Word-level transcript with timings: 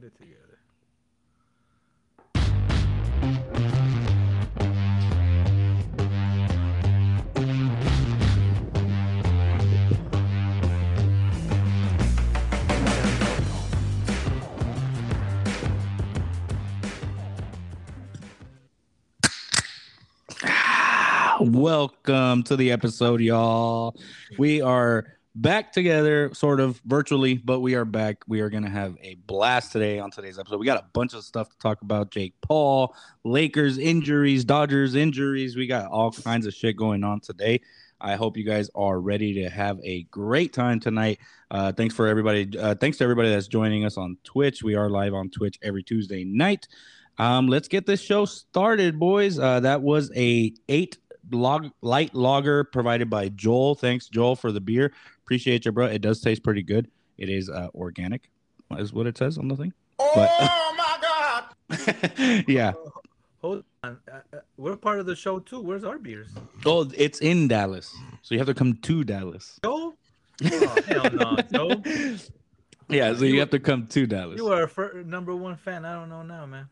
get 0.00 0.04
it 0.04 0.14
together. 0.18 0.58
Ah, 20.44 21.38
welcome 21.40 22.42
to 22.42 22.56
the 22.56 22.70
episode, 22.70 23.22
y'all. 23.22 23.96
We 24.36 24.60
are 24.60 25.15
back 25.36 25.70
together, 25.70 26.30
sort 26.32 26.60
of 26.60 26.80
virtually, 26.86 27.34
but 27.34 27.60
we 27.60 27.74
are 27.74 27.84
back. 27.84 28.24
We 28.26 28.40
are 28.40 28.48
going 28.48 28.64
to 28.64 28.70
have 28.70 28.96
a 29.02 29.16
blast 29.26 29.70
today 29.70 29.98
on 29.98 30.10
today's 30.10 30.38
episode. 30.38 30.58
We 30.58 30.66
got 30.66 30.80
a 30.80 30.86
bunch 30.94 31.12
of 31.12 31.24
stuff 31.24 31.50
to 31.50 31.58
talk 31.58 31.82
about 31.82 32.10
Jake 32.10 32.32
Paul, 32.40 32.96
Lakers 33.22 33.76
injuries, 33.76 34.44
Dodgers 34.44 34.94
injuries. 34.94 35.54
We 35.54 35.66
got 35.66 35.90
all 35.90 36.10
kinds 36.10 36.46
of 36.46 36.54
shit 36.54 36.76
going 36.76 37.04
on 37.04 37.20
today. 37.20 37.60
I 38.00 38.16
hope 38.16 38.36
you 38.36 38.44
guys 38.44 38.70
are 38.74 38.98
ready 38.98 39.34
to 39.42 39.50
have 39.50 39.78
a 39.84 40.04
great 40.04 40.52
time 40.52 40.80
tonight. 40.80 41.18
Uh, 41.50 41.72
thanks 41.72 41.94
for 41.94 42.06
everybody. 42.06 42.58
Uh, 42.58 42.74
thanks 42.74 42.98
to 42.98 43.04
everybody 43.04 43.30
that's 43.30 43.48
joining 43.48 43.84
us 43.84 43.98
on 43.98 44.16
Twitch. 44.24 44.62
We 44.62 44.74
are 44.74 44.88
live 44.88 45.14
on 45.14 45.28
Twitch 45.28 45.58
every 45.62 45.82
Tuesday 45.82 46.24
night. 46.24 46.66
Um, 47.18 47.46
let's 47.46 47.68
get 47.68 47.86
this 47.86 48.00
show 48.00 48.24
started, 48.24 48.98
boys. 48.98 49.38
Uh, 49.38 49.60
that 49.60 49.82
was 49.82 50.10
a 50.16 50.52
eight 50.68 50.98
log 51.30 51.70
light 51.82 52.14
lager 52.14 52.64
provided 52.64 53.10
by 53.10 53.28
Joel. 53.30 53.74
Thanks, 53.74 54.08
Joel, 54.08 54.36
for 54.36 54.52
the 54.52 54.60
beer. 54.60 54.92
Appreciate 55.26 55.64
you, 55.64 55.72
bro. 55.72 55.86
It 55.86 56.02
does 56.02 56.20
taste 56.20 56.44
pretty 56.44 56.62
good. 56.62 56.88
It 57.18 57.28
is 57.28 57.50
uh, 57.50 57.66
organic, 57.74 58.30
is 58.78 58.92
what 58.92 59.08
it 59.08 59.18
says 59.18 59.38
on 59.38 59.48
the 59.48 59.56
thing. 59.56 59.72
Oh 59.98 60.74
my 60.78 60.98
god! 61.02 62.44
yeah. 62.48 62.72
Hold 63.42 63.64
on, 63.82 63.98
uh, 64.12 64.18
uh, 64.32 64.38
we're 64.56 64.76
part 64.76 65.00
of 65.00 65.06
the 65.06 65.16
show 65.16 65.40
too. 65.40 65.60
Where's 65.60 65.82
our 65.82 65.98
beers? 65.98 66.28
Oh, 66.64 66.88
it's 66.96 67.18
in 67.20 67.48
Dallas, 67.48 67.92
so 68.22 68.36
you 68.36 68.38
have 68.38 68.46
to 68.46 68.54
come 68.54 68.74
to 68.82 69.02
Dallas. 69.02 69.58
Joe? 69.64 69.94
Oh, 70.44 70.76
hell 70.86 71.10
no, 71.12 71.36
Joe. 71.52 71.82
Yeah, 72.88 73.12
so 73.14 73.24
you 73.24 73.40
have 73.40 73.50
to 73.50 73.58
come 73.58 73.88
to 73.88 74.06
Dallas. 74.06 74.36
You 74.38 74.46
are 74.52 74.62
a 74.62 74.68
fir- 74.68 75.02
number 75.04 75.34
one 75.34 75.56
fan. 75.56 75.84
I 75.84 75.94
don't 75.94 76.08
know 76.08 76.22
now, 76.22 76.46
man. 76.46 76.68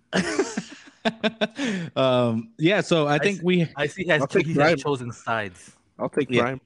um, 1.97 2.51
yeah, 2.59 2.83
so 2.83 3.09
I 3.09 3.19
think 3.19 3.39
s- 3.39 3.43
we, 3.45 3.69
I 3.77 3.87
see. 3.89 4.07
Has, 4.07 4.21
I'll 4.21 4.27
take 4.29 4.47
he 4.47 4.55
has 4.55 4.81
chosen 4.81 5.11
sides. 5.11 5.73
I'll 5.99 6.09
take 6.09 6.31
Yeah. 6.31 6.43
Prime. 6.43 6.61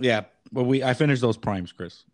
yeah, 0.00 0.22
but 0.52 0.64
we, 0.64 0.82
I 0.82 0.94
finished 0.94 1.22
those 1.22 1.36
primes, 1.36 1.72
Chris. 1.72 2.04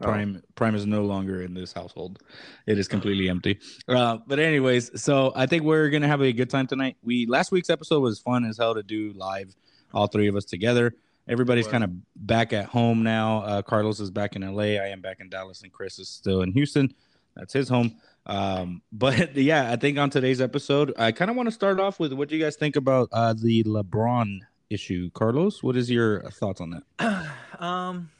Oh. 0.00 0.04
Prime, 0.04 0.42
Prime 0.54 0.74
is 0.74 0.86
no 0.86 1.04
longer 1.04 1.42
in 1.42 1.54
this 1.54 1.72
household. 1.72 2.22
It 2.66 2.78
is 2.78 2.86
completely 2.86 3.28
empty. 3.28 3.58
Uh, 3.88 4.18
but 4.26 4.38
anyways, 4.38 5.02
so 5.02 5.32
I 5.34 5.46
think 5.46 5.64
we're 5.64 5.88
gonna 5.88 6.06
have 6.06 6.22
a 6.22 6.32
good 6.32 6.50
time 6.50 6.66
tonight. 6.66 6.96
We 7.02 7.26
last 7.26 7.50
week's 7.50 7.70
episode 7.70 8.00
was 8.00 8.20
fun 8.20 8.44
as 8.44 8.58
hell 8.58 8.74
to 8.74 8.82
do 8.82 9.12
live, 9.16 9.56
all 9.92 10.06
three 10.06 10.28
of 10.28 10.36
us 10.36 10.44
together. 10.44 10.94
Everybody's 11.28 11.68
kind 11.68 11.84
of 11.84 11.90
back 12.16 12.54
at 12.54 12.66
home 12.66 13.02
now. 13.02 13.42
Uh, 13.42 13.62
Carlos 13.62 14.00
is 14.00 14.10
back 14.10 14.34
in 14.34 14.42
LA. 14.42 14.62
I 14.62 14.88
am 14.88 15.02
back 15.02 15.18
in 15.20 15.28
Dallas, 15.28 15.62
and 15.62 15.70
Chris 15.70 15.98
is 15.98 16.08
still 16.08 16.40
in 16.42 16.52
Houston. 16.52 16.94
That's 17.36 17.52
his 17.52 17.68
home. 17.68 17.96
Um, 18.24 18.82
but 18.92 19.36
yeah, 19.36 19.70
I 19.70 19.76
think 19.76 19.98
on 19.98 20.10
today's 20.10 20.40
episode, 20.40 20.94
I 20.96 21.12
kind 21.12 21.30
of 21.30 21.36
want 21.36 21.48
to 21.48 21.52
start 21.52 21.80
off 21.80 22.00
with 22.00 22.12
what 22.14 22.28
do 22.28 22.36
you 22.36 22.42
guys 22.42 22.56
think 22.56 22.76
about 22.76 23.08
uh, 23.12 23.34
the 23.34 23.62
LeBron 23.64 24.40
issue? 24.70 25.10
Carlos, 25.10 25.62
what 25.62 25.76
is 25.76 25.90
your 25.90 26.22
thoughts 26.30 26.60
on 26.60 26.70
that? 26.70 27.30
um, 27.58 28.10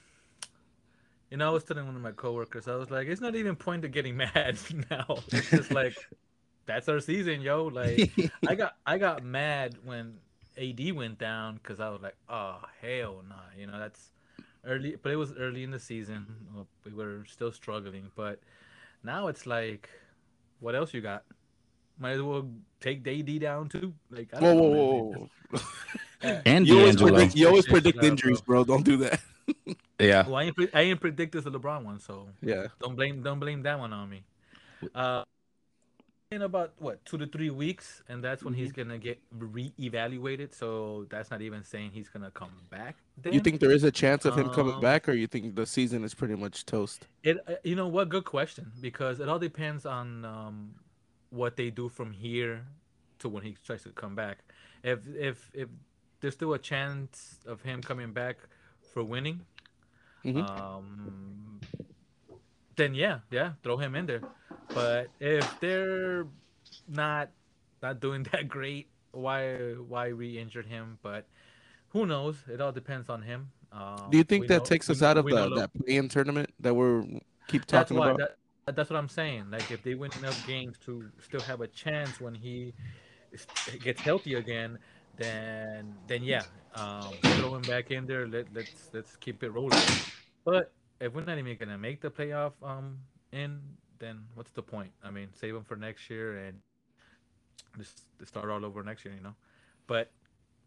you 1.31 1.37
know, 1.37 1.49
I 1.49 1.53
was 1.53 1.65
telling 1.65 1.87
one 1.87 1.97
of 1.97 2.03
my 2.03 2.13
coworkers, 2.13 2.69
I 2.69 2.77
was 2.77 2.91
like, 2.91 3.07
it's 3.09 3.21
not 3.21 3.37
even 3.37 3.57
point 3.57 3.83
to 3.83 3.89
getting 3.89 4.17
mad 4.17 4.59
now. 4.91 5.19
It's 5.33 5.51
just 5.51 5.71
like 5.71 5.97
that's 6.67 6.89
our 6.89 7.01
season, 7.01 7.41
yo. 7.41 7.65
Like 7.65 8.11
I 8.47 8.55
got 8.55 8.77
I 8.87 8.99
got 8.99 9.23
mad 9.25 9.77
when 9.85 10.19
AD 10.57 10.93
went 10.95 11.19
down 11.19 11.57
because 11.57 11.81
I 11.81 11.89
was 11.91 12.03
like, 12.03 12.17
oh 12.29 12.61
hell 12.81 13.23
nah, 13.29 13.37
you 13.57 13.67
know 13.67 13.79
that's 13.79 14.11
early, 14.64 14.97
but 15.03 15.13
it 15.13 15.17
was 15.17 15.33
early 15.35 15.64
in 15.64 15.70
the 15.70 15.81
season. 15.81 16.27
We 16.85 16.92
were 16.92 17.25
still 17.27 17.53
struggling, 17.53 18.11
but 18.14 18.41
now 19.03 19.29
it's 19.29 19.47
like, 19.47 19.89
what 20.61 20.75
else 20.75 20.92
you 20.95 21.01
got? 21.01 21.25
Might 21.98 22.13
as 22.13 22.23
well 22.23 22.48
take 22.81 23.07
AD 23.07 23.41
down 23.41 23.69
too. 23.69 23.92
Like 24.11 24.29
I 24.35 24.41
Whoa, 24.41 24.55
don't 24.55 24.57
whoa, 24.57 24.69
know, 24.70 24.85
whoa, 24.85 25.03
man. 25.11 25.29
whoa! 25.51 25.61
And 26.46 26.67
You 26.67 26.79
always 26.80 26.96
predict, 26.96 27.36
you 27.36 27.46
always 27.46 27.67
predict 27.74 28.02
injuries, 28.02 28.40
bro. 28.40 28.64
Don't 28.64 28.84
do 28.84 28.96
that. 28.98 29.20
Yeah. 30.01 30.24
Well, 30.27 30.36
I 30.36 30.45
ain't, 30.45 30.55
pre- 30.55 30.68
I 30.73 30.83
ain't 30.83 31.01
predict 31.01 31.33
this 31.33 31.42
the 31.42 31.51
LeBron 31.51 31.83
one, 31.83 31.98
so 31.98 32.29
Yeah. 32.40 32.68
don't 32.79 32.95
blame 32.95 33.20
don't 33.20 33.40
blame 33.40 33.62
that 33.62 33.79
one 33.80 33.92
on 33.92 34.08
me. 34.08 34.23
Uh, 34.95 35.24
in 36.30 36.42
about 36.42 36.73
what 36.78 37.02
two 37.05 37.17
to 37.18 37.27
three 37.27 37.51
weeks, 37.51 38.02
and 38.08 38.23
that's 38.23 38.45
when 38.45 38.55
he's 38.55 38.70
gonna 38.70 38.98
get 38.98 39.18
re-evaluated. 39.33 40.55
So 40.55 41.07
that's 41.08 41.30
not 41.30 41.40
even 41.40 41.64
saying 41.64 41.90
he's 41.92 42.08
gonna 42.08 42.30
come 42.30 42.52
back. 42.70 42.96
Then. 43.17 43.33
You 43.33 43.40
think 43.40 43.61
there 43.61 43.73
is 43.73 43.83
a 43.83 43.90
chance 43.90 44.24
of 44.24 44.36
him 44.36 44.51
coming 44.51 44.74
Um, 44.74 44.80
back, 44.80 45.08
or 45.08 45.12
you 45.14 45.27
think 45.27 45.57
the 45.57 45.67
season 45.67 46.05
is 46.05 46.14
pretty 46.14 46.36
much 46.36 46.67
toast? 46.67 47.07
it? 47.24 47.39
uh, 47.48 47.55
You 47.64 47.74
know 47.74 47.89
what? 47.89 48.08
Good 48.08 48.24
question 48.24 48.70
because 48.80 49.20
it 49.20 49.28
all 49.28 49.39
depends 49.39 49.86
on 49.86 50.24
um, 50.24 50.74
what 51.30 51.57
they 51.57 51.70
do 51.70 51.89
from 51.89 52.12
here 52.12 52.67
to 53.20 53.28
when 53.28 53.42
he 53.42 53.57
tries 53.64 53.83
to 53.84 53.90
come 53.90 54.14
back. 54.14 54.39
If 54.84 55.01
if 55.08 55.51
if 55.55 55.68
there's 56.20 56.34
still 56.34 56.52
a 56.55 56.58
chance 56.58 57.39
of 57.46 57.62
him 57.62 57.80
coming 57.83 58.12
back 58.12 58.36
for 58.92 59.02
winning, 59.05 59.40
Mhm. 60.24 60.48
um, 60.48 61.61
then 62.77 62.95
yeah, 62.95 63.20
yeah, 63.30 63.52
throw 63.62 63.77
him 63.77 63.95
in 63.95 64.06
there. 64.06 64.23
But 64.74 65.08
if 65.20 65.58
they're 65.61 66.27
not 66.89 67.30
not 67.83 68.01
doing 68.01 68.23
that 68.33 68.48
great, 68.48 68.89
why 69.12 69.55
why 69.74 70.08
re-injured 70.08 70.67
him? 70.67 70.98
But 71.02 71.27
who 71.90 72.07
knows? 72.07 72.36
It 72.48 72.61
all 72.61 72.73
depends 72.73 73.08
on 73.08 73.23
him. 73.23 73.51
Um, 73.73 74.08
Do 74.11 74.17
you 74.18 74.24
think 74.24 74.46
that 74.48 74.58
know- 74.58 74.64
takes 74.64 74.89
us 74.90 75.02
out 75.02 75.17
of 75.18 75.24
we 75.24 75.33
the, 75.33 75.48
that 75.57 75.73
play-in 75.74 76.08
tournament 76.08 76.51
that 76.61 76.74
we're 76.74 77.02
keep 77.48 77.67
That's 77.67 77.89
talking 77.90 77.96
why. 77.98 78.11
about? 78.11 78.30
That, 78.67 78.77
that's 78.77 78.90
what 78.90 78.98
I'm 78.98 79.08
saying. 79.08 79.51
Like 79.51 79.70
if 79.70 79.83
they 79.83 79.95
win 79.95 80.11
enough 80.18 80.46
games 80.46 80.77
to 80.86 81.08
still 81.23 81.40
have 81.42 81.61
a 81.61 81.67
chance 81.68 82.20
when 82.20 82.34
he 82.34 82.74
gets 83.80 84.01
healthy 84.01 84.34
again, 84.34 84.78
then 85.18 86.01
then 86.06 86.24
yeah, 86.24 86.46
um, 86.74 87.20
throw 87.34 87.55
him 87.56 87.67
back 87.67 87.90
in 87.92 88.06
there. 88.06 88.29
Let 88.29 88.52
let's 88.55 88.90
let's 88.95 89.17
keep 89.17 89.45
it 89.45 89.51
rolling. 89.51 89.89
But 90.45 90.74
if 91.01 91.14
we're 91.14 91.24
not 91.24 91.39
even 91.39 91.56
gonna 91.58 91.79
make 91.79 92.01
the 92.02 92.11
playoff 92.11 92.55
um 92.62 93.01
in, 93.33 93.78
then 93.98 94.28
what's 94.34 94.52
the 94.52 94.62
point? 94.62 94.92
I 95.05 95.11
mean, 95.11 95.34
save 95.34 95.57
him 95.57 95.64
for 95.64 95.77
next 95.77 96.11
year 96.11 96.36
and 96.39 96.62
just 97.78 98.07
start 98.24 98.51
all 98.51 98.64
over 98.64 98.83
next 98.84 99.05
year, 99.05 99.14
you 99.14 99.23
know. 99.23 99.36
But 99.86 100.12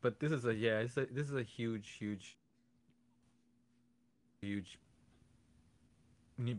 but 0.02 0.20
this 0.20 0.32
is 0.32 0.46
a 0.46 0.56
yeah, 0.56 0.80
it's 0.80 0.98
a, 0.98 1.06
this 1.08 1.30
is 1.30 1.36
a 1.36 1.44
huge 1.44 1.90
huge 2.00 2.38
huge 4.42 4.80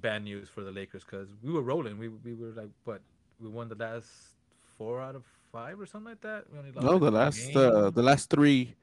bad 0.01 0.25
news 0.25 0.49
for 0.49 0.63
the 0.63 0.73
Lakers 0.73 1.05
because 1.05 1.35
we 1.43 1.53
were 1.53 1.63
rolling. 1.63 1.99
We 1.99 2.09
we 2.09 2.35
were 2.35 2.51
like 2.53 2.71
what 2.85 3.03
we 3.41 3.49
won 3.49 3.69
the 3.69 3.77
last 3.77 4.37
four 4.79 5.01
out 5.01 5.17
of 5.17 5.25
five 5.53 5.79
or 5.79 5.87
something 5.87 6.11
like 6.11 6.21
that. 6.23 6.45
We 6.51 6.59
only 6.59 6.73
lost 6.73 6.85
no, 6.85 6.93
like 6.93 7.01
the 7.03 7.11
last 7.11 7.57
uh, 7.57 7.91
the 7.91 8.03
last 8.03 8.31
three. 8.31 8.75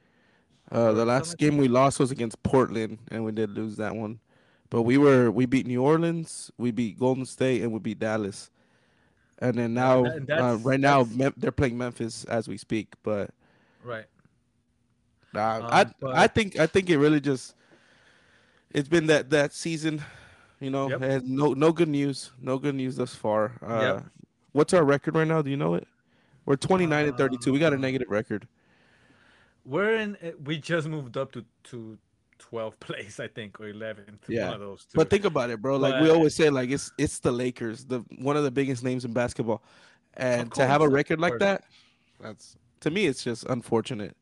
Uh, 0.72 0.91
the 0.91 1.03
last 1.03 1.38
game 1.40 1.57
we 1.57 1.68
lost 1.68 2.00
was 2.00 2.12
against 2.12 2.41
Portland, 2.44 3.00
and 3.09 3.25
we 3.25 3.31
did 3.31 3.50
lose 3.50 3.75
that 3.78 3.96
one. 3.96 4.19
But 4.69 4.84
we 4.84 5.00
were 5.00 5.31
we 5.31 5.47
beat 5.47 5.66
New 5.66 5.81
Orleans, 5.81 6.52
we 6.59 6.69
beat 6.69 7.00
Golden 7.00 7.25
State, 7.25 7.63
and 7.63 7.72
we 7.74 7.80
beat 7.80 7.97
Dallas. 7.97 8.52
And 9.40 9.56
then 9.56 9.74
now, 9.74 10.03
and 10.03 10.28
that- 10.28 10.40
uh, 10.40 10.57
right 10.57 10.80
now, 10.80 11.06
Mem- 11.06 11.34
they're 11.38 11.52
playing 11.52 11.78
Memphis 11.78 12.24
as 12.25 12.47
we 12.47 12.57
speak. 12.57 12.94
But 13.01 13.31
right. 13.84 14.06
uh, 15.34 15.40
Um, 15.40 15.69
I 15.72 15.86
I 16.24 16.28
think 16.28 16.59
I 16.59 16.68
think 16.68 16.90
it 16.91 17.00
really 17.00 17.19
just 17.19 17.56
it's 18.69 18.90
been 18.90 19.07
that 19.07 19.31
that 19.31 19.53
season. 19.53 20.03
You 20.59 20.69
know, 20.69 20.90
Yep. 20.90 21.24
no 21.24 21.53
no 21.53 21.72
good 21.72 21.88
news, 21.88 22.31
no 22.40 22.59
good 22.59 22.75
news 22.75 22.97
thus 22.97 23.16
far. 23.16 23.53
Uh, 23.63 23.81
Yep. 23.81 24.06
What's 24.51 24.74
our 24.74 24.83
record 24.83 25.15
right 25.15 25.27
now? 25.27 25.42
Do 25.42 25.50
you 25.50 25.57
know 25.57 25.74
it? 25.75 25.88
We're 26.50 26.56
29 26.56 27.07
and 27.10 27.16
32. 27.16 27.54
We 27.54 27.60
got 27.60 27.74
a 27.74 27.78
negative 27.78 28.10
record. 28.10 28.48
We're 29.66 29.94
in. 29.98 30.16
uh, 30.16 30.31
We 30.44 30.57
just 30.57 30.88
moved 30.88 31.16
up 31.16 31.31
to 31.34 31.46
to 31.66 32.00
12th 32.51 32.80
place, 32.80 33.19
I 33.19 33.28
think, 33.28 33.60
or 33.62 33.72
11th. 33.72 34.18
Yeah, 34.28 34.46
One 34.46 34.54
of 34.56 34.60
those 34.62 34.86
two. 34.86 34.96
But 34.98 35.12
think 35.12 35.25
about 35.25 35.51
it, 35.51 35.62
bro. 35.62 35.78
Like 35.78 36.01
we 36.01 36.10
always 36.10 36.34
say, 36.34 36.50
like 36.50 36.72
it's 36.72 36.92
it's 36.98 37.19
the 37.19 37.31
Lakers, 37.31 37.86
the 37.86 38.00
one 38.18 38.36
of 38.36 38.44
the 38.44 38.50
biggest 38.50 38.84
names 38.84 39.06
in 39.06 39.13
basketball, 39.13 39.62
and 40.16 40.51
to 40.56 40.66
have 40.66 40.81
a 40.81 40.90
record 40.90 41.19
like 41.19 41.38
that, 41.38 41.66
that's 42.19 42.57
to 42.80 42.90
me, 42.90 43.06
it's 43.06 43.24
just 43.24 43.44
unfortunate. 43.46 44.18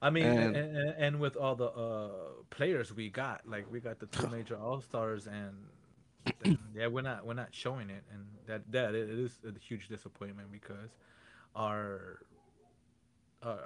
I 0.00 0.10
mean, 0.10 0.26
and- 0.26 0.54
and, 0.56 0.76
and, 0.76 0.90
and 0.96 1.18
with 1.20 1.36
all 1.36 1.56
the 1.56 1.70
uh, 1.70 2.10
players 2.50 2.92
we 2.94 3.10
got, 3.10 3.40
like 3.48 3.66
we 3.68 3.80
got 3.80 3.98
the 3.98 4.06
two 4.06 4.28
major 4.36 4.56
All 4.56 4.80
Stars, 4.80 5.26
and, 5.26 5.56
and 6.44 6.56
yeah, 6.72 6.86
we're 6.86 7.02
not 7.02 7.26
we're 7.26 7.34
not 7.34 7.48
showing 7.50 7.90
it, 7.90 8.04
and 8.12 8.22
that 8.46 8.62
that 8.70 8.94
it 8.94 9.08
is 9.10 9.40
a 9.44 9.58
huge 9.58 9.88
disappointment 9.88 10.52
because 10.52 10.90
our 11.54 12.20
uh, 13.42 13.56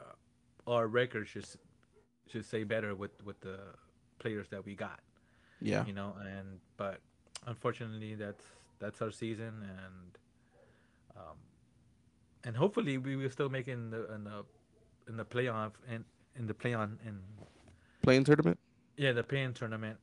our 0.67 0.87
record 0.87 1.29
should 1.29 1.46
should 2.29 2.44
say 2.44 2.64
better 2.64 2.94
with 2.94 3.11
with 3.25 3.40
the 3.40 3.58
players 4.19 4.49
that 4.50 4.64
we 4.64 4.75
got, 4.75 5.00
Yeah, 5.61 5.84
you 5.84 5.93
know, 5.93 6.14
and 6.20 6.61
but 6.76 7.00
unfortunately 7.46 8.14
that's 8.14 8.44
that's 8.79 9.00
our 9.02 9.11
season, 9.11 9.52
and 9.62 10.19
um 11.17 11.37
and 12.44 12.56
hopefully 12.56 12.99
we 12.99 13.17
will 13.17 13.31
still 13.31 13.49
make 13.49 13.69
it 13.69 13.73
in 13.73 13.90
the 13.90 14.12
in 14.14 14.25
the 14.25 14.44
in 15.08 15.17
the 15.17 15.25
playoff 15.25 15.73
and 15.88 16.05
in 16.37 16.46
the 16.46 16.55
play 16.55 16.75
on 16.75 16.99
in 17.06 17.19
Playing 18.02 18.25
tournament. 18.25 18.58
yeah 18.96 19.12
the 19.12 19.23
play-in 19.23 19.52
tournament. 19.55 19.96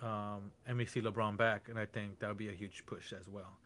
Um, 0.00 0.50
and 0.66 0.76
we 0.76 0.86
see 0.86 1.00
LeBron 1.00 1.36
back, 1.36 1.68
and 1.68 1.78
I 1.78 1.86
think 1.86 2.18
that 2.18 2.28
would 2.28 2.36
be 2.38 2.48
a 2.48 2.52
huge 2.52 2.84
push 2.84 3.12
as 3.12 3.28
well. 3.28 3.58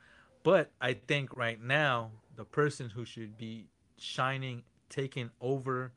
But 0.45 0.71
I 0.81 0.93
think 0.95 1.37
right 1.37 1.61
now 1.61 2.11
the 2.39 2.45
person 2.45 2.89
who 2.89 3.05
should 3.05 3.37
be 3.37 3.67
shining, 3.99 4.63
taking 4.89 5.29
over 5.41 5.93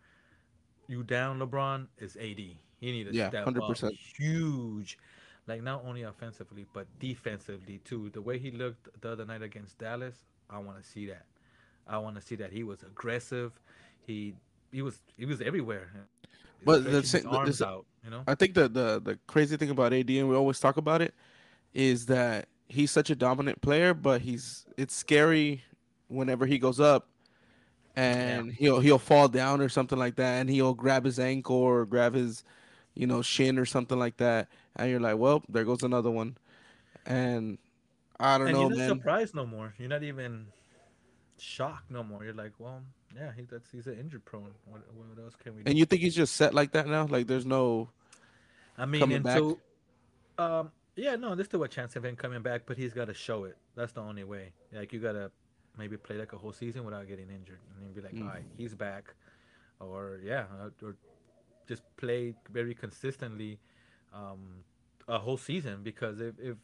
you 0.88 1.04
down, 1.04 1.40
LeBron, 1.40 1.86
is 2.00 2.18
AD. 2.18 2.40
He 2.40 2.58
need 2.82 3.04
to 3.06 3.14
Yeah, 3.14 3.30
step 3.30 3.46
100%. 3.46 3.84
up 3.84 3.94
huge, 4.18 4.98
like 5.46 5.62
not 5.62 5.84
only 5.86 6.02
offensively 6.02 6.66
but 6.74 6.88
defensively 7.00 7.80
too. 7.86 8.10
The 8.10 8.22
way 8.24 8.40
he 8.40 8.50
looked 8.50 8.90
the 9.02 9.12
other 9.12 9.24
night 9.24 9.44
against 9.44 9.78
Dallas, 9.78 10.16
I 10.50 10.58
want 10.58 10.82
to 10.82 10.84
see 10.84 11.06
that. 11.06 11.26
I 11.88 12.00
want 12.00 12.16
to 12.16 12.22
see 12.24 12.36
that 12.38 12.52
he 12.52 12.64
was 12.64 12.82
aggressive. 12.82 13.60
He 14.08 14.34
he 14.72 14.82
was 14.82 14.98
he 15.16 15.26
was 15.26 15.42
everywhere. 15.42 15.92
But 16.66 16.84
the 16.84 17.04
Stretching 17.04 17.06
sa- 17.06 17.18
his 17.18 17.24
the- 17.24 17.38
arms 17.38 17.62
out, 17.62 17.86
you 18.04 18.10
know. 18.10 18.24
I 18.28 18.34
think 18.34 18.56
the, 18.56 18.68
the 18.68 19.00
the 19.00 19.20
crazy 19.28 19.58
thing 19.58 19.70
about 19.70 19.94
AD, 19.94 20.10
and 20.10 20.28
we 20.28 20.36
always 20.36 20.60
talk 20.60 20.78
about 20.78 21.04
it, 21.04 21.14
is 21.76 22.08
that 22.08 22.48
he's 22.68 22.90
such 22.90 23.12
a 23.12 23.16
dominant 23.16 23.62
player, 23.62 23.94
but 23.94 24.22
he's 24.22 24.66
it's 24.76 24.96
scary 24.96 25.64
whenever 26.12 26.46
he 26.46 26.60
goes 26.60 26.80
up 26.80 27.08
and 27.96 28.52
he'll 28.52 28.80
he'll 28.80 29.00
fall 29.00 29.28
down 29.28 29.62
or 29.62 29.70
something 29.70 30.00
like 30.00 30.16
that, 30.16 30.40
and 30.40 30.50
he'll 30.50 30.74
grab 30.74 31.06
his 31.06 31.20
ankle 31.20 31.56
or 31.58 31.86
grab 31.86 32.14
his, 32.14 32.44
you 32.94 33.08
know, 33.08 33.22
shin 33.22 33.58
or 33.58 33.66
something 33.66 34.00
like 34.00 34.18
that, 34.18 34.48
and 34.76 34.90
you're 34.90 35.00
like, 35.00 35.18
well, 35.18 35.44
there 35.50 35.66
goes 35.66 35.84
another 35.84 36.12
one, 36.12 36.38
and 37.06 37.58
I 38.20 38.38
don't 38.38 38.48
and 38.48 38.56
know, 38.56 38.62
you're 38.62 38.70
not 38.72 38.78
man. 38.78 38.90
surprised 38.90 39.36
no 39.36 39.46
more. 39.46 39.74
You're 39.78 39.90
not 39.90 40.04
even 40.04 40.48
shocked 41.38 41.90
no 41.90 42.04
more. 42.04 42.24
You're 42.24 42.34
like, 42.34 42.54
well, 42.60 42.82
yeah, 43.16 43.32
he, 43.36 43.44
that's 43.44 43.70
he's 43.72 43.88
an 43.88 44.00
injured 44.00 44.26
prone. 44.26 44.52
What, 44.66 44.82
what 44.96 45.24
else 45.24 45.36
can 45.36 45.56
we 45.56 45.64
do? 45.64 45.70
And 45.70 45.78
you 45.78 45.86
think 45.86 46.02
he's 46.02 46.16
just 46.16 46.36
set 46.36 46.54
like 46.54 46.72
that 46.74 46.88
now? 46.88 47.06
Like 47.08 47.28
there's 47.28 47.46
no 47.46 47.90
I 48.78 48.86
mean, 48.86 49.02
coming 49.02 49.18
until, 49.18 49.60
um, 50.38 50.72
yeah, 50.96 51.16
no, 51.16 51.36
there's 51.36 51.48
still 51.48 51.64
a 51.64 51.68
chance 51.68 51.96
of 51.96 52.06
him 52.06 52.16
coming 52.16 52.42
back, 52.42 52.62
but 52.66 52.78
he's 52.78 52.94
got 52.94 53.06
to 53.06 53.14
show 53.14 53.44
it. 53.44 53.58
That's 53.76 53.92
the 53.92 54.02
only 54.02 54.24
way. 54.24 54.54
Like 54.72 54.94
you 54.94 55.00
gotta 55.00 55.32
maybe 55.78 55.98
play 55.98 56.18
like 56.18 56.34
a 56.34 56.38
whole 56.38 56.54
season 56.54 56.84
without 56.86 57.08
getting 57.08 57.30
injured, 57.30 57.60
and 57.76 57.86
then 57.86 57.94
be 57.94 58.02
like, 58.02 58.16
Mm. 58.16 58.22
all 58.22 58.28
right, 58.30 58.46
he's 58.58 58.76
back, 58.76 59.16
or 59.80 60.20
yeah, 60.24 60.46
uh, 60.62 60.70
or 60.86 60.98
just 61.68 61.84
play 61.98 62.36
very 62.52 62.74
consistently, 62.76 63.60
um, 64.14 64.64
a 65.08 65.20
whole 65.20 65.38
season. 65.38 65.84
Because 65.84 66.20
if, 66.20 66.36
if 66.40 66.58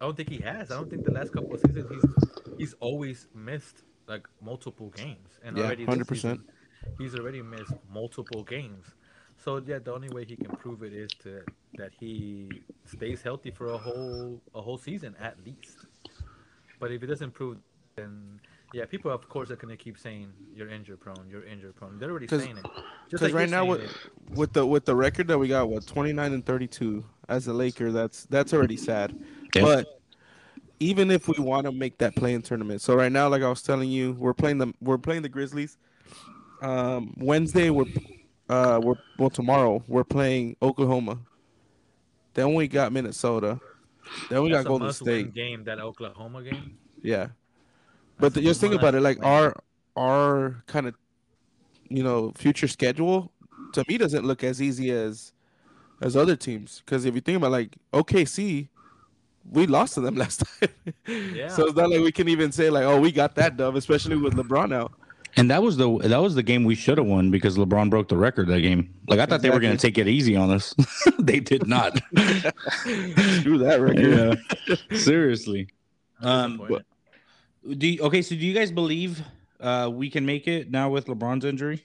I 0.00 0.04
don't 0.04 0.16
think 0.16 0.28
he 0.30 0.38
has, 0.40 0.70
I 0.70 0.76
don't 0.76 0.90
think 0.90 1.04
the 1.04 1.10
last 1.10 1.30
couple 1.32 1.54
of 1.54 1.60
seasons 1.60 1.88
he's 1.88 2.08
he's 2.56 2.74
always 2.80 3.28
missed 3.34 3.84
like 4.06 4.26
multiple 4.40 4.90
games, 4.90 5.38
and 5.42 5.56
Yeah, 5.56 5.62
already 5.64 5.86
100%. 5.86 6.04
season, 6.06 6.44
he's 6.98 7.14
already 7.14 7.42
missed 7.42 7.76
multiple 7.88 8.42
games. 8.44 8.96
So 9.36 9.58
yeah, 9.64 9.78
the 9.78 9.92
only 9.92 10.10
way 10.10 10.24
he 10.24 10.36
can 10.36 10.54
prove 10.54 10.82
it 10.82 10.92
is 10.92 11.14
to 11.22 11.46
that 11.76 11.92
he 12.00 12.64
stays 12.84 13.22
healthy 13.22 13.50
for 13.50 13.70
a 13.70 13.78
whole 13.78 14.42
a 14.54 14.60
whole 14.62 14.78
season 14.78 15.16
at 15.20 15.44
least. 15.44 15.86
But 16.78 16.90
if 16.92 17.00
he 17.00 17.06
doesn't 17.06 17.32
prove, 17.32 17.58
then 18.02 18.40
yeah, 18.74 18.84
people 18.86 19.10
of 19.10 19.28
course 19.28 19.50
are 19.50 19.56
gonna 19.56 19.76
keep 19.76 19.98
saying 19.98 20.32
you're 20.54 20.68
injury 20.68 20.96
prone, 20.96 21.26
you're 21.30 21.44
injury 21.44 21.72
prone. 21.72 21.98
They're 21.98 22.10
already 22.10 22.26
'Cause- 22.26 22.42
saying 22.42 22.56
it. 22.56 22.64
Just 22.64 22.74
because 23.10 23.22
like 23.22 23.34
right 23.34 23.50
now 23.50 23.64
with, 23.66 23.82
it. 23.82 23.90
with 24.34 24.52
the 24.52 24.64
with 24.66 24.84
the 24.86 24.96
record 24.96 25.28
that 25.28 25.38
we 25.38 25.48
got, 25.48 25.68
what 25.68 25.86
29 25.86 26.32
and 26.32 26.44
32 26.46 27.04
as 27.28 27.46
a 27.48 27.52
Laker, 27.52 27.92
that's 27.92 28.24
that's 28.26 28.52
already 28.54 28.76
sad. 28.76 29.14
Yeah. 29.54 29.62
But 29.62 30.00
even 30.80 31.10
if 31.10 31.28
we 31.28 31.34
want 31.38 31.66
to 31.66 31.72
make 31.72 31.98
that 31.98 32.16
playing 32.16 32.42
tournament, 32.42 32.80
so 32.80 32.94
right 32.94 33.12
now, 33.12 33.28
like 33.28 33.42
I 33.42 33.48
was 33.48 33.62
telling 33.62 33.90
you, 33.90 34.12
we're 34.14 34.34
playing 34.34 34.58
the 34.58 34.72
we're 34.80 34.98
playing 34.98 35.22
the 35.22 35.28
Grizzlies. 35.28 35.76
Um, 36.62 37.14
Wednesday 37.18 37.70
we're 37.70 37.86
uh 38.48 38.80
we're 38.82 38.94
well 39.18 39.30
tomorrow 39.30 39.82
we're 39.86 40.04
playing 40.04 40.56
Oklahoma. 40.62 41.18
Then 42.34 42.54
we 42.54 42.68
got 42.68 42.92
Minnesota. 42.92 43.60
Then 44.30 44.42
we 44.42 44.50
That's 44.50 44.64
got 44.64 44.66
a 44.66 44.78
Golden 44.78 44.92
State. 44.92 45.34
game. 45.34 45.64
That 45.64 45.78
Oklahoma 45.78 46.42
game. 46.42 46.78
Yeah. 47.02 47.28
But 48.22 48.34
That's 48.34 48.46
a 48.46 48.48
just 48.50 48.60
think 48.60 48.74
about 48.74 48.94
it, 48.94 49.00
like 49.00 49.18
our 49.24 49.60
our 49.96 50.62
kind 50.68 50.86
of 50.86 50.94
you 51.88 52.04
know 52.04 52.30
future 52.36 52.68
schedule 52.68 53.32
to 53.72 53.84
me 53.88 53.98
doesn't 53.98 54.24
look 54.24 54.44
as 54.44 54.62
easy 54.62 54.92
as 54.92 55.32
as 56.00 56.16
other 56.16 56.36
teams 56.36 56.82
because 56.84 57.04
if 57.04 57.16
you 57.16 57.20
think 57.20 57.38
about 57.38 57.50
like 57.50 57.74
OKC, 57.92 58.68
we 59.50 59.66
lost 59.66 59.94
to 59.94 60.00
them 60.00 60.14
last 60.22 60.44
time. 60.44 60.68
Yeah. 61.34 61.48
So 61.48 61.66
it's 61.66 61.74
not 61.74 61.90
like 61.90 61.98
we 61.98 62.12
can 62.12 62.28
even 62.28 62.52
say 62.52 62.70
like, 62.70 62.84
oh, 62.84 63.00
we 63.00 63.10
got 63.10 63.34
that 63.34 63.56
dub, 63.56 63.74
especially 63.74 64.14
with 64.14 64.34
LeBron 64.34 64.72
out. 64.72 64.92
And 65.34 65.50
that 65.50 65.60
was 65.60 65.76
the 65.76 65.98
that 65.98 66.22
was 66.22 66.36
the 66.36 66.44
game 66.44 66.62
we 66.62 66.76
should 66.76 66.98
have 66.98 67.08
won 67.08 67.32
because 67.32 67.58
LeBron 67.58 67.90
broke 67.90 68.06
the 68.06 68.16
record 68.16 68.46
that 68.46 68.60
game. 68.60 68.94
Like 69.08 69.18
I 69.18 69.26
thought 69.26 69.42
they 69.42 69.50
were 69.50 69.58
going 69.58 69.76
to 69.76 69.82
take 69.82 69.98
it 69.98 70.06
easy 70.06 70.36
on 70.36 70.52
us. 70.52 70.76
they 71.18 71.40
did 71.40 71.66
not. 71.66 71.96
Screw 72.16 73.58
that 73.58 73.78
record. 73.80 74.38
yeah, 74.68 74.76
seriously. 74.96 75.66
Um, 76.20 76.58
disappointed. 76.58 76.86
Do 77.68 77.86
you, 77.86 78.02
okay, 78.02 78.22
so 78.22 78.34
do 78.34 78.44
you 78.44 78.54
guys 78.54 78.72
believe 78.72 79.22
uh, 79.60 79.90
we 79.92 80.10
can 80.10 80.26
make 80.26 80.48
it 80.48 80.70
now 80.70 80.90
with 80.90 81.06
LeBron's 81.06 81.44
injury? 81.44 81.84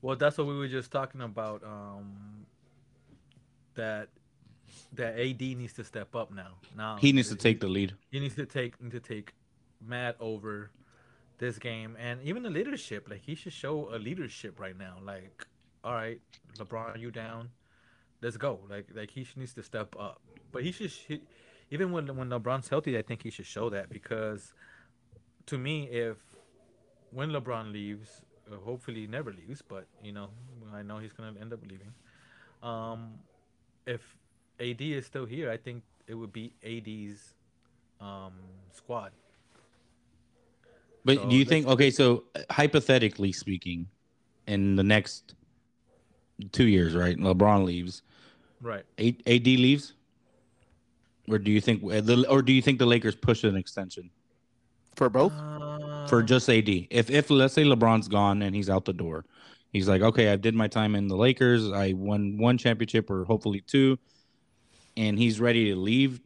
Well, 0.00 0.16
that's 0.16 0.38
what 0.38 0.46
we 0.46 0.56
were 0.56 0.68
just 0.68 0.92
talking 0.92 1.20
about. 1.20 1.64
Um, 1.64 2.46
that 3.74 4.08
that 4.92 5.18
AD 5.18 5.40
needs 5.40 5.72
to 5.74 5.84
step 5.84 6.14
up 6.14 6.32
now. 6.32 6.54
Now 6.76 6.96
He 6.96 7.12
needs 7.12 7.28
to 7.30 7.36
take 7.36 7.60
the 7.60 7.68
lead. 7.68 7.94
He 8.10 8.20
needs 8.20 8.34
to 8.36 8.46
take 8.46 8.80
need 8.80 8.92
to 8.92 9.00
take 9.00 9.32
Matt 9.84 10.16
over 10.20 10.70
this 11.38 11.58
game, 11.58 11.96
and 11.98 12.20
even 12.22 12.42
the 12.42 12.50
leadership. 12.50 13.08
Like 13.08 13.22
he 13.22 13.34
should 13.34 13.52
show 13.52 13.88
a 13.94 13.98
leadership 13.98 14.60
right 14.60 14.76
now. 14.76 14.96
Like, 15.02 15.46
all 15.82 15.94
right, 15.94 16.20
LeBron, 16.58 17.00
you 17.00 17.10
down? 17.10 17.50
Let's 18.20 18.36
go. 18.36 18.60
Like 18.68 18.86
like 18.94 19.10
he 19.10 19.26
needs 19.36 19.54
to 19.54 19.62
step 19.62 19.94
up. 19.98 20.20
But 20.52 20.62
he 20.62 20.72
should 20.72 20.90
he, 20.90 21.20
even 21.70 21.92
when 21.92 22.14
when 22.16 22.28
LeBron's 22.28 22.68
healthy, 22.68 22.96
I 22.98 23.02
think 23.02 23.22
he 23.22 23.30
should 23.30 23.46
show 23.46 23.70
that 23.70 23.88
because 23.90 24.52
to 25.46 25.58
me, 25.58 25.88
if 25.88 26.16
when 27.10 27.30
LeBron 27.30 27.72
leaves, 27.72 28.22
uh, 28.50 28.56
hopefully 28.56 29.02
he 29.02 29.06
never 29.06 29.32
leaves, 29.32 29.62
but 29.62 29.86
you 30.02 30.12
know, 30.12 30.28
I 30.72 30.82
know 30.82 30.98
he's 30.98 31.12
gonna 31.12 31.38
end 31.40 31.52
up 31.52 31.60
leaving. 31.62 31.92
Um, 32.62 33.14
if 33.86 34.16
AD 34.60 34.80
is 34.80 35.06
still 35.06 35.24
here, 35.26 35.50
I 35.50 35.56
think 35.56 35.82
it 36.06 36.14
would 36.14 36.32
be 36.32 36.52
AD's 36.62 37.34
um 38.00 38.32
squad. 38.72 39.12
But 41.04 41.18
So 41.18 41.28
do 41.28 41.36
you 41.36 41.44
think 41.44 41.66
okay, 41.66 41.90
so 41.90 42.24
uh, 42.34 42.40
hypothetically 42.50 43.32
speaking, 43.32 43.88
in 44.48 44.76
the 44.76 44.82
next 44.82 45.34
two 46.52 46.66
years, 46.66 46.96
right? 46.96 47.16
LeBron 47.16 47.64
leaves. 47.64 48.02
Right. 48.60 48.84
AD 48.98 49.46
leaves? 49.46 49.94
Or 51.30 51.38
do 51.38 51.50
you 51.50 51.60
think 51.60 51.82
uh, 51.84 52.00
the 52.00 52.26
or 52.28 52.42
do 52.42 52.52
you 52.52 52.62
think 52.62 52.78
the 52.78 52.86
Lakers 52.86 53.14
push 53.14 53.44
an 53.44 53.56
extension 53.56 54.10
For 54.96 55.08
both? 55.08 55.32
for 56.08 56.20
Uh, 56.20 56.22
just 56.22 56.48
AD? 56.48 56.68
If 56.90 57.10
if 57.10 57.30
let's 57.30 57.54
say 57.54 57.64
LeBron's 57.64 58.08
gone 58.08 58.42
and 58.42 58.54
he's 58.54 58.70
out 58.70 58.84
the 58.84 58.92
door. 58.92 59.24
He's 59.72 59.88
like, 59.88 60.00
"Okay, 60.00 60.32
I 60.32 60.36
did 60.36 60.54
my 60.54 60.66
time 60.68 60.94
in 60.94 61.08
the 61.08 61.16
Lakers. 61.16 61.70
I 61.70 61.92
won 61.92 62.38
one 62.38 62.56
championship 62.56 63.10
or 63.10 63.24
hopefully 63.24 63.60
two 63.66 63.98
and 64.96 65.18
he's 65.18 65.40
ready 65.40 65.66
to 65.70 65.76
leave." 65.76 66.20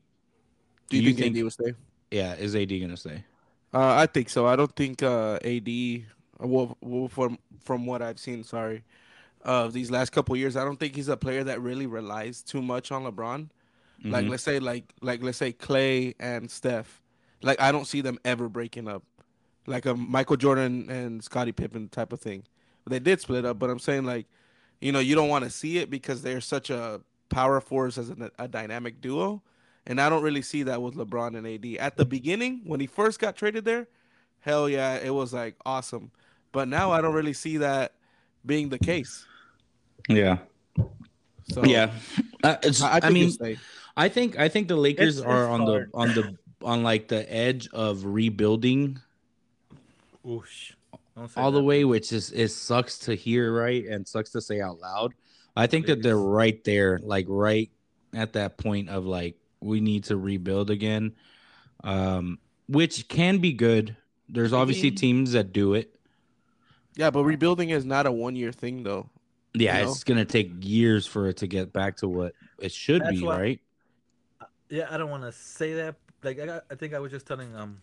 Do 0.89 0.97
you, 0.97 1.03
you 1.03 1.09
think, 1.15 1.19
think- 1.19 1.37
AD 1.37 1.43
will 1.43 1.51
stay? 1.51 1.73
Yeah, 2.11 2.35
is 2.35 2.55
AD 2.55 2.69
going 2.69 2.91
to 2.91 2.97
stay? 2.97 3.25
Uh, 3.73 3.95
I 3.97 4.07
think 4.07 4.29
so. 4.29 4.47
I 4.47 4.55
don't 4.55 4.75
think 4.77 5.03
uh, 5.03 5.39
AD. 5.43 5.69
Well, 6.39 6.77
well, 6.83 7.09
from 7.09 7.39
from 7.65 7.87
what 7.87 8.03
I've 8.03 8.19
seen, 8.19 8.45
sorry, 8.45 8.85
of 9.43 9.73
these 9.73 9.91
last 9.91 10.11
couple 10.11 10.37
years, 10.37 10.57
I 10.57 10.65
don't 10.65 10.79
think 10.79 10.95
he's 10.95 11.09
a 11.09 11.17
player 11.17 11.43
that 11.45 11.61
really 11.63 11.87
relies 11.87 12.43
too 12.43 12.61
much 12.61 12.93
on 12.93 13.05
LeBron. 13.05 13.49
Like 14.05 14.25
Mhm. 14.27 14.31
let's 14.31 14.43
say 14.43 14.59
like 14.59 14.93
like 15.01 15.23
let's 15.23 15.39
say 15.39 15.53
Klay 15.53 16.15
and 16.19 16.51
Steph. 16.51 17.01
Like 17.43 17.61
I 17.61 17.71
don't 17.73 17.87
see 17.87 18.01
them 18.01 18.19
ever 18.25 18.49
breaking 18.49 18.89
up, 18.89 19.05
like 19.67 19.87
a 19.87 19.95
Michael 19.95 20.37
Jordan 20.37 20.91
and 20.91 21.23
Scottie 21.23 21.53
Pippen 21.53 21.89
type 21.89 22.13
of 22.13 22.21
thing. 22.21 22.45
They 22.87 22.99
did 22.99 23.21
split 23.21 23.45
up, 23.45 23.59
but 23.61 23.71
I'm 23.71 23.79
saying 23.79 24.05
like, 24.05 24.27
you 24.81 24.91
know, 24.91 24.99
you 24.99 25.15
don't 25.15 25.29
want 25.29 25.45
to 25.45 25.51
see 25.51 25.79
it 25.79 25.89
because 25.89 26.23
they're 26.23 26.41
such 26.41 26.69
a 26.71 27.01
power 27.29 27.61
force 27.61 27.97
as 27.97 28.11
a, 28.11 28.31
a 28.39 28.49
dynamic 28.49 29.01
duo, 29.01 29.43
and 29.87 30.01
I 30.01 30.09
don't 30.09 30.23
really 30.25 30.43
see 30.43 30.65
that 30.65 30.83
with 30.83 30.95
LeBron 30.95 31.37
and 31.37 31.47
AD. 31.47 31.77
At 31.79 31.97
the 31.97 32.05
beginning, 32.05 32.63
when 32.65 32.81
he 32.81 32.87
first 32.89 33.21
got 33.21 33.37
traded 33.37 33.65
there, 33.65 33.87
hell 34.41 34.69
yeah, 34.69 34.97
it 34.97 35.15
was 35.15 35.33
like 35.33 35.55
awesome. 35.65 36.11
But 36.51 36.67
now 36.69 36.91
I 36.91 37.01
don't 37.01 37.15
really 37.15 37.33
see 37.33 37.59
that 37.59 37.95
being 38.45 38.69
the 38.69 38.79
case. 38.81 39.25
Yeah. 40.09 40.39
So 41.49 41.65
yeah. 41.65 41.91
Uh, 42.43 42.57
it's, 42.63 42.83
I, 42.83 42.95
I, 42.95 43.01
I, 43.05 43.11
mean. 43.11 43.33
I 43.97 44.09
think 44.09 44.39
I 44.39 44.49
think 44.49 44.69
the 44.69 44.77
Lakers 44.77 45.19
It's- 45.19 45.31
are 45.31 45.45
it's 45.45 45.51
on 45.51 45.61
hard. 45.61 45.91
the 45.93 45.97
on 45.97 46.09
the 46.15 46.37
on 46.63 46.83
like 46.83 47.09
the 47.09 47.31
edge 47.33 47.69
of 47.73 48.05
rebuilding 48.05 49.01
Oosh. 50.27 50.73
Don't 51.17 51.29
say 51.31 51.41
all 51.41 51.51
the 51.53 51.63
way, 51.63 51.85
which 51.85 52.13
is 52.13 52.31
it 52.33 52.49
sucks 52.49 52.99
to 53.01 53.15
hear, 53.15 53.53
right? 53.53 53.85
And 53.85 54.07
sucks 54.07 54.31
to 54.31 54.41
say 54.41 54.61
out 54.61 54.79
loud. 54.81 55.13
I 55.57 55.67
think 55.67 55.87
that 55.87 56.03
they're 56.03 56.17
right 56.17 56.63
there, 56.65 56.99
like 57.03 57.27
right 57.29 57.71
at 58.15 58.33
that 58.35 58.57
point 58.57 58.89
of 58.89 59.05
like 59.05 59.37
we 59.61 59.81
need 59.81 60.05
to 60.05 60.17
rebuild 60.17 60.71
again. 60.71 61.13
Um, 61.85 62.39
which 62.69 63.09
can 63.09 63.39
be 63.39 63.53
good, 63.53 63.97
There's 64.29 64.53
obviously 64.53 64.91
Maybe- 64.91 64.97
teams 64.97 65.33
that 65.33 65.53
do 65.53 65.75
it. 65.75 65.95
Yeah, 66.95 67.11
but 67.11 67.25
rebuilding 67.25 67.71
is 67.71 67.85
not 67.85 68.07
a 68.07 68.13
one 68.13 68.37
year 68.37 68.53
thing 68.53 68.83
though. 68.85 69.11
Yeah, 69.55 69.79
You 69.79 69.85
know? 69.85 69.91
it's 69.93 70.05
gonna 70.05 70.25
take 70.25 70.51
years 70.61 71.07
for 71.07 71.29
it 71.29 71.37
to 71.39 71.47
get 71.47 71.73
back 71.73 71.97
to 71.99 72.09
what 72.09 72.33
it 72.59 72.73
should 72.73 73.03
That's 73.03 73.21
be, 73.21 73.27
why- 73.27 73.39
right? 73.39 73.61
Yeah, 74.71 74.89
I 74.91 74.97
don't 74.97 75.11
want 75.11 75.25
to 75.25 75.33
say 75.33 75.75
that. 75.75 75.97
Like, 76.23 76.41
I, 76.41 76.47
got, 76.47 76.65
I 76.71 76.75
think 76.77 76.95
I 76.95 76.99
was 76.99 77.11
just 77.13 77.27
telling 77.27 77.55
um. 77.55 77.83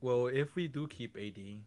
Well, 0.00 0.28
if 0.28 0.54
we 0.54 0.68
do 0.68 0.86
keep 0.86 1.16
AD, 1.16 1.58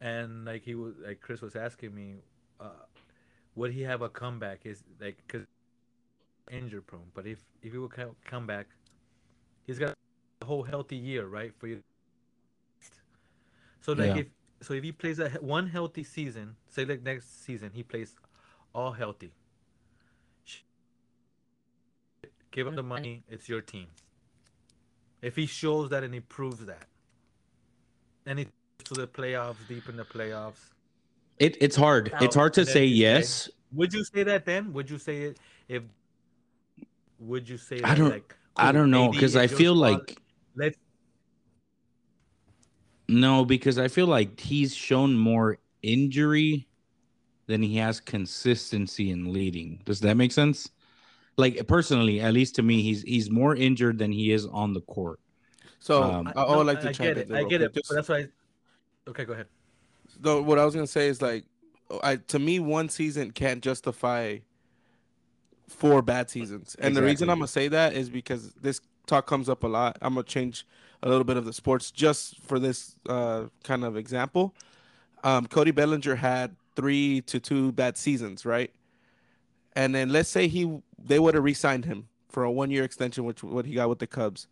and 0.00 0.44
like 0.44 0.62
he 0.62 0.74
was, 0.74 0.94
like 1.04 1.20
Chris 1.20 1.40
was 1.40 1.56
asking 1.56 1.94
me, 1.94 2.16
uh, 2.60 2.84
would 3.56 3.72
he 3.72 3.82
have 3.82 4.02
a 4.02 4.08
comeback? 4.08 4.60
Is 4.64 4.84
like 5.00 5.16
because 5.26 5.46
injury 6.50 6.82
prone, 6.82 7.10
but 7.14 7.26
if 7.26 7.42
if 7.62 7.72
he 7.72 7.78
would 7.78 7.92
come 8.24 8.46
back, 8.46 8.68
he's 9.66 9.78
got 9.78 9.96
a 10.42 10.44
whole 10.44 10.62
healthy 10.62 10.96
year, 10.96 11.26
right? 11.26 11.52
For 11.58 11.66
you. 11.66 11.82
So 13.80 13.92
like 13.92 14.14
Yeah. 14.14 14.16
if 14.18 14.26
so 14.62 14.74
if 14.74 14.82
he 14.84 14.92
plays 14.92 15.18
a 15.18 15.30
one 15.40 15.66
healthy 15.68 16.04
season, 16.04 16.56
say 16.68 16.84
like 16.84 17.02
next 17.02 17.44
season 17.44 17.70
he 17.72 17.82
plays 17.82 18.14
all 18.74 18.92
healthy. 18.92 19.32
Give 22.50 22.66
him 22.66 22.74
the 22.74 22.82
money. 22.82 23.22
It's 23.28 23.48
your 23.48 23.60
team. 23.60 23.86
If 25.22 25.36
he 25.36 25.46
shows 25.46 25.90
that 25.90 26.02
and 26.02 26.12
he 26.12 26.20
proves 26.20 26.64
that, 26.66 26.86
and 28.26 28.38
he 28.40 28.48
to 28.84 28.94
the 28.94 29.06
playoffs, 29.06 29.56
deep 29.68 29.88
in 29.88 29.96
the 29.96 30.04
playoffs, 30.04 30.70
It 31.38 31.56
it's 31.60 31.76
hard. 31.76 32.12
It's 32.20 32.34
hard 32.34 32.52
to 32.54 32.66
say 32.66 32.84
you 32.84 32.96
say- 32.96 33.00
yes. 33.00 33.50
would 33.72 33.92
you 33.92 34.04
say 34.04 34.24
that 34.24 34.44
then? 34.44 34.72
Would 34.72 34.90
you 34.90 34.98
say 34.98 35.22
it 35.22 35.38
if? 35.68 35.82
Would 37.20 37.48
you 37.48 37.56
say? 37.58 37.80
I 37.82 37.94
don't- 37.94 38.10
Like, 38.10 38.34
I 38.56 38.72
don't 38.72 38.90
know 38.90 39.10
because 39.10 39.36
I 39.36 39.46
feel 39.46 39.74
squad, 39.76 39.90
like 40.08 40.18
let's 40.56 40.78
no, 43.10 43.44
because 43.44 43.78
I 43.78 43.88
feel 43.88 44.06
like 44.06 44.38
he's 44.38 44.74
shown 44.74 45.16
more 45.16 45.58
injury 45.82 46.66
than 47.46 47.62
he 47.62 47.76
has 47.76 48.00
consistency 48.00 49.10
in 49.10 49.32
leading. 49.32 49.80
Does 49.84 50.00
that 50.00 50.16
make 50.16 50.32
sense? 50.32 50.70
Like 51.36 51.66
personally, 51.66 52.20
at 52.20 52.32
least 52.32 52.54
to 52.56 52.62
me, 52.62 52.82
he's 52.82 53.02
he's 53.02 53.30
more 53.30 53.56
injured 53.56 53.98
than 53.98 54.12
he 54.12 54.30
is 54.32 54.46
on 54.46 54.72
the 54.74 54.80
court. 54.82 55.20
So 55.78 56.02
Um, 56.02 56.32
I, 56.36 56.42
I 56.42 56.56
would 56.56 56.66
like 56.66 56.80
to 56.82 56.90
I 56.90 56.92
get 56.92 57.18
it. 57.18 57.32
I 57.32 57.42
get 57.44 57.48
quick. 57.48 57.62
it. 57.62 57.74
Just- 57.74 57.88
But 57.88 57.94
that's 57.96 58.08
why. 58.08 58.18
I, 58.18 58.28
okay, 59.10 59.24
go 59.24 59.32
ahead. 59.32 59.46
No, 60.22 60.42
what 60.42 60.58
I 60.58 60.64
was 60.64 60.74
gonna 60.74 60.86
say 60.86 61.08
is 61.08 61.22
like, 61.22 61.44
I 62.02 62.16
to 62.16 62.38
me 62.38 62.60
one 62.60 62.88
season 62.88 63.30
can't 63.30 63.62
justify 63.62 64.38
four 65.68 66.02
bad 66.02 66.28
seasons, 66.28 66.76
and 66.78 66.94
the 66.96 67.02
reason 67.02 67.30
I'm 67.30 67.38
gonna 67.38 67.48
say 67.48 67.68
that 67.68 67.94
is 67.94 68.10
because 68.10 68.52
this 68.54 68.80
talk 69.10 69.26
comes 69.26 69.48
up 69.48 69.64
a 69.64 69.66
lot. 69.66 69.98
I'm 70.00 70.14
gonna 70.14 70.24
change 70.24 70.66
a 71.02 71.08
little 71.08 71.24
bit 71.24 71.36
of 71.36 71.44
the 71.44 71.52
sports 71.52 71.90
just 71.90 72.40
for 72.40 72.58
this 72.58 72.96
uh, 73.08 73.44
kind 73.64 73.84
of 73.84 73.96
example. 73.96 74.54
Um, 75.24 75.46
Cody 75.46 75.70
Bellinger 75.70 76.14
had 76.14 76.56
three 76.76 77.20
to 77.22 77.40
two 77.40 77.72
bad 77.72 77.98
seasons, 77.98 78.46
right? 78.46 78.70
And 79.74 79.94
then 79.94 80.10
let's 80.10 80.28
say 80.28 80.48
he 80.48 80.80
they 80.98 81.18
would 81.18 81.34
have 81.34 81.44
re-signed 81.44 81.84
him 81.84 82.08
for 82.28 82.44
a 82.44 82.50
one 82.50 82.70
year 82.70 82.84
extension, 82.84 83.24
which 83.24 83.42
what 83.42 83.66
he 83.66 83.74
got 83.74 83.88
with 83.88 83.98
the 83.98 84.06
Cubs. 84.06 84.46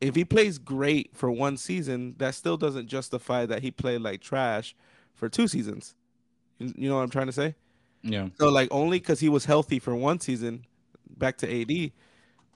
If 0.00 0.14
he 0.14 0.24
plays 0.24 0.58
great 0.58 1.10
for 1.14 1.30
one 1.30 1.58
season, 1.58 2.14
that 2.18 2.34
still 2.34 2.56
doesn't 2.56 2.88
justify 2.88 3.44
that 3.46 3.62
he 3.62 3.70
played 3.70 4.00
like 4.00 4.22
trash 4.22 4.74
for 5.14 5.28
two 5.28 5.46
seasons. 5.46 5.94
You 6.58 6.72
you 6.76 6.88
know 6.88 6.96
what 6.96 7.02
I'm 7.02 7.10
trying 7.10 7.26
to 7.26 7.32
say? 7.32 7.54
Yeah. 8.02 8.28
So 8.38 8.48
like 8.48 8.68
only 8.70 8.98
because 8.98 9.20
he 9.20 9.28
was 9.28 9.44
healthy 9.44 9.78
for 9.78 9.94
one 9.94 10.20
season, 10.20 10.64
back 11.18 11.36
to 11.38 11.60
AD, 11.60 11.92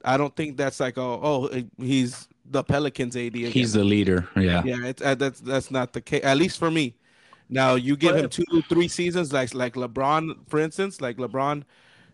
I 0.05 0.17
don't 0.17 0.35
think 0.35 0.57
that's 0.57 0.79
like 0.79 0.97
oh 0.97 1.19
oh 1.23 1.63
he's 1.77 2.27
the 2.49 2.63
Pelicans 2.63 3.15
AD. 3.15 3.35
Again. 3.35 3.51
He's 3.51 3.73
the 3.73 3.83
leader. 3.83 4.29
Yeah. 4.35 4.61
yeah, 4.63 4.85
it's, 4.85 5.01
uh, 5.01 5.15
that's 5.15 5.39
that's 5.39 5.71
not 5.71 5.93
the 5.93 6.01
case. 6.01 6.23
At 6.23 6.37
least 6.37 6.59
for 6.59 6.71
me. 6.71 6.95
Now 7.49 7.75
you 7.75 7.95
give 7.95 8.15
him 8.15 8.29
two 8.29 8.43
three 8.69 8.87
seasons 8.87 9.33
like 9.33 9.53
like 9.53 9.73
LeBron 9.73 10.47
for 10.47 10.59
instance, 10.59 11.01
like 11.01 11.17
LeBron, 11.17 11.63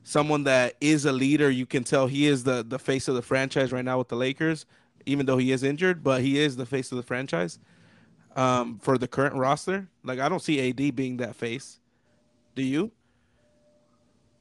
someone 0.04 0.44
that 0.46 0.76
is 0.82 1.06
a 1.06 1.12
leader. 1.12 1.50
You 1.50 1.66
can 1.66 1.84
tell 1.84 2.08
he 2.08 2.28
is 2.28 2.44
the 2.44 2.64
the 2.64 2.80
face 2.80 3.08
of 3.08 3.16
the 3.16 3.22
franchise 3.22 3.72
right 3.72 3.86
now 3.86 3.98
with 3.98 4.10
the 4.10 4.16
Lakers, 4.16 4.66
even 5.06 5.26
though 5.26 5.38
he 5.38 5.52
is 5.52 5.64
injured, 5.64 6.04
but 6.04 6.22
he 6.22 6.40
is 6.40 6.58
the 6.58 6.66
face 6.66 6.92
of 6.92 6.98
the 6.98 7.04
franchise. 7.04 7.60
Um, 8.34 8.80
for 8.80 8.98
the 8.98 9.10
current 9.10 9.36
roster, 9.36 9.90
like 10.04 10.20
I 10.20 10.30
don't 10.30 10.42
see 10.42 10.70
AD 10.70 10.96
being 10.96 11.18
that 11.18 11.36
face. 11.36 11.80
Do 12.56 12.64
you? 12.64 12.92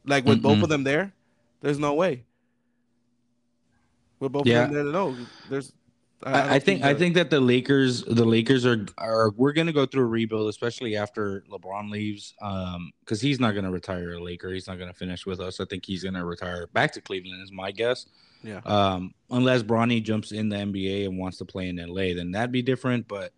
Like 0.04 0.24
with 0.24 0.42
both 0.42 0.58
Mm-mm. 0.58 0.62
of 0.62 0.68
them 0.68 0.84
there, 0.84 1.12
there's 1.60 1.78
no 1.78 1.94
way. 1.94 2.24
With 4.20 4.32
both 4.32 4.46
Yeah. 4.46 4.66
there, 4.66 5.14
there's. 5.48 5.72
I, 6.22 6.56
I 6.56 6.58
think 6.58 6.82
I 6.84 6.92
that- 6.92 6.98
think 6.98 7.14
that 7.14 7.30
the 7.30 7.40
Lakers 7.40 8.02
the 8.04 8.26
Lakers 8.26 8.66
are 8.66 8.84
are 8.98 9.30
we're 9.30 9.52
gonna 9.54 9.72
go 9.72 9.86
through 9.86 10.02
a 10.02 10.06
rebuild, 10.06 10.50
especially 10.50 10.94
after 10.94 11.42
LeBron 11.50 11.90
leaves. 11.90 12.34
Um, 12.42 12.92
because 13.00 13.22
he's 13.22 13.40
not 13.40 13.54
gonna 13.54 13.70
retire 13.70 14.12
a 14.12 14.22
Laker. 14.22 14.52
He's 14.52 14.66
not 14.66 14.78
gonna 14.78 14.92
finish 14.92 15.24
with 15.24 15.40
us. 15.40 15.60
I 15.60 15.64
think 15.64 15.86
he's 15.86 16.04
gonna 16.04 16.24
retire 16.24 16.66
back 16.74 16.92
to 16.92 17.00
Cleveland, 17.00 17.42
is 17.42 17.50
my 17.50 17.70
guess. 17.72 18.04
Yeah. 18.42 18.60
Um, 18.66 19.14
unless 19.30 19.62
Bronny 19.62 20.02
jumps 20.02 20.32
in 20.32 20.50
the 20.50 20.56
NBA 20.56 21.06
and 21.06 21.18
wants 21.18 21.38
to 21.38 21.46
play 21.46 21.68
in 21.70 21.76
LA, 21.78 22.12
then 22.14 22.32
that'd 22.32 22.52
be 22.52 22.60
different. 22.62 23.08
But 23.08 23.32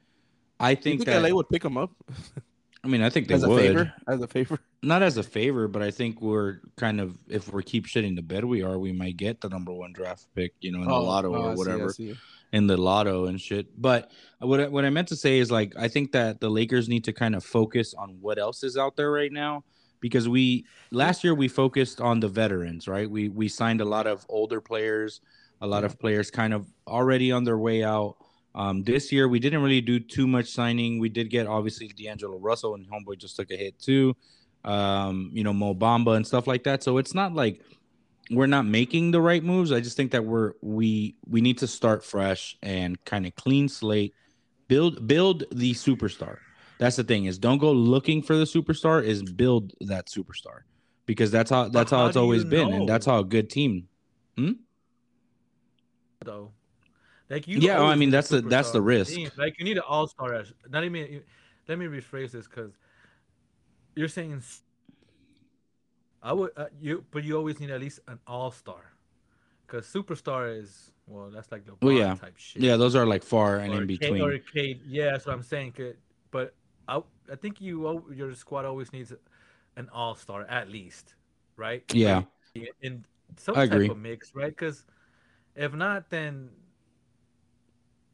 I 0.58 0.74
Do 0.74 0.78
you 0.78 0.82
think, 0.82 1.04
think 1.04 1.22
that 1.22 1.22
LA 1.28 1.34
would 1.36 1.48
pick 1.48 1.64
him 1.64 1.76
up 1.76 1.92
I 2.84 2.88
mean 2.88 3.02
I 3.02 3.10
think 3.10 3.28
they 3.28 3.34
as 3.34 3.44
a 3.44 3.48
would 3.48 3.60
favor? 3.60 3.92
As 4.08 4.20
a 4.20 4.26
favor. 4.26 4.58
not 4.82 5.02
as 5.02 5.16
a 5.16 5.22
favor, 5.22 5.68
but 5.68 5.82
I 5.82 5.90
think 5.90 6.20
we're 6.20 6.60
kind 6.76 7.00
of 7.00 7.16
if 7.28 7.52
we 7.52 7.62
keep 7.62 7.86
shitting 7.86 8.16
the 8.16 8.22
bed 8.22 8.44
we 8.44 8.62
are, 8.62 8.78
we 8.78 8.92
might 8.92 9.16
get 9.16 9.40
the 9.40 9.48
number 9.48 9.72
one 9.72 9.92
draft 9.92 10.26
pick, 10.34 10.54
you 10.60 10.72
know, 10.72 10.80
in 10.80 10.88
the 10.88 10.94
oh, 10.94 11.04
lotto 11.04 11.34
oh, 11.34 11.34
I 11.34 11.38
or 11.38 11.42
see, 11.42 11.48
I 11.50 11.54
whatever. 11.54 11.92
see. 11.92 12.14
in 12.52 12.66
the 12.66 12.76
lotto 12.76 13.26
and 13.26 13.40
shit. 13.40 13.80
But 13.80 14.10
what 14.40 14.60
I, 14.60 14.68
what 14.68 14.84
I 14.84 14.90
meant 14.90 15.08
to 15.08 15.16
say 15.16 15.38
is 15.38 15.50
like 15.50 15.74
I 15.78 15.88
think 15.88 16.12
that 16.12 16.40
the 16.40 16.48
Lakers 16.48 16.88
need 16.88 17.04
to 17.04 17.12
kind 17.12 17.36
of 17.36 17.44
focus 17.44 17.94
on 17.94 18.18
what 18.20 18.38
else 18.38 18.64
is 18.64 18.76
out 18.76 18.96
there 18.96 19.12
right 19.12 19.32
now 19.32 19.64
because 20.02 20.28
we 20.28 20.66
last 20.90 21.24
year 21.24 21.34
we 21.34 21.48
focused 21.48 22.02
on 22.02 22.20
the 22.20 22.28
veterans, 22.28 22.86
right? 22.86 23.08
We 23.08 23.30
we 23.30 23.48
signed 23.48 23.80
a 23.80 23.86
lot 23.86 24.06
of 24.06 24.26
older 24.28 24.60
players, 24.60 25.22
a 25.62 25.66
lot 25.66 25.84
of 25.84 25.98
players 25.98 26.30
kind 26.30 26.52
of 26.52 26.66
already 26.86 27.32
on 27.32 27.44
their 27.44 27.56
way 27.56 27.82
out. 27.82 28.16
Um, 28.54 28.82
this 28.82 29.10
year 29.12 29.28
we 29.28 29.38
didn't 29.38 29.62
really 29.62 29.80
do 29.80 29.98
too 29.98 30.26
much 30.26 30.50
signing. 30.50 30.98
We 30.98 31.08
did 31.08 31.30
get 31.30 31.46
obviously 31.46 31.88
D'Angelo 31.88 32.38
Russell 32.38 32.74
and 32.74 32.86
Homeboy 32.86 33.18
just 33.18 33.36
took 33.36 33.50
a 33.50 33.56
hit 33.56 33.78
too. 33.78 34.14
Um, 34.64 35.30
you 35.32 35.42
know, 35.42 35.52
Mo 35.52 35.74
Bamba 35.74 36.16
and 36.16 36.26
stuff 36.26 36.46
like 36.46 36.64
that. 36.64 36.82
So 36.82 36.98
it's 36.98 37.14
not 37.14 37.34
like 37.34 37.62
we're 38.30 38.46
not 38.46 38.66
making 38.66 39.10
the 39.10 39.20
right 39.20 39.42
moves. 39.42 39.72
I 39.72 39.80
just 39.80 39.96
think 39.96 40.12
that 40.12 40.24
we're 40.24 40.52
we 40.60 41.16
we 41.28 41.40
need 41.40 41.58
to 41.58 41.66
start 41.66 42.04
fresh 42.04 42.56
and 42.62 43.02
kind 43.04 43.26
of 43.26 43.34
clean 43.34 43.68
slate, 43.68 44.14
build 44.68 45.06
build 45.06 45.44
the 45.52 45.72
superstar. 45.72 46.38
That's 46.78 46.96
the 46.96 47.04
thing 47.04 47.24
is 47.24 47.38
don't 47.38 47.58
go 47.58 47.72
looking 47.72 48.22
for 48.22 48.36
the 48.36 48.44
superstar, 48.44 49.02
is 49.02 49.22
build 49.22 49.72
that 49.80 50.06
superstar 50.06 50.60
because 51.06 51.30
that's 51.30 51.50
how 51.50 51.68
that's 51.68 51.90
how, 51.90 51.98
how 51.98 52.06
it's 52.06 52.16
you 52.16 52.22
always 52.22 52.44
been, 52.44 52.72
and 52.72 52.88
that's 52.88 53.06
how 53.06 53.18
a 53.18 53.24
good 53.24 53.50
team. 53.50 53.88
Hmm? 54.36 54.52
Though. 56.24 56.52
Like 57.32 57.48
you. 57.48 57.58
Yeah, 57.58 57.78
well, 57.80 57.88
I 57.88 57.94
mean, 57.96 58.10
that's 58.10 58.28
the- 58.28 58.42
that's 58.42 58.70
the 58.72 58.82
risk. 58.82 59.14
team. 59.14 59.30
Like 59.38 59.58
you 59.58 59.64
need 59.64 59.78
an 59.78 59.84
all 59.88 60.06
star. 60.06 60.44
Not 60.68 60.84
even. 60.84 61.22
Let 61.66 61.78
me 61.78 61.86
rephrase 61.86 62.30
this 62.32 62.46
because 62.46 62.72
you're 63.96 64.08
saying. 64.08 64.42
I 66.22 66.32
would 66.32 66.50
uh, 66.56 66.66
you, 66.80 67.04
but 67.10 67.24
you 67.24 67.36
always 67.36 67.58
need 67.58 67.70
at 67.70 67.80
least 67.80 68.00
an 68.06 68.18
all 68.26 68.50
star, 68.52 68.92
because 69.66 69.86
superstar 69.86 70.56
is 70.60 70.92
well, 71.06 71.30
that's 71.30 71.50
like 71.50 71.64
the 71.64 71.72
Well, 71.80 71.94
yeah. 71.94 72.14
type 72.14 72.34
shit. 72.36 72.62
Yeah, 72.62 72.76
those 72.76 72.94
are 72.94 73.06
like 73.06 73.24
far 73.24 73.56
and 73.56 73.72
or 73.74 73.82
in 73.82 73.88
K- 73.88 73.96
between. 73.96 74.22
or 74.22 74.38
K, 74.38 74.78
yeah, 74.86 75.12
that's 75.12 75.26
what 75.26 75.34
I'm 75.34 75.42
saying. 75.42 75.74
But 76.30 76.54
I, 76.86 77.00
I 77.30 77.36
think 77.36 77.60
you 77.60 78.04
your 78.14 78.34
squad 78.34 78.64
always 78.66 78.92
needs 78.92 79.12
an 79.76 79.88
all 79.92 80.14
star 80.14 80.42
at 80.48 80.68
least, 80.70 81.14
right? 81.56 81.82
Yeah. 81.92 82.22
In 82.82 83.04
some 83.36 83.56
I 83.56 83.64
type 83.66 83.72
agree. 83.72 83.88
of 83.88 83.98
mix, 83.98 84.32
right? 84.34 84.50
Because 84.54 84.84
if 85.56 85.72
not, 85.74 86.08
then 86.10 86.50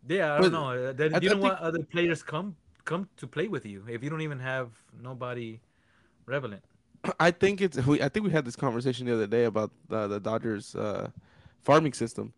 yeah, 0.09 0.35
I 0.35 0.39
But 0.39 0.43
don't 0.51 0.53
know. 0.53 0.89
uh, 0.89 0.93
Then 0.93 1.15
I- 1.15 1.19
you 1.21 1.29
I 1.29 1.33
don't 1.33 1.41
think- 1.41 1.43
want 1.43 1.61
other 1.61 1.83
players 1.83 2.23
come 2.23 2.57
come 2.85 3.09
to 3.19 3.27
play 3.27 3.49
with 3.49 3.67
you 3.67 3.85
if 3.89 4.03
you 4.03 4.09
don't 4.11 4.23
even 4.23 4.39
have 4.39 4.71
nobody 5.03 5.61
relevant. 6.27 6.65
I 7.21 7.31
think 7.31 7.61
it's 7.61 7.77
we. 7.87 8.03
I 8.03 8.09
think 8.09 8.25
we 8.27 8.33
had 8.33 8.45
this 8.45 8.57
conversation 8.57 9.07
the 9.07 9.15
other 9.15 9.27
day 9.27 9.45
about 9.45 9.71
uh, 9.91 10.07
the 10.09 10.19
Dodgers 10.21 10.75
uh, 10.75 11.11
farming 11.63 11.93
system. 11.93 12.33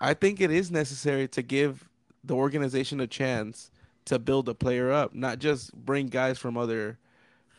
I 0.00 0.12
think 0.14 0.40
it 0.40 0.50
is 0.50 0.70
necessary 0.70 1.28
to 1.28 1.42
give 1.42 1.88
the 2.22 2.34
organization 2.34 3.00
a 3.00 3.06
chance 3.06 3.70
to 4.06 4.18
build 4.18 4.48
a 4.48 4.54
player 4.54 4.90
up, 4.92 5.14
not 5.14 5.38
just 5.38 5.72
bring 5.74 6.08
guys 6.08 6.38
from 6.38 6.56
other 6.58 6.98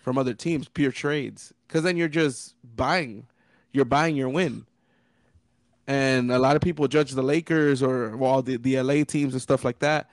from 0.04 0.18
other 0.20 0.34
teams, 0.36 0.68
pure 0.70 0.92
trades. 0.92 1.52
Because 1.68 1.82
then 1.84 1.98
you're 1.98 2.08
just 2.08 2.54
buying, 2.76 3.26
you're 3.74 3.86
buying 3.86 4.16
your 4.16 4.30
win. 4.30 4.66
And 5.88 6.32
a 6.32 6.40
lot 6.40 6.56
of 6.56 6.62
people 6.62 6.88
judge 6.88 7.12
the 7.12 7.22
Lakers 7.22 7.84
or 7.84 8.18
well 8.18 8.42
the 8.42 8.58
the 8.58 8.82
LA 8.82 9.04
teams 9.04 9.34
and 9.34 9.42
stuff 9.42 9.64
like 9.64 9.80
that, 9.80 10.10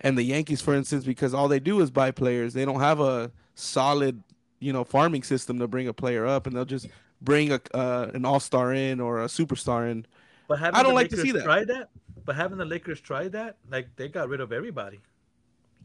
and 0.00 0.18
the 0.18 0.22
Yankees, 0.24 0.60
for 0.60 0.74
instance, 0.74 1.04
because 1.04 1.32
all 1.32 1.46
they 1.46 1.60
do 1.60 1.80
is 1.80 1.90
buy 1.90 2.10
players. 2.10 2.54
They 2.54 2.64
don't 2.64 2.80
have 2.80 2.98
a 3.00 3.30
solid 3.54 4.22
you 4.58 4.72
know 4.72 4.82
farming 4.84 5.22
system 5.22 5.58
to 5.60 5.68
bring 5.68 5.86
a 5.86 5.92
player 5.92 6.26
up, 6.26 6.46
and 6.46 6.56
they'll 6.56 6.64
just 6.64 6.88
bring 7.20 7.52
a 7.52 7.60
uh, 7.72 8.10
an 8.14 8.24
all 8.24 8.40
star 8.40 8.72
in 8.72 9.00
or 9.00 9.22
a 9.22 9.26
superstar 9.26 9.90
in. 9.90 10.06
But 10.48 10.60
I 10.60 10.82
don't 10.82 10.94
like 10.94 11.08
to 11.10 11.16
see 11.16 11.32
Lakers 11.32 11.42
that. 11.42 11.44
Tried 11.44 11.68
that? 11.68 11.88
But 12.24 12.36
having 12.36 12.58
the 12.58 12.64
Lakers 12.64 13.00
try 13.00 13.28
that, 13.28 13.56
like 13.70 13.94
they 13.96 14.08
got 14.08 14.28
rid 14.28 14.40
of 14.40 14.52
everybody. 14.52 15.00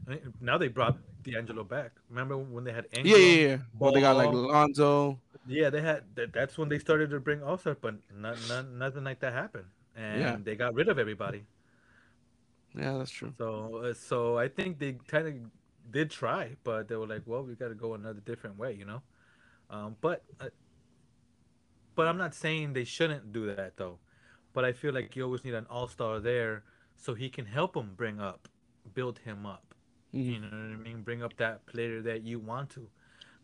I 0.07 0.11
mean, 0.11 0.33
Now 0.41 0.57
they 0.57 0.67
brought 0.67 0.97
D'Angelo 1.23 1.63
back. 1.63 1.91
Remember 2.09 2.37
when 2.37 2.63
they 2.63 2.71
had 2.71 2.85
Yeah, 2.91 2.99
Ingram? 2.99 3.21
yeah, 3.21 3.47
yeah. 3.47 3.57
Well, 3.79 3.91
they 3.91 4.01
got 4.01 4.15
like 4.15 4.31
Lonzo. 4.31 5.19
Yeah, 5.47 5.69
they 5.69 5.81
had. 5.81 6.03
That, 6.15 6.33
that's 6.33 6.57
when 6.57 6.69
they 6.69 6.79
started 6.79 7.09
to 7.11 7.19
bring 7.19 7.41
All 7.43 7.57
Star, 7.57 7.75
but 7.79 7.95
not, 8.13 8.37
not, 8.49 8.67
nothing 8.69 9.03
like 9.03 9.19
that 9.21 9.33
happened, 9.33 9.67
and 9.95 10.21
Yeah. 10.21 10.37
they 10.43 10.55
got 10.55 10.73
rid 10.73 10.89
of 10.89 10.99
everybody. 10.99 11.45
Yeah, 12.75 12.97
that's 12.97 13.11
true. 13.11 13.33
So, 13.37 13.77
uh, 13.77 13.93
so 13.93 14.37
I 14.37 14.47
think 14.47 14.79
they 14.79 14.93
kind 15.07 15.27
of 15.27 15.33
did 15.91 16.09
try, 16.11 16.55
but 16.63 16.87
they 16.87 16.95
were 16.95 17.07
like, 17.07 17.23
"Well, 17.25 17.43
we 17.43 17.55
got 17.55 17.69
to 17.69 17.75
go 17.75 17.93
another 17.93 18.21
different 18.21 18.57
way," 18.57 18.73
you 18.73 18.85
know. 18.85 19.01
Um, 19.69 19.97
but, 20.01 20.23
uh, 20.39 20.49
but 21.95 22.07
I'm 22.07 22.17
not 22.17 22.33
saying 22.35 22.73
they 22.73 22.83
shouldn't 22.83 23.31
do 23.33 23.53
that 23.55 23.77
though. 23.77 23.99
But 24.53 24.65
I 24.65 24.73
feel 24.73 24.93
like 24.93 25.15
you 25.15 25.23
always 25.23 25.43
need 25.43 25.53
an 25.53 25.67
all 25.69 25.87
star 25.87 26.19
there, 26.19 26.63
so 26.95 27.13
he 27.13 27.29
can 27.29 27.45
help 27.45 27.75
him 27.75 27.93
bring 27.95 28.19
up, 28.19 28.47
build 28.93 29.19
him 29.19 29.45
up. 29.45 29.73
Mhm. 30.13 30.25
You 30.25 30.39
know 30.39 30.47
what 30.47 30.53
I 30.73 30.75
mean? 30.77 31.03
Bring 31.03 31.23
up 31.23 31.35
that 31.37 31.65
player 31.65 32.01
that 32.01 32.23
you 32.23 32.39
want 32.39 32.69
to. 32.71 32.89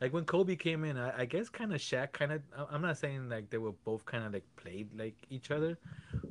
Like 0.01 0.11
when 0.13 0.25
Kobe 0.25 0.55
came 0.55 0.83
in, 0.83 0.97
I, 0.97 1.21
I 1.21 1.25
guess 1.25 1.47
kind 1.49 1.73
of 1.73 1.79
Shaq 1.79 2.11
kind 2.11 2.31
of. 2.33 2.41
I'm 2.69 2.81
not 2.81 2.97
saying 2.97 3.29
like 3.29 3.49
they 3.49 3.57
were 3.57 3.71
both 3.85 4.05
kind 4.05 4.23
of 4.25 4.33
like 4.33 4.43
played 4.57 4.89
like 4.97 5.15
each 5.29 5.49
other, 5.51 5.77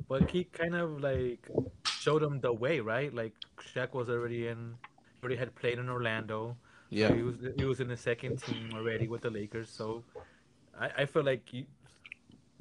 but 0.07 0.29
he 0.29 0.43
kind 0.45 0.75
of 0.75 1.01
like 1.01 1.47
showed 1.85 2.21
him 2.21 2.39
the 2.39 2.53
way, 2.53 2.79
right? 2.79 3.13
Like 3.13 3.33
Shaq 3.73 3.93
was 3.93 4.09
already 4.09 4.47
in, 4.47 4.75
already 5.23 5.37
had 5.37 5.55
played 5.55 5.79
in 5.79 5.89
Orlando. 5.89 6.55
so 6.91 6.97
Yeah. 6.97 7.13
he 7.15 7.23
was 7.23 7.35
he 7.57 7.65
was 7.65 7.79
in 7.79 7.87
the 7.87 7.97
second 7.97 8.37
team 8.43 8.71
already 8.75 9.07
with 9.07 9.21
the 9.21 9.31
Lakers. 9.31 9.69
So 9.69 10.03
I, 10.79 10.89
I 10.99 11.05
feel 11.05 11.23
like 11.23 11.51
you 11.53 11.65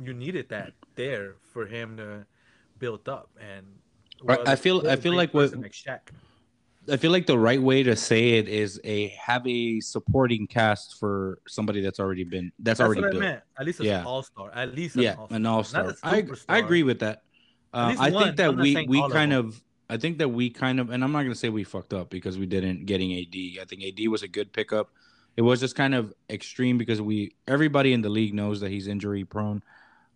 you 0.02 0.14
needed 0.14 0.48
that 0.48 0.72
there 0.94 1.34
for 1.52 1.66
him 1.66 1.96
to 1.98 2.24
build 2.78 3.08
up 3.08 3.28
and. 3.40 3.66
I- 4.28 4.52
I 4.52 4.56
feel- 4.56 4.86
I 4.88 4.96
feel 4.96 5.14
like 5.14 5.32
person 5.32 5.60
like 5.62 5.72
Shaq. 5.72 6.00
I 6.90 6.96
feel 6.96 7.12
like 7.12 7.26
the 7.26 7.38
right 7.38 7.62
way 7.62 7.82
to 7.84 7.94
say 7.94 8.30
it 8.38 8.48
is 8.48 8.80
a 8.82 9.08
have 9.08 9.46
a 9.46 9.80
supporting 9.80 10.46
cast 10.48 10.98
for 10.98 11.38
somebody 11.46 11.80
that's 11.80 12.00
already 12.00 12.24
been 12.24 12.50
that's, 12.58 12.78
That's 12.78 12.86
already 12.86 13.02
built. 13.02 13.14
meant. 13.20 13.42
At 13.58 13.66
least 13.66 13.80
an 13.80 13.86
Yeah. 13.86 14.04
all 14.04 14.22
star. 14.22 14.50
At 14.54 14.74
least 14.74 14.96
an 14.96 15.02
yeah, 15.02 15.16
an 15.30 15.46
all 15.46 15.62
star. 15.62 15.94
I 16.02 16.24
I 16.48 16.58
agree 16.58 16.82
with 16.82 16.98
that. 17.00 17.22
Uh, 17.72 17.94
I 17.98 18.10
one. 18.10 18.24
think 18.24 18.36
that 18.36 18.48
I'm 18.50 18.56
we 18.58 18.86
we 18.86 19.00
of 19.00 19.12
kind 19.12 19.32
them. 19.32 19.46
of 19.48 19.62
I 19.88 19.96
think 19.96 20.18
that 20.18 20.28
we 20.28 20.50
kind 20.50 20.80
of 20.80 20.90
and 20.90 21.04
I'm 21.04 21.12
not 21.12 21.22
gonna 21.22 21.34
say 21.36 21.50
we 21.50 21.62
fucked 21.64 21.94
up 21.94 22.10
because 22.10 22.36
we 22.36 22.46
didn't 22.46 22.86
getting 22.86 23.12
AD. 23.12 23.60
I 23.62 23.64
think 23.64 23.82
AD 23.84 24.08
was 24.08 24.22
a 24.24 24.28
good 24.28 24.52
pickup. 24.52 24.90
It 25.36 25.42
was 25.42 25.60
just 25.60 25.76
kind 25.76 25.94
of 25.94 26.12
extreme 26.28 26.78
because 26.78 27.00
we 27.00 27.36
everybody 27.46 27.92
in 27.92 28.02
the 28.02 28.08
league 28.10 28.34
knows 28.34 28.60
that 28.60 28.70
he's 28.70 28.88
injury 28.88 29.24
prone. 29.24 29.62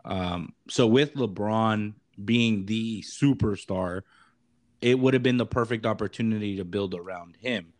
Um, 0.04 0.52
so 0.68 0.87
with 0.87 1.14
LeBron 1.14 1.94
being 2.25 2.66
the 2.66 3.02
superstar, 3.02 4.02
it 4.80 4.99
would 4.99 5.14
have 5.14 5.23
been 5.23 5.37
the 5.37 5.47
perfect 5.47 5.87
opportunity 5.87 6.56
to 6.56 6.64
build 6.64 6.95
around 6.95 7.37
him. 7.40 7.73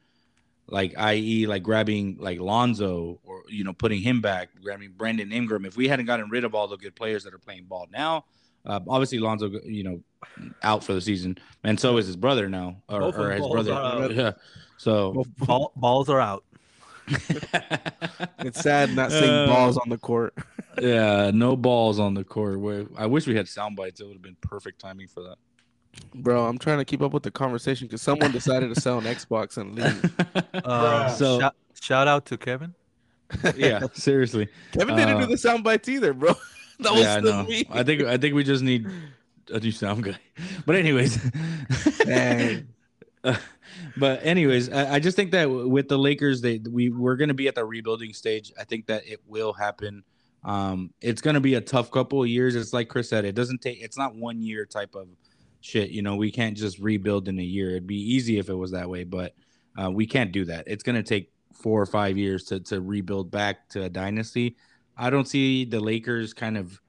Like 0.69 0.95
i.e. 0.99 1.47
like 1.47 1.63
grabbing 1.63 2.17
like 2.19 2.41
Lonzo 2.41 3.21
or 3.25 3.43
you 3.49 3.63
know 3.63 3.73
putting 3.73 4.01
him 4.03 4.21
back, 4.21 4.49
grabbing 4.63 4.93
Brandon 4.97 5.31
Ingram. 5.33 5.65
If 5.65 5.77
we 5.77 5.87
hadn't 5.87 6.07
gotten 6.07 6.29
rid 6.29 6.43
of 6.45 6.55
all 6.57 6.67
the 6.67 6.77
good 6.77 6.97
players 6.97 7.23
that 7.25 7.33
are 7.35 7.39
playing 7.39 7.65
ball 7.67 7.87
now, 7.93 8.25
uh, 8.65 8.81
obviously 8.89 9.19
Lonzo 9.21 9.49
you 9.65 9.85
know 9.85 10.03
out 10.65 10.83
for 10.83 10.93
the 10.93 11.01
season, 11.01 11.39
and 11.63 11.79
so 11.79 11.97
is 11.99 12.07
his 12.07 12.17
brother 12.17 12.49
now, 12.49 12.83
or, 12.89 13.03
or 13.15 13.31
his 13.31 13.47
brother. 13.47 14.09
Yeah. 14.13 14.33
So 14.77 15.25
Ball, 15.39 15.71
balls 15.77 16.09
are 16.09 16.21
out. 16.21 16.43
It's 18.41 18.61
sad 18.61 18.95
not 18.95 19.11
seeing 19.11 19.25
Uh, 19.31 19.47
balls 19.47 19.77
on 19.79 19.89
the 19.89 19.99
court. 19.99 20.35
yeah, 20.81 21.31
no 21.33 21.57
balls 21.57 21.99
on 21.99 22.15
the 22.15 22.25
court. 22.25 22.89
I 22.97 23.07
wish 23.07 23.27
we 23.27 23.35
had 23.35 23.49
sound 23.49 23.77
bites. 23.77 24.01
It 24.01 24.05
would 24.07 24.15
have 24.15 24.23
been 24.23 24.37
perfect 24.41 24.81
timing 24.81 25.09
for 25.09 25.23
that. 25.23 25.37
Bro, 26.15 26.47
I'm 26.47 26.59
trying 26.59 26.79
to 26.79 26.85
keep 26.85 27.03
up 27.03 27.13
with 27.13 27.23
the 27.23 27.31
conversation 27.31 27.87
because 27.87 28.03
someone 28.03 28.33
decided 28.33 28.75
to 28.75 28.81
sell 28.81 28.99
an 28.99 29.05
Xbox 29.05 29.57
and 29.59 29.75
leave. 29.75 30.15
Uh, 30.65 31.09
So- 31.11 31.41
shout, 31.41 31.55
shout 31.81 32.09
out 32.09 32.27
to 32.27 32.39
Kevin. 32.39 32.75
yeah, 33.57 33.83
seriously. 33.93 34.49
Kevin 34.73 34.95
didn't 34.97 35.17
Uh, 35.17 35.21
do 35.21 35.27
the 35.27 35.37
sound 35.39 35.65
bites 35.65 35.89
either, 35.89 36.13
bro. 36.15 36.35
that 36.81 36.93
was 36.93 37.03
yeah, 37.03 37.17
I 37.17 37.19
still 37.21 37.33
know. 37.43 37.49
me. 37.49 37.65
I 37.71 37.83
think 37.83 38.03
I 38.03 38.17
think 38.17 38.35
we 38.35 38.45
just 38.45 38.63
need 38.63 38.87
a 39.53 39.59
new 39.61 39.73
sound 39.73 40.05
guy. 40.05 40.17
But 40.65 40.77
anyways, 40.77 41.17
Dang. 42.05 42.69
Uh, 43.25 43.37
but 43.97 44.25
anyways, 44.25 44.71
I, 44.71 44.95
I 44.95 44.99
just 45.01 45.17
think 45.17 45.33
that 45.33 45.47
with 45.51 45.89
the 45.89 45.99
Lakers, 45.99 46.41
they 46.41 46.59
we 46.71 46.91
we're 46.91 47.17
gonna 47.17 47.35
be 47.35 47.49
at 47.49 47.57
the 47.57 47.65
rebuilding 47.65 48.13
stage. 48.13 48.53
I 48.59 48.65
think 48.65 48.87
that 48.87 49.07
it 49.07 49.21
will 49.27 49.53
happen. 49.53 50.05
Um, 50.45 50.93
it's 51.01 51.21
gonna 51.21 51.41
be 51.41 51.55
a 51.55 51.61
tough 51.61 51.91
couple 51.91 52.23
of 52.23 52.29
years. 52.29 52.55
It's 52.55 52.73
like 52.73 52.89
Chris 52.89 53.09
said, 53.09 53.25
it 53.25 53.35
doesn't 53.35 53.61
take. 53.61 53.83
It's 53.83 53.99
not 53.99 54.15
one 54.15 54.41
year 54.41 54.65
type 54.67 54.95
of 54.95 55.09
shit. 55.67 55.91
You 55.91 56.03
know, 56.03 56.17
we 56.17 56.31
can't 56.31 56.57
just 56.57 56.79
rebuild 56.79 57.29
in 57.29 57.39
a 57.39 57.43
year. 57.43 57.71
It'd 57.71 57.87
be 57.87 58.01
easy 58.15 58.39
if 58.39 58.49
it 58.49 58.55
was 58.55 58.71
that 58.71 58.89
way, 58.89 59.05
but 59.05 59.35
uh, 59.77 59.91
we 59.91 60.07
can't 60.07 60.33
do 60.33 60.45
that. 60.47 60.65
It's 60.67 60.83
gonna 60.83 61.03
take 61.03 61.33
four 61.53 61.81
or 61.81 61.87
five 61.87 62.17
years 62.17 62.45
to 62.45 62.61
to 62.61 62.81
rebuild 62.81 63.31
back 63.31 63.69
to 63.71 63.83
a 63.85 63.89
dynasty. 63.89 64.57
I 64.97 65.11
don't 65.11 65.27
see 65.29 65.65
the 65.65 65.81
Lakers 65.81 66.33
kind 66.33 66.57
of. 66.57 66.81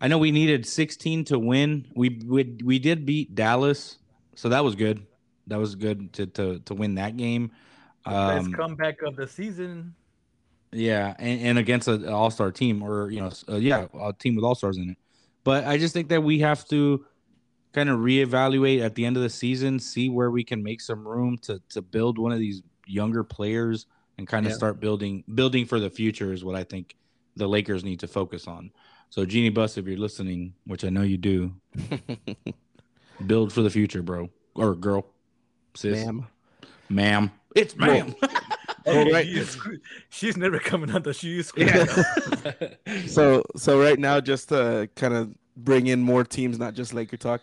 I 0.00 0.06
know 0.06 0.18
we 0.18 0.30
needed 0.30 0.64
16 0.64 1.24
to 1.26 1.38
win. 1.38 1.86
We 1.94 2.20
we, 2.24 2.56
we 2.64 2.78
did 2.78 3.06
beat 3.06 3.34
Dallas, 3.34 3.98
so 4.34 4.48
that 4.48 4.62
was 4.64 4.74
good. 4.74 5.06
That 5.46 5.58
was 5.58 5.74
good 5.74 6.12
to 6.14 6.26
to 6.26 6.58
to 6.60 6.74
win 6.74 6.96
that 6.96 7.16
game. 7.16 7.52
Best 8.04 8.46
Um, 8.46 8.52
comeback 8.52 9.02
of 9.02 9.16
the 9.16 9.26
season. 9.26 9.94
yeah, 10.72 11.14
and, 11.18 11.40
and 11.40 11.58
against 11.58 11.88
an 11.88 12.08
all 12.08 12.30
star 12.30 12.50
team, 12.52 12.82
or 12.82 13.10
you 13.10 13.20
know, 13.20 13.30
uh, 13.48 13.56
yeah, 13.56 13.86
a 14.00 14.12
team 14.12 14.34
with 14.36 14.44
all 14.44 14.54
stars 14.54 14.76
in 14.78 14.90
it. 14.90 14.96
But 15.44 15.64
I 15.64 15.78
just 15.78 15.94
think 15.94 16.08
that 16.08 16.22
we 16.22 16.38
have 16.40 16.66
to 16.68 17.04
kind 17.72 17.88
of 17.88 17.98
reevaluate 18.00 18.82
at 18.82 18.94
the 18.94 19.04
end 19.04 19.16
of 19.16 19.22
the 19.22 19.30
season, 19.30 19.78
see 19.78 20.08
where 20.08 20.30
we 20.30 20.42
can 20.44 20.62
make 20.62 20.80
some 20.80 21.06
room 21.06 21.38
to 21.42 21.60
to 21.70 21.82
build 21.82 22.18
one 22.18 22.32
of 22.32 22.38
these 22.38 22.62
younger 22.86 23.22
players 23.22 23.86
and 24.16 24.26
kind 24.26 24.46
of 24.46 24.50
Yeah. 24.52 24.56
start 24.56 24.80
building 24.80 25.22
building 25.34 25.66
for 25.66 25.78
the 25.78 25.90
future 25.90 26.32
is 26.32 26.44
what 26.44 26.56
I 26.56 26.64
think 26.64 26.96
the 27.36 27.46
Lakers 27.46 27.84
need 27.84 28.00
to 28.00 28.08
focus 28.08 28.46
on. 28.48 28.70
So 29.10 29.24
Jeanie 29.24 29.50
Buss, 29.50 29.78
if 29.78 29.86
you're 29.86 29.96
listening, 29.98 30.54
which 30.66 30.84
I 30.84 30.88
know 30.90 31.02
you 31.02 31.16
do, 31.18 31.54
build 33.26 33.52
for 33.52 33.62
the 33.62 33.70
future, 33.70 34.02
bro 34.02 34.30
or 34.54 34.74
girl, 34.74 35.06
sis, 35.74 36.04
Ma'am. 36.04 36.26
ma'am. 36.88 37.30
It's 37.54 37.76
ma'am. 37.76 38.14
Well, 38.86 39.10
right. 39.10 39.26
She 39.26 39.32
is- 39.38 39.58
she's 40.08 40.36
never 40.38 40.58
coming 40.58 40.90
out 40.90 41.04
the 41.04 41.12
shoes. 41.12 41.52
Yeah. 41.56 41.84
So 43.06 43.42
so 43.54 43.78
right 43.80 43.98
now, 43.98 44.18
just 44.20 44.48
to 44.48 44.88
kind 44.96 45.12
of 45.12 45.34
bring 45.58 45.86
in 45.88 46.00
more 46.00 46.24
teams, 46.24 46.58
not 46.58 46.74
just 46.74 46.94
Laker 46.94 47.16
talk, 47.16 47.42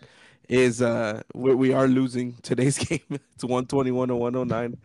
is 0.50 0.82
uh 0.82 1.22
we, 1.34 1.54
we 1.56 1.74
are 1.74 1.88
losing 1.88 2.36
today's 2.42 2.78
game. 2.88 3.00
It's 3.10 3.44
121 3.44 4.08
to 4.10 4.16
109 4.16 4.78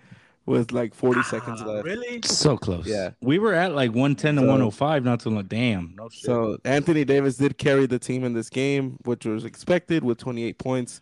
with 0.46 0.72
like 0.72 0.94
40 0.94 1.22
seconds 1.22 1.60
Ah, 1.62 1.66
left. 1.66 1.84
Really? 1.84 2.20
so 2.24 2.56
close. 2.56 2.86
Yeah. 2.86 3.10
we 3.20 3.38
were 3.38 3.54
at 3.54 3.74
like 3.74 3.90
110 3.90 4.36
to 4.36 4.40
105 4.42 5.04
not 5.04 5.20
too 5.20 5.30
long. 5.30 5.44
Damn. 5.44 5.94
No 5.96 6.08
shit. 6.08 6.24
So 6.24 6.58
Anthony 6.64 7.04
Davis 7.04 7.36
did 7.36 7.56
carry 7.58 7.86
the 7.86 7.98
team 7.98 8.24
in 8.24 8.32
this 8.32 8.48
game, 8.50 8.98
which 9.04 9.26
was 9.26 9.44
expected 9.44 10.02
with 10.02 10.18
28 10.18 10.58
points. 10.58 11.00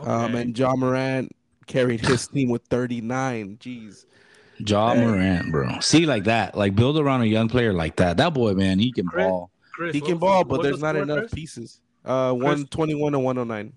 Um, 0.00 0.34
and 0.34 0.58
Ja 0.58 0.74
Morant 0.74 1.30
carried 1.66 2.00
his 2.00 2.26
team 2.26 2.48
with 2.48 2.62
39. 2.70 3.58
Jeez. 3.60 4.06
Ja 4.66 4.94
Hey. 4.94 5.06
Morant, 5.06 5.52
bro. 5.52 5.78
See 5.80 6.06
like 6.06 6.24
that, 6.24 6.56
like 6.56 6.74
build 6.74 6.98
around 6.98 7.20
a 7.22 7.26
young 7.26 7.48
player 7.48 7.72
like 7.74 7.96
that. 7.96 8.16
That 8.16 8.32
boy, 8.34 8.54
man, 8.54 8.78
he 8.78 8.92
can 8.92 9.06
Chris- 9.06 9.26
ball. 9.26 9.50
Chris, 9.80 9.94
He 9.94 10.00
can 10.02 10.10
was 10.10 10.14
the- 10.20 10.26
ball, 10.26 10.44
but 10.44 10.62
there's 10.62 10.80
the 10.80 10.82
not 10.92 10.94
score, 10.94 11.02
enough 11.04 11.18
Chris? 11.20 11.32
pieces. 11.34 11.80
Uh, 12.04 12.32
121 12.34 13.12
to 13.12 13.18
109. 13.18 13.72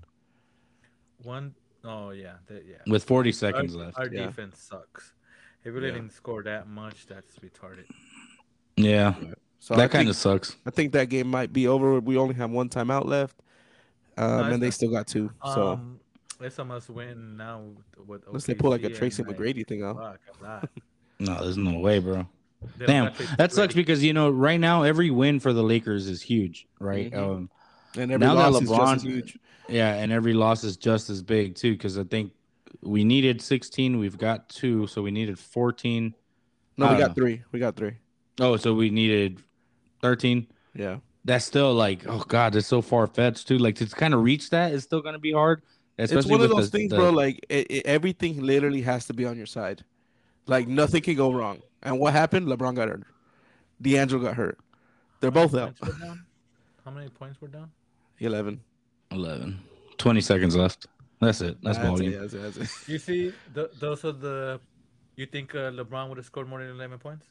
One 1.23 1.55
oh 1.85 2.09
yeah, 2.09 2.33
that, 2.47 2.65
yeah. 2.67 2.75
with 2.87 3.05
40 3.05 3.29
Our, 3.29 3.33
seconds 3.33 3.73
left. 3.75 3.97
our 3.97 4.07
Yeah. 4.07 4.25
defense 4.25 4.59
sucks. 4.61 5.13
If 5.63 5.73
we 5.73 5.79
Yeah. 5.79 5.91
didn't 5.93 6.11
score 6.11 6.43
that 6.43 6.67
much, 6.67 7.05
that's 7.07 7.37
retarded. 7.39 7.85
Yeah, 8.75 9.15
So 9.59 9.75
that 9.75 9.91
kind 9.91 10.09
of 10.09 10.15
sucks. 10.17 10.57
I 10.65 10.71
think 10.71 10.91
that 10.91 11.07
game 11.07 11.27
might 11.27 11.53
be 11.53 11.67
over. 11.69 12.01
We 12.01 12.17
only 12.17 12.35
have 12.35 12.51
one 12.51 12.67
timeout 12.67 13.05
left. 13.05 13.39
Um, 14.17 14.27
No, 14.29 14.43
and 14.53 14.61
they 14.61 14.67
not. 14.67 14.73
still 14.73 14.91
got 14.91 15.07
two. 15.07 15.31
So 15.53 15.67
Um, 15.69 15.99
let's 16.41 16.59
almost 16.59 16.89
win 16.89 17.37
now 17.37 17.63
with 18.05 18.27
unless 18.27 18.45
they 18.45 18.55
pull 18.55 18.71
like 18.71 18.83
a 18.83 18.89
Tracy 18.89 19.21
and, 19.21 19.31
like, 19.31 19.39
McGrady 19.39 19.65
thing 19.65 19.83
out. 19.83 19.95
fuck, 19.97 20.19
a 20.41 20.43
lot. 20.43 20.69
No, 21.19 21.41
there's 21.41 21.55
no 21.57 21.79
way, 21.79 21.99
bro. 21.99 22.27
They 22.78 22.86
Damn, 22.86 23.13
that 23.38 23.52
sucks 23.52 23.73
McGrady. 23.73 23.78
because 23.78 24.04
you 24.04 24.13
know 24.13 24.30
right 24.30 24.60
now 24.60 24.84
every 24.84 25.10
win 25.10 25.39
for 25.39 25.54
the 25.54 25.63
Lakers 25.63 26.08
is 26.08 26.21
huge, 26.21 26.67
right? 26.80 27.12
Mhm. 27.12 27.17
Um, 27.17 27.49
And 27.97 28.12
every 28.12 28.26
now 28.26 28.36
that 28.36 28.52
loss 28.52 28.62
is 28.63 28.69
just 28.69 28.82
LeBron- 28.82 28.95
as 28.95 29.04
huge. 29.04 29.39
yeah, 29.69 29.93
and 29.95 30.12
every 30.12 30.34
loss 30.34 30.63
is 30.63 30.78
just 30.78 31.10
as 31.10 31.21
big 31.21 31.56
too 31.56 31.73
because 31.73 31.97
I 31.97 32.04
think 32.04 32.32
we 32.82 33.04
needed 33.04 33.41
16, 33.41 33.99
we've 33.99 34.17
got 34.17 34.49
two, 34.49 34.88
so 34.88 35.02
we 35.02 35.12
needed 35.12 35.38
14. 35.39 36.13
No, 36.78 36.91
we 36.91 36.97
got 36.97 37.10
know. 37.10 37.13
three. 37.13 37.41
We 37.52 37.60
got 37.60 37.76
three. 37.76 37.93
Oh, 38.39 38.58
so 38.58 38.73
we 38.73 38.89
needed 38.89 39.39
13. 40.02 40.47
Yeah. 40.76 40.97
That's 41.26 41.45
still 41.45 41.73
like, 41.73 42.06
oh 42.08 42.23
god, 42.28 42.56
it's 42.56 42.67
so 42.67 42.82
far 42.82 43.08
fetched 43.08 43.47
too. 43.47 43.58
Like 43.58 43.76
to 43.76 43.86
kind 43.86 44.13
of 44.13 44.23
reach 44.23 44.49
that 44.49 44.73
is 44.73 44.84
still 44.84 45.02
gonna 45.02 45.19
be 45.19 45.32
hard. 45.32 45.62
Especially 45.99 46.19
it's 46.21 46.28
one 46.32 46.41
of 46.41 46.49
with 46.49 46.58
those 46.58 46.71
the- 46.71 46.78
things, 46.80 46.89
the- 46.89 46.95
bro. 46.97 47.12
Like 47.12 47.45
it, 47.47 47.67
it- 47.69 47.86
everything 47.86 48.41
literally 48.41 48.82
has 48.82 49.06
to 49.06 49.13
be 49.13 49.26
on 49.26 49.38
your 49.38 49.45
side. 49.45 49.84
Like 50.47 50.67
nothing 50.67 51.02
can 51.04 51.15
go 51.15 51.32
wrong. 51.32 51.62
And 51.83 51.99
what 51.99 52.13
happened? 52.13 52.47
LeBron 52.47 52.75
got 52.75 52.87
hurt. 52.89 53.03
D'Angelo 53.81 54.23
got 54.23 54.35
hurt. 54.35 54.57
They're 55.19 55.29
How 55.31 55.47
both 55.47 55.55
out. 55.55 55.75
points 55.79 55.99
were 55.99 56.05
down? 56.05 56.25
How 56.85 56.91
many 56.91 57.09
points 57.09 57.41
were 57.41 57.47
down? 57.47 57.71
Eleven. 58.19 58.61
11. 59.11 59.59
20 59.97 60.21
seconds 60.21 60.55
left. 60.55 60.87
That's 61.21 61.39
it. 61.41 61.57
That's 61.61 61.77
That's 61.77 61.87
volume. 61.87 62.13
it, 62.13 62.19
that's 62.19 62.33
it, 62.33 62.41
that's 62.41 62.57
it. 62.57 62.89
You 62.91 62.97
see, 62.99 63.33
th- 63.53 63.71
those 63.79 64.03
are 64.05 64.11
the. 64.11 64.59
You 65.15 65.25
think 65.27 65.53
uh, 65.55 65.69
LeBron 65.71 66.09
would 66.09 66.17
have 66.17 66.25
scored 66.25 66.49
more 66.49 66.59
than 66.59 66.69
11 66.71 66.97
points? 66.99 67.25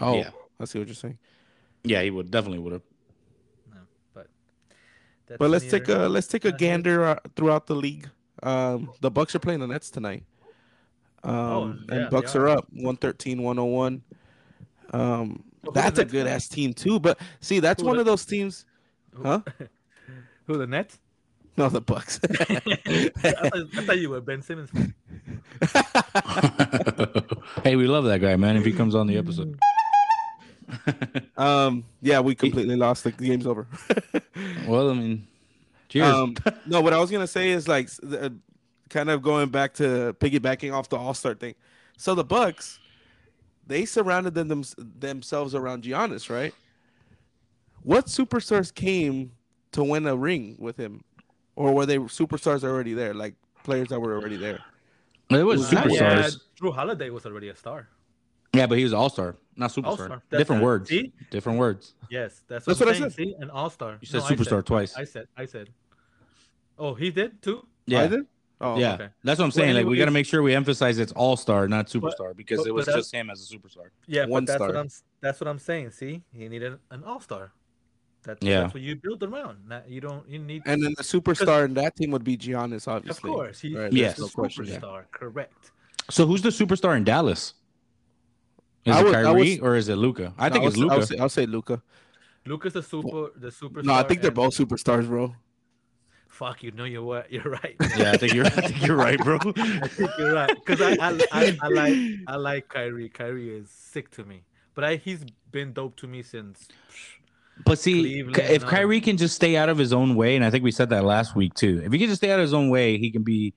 Oh, 0.00 0.16
Yeah. 0.18 0.30
I 0.58 0.64
see 0.64 0.78
what 0.78 0.88
you're 0.88 0.94
saying. 0.94 1.18
Yeah, 1.84 2.02
he 2.02 2.10
would 2.10 2.30
definitely 2.30 2.58
would 2.58 2.72
have. 2.72 2.82
No, 3.72 3.80
but. 4.14 4.26
That's 5.26 5.38
But 5.38 5.50
let's 5.50 5.66
take 5.70 5.88
a 5.88 6.08
let's 6.08 6.26
take 6.26 6.44
a 6.44 6.52
gander 6.52 7.04
uh, 7.04 7.18
throughout 7.36 7.66
the 7.66 7.74
league. 7.74 8.08
Um, 8.42 8.90
the 9.00 9.10
Bucks 9.10 9.34
are 9.34 9.38
playing 9.38 9.60
the 9.60 9.66
Nets 9.66 9.90
tonight. 9.90 10.24
Um, 11.24 11.34
Oh, 11.34 11.74
yeah, 11.88 11.94
and 12.02 12.10
Bucks 12.10 12.36
are 12.36 12.44
are. 12.48 12.58
up 12.58 12.66
113 12.72 13.42
101. 13.42 14.02
Um, 14.92 15.42
Well, 15.62 15.72
that's 15.72 15.98
a 15.98 16.04
good 16.04 16.26
ass 16.26 16.48
team 16.48 16.72
too. 16.74 17.00
But 17.00 17.18
see, 17.40 17.60
that's 17.60 17.80
Who 17.82 17.86
one 17.88 17.96
the- 17.96 18.00
of 18.00 18.06
those 18.06 18.24
teams. 18.24 18.64
Who- 19.14 19.22
Huh? 19.24 19.40
Who 20.46 20.58
the 20.58 20.66
Nets? 20.66 20.98
No, 21.56 21.68
the 21.70 21.80
Bucks. 21.80 22.20
I, 22.30 22.44
thought, 22.44 23.54
I 23.54 23.82
thought 23.84 23.98
you 23.98 24.10
were 24.10 24.20
Ben 24.20 24.42
Simmons. 24.42 24.70
hey, 27.64 27.76
we 27.76 27.86
love 27.86 28.04
that 28.04 28.20
guy, 28.20 28.36
man. 28.36 28.56
If 28.56 28.64
he 28.64 28.72
comes 28.72 28.94
on 28.94 29.06
the 29.06 29.16
episode. 29.16 29.58
um, 31.36 31.84
yeah, 32.02 32.20
we 32.20 32.34
completely 32.34 32.76
lost. 32.76 33.04
The 33.04 33.12
game's 33.12 33.46
over. 33.46 33.66
well, 34.66 34.90
I 34.90 34.94
mean, 34.94 35.26
cheers. 35.88 36.12
Um, 36.14 36.34
no, 36.66 36.80
what 36.80 36.92
I 36.92 36.98
was 36.98 37.10
gonna 37.10 37.26
say 37.26 37.50
is 37.50 37.68
like 37.68 37.88
the- 38.02 38.34
kind 38.88 39.10
of 39.10 39.22
going 39.22 39.48
back 39.48 39.74
to 39.74 40.14
piggybacking 40.20 40.72
off 40.72 40.88
the 40.88 40.96
All 40.96 41.14
Star 41.14 41.34
thing. 41.34 41.54
So 41.96 42.14
the 42.14 42.24
Bucks, 42.24 42.78
they 43.66 43.84
surrounded 43.84 44.34
them, 44.34 44.48
them 44.48 44.64
themselves 44.98 45.54
around 45.54 45.84
Giannis, 45.84 46.30
right? 46.30 46.54
What 47.82 48.06
superstars 48.06 48.74
came 48.74 49.32
to 49.72 49.84
win 49.84 50.06
a 50.06 50.16
ring 50.16 50.56
with 50.58 50.76
him, 50.76 51.04
or 51.54 51.72
were 51.72 51.86
they 51.86 51.98
superstars 51.98 52.64
already 52.64 52.94
there, 52.94 53.14
like 53.14 53.34
players 53.62 53.88
that 53.88 54.00
were 54.00 54.14
already 54.14 54.36
there? 54.36 54.60
it 55.30 55.42
was 55.42 55.60
was 55.60 55.70
superstars. 55.70 55.92
Yeah, 55.92 56.20
Yeah, 56.20 56.28
Jrue 56.60 56.74
Holiday 56.74 57.10
was 57.10 57.26
already 57.26 57.48
a 57.48 57.56
star. 57.56 57.88
Yeah, 58.52 58.66
but 58.66 58.78
he 58.78 58.84
was 58.84 58.92
all 58.92 59.10
star, 59.10 59.36
not 59.56 59.70
superstar. 59.70 59.86
All-star. 59.86 60.22
Different 60.30 60.62
it. 60.62 60.64
words. 60.64 60.88
See? 60.88 61.12
Different 61.30 61.58
words. 61.58 61.94
Yes, 62.10 62.42
that's, 62.48 62.64
That's 62.64 62.80
what, 62.80 62.88
what 62.88 62.96
I 62.96 63.00
said. 63.00 63.12
See, 63.12 63.34
an 63.38 63.50
all 63.50 63.70
star. 63.70 63.98
You 64.00 64.06
said 64.06 64.22
superstar 64.22 64.64
twice. 64.64 64.96
I 64.96 65.04
said, 65.04 65.26
I 65.36 65.44
said. 65.44 65.68
Oh, 66.78 66.94
he 66.94 67.10
did 67.10 67.42
too. 67.42 67.66
Yeah. 67.86 68.02
I 68.02 68.06
did? 68.06 68.26
Oh, 68.58 68.78
yeah, 68.78 68.94
okay. 68.94 69.08
that's 69.22 69.38
what 69.38 69.44
I'm 69.44 69.50
saying. 69.50 69.74
like 69.74 69.84
we 69.86 69.98
got 69.98 70.06
to 70.06 70.10
make 70.10 70.24
sure 70.24 70.40
we 70.42 70.54
emphasize 70.54 70.98
it's 70.98 71.12
all 71.12 71.36
star, 71.36 71.68
not 71.68 71.88
superstar, 71.88 72.34
because 72.34 72.60
but- 72.60 72.66
it 72.68 72.72
was 72.74 72.86
just 72.86 73.12
him 73.12 73.28
as 73.28 73.42
a 73.50 73.54
superstar. 73.54 73.88
Yeah, 74.06 74.24
One 74.26 74.46
that's 74.46 74.56
star. 74.56 74.68
what 74.68 74.76
I'm. 74.76 74.88
That's 75.20 75.40
what 75.40 75.48
I'm 75.48 75.58
saying. 75.58 75.90
See, 75.90 76.22
he 76.32 76.48
needed 76.48 76.78
an 76.90 77.04
all 77.04 77.20
star. 77.20 77.52
That's, 78.22 78.42
Yeah. 78.42 78.62
that's 78.62 78.74
what 78.74 78.82
you 78.82 78.96
build 78.96 79.22
around. 79.22 79.58
Not, 79.68 79.88
you 79.88 80.00
don't. 80.00 80.26
You 80.28 80.38
need. 80.38 80.62
And 80.66 80.82
then 80.82 80.94
the 80.96 81.02
superstar 81.04 81.64
in 81.66 81.74
that 81.74 81.96
team 81.96 82.10
would 82.12 82.24
be 82.24 82.36
Giannis, 82.36 82.88
obviously. 82.88 83.30
of 83.30 83.36
course, 83.36 83.60
he, 83.60 83.76
Right, 83.76 83.92
he's 83.92 84.00
Yes. 84.00 84.16
the 84.16 84.22
no 84.22 84.28
question, 84.28 84.64
yeah. 84.64 84.78
superstar. 84.80 85.04
Correct. 85.12 85.70
So 86.10 86.26
who's 86.26 86.40
the 86.42 86.48
superstar 86.48 86.96
in 86.96 87.04
Dallas? 87.04 87.54
Is 88.86 88.96
I 88.96 89.00
it 89.00 89.04
would- 89.04 89.14
I 89.16 89.22
Kyrie 89.22 89.58
would- 89.58 89.62
or 89.68 89.76
is 89.76 89.88
it 89.88 89.96
Luka? 89.96 90.32
I 90.38 90.48
think 90.48 90.62
I'll 90.62 90.68
it's 90.68 90.76
say- 90.76 90.82
I'll 90.82 90.88
Luka. 90.96 91.06
say, 91.06 91.18
I'll 91.18 91.28
say 91.28 91.46
Luka. 91.46 91.82
Lucas 92.46 92.72
the 92.72 92.82
super. 92.82 93.30
The 93.36 93.48
superstar. 93.48 93.84
No, 93.84 93.92
I 93.94 94.02
think 94.04 94.22
they're 94.22 94.30
both 94.30 94.56
superstars, 94.56 95.06
bro. 95.06 95.34
Fuck 96.36 96.62
you. 96.62 96.70
know 96.72 96.84
you're 96.84 97.02
what? 97.02 97.32
You're 97.36 97.44
right. 97.50 97.76
Yeah, 97.96 98.12
I 98.12 98.18
think 98.18 98.34
you're. 98.34 98.44
I 98.44 98.50
think 98.50 98.86
you're 98.86 98.96
right, 98.96 99.18
bro. 99.18 99.38
I 99.56 99.88
think 99.88 100.10
you're 100.18 100.34
right. 100.34 100.54
Because 100.54 100.82
I, 100.82 100.92
I, 101.00 101.18
I, 101.32 101.56
I 101.62 101.68
like 101.68 101.96
I 102.26 102.36
like 102.36 102.68
Kyrie. 102.68 103.08
Kyrie 103.08 103.56
is 103.56 103.70
sick 103.70 104.10
to 104.12 104.24
me, 104.24 104.42
but 104.74 104.84
I 104.84 104.96
he's 104.96 105.24
been 105.50 105.72
dope 105.72 105.96
to 105.96 106.06
me 106.06 106.22
since. 106.22 106.68
But 107.64 107.78
see, 107.78 108.02
Cleveland, 108.02 108.36
if 108.50 108.62
no. 108.62 108.68
Kyrie 108.68 109.00
can 109.00 109.16
just 109.16 109.34
stay 109.34 109.56
out 109.56 109.70
of 109.70 109.78
his 109.78 109.94
own 109.94 110.14
way, 110.14 110.36
and 110.36 110.44
I 110.44 110.50
think 110.50 110.62
we 110.62 110.70
said 110.72 110.90
that 110.90 111.04
last 111.04 111.34
week 111.34 111.54
too. 111.54 111.80
If 111.82 111.90
he 111.90 111.98
can 111.98 112.08
just 112.08 112.20
stay 112.20 112.30
out 112.30 112.38
of 112.38 112.42
his 112.42 112.52
own 112.52 112.68
way, 112.68 112.98
he 112.98 113.10
can 113.10 113.22
be. 113.22 113.54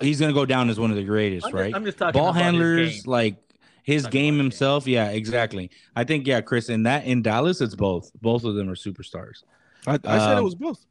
He's 0.00 0.20
gonna 0.20 0.32
go 0.32 0.46
down 0.46 0.70
as 0.70 0.78
one 0.78 0.90
of 0.92 0.96
the 0.96 1.02
greatest, 1.02 1.46
I'm 1.46 1.50
just, 1.52 1.60
right? 1.60 1.74
I'm 1.74 1.84
just 1.84 1.98
talking 1.98 2.12
Ball 2.20 2.28
about 2.28 2.36
his 2.36 2.44
handlers, 2.44 2.92
game. 3.02 3.10
like 3.10 3.36
his 3.82 4.02
game 4.02 4.04
about 4.04 4.04
his 4.04 4.06
game. 4.12 4.38
himself. 4.38 4.86
Yeah, 4.86 5.08
exactly. 5.10 5.72
I 5.96 6.04
think 6.04 6.28
yeah, 6.28 6.42
Chris. 6.42 6.68
In 6.68 6.84
that 6.84 7.06
in 7.06 7.22
Dallas, 7.22 7.60
it's 7.60 7.74
both. 7.74 8.12
Both 8.22 8.44
of 8.44 8.54
them 8.54 8.68
are 8.70 8.76
superstars. 8.76 9.42
I, 9.84 9.94
I 10.04 10.18
said 10.18 10.32
it 10.34 10.38
Um, 10.38 10.44
was 10.44 10.54
both. 10.54 10.84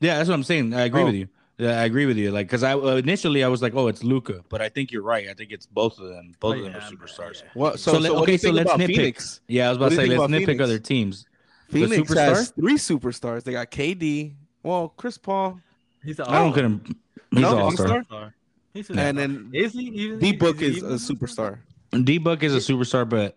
Yeah, 0.00 0.16
that's 0.16 0.28
what 0.28 0.34
I'm 0.34 0.42
saying. 0.44 0.74
I 0.74 0.82
agree 0.84 1.02
Oh. 1.02 1.06
with 1.06 1.14
you. 1.14 1.28
Yeah, 1.58 1.80
I 1.80 1.84
agree 1.86 2.06
with 2.06 2.16
you. 2.16 2.30
Like, 2.30 2.46
because 2.46 2.62
I 2.62 2.74
uh, 2.74 2.96
initially 2.96 3.42
I 3.42 3.48
was 3.48 3.60
like, 3.62 3.74
oh, 3.74 3.88
it's 3.88 4.04
Luka, 4.04 4.44
but 4.48 4.62
I 4.62 4.68
think 4.68 4.92
you're 4.92 5.02
right. 5.02 5.28
I 5.28 5.34
think 5.34 5.50
it's 5.50 5.66
both 5.66 5.98
of 5.98 6.08
them. 6.08 6.34
Both 6.38 6.58
of 6.58 6.62
them 6.62 6.76
are 6.76 6.80
superstars. 6.80 7.42
yeah. 7.42 7.48
What? 7.54 7.80
So, 7.80 7.94
So 7.94 8.00
so, 8.00 8.14
what 8.14 8.22
okay, 8.22 8.36
so 8.36 8.50
let's 8.52 8.70
nitpick. 8.72 8.86
Phoenix? 8.86 9.40
Yeah, 9.48 9.66
I 9.66 9.68
was 9.70 9.76
about 9.78 9.84
What 9.86 9.90
to 9.90 9.96
say 9.96 10.06
let's 10.16 10.32
nitpick 10.32 10.46
Phoenix? 10.46 10.62
other 10.62 10.78
teams. 10.78 11.26
Phoenix 11.68 11.96
superstar? 12.12 12.28
has 12.28 12.50
three 12.50 12.76
superstars. 12.76 13.42
They 13.42 13.52
got 13.52 13.72
KD, 13.72 14.34
well, 14.62 14.94
Chris 14.96 15.18
Paul, 15.18 15.60
He's 16.04 16.20
i 16.20 16.24
don't 16.38 16.52
consider 16.52 16.66
him. 16.68 16.84
He's 17.32 17.40
No, 17.42 17.48
all 17.58 17.64
all-star? 17.64 17.86
star. 17.88 18.04
star. 18.04 18.34
He's 18.72 18.88
and 18.90 19.00
an 19.00 19.16
then 19.16 19.50
is 19.52 19.72
he 19.72 19.80
even 19.80 20.20
D 20.20 20.32
Book 20.32 20.60
he 20.60 20.66
is 20.66 20.82
a 20.84 21.12
superstar. 21.12 21.58
D 22.04 22.18
Book 22.18 22.44
is 22.44 22.54
a 22.54 22.58
superstar, 22.72 23.06
but 23.08 23.36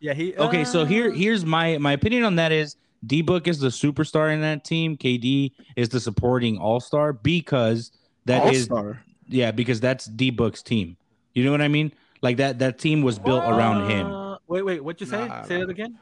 Yeah, 0.00 0.14
he. 0.14 0.34
okay. 0.36 0.64
So 0.64 0.84
here, 0.84 1.12
uh, 1.12 1.14
here's 1.14 1.44
my 1.46 1.78
my 1.78 1.92
opinion 1.92 2.24
on 2.24 2.34
that 2.36 2.50
is 2.50 2.76
D 3.04 3.22
Book 3.22 3.48
is 3.48 3.58
the 3.58 3.68
superstar 3.68 4.32
in 4.32 4.40
that 4.42 4.64
team. 4.64 4.96
KD 4.96 5.52
is 5.76 5.88
the 5.88 6.00
supporting 6.00 6.58
All 6.58 6.80
Star 6.80 7.12
because 7.12 7.92
that 8.26 8.46
is 8.52 8.68
All-star. 8.70 9.02
yeah 9.26 9.50
because 9.50 9.80
that's 9.80 10.06
D 10.06 10.30
Book's 10.30 10.62
team. 10.62 10.96
You 11.34 11.44
know 11.44 11.50
what 11.50 11.62
I 11.62 11.68
mean? 11.68 11.92
Like 12.22 12.36
that 12.36 12.60
that 12.60 12.78
team 12.78 13.02
was 13.02 13.18
built 13.18 13.44
around 13.44 13.88
him. 13.90 14.06
Uh, 14.12 14.36
Wait, 14.46 14.62
wait. 14.62 14.84
What 14.84 15.00
you 15.00 15.06
say? 15.06 15.26
Nah, 15.28 15.42
say 15.44 15.56
nah. 15.58 15.62
it 15.64 15.70
again. 15.70 15.98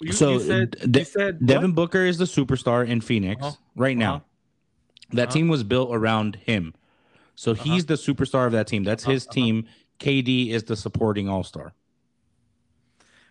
You, 0.00 0.12
So, 0.12 0.34
you 0.34 0.40
said 0.40 0.92
D- 0.92 1.00
you 1.00 1.04
said 1.04 1.44
Devin 1.44 1.70
what? 1.70 1.76
Booker 1.76 2.04
is 2.06 2.18
the 2.18 2.24
superstar 2.26 2.86
in 2.86 3.00
Phoenix 3.00 3.42
Uh-huh. 3.42 3.56
right 3.76 3.96
now. 3.96 4.14
Uh-huh. 4.16 4.24
That 5.14 5.22
Uh-huh. 5.24 5.32
team 5.32 5.48
was 5.48 5.64
built 5.64 5.90
around 5.92 6.36
him. 6.36 6.74
So 7.34 7.54
he's 7.54 7.86
the 7.86 7.94
superstar 7.94 8.46
of 8.46 8.52
that 8.52 8.66
team. 8.68 8.84
That's 8.84 9.04
Uh-huh, 9.04 9.12
his 9.12 9.26
uh-huh. 9.26 9.34
team. 9.34 9.66
KD 9.98 10.50
is 10.50 10.62
the 10.64 10.76
supporting 10.76 11.28
all 11.28 11.42
star. 11.42 11.74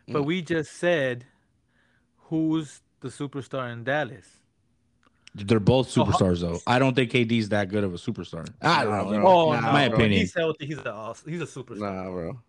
But 0.10 0.24
we 0.24 0.42
just 0.42 0.74
said 0.74 1.26
who's 2.30 2.82
the 3.02 3.10
superstar 3.10 3.72
in 3.72 3.84
Dallas. 3.84 4.26
They're 5.36 5.60
both 5.60 5.94
superstars, 5.94 6.42
though. 6.42 6.60
I 6.66 6.80
don't 6.80 6.96
think 6.96 7.12
KD's 7.12 7.50
that 7.50 7.70
good 7.70 7.84
of 7.84 7.94
a 7.94 7.98
superstar. 7.98 8.48
I 8.62 8.84
don't 8.84 9.12
know. 9.12 9.20
bro. 9.22 9.28
Oh, 9.28 9.52
Nah, 9.54 9.62
my 9.72 9.88
bro. 9.88 9.98
opinion. 9.98 10.22
He's 10.22 10.34
healthy. 10.34 10.66
He's 10.66 10.78
a 10.80 10.92
awesome- 10.92 11.30
he's 11.32 11.42
a 11.42 11.46
superstar. 11.46 11.80
Nah, 12.06 12.10
bro. 12.10 12.40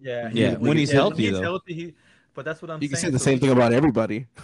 Yeah, 0.00 0.30
Yeah, 0.32 0.50
he- 0.50 0.56
when 0.56 0.76
he's 0.76 0.90
yeah, 0.90 0.94
healthy, 0.96 1.24
he's 1.24 1.32
though. 1.32 1.42
healthy. 1.42 1.74
He, 1.74 1.94
but 2.34 2.44
that's 2.44 2.62
what 2.62 2.70
I'm 2.70 2.76
saying. 2.76 2.82
You 2.82 2.88
can 2.88 2.98
say 2.98 3.10
the 3.10 3.18
so 3.18 3.24
same 3.24 3.38
thing 3.38 3.50
about 3.50 3.72
everybody. 3.72 4.26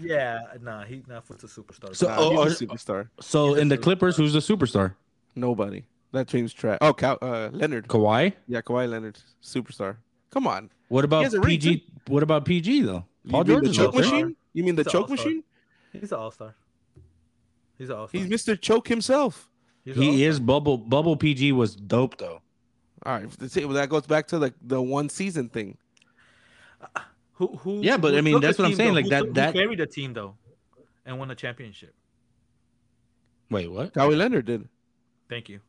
Yeah, 0.00 0.40
nah, 0.62 0.84
he's 0.84 1.06
not 1.08 1.26
for 1.26 1.34
the 1.34 1.46
superstar. 1.48 1.94
So- 1.96 2.06
Nah, 2.06 2.16
oh, 2.18 2.44
he's 2.44 2.62
oh, 2.62 2.64
a 2.64 2.68
superstar. 2.68 3.08
So 3.20 3.48
He's 3.48 3.56
a 3.58 3.60
in 3.62 3.68
the. 3.68 3.76
Clippers, 3.78 4.16
who's 4.16 4.32
the 4.34 4.38
superstar? 4.38 4.94
Nobody. 5.34 5.84
That 6.12 6.28
team's 6.28 6.52
trash. 6.52 6.78
Oh, 6.80 6.94
Cow- 6.94 7.18
uh, 7.20 7.50
Leonard. 7.52 7.88
Kawhi. 7.88 8.34
Yeah, 8.46 8.60
Kawhi 8.62 8.88
Leonard, 8.88 9.18
superstar. 9.42 9.96
Come 10.30 10.46
on. 10.46 10.70
What 10.88 11.04
about 11.04 11.24
has 11.24 11.34
a 11.34 11.40
PG? 11.40 11.84
What 12.06 12.22
about 12.22 12.44
PG 12.44 12.82
though? 12.82 13.04
Paul 13.28 13.46
you 13.48 13.54
mean 13.54 13.64
the 13.64 13.72
choke 13.72 13.94
machine? 13.94 14.36
You 14.52 14.64
mean 14.64 14.76
the 14.76 14.82
He's 14.84 14.92
choke 14.92 15.10
machine? 15.10 15.42
he's 15.92 16.12
an 16.12 16.18
all 16.18 16.30
star. 16.30 16.54
He's 17.78 17.90
an 17.90 17.96
all 17.96 18.08
star. 18.08 18.20
He's 18.20 18.28
Mr. 18.30 18.60
Choke 18.60 18.88
himself. 18.88 19.48
He 19.84 20.24
is 20.24 20.40
bubble. 20.40 20.78
Bubble 20.78 21.16
PG 21.16 21.52
was 21.52 21.76
dope 21.76 22.18
though. 22.18 22.40
All 23.04 23.12
right, 23.14 23.30
that's 23.38 23.56
it. 23.56 23.64
Well, 23.66 23.74
that 23.74 23.88
goes 23.88 24.06
back 24.06 24.26
to 24.28 24.38
like 24.38 24.54
the 24.60 24.80
one 24.82 25.08
season 25.08 25.48
thing. 25.48 25.76
Uh, 26.80 27.00
who, 27.34 27.48
who, 27.58 27.80
Yeah, 27.82 27.96
but 27.96 28.12
who 28.12 28.18
I 28.18 28.20
mean, 28.20 28.40
that's 28.40 28.58
what 28.58 28.66
I'm 28.66 28.74
saying, 28.74 28.90
though? 28.90 28.94
like, 28.94 29.04
Who 29.04 29.10
that- 29.10 29.24
who 29.26 29.32
that- 29.34 29.54
carried 29.54 29.78
the 29.78 29.86
team 29.86 30.12
though, 30.12 30.34
and 31.04 31.18
won 31.18 31.30
a 31.30 31.34
championship. 31.34 31.94
Wait, 33.50 33.70
what? 33.70 33.92
Kawhi 33.94 34.16
Leonard 34.16 34.46
did. 34.46 34.68
Thank 35.28 35.48
you. 35.48 35.60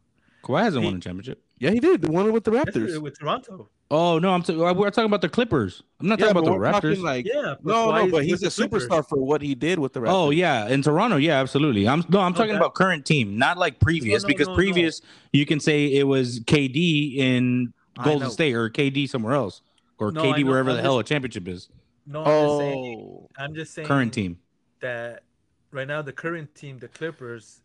Kawhi 0.44 0.64
hasn't 0.64 0.84
He- 0.84 0.90
won 0.90 0.98
a 0.98 1.02
championship. 1.02 1.44
Yeah, 1.60 1.72
he 1.72 1.80
did. 1.80 2.02
The 2.02 2.12
one 2.12 2.32
with 2.32 2.44
the 2.44 2.52
Yes, 2.54 2.66
Raptors. 2.66 3.02
with 3.02 3.20
Toronto. 3.20 3.70
Oh 3.90 4.20
no, 4.20 4.32
I'm 4.32 4.44
t- 4.44 4.54
we're 4.56 4.74
talking 4.90 5.06
about 5.06 5.22
the 5.22 5.30
Clippers. 5.30 5.82
I'm 6.02 6.08
not 6.10 6.20
Yeah, 6.20 6.26
talking 6.28 6.42
about 6.44 6.60
the 6.60 6.72
talking 6.72 6.92
Raptors. 7.00 7.02
like 7.04 7.26
Yeah. 7.26 7.56
no, 7.64 7.92
no, 7.92 8.12
but 8.12 8.26
he's 8.26 8.42
a 8.44 8.46
the 8.50 8.52
Clippers? 8.52 8.88
superstar 8.88 9.08
for 9.08 9.18
what 9.18 9.42
he 9.42 9.56
did 9.56 9.80
with 9.80 9.94
the 9.94 10.02
Raptors. 10.02 10.08
Oh 10.14 10.30
yeah, 10.30 10.68
in 10.68 10.82
Toronto, 10.82 11.16
yeah, 11.16 11.40
absolutely. 11.40 11.88
I'm 11.88 12.04
no, 12.10 12.20
I'm 12.20 12.34
talking 12.34 12.52
Okay. 12.52 12.58
about 12.58 12.74
current 12.76 13.06
team, 13.06 13.38
not 13.38 13.58
like 13.58 13.80
previous, 13.80 14.24
no, 14.24 14.28
because 14.28 14.48
no, 14.48 14.54
no. 14.54 14.58
previous 14.58 15.02
you 15.32 15.46
can 15.46 15.60
say 15.62 15.86
it 15.94 16.04
was 16.04 16.42
KD 16.42 17.16
in 17.18 17.74
Golden. 18.04 18.30
State 18.30 18.54
or 18.56 18.70
KD 18.70 19.08
somewhere 19.10 19.34
else 19.36 19.62
or 20.00 20.12
No, 20.12 20.22
KD 20.22 20.44
wherever 20.46 20.70
I'm 20.72 20.76
the 20.76 20.82
hell 20.82 21.00
a 21.00 21.04
championship 21.04 21.48
is. 21.48 21.70
No, 22.06 22.24
I'm 22.26 22.46
just 22.48 22.58
saying. 22.58 22.96
Oh, 23.00 23.30
I'm 23.38 23.56
just 23.56 23.74
saying. 23.74 23.88
Current 23.88 24.14
team. 24.14 24.38
that 24.82 25.24
right 25.72 25.88
now 25.88 26.02
the 26.02 26.14
current 26.14 26.54
team, 26.56 26.78
the 26.78 26.88
Clippers, 26.90 27.62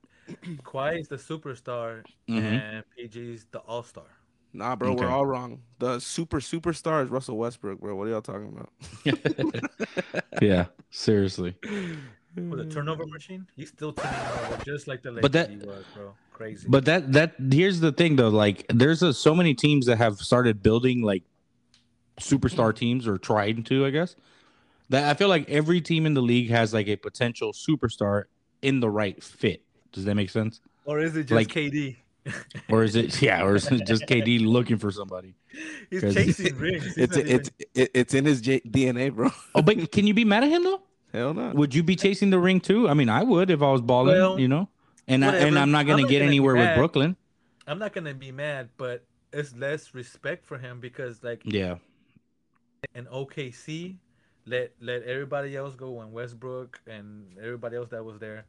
Kawhi 0.62 1.00
is 1.00 1.08
the 1.08 1.16
superstar 1.16 2.04
Mhm. 2.30 2.40
and 2.40 2.85
PG's 2.96 3.44
the 3.50 3.58
all 3.58 3.82
star. 3.82 4.04
Nah, 4.52 4.76
bro, 4.76 4.92
Okay. 4.92 5.04
we're 5.04 5.10
all 5.10 5.26
wrong. 5.26 5.62
The 5.78 5.98
super 5.98 6.40
superstar 6.40 7.04
is 7.04 7.10
Russell 7.10 7.36
Westbrook, 7.36 7.80
bro. 7.80 7.94
What 7.94 8.08
are 8.08 8.10
y'all 8.10 8.22
talking 8.22 8.56
about? 9.04 9.64
yeah, 10.42 10.66
seriously. 10.90 11.56
With 12.34 12.60
a 12.60 12.66
turnover 12.66 13.06
machine, 13.06 13.46
he's 13.56 13.68
still 13.68 13.92
turning 13.92 14.18
over 14.18 14.64
just 14.64 14.88
like 14.88 15.02
the 15.02 15.10
Lakers 15.10 15.22
But 15.22 15.32
that- 15.32 15.50
he 15.50 15.56
was, 15.56 15.84
bro. 15.94 16.14
Crazy. 16.32 16.66
But 16.68 16.86
that 16.86 17.12
that 17.12 17.34
here's 17.52 17.80
the 17.80 17.92
thing 17.92 18.16
though, 18.16 18.30
like 18.30 18.64
there's 18.68 19.02
a, 19.02 19.12
so 19.12 19.34
many 19.34 19.54
teams 19.54 19.84
that 19.84 19.98
have 19.98 20.16
started 20.16 20.62
building 20.62 21.02
like 21.02 21.24
superstar 22.20 22.70
mm-hmm. 22.70 22.78
teams 22.78 23.06
or 23.06 23.18
trying 23.18 23.62
to, 23.64 23.84
I 23.84 23.90
guess. 23.90 24.16
That 24.88 25.04
I 25.10 25.14
feel 25.14 25.28
like 25.28 25.48
every 25.48 25.80
team 25.82 26.06
in 26.06 26.14
the 26.14 26.22
league 26.22 26.48
has 26.50 26.72
like 26.72 26.88
a 26.88 26.96
potential 26.96 27.52
superstar 27.52 28.24
in 28.62 28.80
the 28.80 28.88
right 28.88 29.22
fit. 29.22 29.62
Does 29.92 30.06
that 30.06 30.14
make 30.14 30.30
sense? 30.30 30.60
Or 30.86 31.00
is 31.00 31.16
it 31.16 31.24
just 31.24 31.32
Like- 31.32 31.48
KD? 31.48 31.96
Or 32.70 32.82
is 32.85 32.94
it 32.96 33.20
yeah, 33.20 33.42
or 33.42 33.56
is 33.56 33.66
it 33.70 33.87
just 33.87 34.04
KD 34.06 34.46
looking 34.46 34.78
for 34.78 34.90
somebody? 34.90 35.35
He's 35.90 36.00
'Cause- 36.00 36.14
chasing 36.14 36.56
rings. 36.56 36.85
He's 36.85 36.98
It's 36.98 37.16
not 37.16 37.26
it's 37.26 37.50
it, 37.74 37.90
it's 37.94 38.14
in 38.14 38.24
his 38.24 38.40
J- 38.40 38.61
DNA, 38.61 39.11
bro. 39.14 39.30
Oh, 39.54 39.62
but 39.62 39.90
can 39.90 40.06
you 40.06 40.14
be 40.14 40.24
mad 40.24 40.44
at 40.44 40.50
him 40.50 40.62
though? 40.64 40.82
Hell 41.12 41.35
no. 41.35 41.50
Would 41.50 41.74
you 41.74 41.82
be 41.82 41.96
chasing 41.96 42.30
the 42.30 42.38
ring 42.38 42.61
too? 42.61 42.88
I 42.88 42.94
mean, 42.94 43.08
I 43.08 43.22
would 43.22 43.50
if 43.50 43.61
I 43.61 43.70
was 43.70 43.80
balling, 43.82 44.16
Well, 44.16 44.38
you 44.40 44.48
know. 44.48 44.68
And 45.08 45.24
I, 45.24 45.35
and 45.37 45.58
i'm 45.58 45.72
not 45.72 45.85
gonna 45.87 45.94
I'm 45.98 46.00
not 46.02 46.11
get 46.11 46.18
gonna 46.20 46.28
anywhere 46.28 46.54
with. 46.54 46.76
Brooklyn. 46.76 47.16
I'm 47.66 47.78
not 47.78 47.92
gonna 47.92 48.14
be 48.14 48.30
mad, 48.32 48.70
but 48.76 49.04
it's 49.32 49.54
less 49.56 49.92
respect 49.94 50.46
for 50.46 50.58
him 50.58 50.78
because 50.80 51.22
like 51.24 51.42
Yeah, 51.44 51.76
and 52.94 53.06
OKC, 53.08 53.96
let 54.46 54.72
let 54.80 55.02
everybody 55.02 55.56
else 55.56 55.74
go 55.74 55.90
when 55.90 56.12
Westbrook 56.12 56.80
and 56.87 57.37
everybody 57.42 57.76
else 57.76 57.90
that 57.90 58.04
was 58.04 58.18
there, 58.20 58.46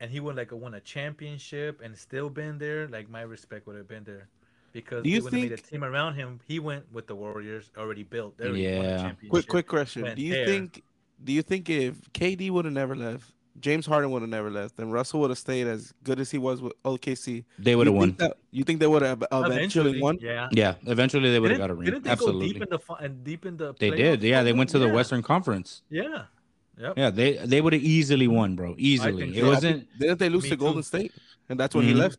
and 0.00 0.10
he 0.10 0.20
would 0.20 0.36
like 0.36 0.52
won 0.52 0.74
a 0.74 0.80
championship 0.80 1.80
and 1.82 1.96
still 1.96 2.30
been 2.30 2.58
there. 2.58 2.88
Like 2.88 3.08
my 3.10 3.22
respect 3.22 3.66
would 3.66 3.76
have 3.76 3.88
been 3.88 4.04
there, 4.04 4.28
because 4.72 5.02
Do 5.02 5.08
he 5.10 5.16
you 5.16 5.22
would 5.22 5.32
have 5.32 5.42
made 5.42 5.52
a 5.52 5.56
team 5.56 5.84
around 5.84 6.14
him. 6.14 6.40
He 6.46 6.58
went 6.60 6.90
with 6.92 7.06
the 7.06 7.14
Warriors 7.14 7.70
already 7.76 8.02
built. 8.04 8.36
They 8.38 8.46
already 8.46 8.76
won 8.76 8.84
a 8.84 8.88
Yeah. 8.88 8.96
championship. 8.98 9.30
Quick 9.30 9.46
quick 9.48 9.66
question. 9.66 10.02
went 10.02 10.16
Do 10.16 10.22
you 10.22 10.34
there. 10.34 10.46
think 10.46 10.82
do 11.22 11.32
you 11.32 11.42
think 11.42 11.68
if 11.68 11.96
KD 12.12 12.50
would 12.50 12.64
have 12.64 12.74
never 12.74 12.94
left, 12.94 13.32
James 13.58 13.86
Harden 13.86 14.12
would 14.12 14.22
have 14.22 14.30
never 14.30 14.50
left, 14.52 14.76
then 14.76 14.88
Russell 14.92 15.18
would 15.18 15.30
have 15.30 15.38
stayed 15.38 15.66
as 15.66 15.92
good 16.04 16.20
as 16.20 16.30
he 16.30 16.38
was 16.38 16.62
with 16.62 16.74
OKC? 16.84 17.44
they 17.58 17.74
would 17.74 17.88
have 17.88 17.96
won. 17.96 18.14
That, 18.18 18.36
you 18.52 18.62
think 18.62 18.78
they 18.78 18.86
would 18.86 19.02
have 19.02 19.24
eventually 19.32 20.00
won? 20.00 20.18
Yeah. 20.20 20.48
Yeah, 20.52 20.74
eventually 20.86 21.32
they 21.32 21.40
would 21.40 21.50
have 21.50 21.58
got 21.58 21.70
a 21.70 21.74
ring. 21.74 21.86
didn't 21.86 22.04
they 22.04 22.10
Absolutely, 22.10 22.52
go 22.52 22.52
deep 22.52 22.62
in 22.62 22.68
the 22.70 22.94
and 23.04 23.24
deep 23.24 23.46
in 23.46 23.56
the? 23.56 23.74
they 23.80 23.90
did. 23.90 24.22
Yeah, 24.22 24.44
they 24.44 24.52
went 24.52 24.70
to 24.70 24.78
the 24.78 24.86
Yeah. 24.86 24.92
Western 24.92 25.22
Conference. 25.22 25.82
Yeah. 25.90 26.26
Yep. 26.80 26.94
Yeah, 26.96 27.10
they 27.10 27.32
they 27.38 27.60
would 27.60 27.72
have 27.72 27.82
easily 27.82 28.28
won, 28.28 28.54
bro. 28.56 28.74
Easily. 28.78 29.36
It 29.36 29.40
so. 29.40 29.48
Wasn't. 29.48 29.88
Didn't 29.98 30.18
they 30.18 30.28
lose 30.28 30.44
Me 30.44 30.50
to 30.50 30.56
Golden 30.56 30.78
too. 30.82 30.82
State? 30.86 31.12
And 31.48 31.58
that's 31.58 31.74
when 31.74 31.84
he 31.84 31.92
Mhm. 31.92 31.98
left. 31.98 32.18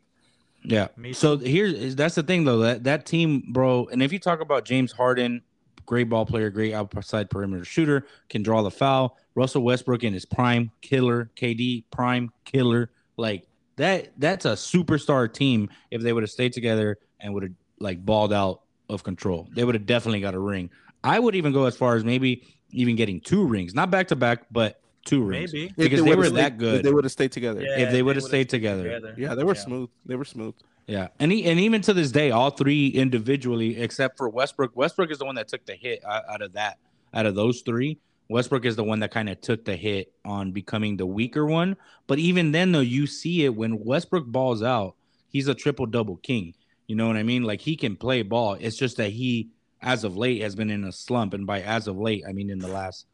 Yeah. 0.64 0.88
Me 0.98 1.14
So 1.14 1.38
here's 1.38 1.74
is- 1.74 1.96
that's 1.96 2.16
the 2.16 2.24
thing 2.24 2.44
though 2.44 2.60
that 2.60 2.84
that 2.84 3.06
team, 3.06 3.44
bro. 3.52 3.88
And 3.92 4.04
if 4.04 4.12
you 4.12 4.20
talk 4.20 4.42
about 4.42 4.66
James 4.66 4.92
Harden, 4.92 5.42
great 5.86 6.10
ball 6.10 6.26
player, 6.26 6.50
great 6.50 6.74
outside 6.74 7.30
perimeter 7.30 7.64
shooter, 7.64 8.06
can 8.30 8.44
draw 8.44 8.62
the 8.62 8.72
foul. 8.72 9.18
Russell 9.36 9.64
Westbrook 9.64 10.04
in 10.04 10.12
his 10.14 10.26
prime, 10.26 10.72
killer. 10.82 11.32
KD 11.38 11.86
prime, 11.92 12.32
killer. 12.44 12.92
Like 13.16 13.48
that. 13.78 14.12
That's 14.18 14.44
a 14.46 14.52
superstar 14.54 15.32
team. 15.32 15.70
If 15.92 16.02
they 16.02 16.12
would 16.12 16.24
have 16.24 16.30
stayed 16.32 16.52
together 16.54 16.98
and 17.22 17.34
would 17.34 17.44
have 17.44 17.54
like 17.80 18.06
balled 18.06 18.34
out 18.34 18.62
of 18.90 19.04
control, 19.04 19.48
they 19.56 19.64
would 19.64 19.76
have 19.76 19.86
definitely 19.86 20.20
got 20.20 20.34
a 20.36 20.40
ring. 20.40 20.70
I 21.04 21.18
would 21.20 21.36
even 21.36 21.54
go 21.54 21.64
as 21.66 21.78
far 21.78 21.96
as 21.96 22.04
maybe 22.04 22.44
even 22.72 22.96
getting 22.96 23.20
two 23.22 23.46
rings, 23.46 23.74
not 23.74 23.92
back 23.92 24.08
to 24.10 24.16
back, 24.16 24.46
but 24.52 24.80
two 25.06 25.24
rings. 25.24 25.54
Maybe. 25.54 25.74
Because 25.78 26.04
they 26.04 26.10
would've 26.10 26.18
were 26.18 26.26
stayed- 26.26 26.36
that 26.38 26.58
good. 26.58 26.84
They 26.84 26.92
would 26.92 27.04
have 27.06 27.12
stayed 27.12 27.32
together. 27.32 27.62
Yeah, 27.62 27.80
If 27.80 27.92
they 27.92 28.04
would've 28.04 28.24
would've 28.24 28.30
stayed 28.30 28.50
together. 28.50 29.16
Yeah, 29.18 29.36
they 29.36 29.44
were 29.44 29.56
smooth. 29.56 29.90
They 30.06 30.16
were 30.16 30.26
smooth. 30.26 30.54
Yeah, 30.88 31.10
and 31.20 31.32
he, 31.32 31.46
and 31.46 31.60
even 31.60 31.82
to 31.82 31.94
this 31.94 32.12
day, 32.12 32.32
all 32.32 32.50
three 32.50 32.88
individually, 32.88 33.80
except 33.80 34.18
for 34.18 34.28
Westbrook. 34.28 34.76
Westbrook 34.76 35.12
is 35.12 35.20
the 35.20 35.26
one 35.26 35.36
that 35.36 35.48
took 35.48 35.64
the 35.66 35.76
hit 35.76 36.04
out, 36.04 36.24
out 36.28 36.42
of 36.42 36.54
that. 36.54 36.80
Out 37.14 37.28
of 37.28 37.36
those 37.36 37.62
three, 37.62 38.00
Westbrook 38.28 38.66
is 38.66 38.76
the 38.76 38.84
one 38.84 39.00
that 39.02 39.12
kind 39.12 39.30
of 39.30 39.40
took 39.40 39.66
the 39.66 39.76
hit 39.76 40.12
on 40.26 40.52
becoming 40.52 40.98
the 40.98 41.06
weaker 41.06 41.46
one. 41.46 41.78
But 42.08 42.18
even 42.18 42.52
then, 42.52 42.72
though, 42.72 42.80
you 42.80 43.06
see 43.06 43.46
it 43.46 43.56
when 43.56 43.84
Westbrook 43.84 44.26
balls 44.26 44.64
out, 44.64 44.96
he's 45.28 45.48
a 45.48 45.54
triple 45.54 45.86
double 45.86 46.18
king. 46.18 46.56
You 46.88 46.96
know 46.96 47.06
what 47.06 47.18
I 47.18 47.24
mean? 47.24 47.44
Like 47.44 47.62
he 47.62 47.76
can 47.76 47.96
play 47.96 48.24
ball. 48.24 48.56
It's 48.60 48.76
just 48.78 48.98
that 48.98 49.10
he, 49.12 49.50
as 49.82 50.04
of 50.04 50.18
late, 50.18 50.42
has 50.42 50.56
been 50.56 50.70
in 50.70 50.84
a 50.84 50.92
slump, 50.92 51.34
and 51.34 51.46
by 51.48 51.62
as 51.62 51.88
of 51.88 51.98
late, 51.98 52.24
I 52.28 52.34
mean 52.34 52.50
in 52.50 52.60
the 52.60 52.68
last 52.68 53.06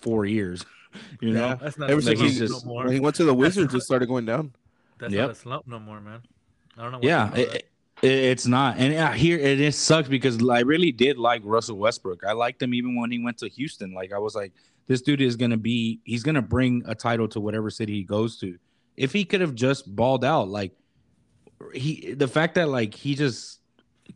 four 0.00 0.24
years. 0.26 0.64
You 1.20 1.32
know, 1.32 1.48
Yeah. 1.48 1.54
That's 1.56 1.76
not 1.76 1.90
Ever 1.90 2.00
since 2.00 2.20
slump 2.20 2.30
he's 2.30 2.40
no 2.40 2.46
just- 2.46 2.66
more. 2.66 2.84
When 2.84 2.92
he 2.92 3.00
went 3.00 3.16
to 3.16 3.24
the 3.24 3.34
Wizards, 3.44 3.74
it 3.74 3.80
started 3.80 4.06
going 4.06 4.26
down. 4.26 4.52
That's 5.00 5.12
Yep. 5.12 5.22
not 5.22 5.30
a 5.30 5.34
slump 5.34 5.66
no 5.66 5.80
more, 5.80 6.00
man. 6.00 6.22
I 6.78 6.82
don't 6.82 6.92
know. 6.92 6.98
What 6.98 7.04
yeah, 7.04 7.24
to 7.24 7.34
call 7.34 7.44
that. 7.46 7.54
it, 7.56 7.68
it, 8.02 8.12
it's 8.12 8.46
not. 8.46 8.76
And 8.78 8.94
uh, 8.94 9.08
I 9.10 9.16
hear 9.16 9.36
it 9.36 9.58
just 9.58 9.80
sucks 9.80 10.08
because 10.08 10.38
I 10.48 10.60
really 10.60 10.92
did 10.92 11.18
like 11.18 11.42
Russell 11.44 11.78
Westbrook. 11.78 12.22
I 12.24 12.30
liked 12.32 12.62
him 12.62 12.74
even 12.74 12.94
when 12.94 13.10
he 13.10 13.18
went 13.18 13.38
to 13.38 13.48
Houston. 13.48 13.92
Like 13.92 14.12
I 14.12 14.18
was 14.18 14.36
like, 14.36 14.52
this 14.86 15.02
dude 15.02 15.20
is 15.20 15.34
gonna 15.34 15.56
be. 15.56 15.98
He's 16.04 16.22
gonna 16.22 16.40
bring 16.42 16.84
a 16.86 16.94
title 16.94 17.26
to 17.30 17.40
whatever 17.40 17.70
city 17.70 17.94
he 17.94 18.04
goes 18.04 18.38
to. 18.38 18.56
If 18.96 19.12
he 19.12 19.24
could 19.24 19.40
have 19.40 19.56
just 19.56 19.96
balled 19.96 20.24
out, 20.24 20.46
like 20.48 20.70
he, 21.72 22.14
the 22.14 22.28
fact 22.28 22.54
that 22.54 22.68
like 22.68 22.94
he 22.94 23.16
just 23.16 23.58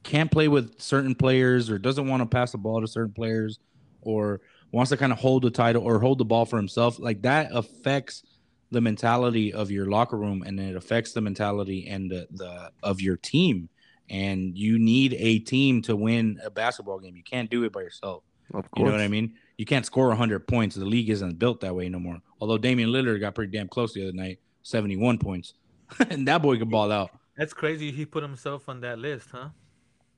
can't 0.02 0.30
play 0.30 0.48
with 0.48 0.80
certain 0.80 1.14
players 1.14 1.70
or 1.70 1.78
doesn't 1.78 2.08
want 2.08 2.22
to 2.22 2.26
pass 2.26 2.52
the 2.52 2.58
ball 2.58 2.80
to 2.80 2.86
certain 2.86 3.12
players 3.12 3.58
or 4.02 4.40
wants 4.72 4.90
to 4.90 4.96
kind 4.96 5.12
of 5.12 5.18
hold 5.18 5.42
the 5.42 5.50
title 5.50 5.82
or 5.82 5.98
hold 5.98 6.18
the 6.18 6.24
ball 6.24 6.44
for 6.44 6.56
himself, 6.56 6.98
like 6.98 7.22
that 7.22 7.50
affects 7.52 8.22
the 8.70 8.80
mentality 8.80 9.52
of 9.52 9.70
your 9.70 9.86
locker 9.86 10.16
room 10.16 10.42
and 10.46 10.60
it 10.60 10.76
affects 10.76 11.12
the 11.12 11.20
mentality 11.20 11.88
and 11.88 12.10
the, 12.10 12.26
the 12.32 12.70
of 12.82 13.00
your 13.00 13.16
team. 13.16 13.68
And 14.10 14.56
you 14.56 14.78
need 14.78 15.14
a 15.18 15.38
team 15.40 15.82
to 15.82 15.94
win 15.94 16.40
a 16.42 16.50
basketball 16.50 16.98
game. 16.98 17.16
You 17.16 17.22
can't 17.22 17.50
do 17.50 17.64
it 17.64 17.72
by 17.72 17.80
yourself. 17.80 18.22
Of 18.54 18.70
course. 18.70 18.72
You 18.76 18.84
know 18.86 18.92
what 18.92 19.00
I 19.00 19.08
mean? 19.08 19.34
You 19.58 19.66
can't 19.66 19.84
score 19.84 20.08
100 20.08 20.46
points. 20.46 20.76
The 20.76 20.84
league 20.84 21.10
isn't 21.10 21.38
built 21.38 21.60
that 21.60 21.74
way 21.74 21.88
no 21.88 21.98
more. 21.98 22.18
Although 22.40 22.56
Damian 22.58 22.90
Lillard 22.90 23.20
got 23.20 23.34
pretty 23.34 23.52
damn 23.52 23.68
close 23.68 23.92
the 23.92 24.02
other 24.04 24.12
night, 24.12 24.38
71 24.62 25.18
points. 25.18 25.54
and 26.10 26.26
that 26.28 26.40
boy 26.40 26.58
could 26.58 26.70
ball 26.70 26.90
out. 26.90 27.10
That's 27.36 27.52
crazy. 27.52 27.92
He 27.92 28.06
put 28.06 28.22
himself 28.22 28.68
on 28.68 28.80
that 28.80 28.98
list, 28.98 29.28
huh? 29.32 29.48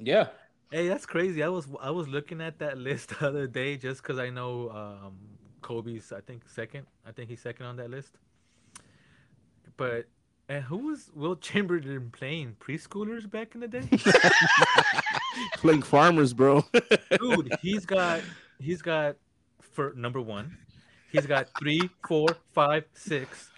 Yeah. 0.01 0.29
Hey, 0.71 0.89
that's 0.89 1.07
crazy. 1.07 1.43
I 1.43 1.49
was 1.49 1.67
I 1.81 1.91
was 1.91 2.09
looking 2.09 2.41
at 2.41 2.59
that 2.59 2.79
list 2.89 3.19
the 3.19 3.29
other 3.29 3.47
day 3.47 3.77
just 3.77 4.03
because 4.03 4.19
I 4.19 4.31
know 4.31 4.71
um, 4.71 5.17
Kobe's. 5.63 6.13
I 6.13 6.21
think 6.21 6.49
second. 6.49 6.87
I 7.07 7.13
think 7.13 7.29
he's 7.29 7.41
second 7.41 7.67
on 7.67 7.77
that 7.77 7.91
list. 7.91 8.19
But 9.77 10.07
and 10.49 10.65
who 10.65 10.79
was 10.79 11.11
Wilt 11.15 11.41
Chamberlain 11.41 12.11
playing 12.11 12.57
preschoolers 12.59 13.31
back 13.31 13.55
in 13.55 13.61
the 13.61 13.69
day? 13.69 13.89
Playing 15.59 15.83
farmers, 15.83 16.33
bro. 16.33 16.65
Dude, 17.21 17.53
he's 17.63 17.87
got 17.87 18.21
he's 18.59 18.83
got 18.83 19.15
for 19.61 19.93
number 19.95 20.21
one, 20.21 20.59
he's 21.13 21.25
got 21.25 21.49
three, 21.57 21.89
four, 22.07 22.27
five, 22.53 22.85
six, 22.95 23.51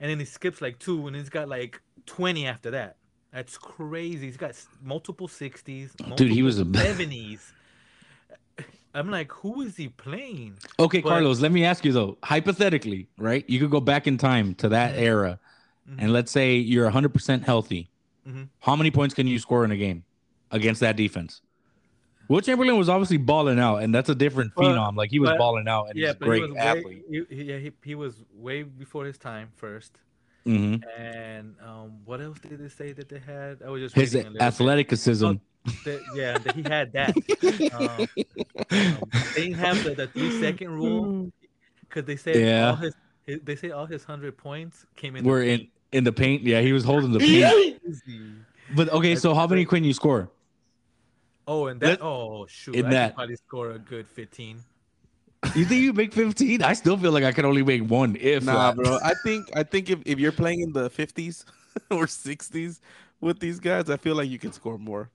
and 0.00 0.10
then 0.10 0.18
he 0.18 0.24
skips 0.24 0.60
like 0.60 0.80
two, 0.80 1.06
and 1.06 1.14
he's 1.14 1.28
got 1.30 1.48
like 1.48 1.80
twenty 2.06 2.44
after 2.44 2.72
that. 2.72 2.96
That's 3.32 3.56
crazy. 3.56 4.26
He's 4.26 4.36
got 4.36 4.52
multiple 4.82 5.26
sixties, 5.28 5.92
Dude, 6.16 6.30
he 6.32 6.42
was 6.42 6.58
a- 6.58 6.64
seventies. 6.74 7.52
I'm 8.94 9.10
like, 9.10 9.32
who 9.32 9.62
is 9.62 9.76
he 9.76 9.88
playing? 9.88 10.58
Okay, 10.78 11.00
But- 11.00 11.08
Carlos, 11.08 11.40
let 11.40 11.50
me 11.50 11.64
ask 11.64 11.82
you 11.84 11.92
though, 11.92 12.18
hypothetically, 12.22 13.08
right? 13.16 13.48
You 13.48 13.58
could 13.58 13.70
go 13.70 13.80
back 13.80 14.06
in 14.06 14.18
time 14.18 14.54
to 14.56 14.68
that 14.68 14.94
Mhm. 14.94 14.98
era 15.00 15.38
Mhm. 15.90 15.96
and 15.98 16.12
let's 16.12 16.30
say 16.30 16.56
you're 16.56 16.84
100% 16.86 17.44
healthy. 17.44 17.88
Mhm. 18.28 18.48
How 18.60 18.76
many 18.76 18.90
points 18.90 19.14
can 19.14 19.26
you 19.26 19.38
score 19.38 19.64
in 19.64 19.70
a 19.70 19.76
game 19.78 20.04
against 20.50 20.80
that 20.82 20.96
defense? 20.96 21.40
Wilt 22.28 22.44
Chamberlain 22.44 22.76
was 22.76 22.88
obviously 22.90 23.16
balling 23.16 23.58
out, 23.58 23.78
and 23.78 23.94
that's 23.94 24.08
a 24.10 24.14
different 24.14 24.52
But- 24.54 24.64
phenom. 24.64 24.94
Like 24.94 25.10
he 25.10 25.18
was 25.18 25.30
but- 25.30 25.38
balling 25.38 25.68
out, 25.68 25.86
and 25.88 25.96
Yeah, 25.98 26.08
he's 26.08 26.16
a 26.16 26.18
great 26.18 26.50
he 26.50 26.56
athlete. 26.58 27.04
way, 27.08 27.24
he, 27.30 27.42
yeah, 27.44 27.58
he, 27.58 27.72
he 27.82 27.94
was 27.94 28.22
way 28.34 28.62
before 28.62 29.06
his 29.06 29.16
time 29.16 29.48
first. 29.56 29.98
Hmm 30.44 30.76
And 30.98 31.54
um, 31.64 31.98
what 32.04 32.20
else 32.20 32.38
did 32.40 32.58
they 32.58 32.68
say 32.68 32.92
that 32.92 33.08
they 33.08 33.18
had? 33.18 33.62
I 33.64 33.70
was 33.70 33.82
just 33.82 33.94
His 33.94 34.14
athleticism. 34.16 35.32
that, 35.84 36.00
yeah, 36.16 36.38
that 36.38 36.54
he 36.56 36.62
had 36.62 36.92
that. 36.92 37.14
Um, 37.72 38.08
um, 38.70 39.10
they 39.34 39.42
didn't 39.48 39.58
have 39.58 39.82
the, 39.84 39.94
the 39.94 40.06
three 40.08 40.40
second 40.40 40.70
rule 40.70 41.30
because 41.80 42.04
they 42.04 42.16
said 42.16 42.36
Yeah. 42.36 42.70
all 42.70 42.76
his, 42.76 42.94
his 43.26 43.40
they 43.44 43.56
say 43.56 43.70
all 43.70 43.86
his 43.86 44.04
hundred 44.04 44.36
points 44.38 44.86
came 44.96 45.16
in. 45.16 45.24
We're 45.24 45.40
the 45.40 45.52
in 45.52 45.68
in 45.92 46.04
the 46.04 46.12
paint. 46.12 46.42
Yeah, 46.42 46.60
he 46.60 46.72
was 46.72 46.84
holding 46.84 47.12
the 47.12 47.18
paint. 47.18 47.80
But 48.74 48.88
okay, 48.90 49.14
so 49.16 49.34
how 49.34 49.46
many 49.46 49.64
can 49.64 49.84
you 49.84 49.92
score? 49.92 50.30
Oh, 51.46 51.66
and 51.66 51.80
that 51.80 52.00
oh 52.02 52.46
shoot, 52.46 52.74
in 52.76 52.86
I 52.86 52.90
that- 52.90 53.14
probably 53.14 53.36
score 53.36 53.72
a 53.72 53.78
good 53.78 54.06
fifteen. 54.08 54.60
You 55.54 55.66
think 55.66 55.82
you 55.82 55.92
make 55.92 56.14
15? 56.14 56.62
I 56.62 56.72
still 56.72 56.96
feel 56.96 57.12
like 57.12 57.24
I 57.24 57.32
can 57.32 57.44
only 57.44 57.62
make 57.62 57.82
one 57.88 58.16
if 58.18 58.42
Nah, 58.44 58.72
that. 58.72 58.76
bro. 58.76 58.98
I 59.04 59.12
think 59.22 59.50
I 59.54 59.62
think 59.62 59.90
if, 59.90 59.98
if 60.06 60.18
you're 60.18 60.32
playing 60.32 60.60
in 60.62 60.72
the 60.72 60.88
50s 60.88 61.44
or 61.90 62.06
60s 62.06 62.80
with 63.20 63.38
these 63.38 63.60
guys, 63.60 63.90
I 63.90 63.98
feel 63.98 64.14
like 64.14 64.30
you 64.30 64.38
can 64.38 64.52
score 64.52 64.78
more. 64.78 65.10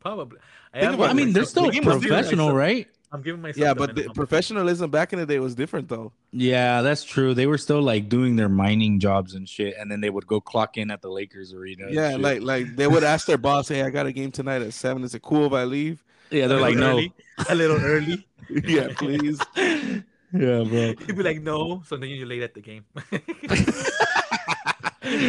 Probably. 0.00 0.38
Think 0.72 0.84
am 0.84 0.94
about 0.94 1.10
I 1.10 1.12
mean, 1.12 1.16
giving 1.26 1.32
they're 1.34 1.44
still 1.44 1.64
I'm 1.66 1.76
myself- 1.76 2.00
professional, 2.02 2.52
right? 2.54 2.88
I'm 3.12 3.22
giving 3.22 3.40
myself. 3.42 3.56
Yeah, 3.58 3.74
the 3.74 3.78
but 3.78 3.94
the 3.96 4.04
professionalism 4.14 4.88
back 4.90 5.12
in 5.12 5.18
the 5.18 5.26
day 5.26 5.40
was 5.40 5.54
different 5.54 5.88
though. 5.88 6.12
Yeah, 6.32 6.80
that's 6.82 7.02
true. 7.04 7.34
They 7.34 7.46
were 7.46 7.58
still 7.58 7.82
like 7.82 8.08
doing 8.08 8.36
their 8.36 8.48
mining 8.48 9.00
jobs 9.00 9.34
and 9.34 9.48
shit, 9.48 9.74
and 9.78 9.90
then 9.90 10.00
they 10.00 10.10
would 10.10 10.26
go 10.28 10.40
clock 10.40 10.76
in 10.76 10.90
at 10.92 11.02
the 11.02 11.08
Lakers 11.10 11.52
arena. 11.52 11.86
and 11.86 11.94
Yeah, 11.94 12.16
like 12.16 12.40
like 12.42 12.76
they 12.76 12.86
would 12.86 13.02
ask 13.04 13.26
their 13.26 13.38
boss, 13.38 13.66
"Hey, 13.68 13.82
I 13.82 13.90
got 13.90 14.06
a 14.06 14.12
game 14.12 14.30
tonight 14.30 14.62
at 14.62 14.72
seven. 14.74 15.02
Is 15.02 15.14
it 15.14 15.22
cool 15.22 15.46
if 15.46 15.52
I 15.52 15.64
leave?" 15.64 16.04
Yeah, 16.30 16.46
they're 16.46 16.60
like, 16.60 16.74
little 16.74 16.90
no, 16.90 16.96
early, 16.98 17.12
a 17.48 17.54
little 17.54 17.76
early. 17.84 18.26
yeah, 18.64 18.88
please. 18.96 19.40
yeah, 19.56 20.02
bro. 20.32 20.94
You'd 21.06 21.16
be 21.16 21.22
like, 21.22 21.40
no. 21.42 21.82
So 21.86 21.96
then 21.96 22.10
you're 22.10 22.26
late 22.26 22.42
at 22.42 22.54
the 22.54 22.60
game. 22.60 22.84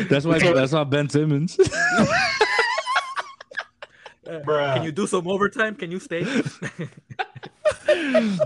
That's 0.10 0.26
why 0.26 0.38
that's 0.38 0.74
why 0.74 0.84
Ben 0.84 1.10
Simmons. 1.10 1.58
Uh, 4.30 4.76
Can 4.76 4.84
you 4.84 4.92
do 4.92 5.08
some 5.08 5.28
overtime? 5.28 5.76
Can 5.76 5.92
you 5.92 6.00
stay? 6.00 6.24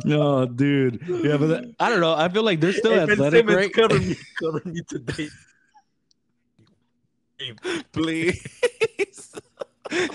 no, 0.06 0.46
dude. 0.46 1.02
Yeah, 1.08 1.38
but 1.38 1.48
that- 1.48 1.76
I 1.80 1.90
don't 1.90 2.00
know. 2.00 2.14
I 2.16 2.30
feel 2.30 2.44
like 2.44 2.60
they're 2.62 2.74
still 2.74 2.92
Hey, 2.92 3.06
Ben 3.06 3.12
athletic, 3.12 3.40
Simmons, 3.40 3.58
right? 3.58 3.74
Cover 3.74 4.00
me, 4.00 4.16
cover 4.40 4.62
me 4.66 4.82
today. 4.88 5.30
Please. 7.92 8.62
Here 9.92 10.02
we 10.02 10.08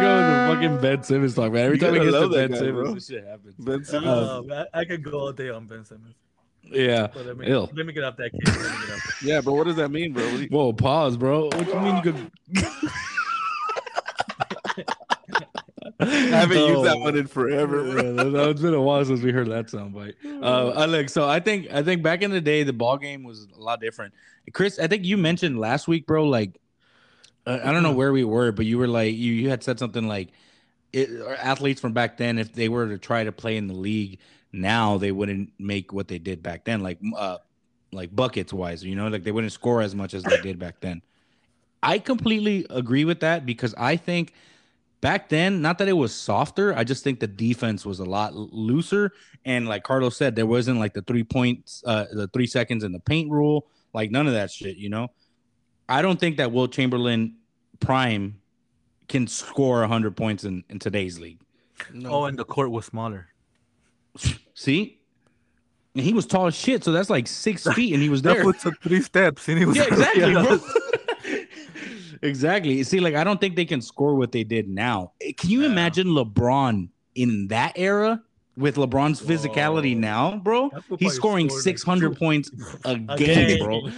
go 0.00 0.16
with 0.16 0.26
the 0.28 0.48
fucking 0.54 0.80
Ben 0.80 1.02
Simmons 1.02 1.34
talk, 1.34 1.52
man. 1.52 1.66
Every 1.66 1.76
You 1.76 1.80
time 1.80 1.92
we 1.92 1.98
gotta 1.98 2.10
get 2.10 2.16
to 2.16 2.20
love 2.20 2.32
Ben 2.32 2.50
guy, 2.50 2.56
Simmons, 2.58 2.74
bro. 2.74 2.94
this 2.94 3.06
shit 3.08 3.26
happens. 3.26 3.54
Ben 3.58 3.84
Simmons. 3.84 4.06
Oh, 4.30 4.42
man, 4.44 4.66
I 4.72 4.84
could 4.84 5.02
go 5.02 5.18
all 5.20 5.32
day 5.32 5.50
on 5.50 5.66
Ben 5.66 5.84
Simmons. 5.84 6.14
Yeah. 6.62 7.08
But 7.12 7.26
let 7.26 7.36
me, 7.36 7.46
Ill. 7.48 7.70
let 7.74 7.84
me 7.86 7.92
get 7.92 8.04
off 8.04 8.16
that 8.16 8.30
kid. 8.32 8.46
Let 8.46 8.56
me 8.56 8.86
get 8.86 8.94
off. 8.96 9.22
yeah, 9.22 9.40
but 9.40 9.52
what 9.52 9.64
does 9.66 9.76
that 9.76 9.90
mean, 9.90 10.12
bro? 10.12 10.24
What 10.30 10.40
you- 10.40 10.48
Whoa, 10.48 10.72
pause, 10.72 11.16
bro. 11.16 11.44
What 11.46 11.58
do 11.66 11.70
you 11.72 11.80
mean 11.80 11.96
you 11.96 12.02
could? 12.02 12.30
I 16.00 16.06
haven't 16.06 16.56
used 16.58 16.84
that 16.84 16.96
Oh. 16.96 17.00
one 17.00 17.16
in 17.16 17.26
forever. 17.26 17.82
bro. 17.82 18.02
Yeah, 18.02 18.10
that- 18.12 18.30
that- 18.32 18.48
it's 18.50 18.60
been 18.62 18.74
a 18.74 18.80
while 18.82 19.04
since 19.04 19.20
we 19.22 19.32
heard 19.32 19.48
that 19.48 19.66
soundbite. 19.66 20.14
Uh, 20.42 20.72
Alex, 20.76 21.12
so 21.12 21.28
I 21.28 21.40
think 21.40 21.70
I 21.72 21.82
think 21.82 22.02
back 22.02 22.22
in 22.22 22.30
the 22.30 22.40
day 22.40 22.62
the 22.62 22.72
ball 22.72 22.96
game 22.98 23.22
was 23.24 23.46
a 23.56 23.60
lot 23.60 23.80
different. 23.80 24.12
Chris, 24.52 24.78
I 24.78 24.86
think 24.86 25.04
you 25.04 25.16
mentioned 25.16 25.58
last 25.58 25.86
week, 25.88 26.06
bro. 26.06 26.24
Like, 26.28 26.58
uh, 27.46 27.60
I 27.62 27.72
don't 27.72 27.82
know 27.82 27.92
where 27.92 28.12
we 28.12 28.24
were, 28.24 28.52
but 28.52 28.66
you 28.66 28.78
were 28.78 28.88
like 28.88 29.14
you 29.14 29.32
you 29.32 29.50
had 29.50 29.62
said 29.62 29.78
something 29.78 30.06
like, 30.06 30.28
it, 30.92 31.10
athletes 31.38 31.80
from 31.80 31.92
back 31.92 32.16
then, 32.16 32.38
if 32.38 32.52
they 32.52 32.68
were 32.68 32.88
to 32.88 32.98
try 32.98 33.24
to 33.24 33.32
play 33.32 33.56
in 33.56 33.66
the 33.66 33.74
league 33.74 34.18
now, 34.52 34.98
they 34.98 35.12
wouldn't 35.12 35.52
make 35.58 35.92
what 35.92 36.08
they 36.08 36.18
did 36.18 36.42
back 36.42 36.64
then, 36.64 36.82
like 36.82 36.98
uh, 37.16 37.38
like 37.92 38.14
buckets 38.14 38.52
wise. 38.52 38.84
You 38.84 38.96
know, 38.96 39.08
like 39.08 39.24
they 39.24 39.32
wouldn't 39.32 39.52
score 39.52 39.82
as 39.82 39.94
much 39.94 40.14
as 40.14 40.22
they 40.22 40.40
did 40.40 40.58
back 40.58 40.80
then. 40.80 41.02
I 41.82 41.98
completely 41.98 42.66
agree 42.70 43.04
with 43.04 43.20
that 43.20 43.44
because 43.44 43.74
I 43.76 43.96
think 43.96 44.32
back 45.02 45.28
then, 45.28 45.60
not 45.60 45.76
that 45.78 45.88
it 45.88 45.92
was 45.92 46.14
softer, 46.14 46.74
I 46.74 46.82
just 46.82 47.04
think 47.04 47.20
the 47.20 47.26
defense 47.26 47.84
was 47.84 47.98
a 47.98 48.06
lot 48.06 48.34
looser. 48.34 49.12
And 49.44 49.68
like 49.68 49.82
Carlos 49.82 50.16
said, 50.16 50.34
there 50.34 50.46
wasn't 50.46 50.78
like 50.78 50.94
the 50.94 51.02
three 51.02 51.24
points, 51.24 51.82
uh, 51.84 52.06
the 52.10 52.26
three 52.28 52.46
seconds 52.46 52.84
in 52.84 52.92
the 52.92 53.00
paint 53.00 53.30
rule, 53.30 53.66
like 53.92 54.10
none 54.10 54.26
of 54.26 54.32
that 54.32 54.50
shit, 54.50 54.78
you 54.78 54.88
know? 54.88 55.10
I 55.88 56.02
don't 56.02 56.18
think 56.18 56.36
that 56.38 56.50
Wilt 56.52 56.72
Chamberlain 56.72 57.36
prime 57.80 58.40
can 59.08 59.26
score 59.26 59.80
100 59.80 60.16
points 60.16 60.44
in, 60.44 60.64
in 60.70 60.78
today's 60.78 61.18
league. 61.20 61.40
No. 61.92 62.10
Oh, 62.10 62.24
and 62.24 62.38
the 62.38 62.44
court 62.44 62.70
was 62.70 62.86
smaller. 62.86 63.28
See? 64.54 65.00
And 65.94 66.02
he 66.04 66.12
was 66.12 66.26
tall 66.26 66.46
as 66.46 66.54
shit, 66.54 66.82
so 66.84 66.92
that's 66.92 67.10
like 67.10 67.26
six 67.26 67.66
feet, 67.74 67.92
and 67.92 68.02
he 68.02 68.08
was 68.08 68.22
That 68.22 68.36
there. 68.36 68.46
was 68.46 68.56
took 68.62 68.80
three 68.82 69.02
steps, 69.02 69.48
and 69.48 69.58
he 69.58 69.64
was 69.64 69.76
Yeah, 69.76 69.84
exactly, 69.88 70.22
Yeah. 70.32 70.42
bro. 70.42 70.58
exactly. 72.22 72.82
See, 72.84 73.00
like 73.00 73.14
I 73.14 73.24
don't 73.24 73.40
think 73.40 73.56
they 73.56 73.64
can 73.64 73.80
score 73.82 74.14
what 74.14 74.32
they 74.32 74.44
did 74.44 74.68
now. 74.68 75.12
Can 75.36 75.50
you 75.50 75.62
Yeah. 75.62 75.70
imagine 75.70 76.08
LeBron 76.08 76.88
in 77.14 77.48
that 77.48 77.72
era 77.76 78.22
with 78.56 78.76
LeBron's 78.76 79.20
physicality 79.20 79.96
now, 79.96 80.36
bro? 80.38 80.70
He's 80.98 81.12
scoring 81.14 81.48
scored, 81.48 81.58
like, 81.58 81.62
600 81.64 82.16
points 82.16 82.50
a 82.84 82.92
A 83.08 83.16
game, 83.16 83.48
game. 83.48 83.58
bro. 83.58 83.88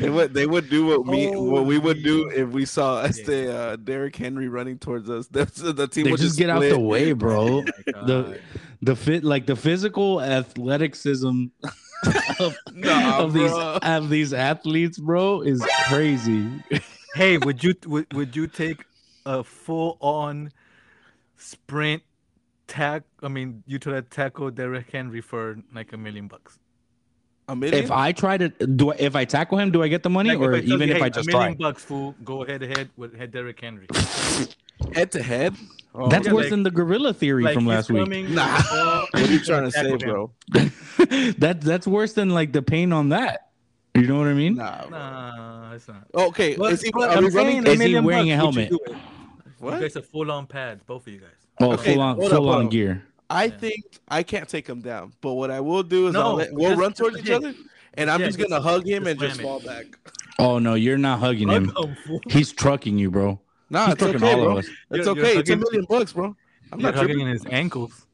They 0.00 0.08
would 0.08 0.32
they 0.32 0.46
would 0.46 0.70
do 0.70 0.86
what 0.86 1.06
me 1.06 1.34
what 1.34 1.66
we 1.66 1.78
would 1.78 2.02
do 2.02 2.30
if 2.30 2.48
we 2.48 2.64
saw 2.64 3.02
shit. 3.06 3.28
este 3.28 3.48
uh, 3.48 3.76
Derrick 3.76 4.16
Henry 4.16 4.48
running 4.48 4.78
towards 4.78 5.10
us. 5.10 5.26
That's 5.30 5.60
the 5.60 5.88
team 5.88 6.04
They 6.04 6.10
would 6.10 6.20
just 6.20 6.38
get 6.38 6.50
out 6.50 6.60
the 6.60 6.78
way, 6.78 7.12
bro. 7.12 7.62
Oh 7.62 7.62
the 8.06 8.40
the 8.82 8.96
fit 8.96 9.24
like 9.24 9.46
the 9.46 9.56
physical 9.56 10.20
athleticism 10.20 11.46
of, 12.40 12.56
Nah, 12.72 13.18
of 13.18 13.32
these 13.32 13.52
of 13.52 14.08
these 14.08 14.32
athletes, 14.32 14.98
bro, 14.98 15.42
is 15.42 15.64
crazy. 15.88 16.48
Hey, 17.14 17.38
would 17.38 17.62
you 17.62 17.74
would, 17.86 18.12
would 18.14 18.36
you 18.36 18.46
take 18.46 18.84
a 19.26 19.42
full 19.42 19.98
on 20.00 20.52
sprint 21.36 22.02
tack? 22.68 23.02
I 23.22 23.28
mean, 23.28 23.62
you 23.66 23.78
to 23.80 23.90
that 23.90 24.10
tackle 24.10 24.50
Derrick 24.50 24.90
Henry 24.90 25.20
for 25.20 25.58
like 25.74 25.92
a 25.92 25.98
million 25.98 26.28
bucks. 26.28 26.59
A 27.50 27.56
million? 27.56 27.82
If 27.84 27.90
I 27.90 28.12
try 28.12 28.38
to 28.38 28.48
do, 28.48 28.92
I, 28.92 28.96
if 28.98 29.16
I 29.16 29.24
tackle 29.24 29.58
him, 29.58 29.70
do 29.72 29.82
I 29.82 29.88
get 29.88 30.02
the 30.04 30.10
money, 30.10 30.30
Like, 30.30 30.38
or 30.38 30.54
I 30.54 30.60
tell 30.60 30.72
even 30.74 30.88
you, 30.88 30.94
if 30.94 31.00
hey, 31.00 31.04
I 31.06 31.08
just 31.08 31.28
a 31.28 31.32
try? 31.32 31.40
million 31.40 31.58
bucks, 31.58 31.82
fool, 31.84 32.14
go 32.24 32.44
head 32.44 32.60
to 32.60 32.68
head 32.68 32.88
with 32.96 33.16
head 33.16 33.32
Derrick 33.32 33.60
Henry. 33.60 33.86
head 34.94 35.10
to 35.12 35.22
head. 35.22 35.56
Oh, 35.92 36.08
That's 36.08 36.28
yeah, 36.28 36.32
worse 36.32 36.44
like- 36.44 36.50
than 36.50 36.62
the 36.62 36.70
gorilla 36.70 37.12
theory 37.12 37.42
Like 37.42 37.54
from 37.54 37.64
he's 37.64 37.70
last 37.74 37.90
week. 37.90 38.28
Nah. 38.30 38.46
what 39.10 39.14
are 39.14 39.26
you 39.26 39.40
trying 39.40 39.64
to 39.64 39.72
say, 39.72 39.96
bro? 39.96 40.30
that 41.38 41.58
that's 41.60 41.86
worse 41.88 42.12
than 42.12 42.30
like 42.30 42.52
the 42.52 42.62
pain 42.62 42.92
on 42.92 43.08
that. 43.08 43.48
You 43.96 44.06
know 44.06 44.18
what 44.18 44.28
I 44.28 44.34
mean? 44.34 44.54
Nah. 44.54 44.82
bro. 44.86 44.90
Nah, 44.98 45.72
it's 45.74 45.88
not. 45.88 46.06
Okay, 46.14 46.54
But- 46.56 46.74
is 46.74 46.82
he, 46.82 46.92
but 46.92 47.10
are 47.10 47.16
I'm 47.16 47.24
we 47.24 47.30
running? 47.30 47.64
saying 47.64 47.66
a 47.66 47.70
Is 47.70 47.80
he 47.80 47.84
million 47.86 48.04
wearing 48.04 48.30
a 48.30 48.36
bucks, 48.36 48.56
would 48.56 48.70
you 48.70 48.78
helmet? 48.86 48.86
do? 48.86 48.96
What? 49.58 49.74
You 49.74 49.80
guys 49.80 49.96
are 49.96 50.02
full 50.02 50.30
on 50.30 50.46
pads, 50.46 50.82
both 50.86 51.04
of 51.08 51.12
you 51.12 51.18
guys. 51.18 51.30
Oh, 51.60 51.72
Okay, 51.72 51.92
full 51.94 52.00
on, 52.02 52.14
hold 52.14 52.24
up, 52.26 52.30
full 52.30 52.44
hold 52.44 52.54
on 52.56 52.64
up. 52.66 52.70
gear. 52.70 53.02
I 53.30 53.44
Yeah. 53.44 53.50
think 53.58 53.84
I 54.08 54.22
can't 54.22 54.48
take 54.48 54.66
him 54.68 54.80
down, 54.80 55.12
but 55.20 55.34
what 55.34 55.50
I 55.50 55.60
will 55.60 55.82
do 55.84 56.08
is 56.08 56.14
No, 56.14 56.20
I'll 56.22 56.34
let, 56.34 56.52
we'll 56.52 56.70
just- 56.70 56.80
run 56.80 56.92
towards 56.92 57.18
each 57.20 57.30
other, 57.30 57.54
and 57.94 58.10
I'm 58.10 58.20
Yeah, 58.20 58.26
just 58.26 58.38
just- 58.38 58.50
gonna 58.50 58.60
hug 58.62 58.86
him 58.86 59.04
just 59.04 59.10
and 59.12 59.20
just 59.20 59.40
fall 59.40 59.58
it. 59.60 59.66
back. 59.66 59.86
Oh 60.38 60.58
no, 60.58 60.74
you're 60.74 60.98
not 60.98 61.20
hugging 61.20 61.48
him. 61.48 61.68
Hug 61.68 61.88
'em, 61.90 61.96
fool. 62.06 62.20
He's 62.28 62.52
trucking 62.52 62.98
you, 62.98 63.10
bro. 63.10 63.40
Nah, 63.70 63.86
He's 63.86 63.94
it's 63.94 64.02
trucking 64.02 64.16
okay, 64.24 64.32
all 64.34 64.40
bro. 64.44 64.52
of 64.52 64.58
us. 64.58 64.66
It's 64.66 65.06
You're- 65.06 65.16
you're 65.20 65.26
okay. 65.28 65.38
It's 65.38 65.50
a 65.50 65.56
million 65.56 65.86
bucks, 65.88 66.12
bro. 66.12 66.34
I'm 66.72 66.80
You're 66.80 66.90
not 66.90 66.94
hugging 66.98 67.16
tripping. 67.18 67.32
his 67.32 67.46
ankles. 67.46 68.06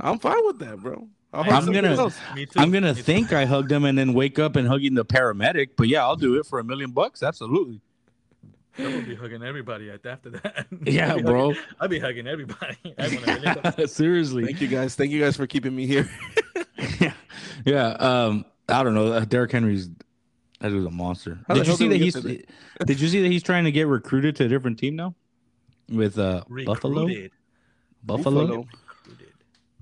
I'm 0.00 0.18
fine 0.18 0.44
with 0.46 0.58
that, 0.60 0.80
bro. 0.80 1.08
I'll 1.32 1.42
I'm, 1.52 1.66
gonna- 1.72 1.88
else. 1.96 2.16
Me 2.34 2.46
too. 2.46 2.52
I'm 2.60 2.70
gonna 2.70 2.94
think 2.94 3.32
I 3.32 3.44
hugged 3.44 3.70
him 3.70 3.84
and 3.84 3.98
then 3.98 4.14
wake 4.14 4.38
up 4.38 4.56
and 4.56 4.66
hugging 4.68 4.94
the 4.94 5.04
paramedic. 5.04 5.70
But 5.76 5.88
yeah, 5.88 6.02
I'll 6.04 6.16
do 6.16 6.36
it 6.38 6.46
for 6.46 6.58
a 6.58 6.64
million 6.64 6.92
bucks. 6.92 7.22
Absolutely. 7.22 7.80
I 8.78 8.82
will 8.82 9.02
be 9.02 9.14
hugging 9.14 9.42
everybody 9.42 9.90
after 9.90 10.30
that. 10.30 10.66
Yeah, 10.84 11.10
I'll 11.10 11.16
be 11.16 11.22
bro. 11.22 11.48
Hugging, 11.48 11.62
I'll 11.80 11.88
be 11.88 11.98
hugging 11.98 12.26
everybody. 12.26 12.76
I 12.98 13.08
want 13.08 13.22
a 13.22 13.26
million 13.26 13.58
bucks. 13.62 13.92
Seriously. 13.92 14.44
Thank 14.44 14.60
you 14.60 14.68
guys. 14.68 14.94
Thank 14.94 15.12
you 15.12 15.20
guys 15.20 15.36
for 15.36 15.46
keeping 15.46 15.74
me 15.74 15.86
here. 15.86 16.08
yeah. 17.00 17.12
Yeah. 17.64 17.86
Um. 17.92 18.44
I 18.68 18.82
don't 18.82 18.94
know. 18.94 19.12
Uh, 19.12 19.24
Derrick 19.24 19.52
Henry's 19.52 19.88
that 20.60 20.70
dude's 20.70 20.86
a 20.86 20.90
monster. 20.90 21.38
How 21.46 21.54
Did 21.54 21.66
you 21.66 21.74
see 21.74 21.88
that 21.88 22.00
he's? 22.00 22.16
get 22.16 22.48
Did 22.86 22.98
you 22.98 23.08
see 23.08 23.20
that 23.20 23.28
he's 23.28 23.42
trying 23.42 23.64
to 23.64 23.72
get 23.72 23.86
recruited 23.86 24.34
to 24.36 24.46
a 24.46 24.48
different 24.48 24.78
team 24.78 24.96
now? 24.96 25.14
With 25.90 26.18
uh 26.18 26.44
Buffalo. 26.64 27.02
Recruited. 27.02 27.32
Buffalo. 28.02 28.40
Buffalo. 28.46 28.66
Recruited. 29.06 29.34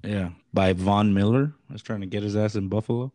Yeah, 0.02 0.31
by 0.52 0.72
Von 0.72 1.14
Miller. 1.14 1.52
I 1.70 1.72
was 1.72 1.83
trying 1.83 2.00
to 2.00 2.07
get 2.07 2.24
his 2.24 2.35
ass 2.35 2.57
in 2.57 2.68
Buffalo. 2.68 3.12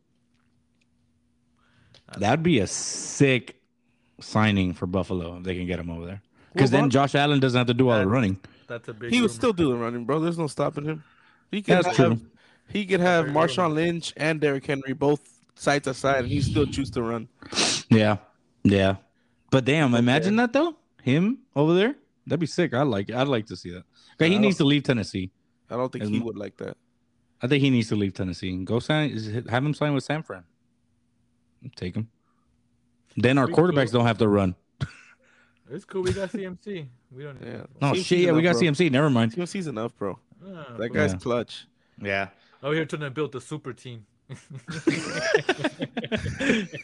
That'd 2.18 2.44
be 2.44 2.60
a 2.60 2.68
sick 2.68 3.57
signing 4.20 4.74
for 4.74 4.86
Buffalo 4.88 5.38
if 5.38 5.44
they 5.44 5.56
can 5.56 5.68
get 5.68 5.80
him 5.80 5.90
over 5.90 6.06
there. 6.06 6.22
Because 6.54 6.72
Well, 6.72 6.82
then 6.82 6.90
Josh 6.90 7.16
Allen 7.16 7.40
doesn't 7.40 7.58
have 7.58 7.68
to 7.68 7.74
do 7.74 7.90
all 7.90 8.00
the 8.00 8.08
running. 8.08 8.40
That's 8.68 8.88
a 8.88 8.94
big. 8.94 9.12
He 9.12 9.22
was 9.22 9.32
rumor. 9.32 9.40
still 9.40 9.54
doing 9.54 9.80
running, 9.80 10.06
bro. 10.06 10.20
There's 10.20 10.38
no 10.38 10.48
stopping 10.48 10.86
him. 10.86 11.04
He 11.52 11.62
could 11.62 11.76
That's 11.76 11.98
have, 11.98 12.18
true. 12.18 12.22
He 12.68 12.86
could 12.86 13.00
have 13.00 13.28
Marshawn 13.28 13.74
Lynch 13.74 14.14
and 14.18 14.42
Derrick 14.42 14.66
Henry 14.66 14.94
both 14.94 15.22
side 15.56 15.84
to 15.86 15.94
side, 15.94 16.20
and 16.20 16.28
he 16.28 16.42
still 16.42 16.66
choose 16.66 16.90
to 16.92 17.02
run. 17.02 17.30
Yeah, 17.90 18.18
yeah. 18.64 18.98
But 19.50 19.64
damn, 19.64 19.96
imagine 19.96 20.36
that 20.38 20.52
though. 20.52 20.76
Him 21.02 21.40
over 21.56 21.74
there. 21.74 21.96
That'd 22.26 22.42
be 22.42 22.48
sick. 22.48 22.74
I 22.74 22.82
like. 22.82 23.10
It. 23.10 23.16
I'd 23.16 23.30
like 23.30 23.46
to 23.46 23.56
see 23.56 23.72
that. 23.72 23.84
Okay, 24.16 24.30
he 24.30 24.36
I 24.36 24.40
needs 24.40 24.58
to 24.58 24.66
leave 24.66 24.84
Tennessee. 24.84 25.32
I 25.70 25.76
don't 25.76 25.92
think 25.92 26.04
As 26.04 26.10
he 26.10 26.20
would 26.20 26.38
like 26.38 26.58
that. 26.58 26.76
I 27.42 27.48
think 27.48 27.62
he 27.64 27.70
needs 27.70 27.88
to 27.90 27.96
leave 27.96 28.14
Tennessee 28.14 28.50
and 28.50 28.68
go 28.68 28.80
sign. 28.80 29.12
Have 29.50 29.64
him 29.64 29.74
sign 29.74 29.94
with 29.94 30.04
San 30.04 30.24
Fran. 30.24 30.44
Take 31.76 31.96
him. 31.96 32.10
Then 33.18 33.38
our 33.38 33.46
Pretty 33.48 33.56
cool. 33.62 33.68
quarterbacks 33.72 33.92
don't 33.92 34.06
have 34.06 34.20
to 34.20 34.28
run. 34.28 34.56
It's 35.70 35.84
cool. 35.84 36.04
We 36.04 36.14
got 36.14 36.30
CMC. 36.32 36.88
We 37.12 37.24
don't. 37.24 37.38
Yeah. 37.44 37.64
No 37.82 37.92
CMC 37.92 37.96
's 37.98 38.06
shit. 38.06 38.20
Yeah, 38.20 38.32
we 38.32 38.42
got 38.42 38.54
bro. 38.54 38.62
CMC. 38.62 38.90
Never 38.92 39.10
mind. 39.10 39.34
CMC's 39.34 39.68
enough, 39.68 39.98
bro. 39.98 40.18
Ah, 40.46 40.48
That 40.70 40.78
bro. 40.78 40.88
guy's 40.90 41.12
Yeah. 41.14 41.18
clutch. 41.20 41.68
Yeah. 42.02 42.30
Over 42.64 42.76
here 42.76 42.86
trying 42.86 43.02
to 43.02 43.10
build 43.10 43.32
the 43.34 43.42
super 43.42 43.74
team. 43.74 44.06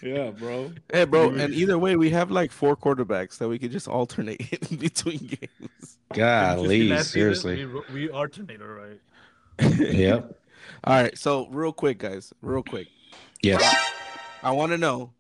yeah, 0.02 0.32
bro. 0.32 0.72
Hey, 0.92 1.06
bro. 1.06 1.30
And 1.30 1.54
either 1.54 1.78
way, 1.78 1.96
we 1.96 2.10
have 2.12 2.32
like 2.32 2.52
four 2.52 2.76
quarterbacks 2.76 3.38
that 3.38 3.48
we 3.48 3.60
could 3.60 3.72
just 3.72 3.88
alternate 3.88 4.42
in 4.72 4.78
between 4.78 5.18
games. 5.20 5.98
Didn't 6.12 6.16
you 6.16 6.16
Golly, 6.16 6.90
last 6.90 7.12
season? 7.12 7.12
seriously. 7.12 7.66
We, 7.66 7.82
we 7.94 8.10
alternator, 8.10 8.74
right? 9.60 9.70
Yep. 9.80 10.40
All 10.86 11.02
right. 11.02 11.18
So 11.18 11.48
real 11.50 11.72
quick, 11.74 12.00
guys. 12.00 12.34
Real 12.42 12.64
quick. 12.64 12.88
Yes. 13.42 13.64
I 14.42 14.52
want 14.52 14.72
to 14.72 14.78
know 14.78 15.12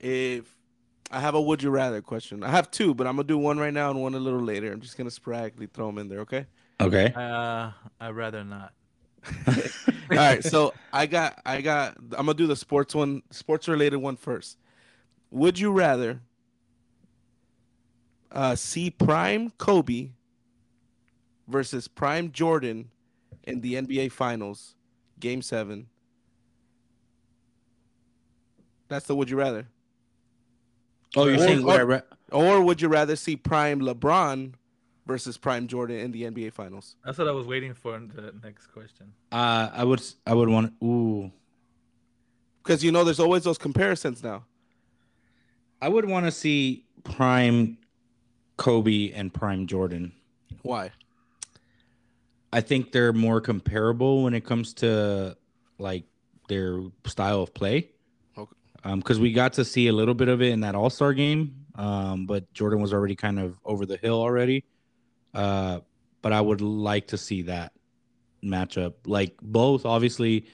if 0.00 0.56
I 1.10 1.20
have 1.20 1.34
a 1.34 1.40
would 1.40 1.62
you 1.62 1.70
rather 1.70 2.00
question. 2.00 2.42
I 2.42 2.50
have 2.50 2.70
two, 2.70 2.94
but 2.94 3.06
I'm 3.06 3.16
gonna 3.16 3.28
do 3.28 3.38
one 3.38 3.58
right 3.58 3.72
now 3.72 3.90
and 3.90 4.00
one 4.00 4.14
a 4.14 4.18
little 4.18 4.40
later. 4.40 4.72
I'm 4.72 4.80
just 4.80 4.96
gonna 4.96 5.10
sporadically 5.10 5.66
throw 5.66 5.86
them 5.86 5.98
in 5.98 6.08
there. 6.08 6.20
Okay. 6.20 6.46
Okay. 6.80 7.12
Uh, 7.14 7.70
I'd 8.00 8.14
rather 8.14 8.42
not. 8.42 8.72
All 9.46 9.54
right. 10.10 10.42
So 10.42 10.72
I 10.92 11.06
got, 11.06 11.40
I 11.44 11.60
got. 11.60 11.96
I'm 11.98 12.26
gonna 12.26 12.34
do 12.34 12.46
the 12.46 12.56
sports 12.56 12.94
one, 12.94 13.22
sports 13.30 13.68
related 13.68 13.98
one 13.98 14.16
first. 14.16 14.58
Would 15.30 15.58
you 15.58 15.72
rather 15.72 16.20
uh, 18.32 18.54
see 18.54 18.90
Prime 18.90 19.50
Kobe 19.58 20.10
versus 21.46 21.86
Prime 21.86 22.32
Jordan 22.32 22.90
in 23.44 23.60
the 23.60 23.74
NBA 23.74 24.12
Finals, 24.12 24.74
Game 25.18 25.42
Seven? 25.42 25.88
That's 28.88 29.06
the 29.06 29.14
would 29.14 29.28
you 29.28 29.36
rather. 29.36 29.68
Oh, 31.16 31.26
you're 31.26 31.34
Or- 31.34 31.38
saying 31.38 31.64
or- 31.64 31.86
where? 31.86 32.04
Or 32.32 32.60
would 32.62 32.80
you 32.80 32.88
rather 32.88 33.16
see 33.16 33.34
Prime 33.36 33.80
LeBron 33.80 34.52
versus 35.06 35.36
Prime 35.36 35.66
Jordan 35.66 35.98
in 35.98 36.12
the 36.12 36.22
NBA 36.24 36.52
Finals? 36.52 36.94
That's 37.04 37.18
what 37.18 37.26
I 37.26 37.32
was 37.32 37.46
waiting 37.46 37.74
for 37.74 37.96
in 37.96 38.08
the 38.08 38.32
next 38.44 38.68
question. 38.68 39.12
Uh, 39.32 39.68
I 39.72 39.82
would 39.84 40.00
I 40.26 40.34
would 40.34 40.48
want 40.48 40.72
ooh. 40.82 41.32
Because 42.62 42.84
you 42.84 42.92
know, 42.92 43.02
there's 43.02 43.18
always 43.18 43.42
those 43.44 43.58
comparisons 43.58 44.22
now. 44.22 44.44
I 45.82 45.88
would 45.88 46.04
want 46.04 46.26
to 46.26 46.30
see 46.30 46.84
prime 47.02 47.78
Kobe 48.56 49.10
and 49.12 49.32
prime 49.34 49.66
Jordan. 49.66 50.12
Why? 50.62 50.92
I 52.52 52.60
think 52.60 52.92
they're 52.92 53.12
more 53.12 53.40
comparable 53.40 54.22
when 54.24 54.34
it 54.34 54.44
comes 54.44 54.74
to 54.74 55.36
like 55.78 56.04
their 56.48 56.80
style 57.06 57.42
of 57.42 57.54
play. 57.54 57.88
Okay. 58.80 58.92
Um, 58.92 58.98
because 58.98 59.20
we 59.20 59.32
got 59.32 59.52
to 59.54 59.64
see 59.64 59.88
a 59.88 59.92
little 59.92 60.14
bit 60.14 60.28
of 60.28 60.42
it 60.42 60.50
in 60.50 60.60
that 60.60 60.74
All 60.74 60.90
Star 60.90 61.12
game. 61.12 61.56
Um, 61.74 62.26
but 62.26 62.52
Jordan 62.52 62.80
was 62.80 62.92
already 62.92 63.16
kind 63.16 63.38
of 63.38 63.58
over 63.64 63.86
the 63.86 63.96
hill 63.96 64.20
already. 64.20 64.64
Uh, 65.32 65.80
but 66.22 66.32
I 66.32 66.40
would 66.40 66.60
like 66.60 67.08
to 67.08 67.18
see 67.18 67.42
that 67.42 67.72
matchup. 68.42 68.94
Like 69.06 69.36
both, 69.40 69.86
obviously, 69.86 70.46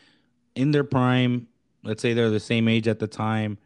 in 0.54 0.70
their 0.70 0.84
prime. 0.84 1.48
Let's 1.82 2.02
say 2.02 2.14
they're 2.14 2.30
the 2.30 2.40
same 2.40 2.66
age 2.68 2.88
at 2.88 2.98
the 2.98 3.06
time. 3.06 3.58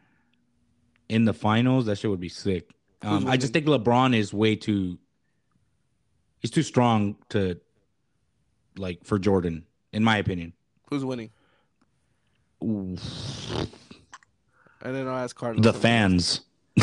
In 1.09 1.25
the 1.25 1.33
finals, 1.33 1.87
that 1.87 1.97
shit 1.97 2.09
would 2.09 2.19
be 2.19 2.29
sick. 2.29 2.69
Um, 3.01 3.27
I 3.27 3.35
just 3.35 3.51
think 3.51 3.65
LeBron 3.65 4.15
is 4.15 4.33
way 4.33 4.55
too. 4.55 4.97
He's 6.39 6.51
too 6.51 6.63
strong 6.63 7.17
to, 7.29 7.59
like, 8.77 9.03
for 9.03 9.19
Jordan, 9.19 9.65
in 9.91 10.03
my 10.03 10.17
opinion. 10.17 10.53
Who's 10.89 11.03
winning? 11.03 11.31
Ooh, 12.63 12.95
And 14.83 14.95
then 14.95 15.07
I'll 15.07 15.17
ask 15.17 15.35
Carlos. 15.35 15.63
the 15.63 15.73
fans. 15.73 16.41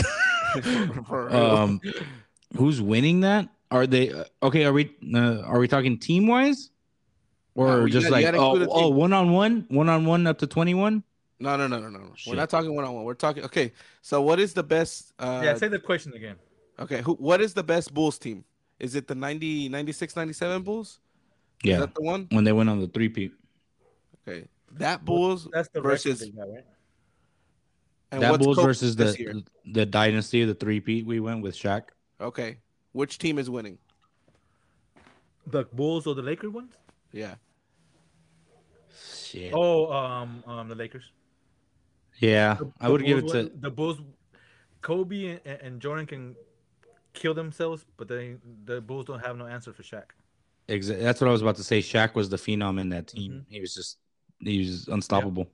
For 1.07 1.27
real. 1.29 1.37
Um, 1.37 1.81
who's 2.57 2.81
winning 2.81 3.21
that? 3.21 3.49
Are 3.71 3.87
they 3.87 4.13
uh, 4.13 4.25
okay? 4.43 4.65
Are 4.65 4.73
we 4.73 4.95
uh, 5.15 5.41
are 5.43 5.59
we 5.59 5.69
talking 5.69 5.99
team 5.99 6.27
wise, 6.27 6.71
or 7.55 7.67
No, 7.81 7.89
just 7.89 8.05
gotta- 8.05 8.15
like 8.15 8.25
gotta 8.25 8.39
oh 8.39 8.53
include 8.53 8.69
a 8.69 8.71
oh 8.73 8.89
team. 8.89 8.97
one 8.97 9.13
on 9.13 9.33
one, 9.33 9.67
one 9.69 9.89
on 9.89 10.07
one 10.07 10.27
up 10.27 10.39
to 10.39 10.47
twenty 10.47 10.73
one? 10.75 11.03
no, 11.41 11.57
no, 11.57 11.67
no, 11.67 11.79
no, 11.79 11.89
no. 11.91 12.13
Shit. 12.17 12.31
We're 12.33 12.37
not 12.37 12.49
talking 12.51 12.75
one 12.75 12.85
on 12.85 12.95
one. 12.95 13.05
We're 13.05 13.15
talking. 13.15 13.45
Okay, 13.45 13.73
so 14.01 14.23
what 14.23 14.41
is 14.41 14.55
the 14.55 14.63
best? 14.63 15.13
Uh, 15.19 15.43
yeah, 15.45 15.55
say 15.57 15.69
the 15.69 15.79
question 15.79 16.15
again. 16.15 16.37
Okay, 16.81 17.03
who? 17.03 17.15
What 17.15 17.41
is 17.43 17.53
the 17.53 17.63
best 17.63 17.93
Bulls 17.93 18.19
team? 18.19 18.45
Is 18.81 18.95
it 18.95 19.09
the 19.09 19.15
90, 19.17 19.69
96, 19.71 20.15
97 20.17 20.63
Bulls? 20.63 21.01
Is 21.65 21.71
Yeah, 21.71 21.81
that 21.81 21.95
the 21.97 22.03
one? 22.03 22.29
when 22.31 22.45
they 22.45 22.53
went 22.53 22.71
on 22.71 22.81
the 22.81 22.87
three 22.87 23.09
peat. 23.09 23.33
Okay, 24.27 24.47
that 24.73 25.05
Bulls 25.05 25.49
That's 25.53 25.69
the 25.69 25.81
versus 25.81 26.21
record 26.21 26.37
got, 26.37 26.49
right? 26.55 26.65
And 28.11 28.23
That 28.23 28.31
what's 28.33 28.45
Bulls 28.45 28.57
Kobe 28.57 28.67
versus 28.67 28.97
the 28.97 29.15
year? 29.19 29.35
the 29.67 29.85
dynasty, 29.87 30.45
the 30.45 30.55
three 30.55 30.81
peat. 30.81 31.07
We 31.07 31.21
went 31.21 31.43
with 31.43 31.55
Shaq. 31.55 31.85
Okay, 32.21 32.59
which 32.93 33.19
team 33.19 33.39
is 33.39 33.49
winning? 33.51 33.79
The 35.47 35.65
Bulls 35.73 36.07
or 36.07 36.15
the 36.15 36.23
Lakers 36.23 36.53
ones? 36.53 36.73
Yeah, 37.13 37.35
Shit. 39.25 39.53
Oh, 39.55 39.93
um, 39.93 40.43
um, 40.47 40.69
the 40.69 40.75
Lakers. 40.75 41.05
yeah, 42.19 42.55
The- 42.55 42.73
I 42.81 42.87
the 42.87 42.93
would 42.93 43.05
give 43.05 43.19
it 43.19 43.29
to. 43.29 43.37
won- 43.45 43.51
the 43.61 43.71
Bulls. 43.71 43.99
Kobe 44.81 45.39
and, 45.45 45.61
and 45.61 45.81
Jordan 45.81 46.07
can 46.07 46.37
kill 47.13 47.35
themselves, 47.35 47.85
but 47.97 48.07
they 48.09 48.37
the 48.65 48.81
Bulls 48.81 49.05
don't 49.07 49.19
have 49.25 49.37
no 49.37 49.47
answer 49.47 49.73
for 49.73 49.83
Shaq. 49.83 50.05
Exa- 50.69 51.01
that's 51.01 51.21
what 51.21 51.27
I 51.29 51.33
was 51.33 51.43
about 51.43 51.57
to 51.57 51.65
say. 51.65 51.81
Shaq 51.81 52.15
was 52.15 52.29
the 52.29 52.37
phenom 52.37 52.79
in 52.81 52.89
that 52.91 53.09
team. 53.09 53.33
Mm-hmm. 53.33 53.53
He 53.55 53.61
was 53.61 53.75
just 53.75 53.99
he 54.41 54.59
was 54.61 54.87
unstoppable. 54.89 55.49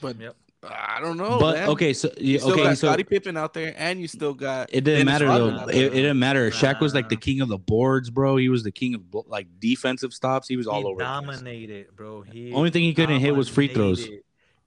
but 0.00 0.18
Yep. 0.20 0.34
I 0.62 0.98
don't 1.00 1.16
know. 1.16 1.38
but 1.38 1.56
man. 1.56 1.68
okay, 1.70 1.92
so 1.94 2.10
you 2.18 2.38
still 2.38 2.52
okay, 2.52 2.64
got 2.64 2.78
so 2.78 2.88
Scottie 2.88 3.04
Pippen 3.04 3.36
out 3.36 3.54
there, 3.54 3.74
and 3.78 3.98
you 3.98 4.06
still 4.06 4.34
got 4.34 4.68
It 4.70 4.84
didn't 4.84 5.06
Dennis 5.06 5.20
matter 5.20 5.26
Rodman 5.26 5.56
though. 5.56 5.68
It, 5.72 5.76
it 5.86 5.90
didn't 5.90 6.18
matter. 6.18 6.50
Shaq 6.50 6.80
was 6.80 6.94
like 6.94 7.08
the 7.08 7.16
king 7.16 7.40
of 7.40 7.48
the 7.48 7.56
boards, 7.56 8.10
bro. 8.10 8.36
He 8.36 8.50
was 8.50 8.62
the 8.62 8.70
king 8.70 8.94
of 8.94 9.02
like 9.26 9.46
defensive 9.58 10.12
stops. 10.12 10.48
He 10.48 10.56
was 10.58 10.66
all 10.66 10.80
he 10.80 10.84
over. 10.84 10.98
dominated, 10.98 11.96
bro. 11.96 12.22
He 12.22 12.52
Only 12.52 12.70
thing 12.70 12.82
he 12.82 12.92
couldn't 12.92 13.20
hit 13.20 13.34
was 13.34 13.48
free 13.48 13.68
throws. 13.68 14.06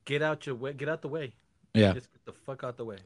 Get 0.05 0.21
out 0.23 0.45
your 0.47 0.55
way. 0.55 0.73
Get 0.73 0.89
out 0.89 1.01
the 1.03 1.07
way. 1.09 1.33
Yeah, 1.75 1.93
Just 1.93 2.11
get 2.11 2.25
the 2.25 2.33
fuck 2.33 2.63
out 2.63 2.77
the 2.77 2.85
way. 2.85 2.97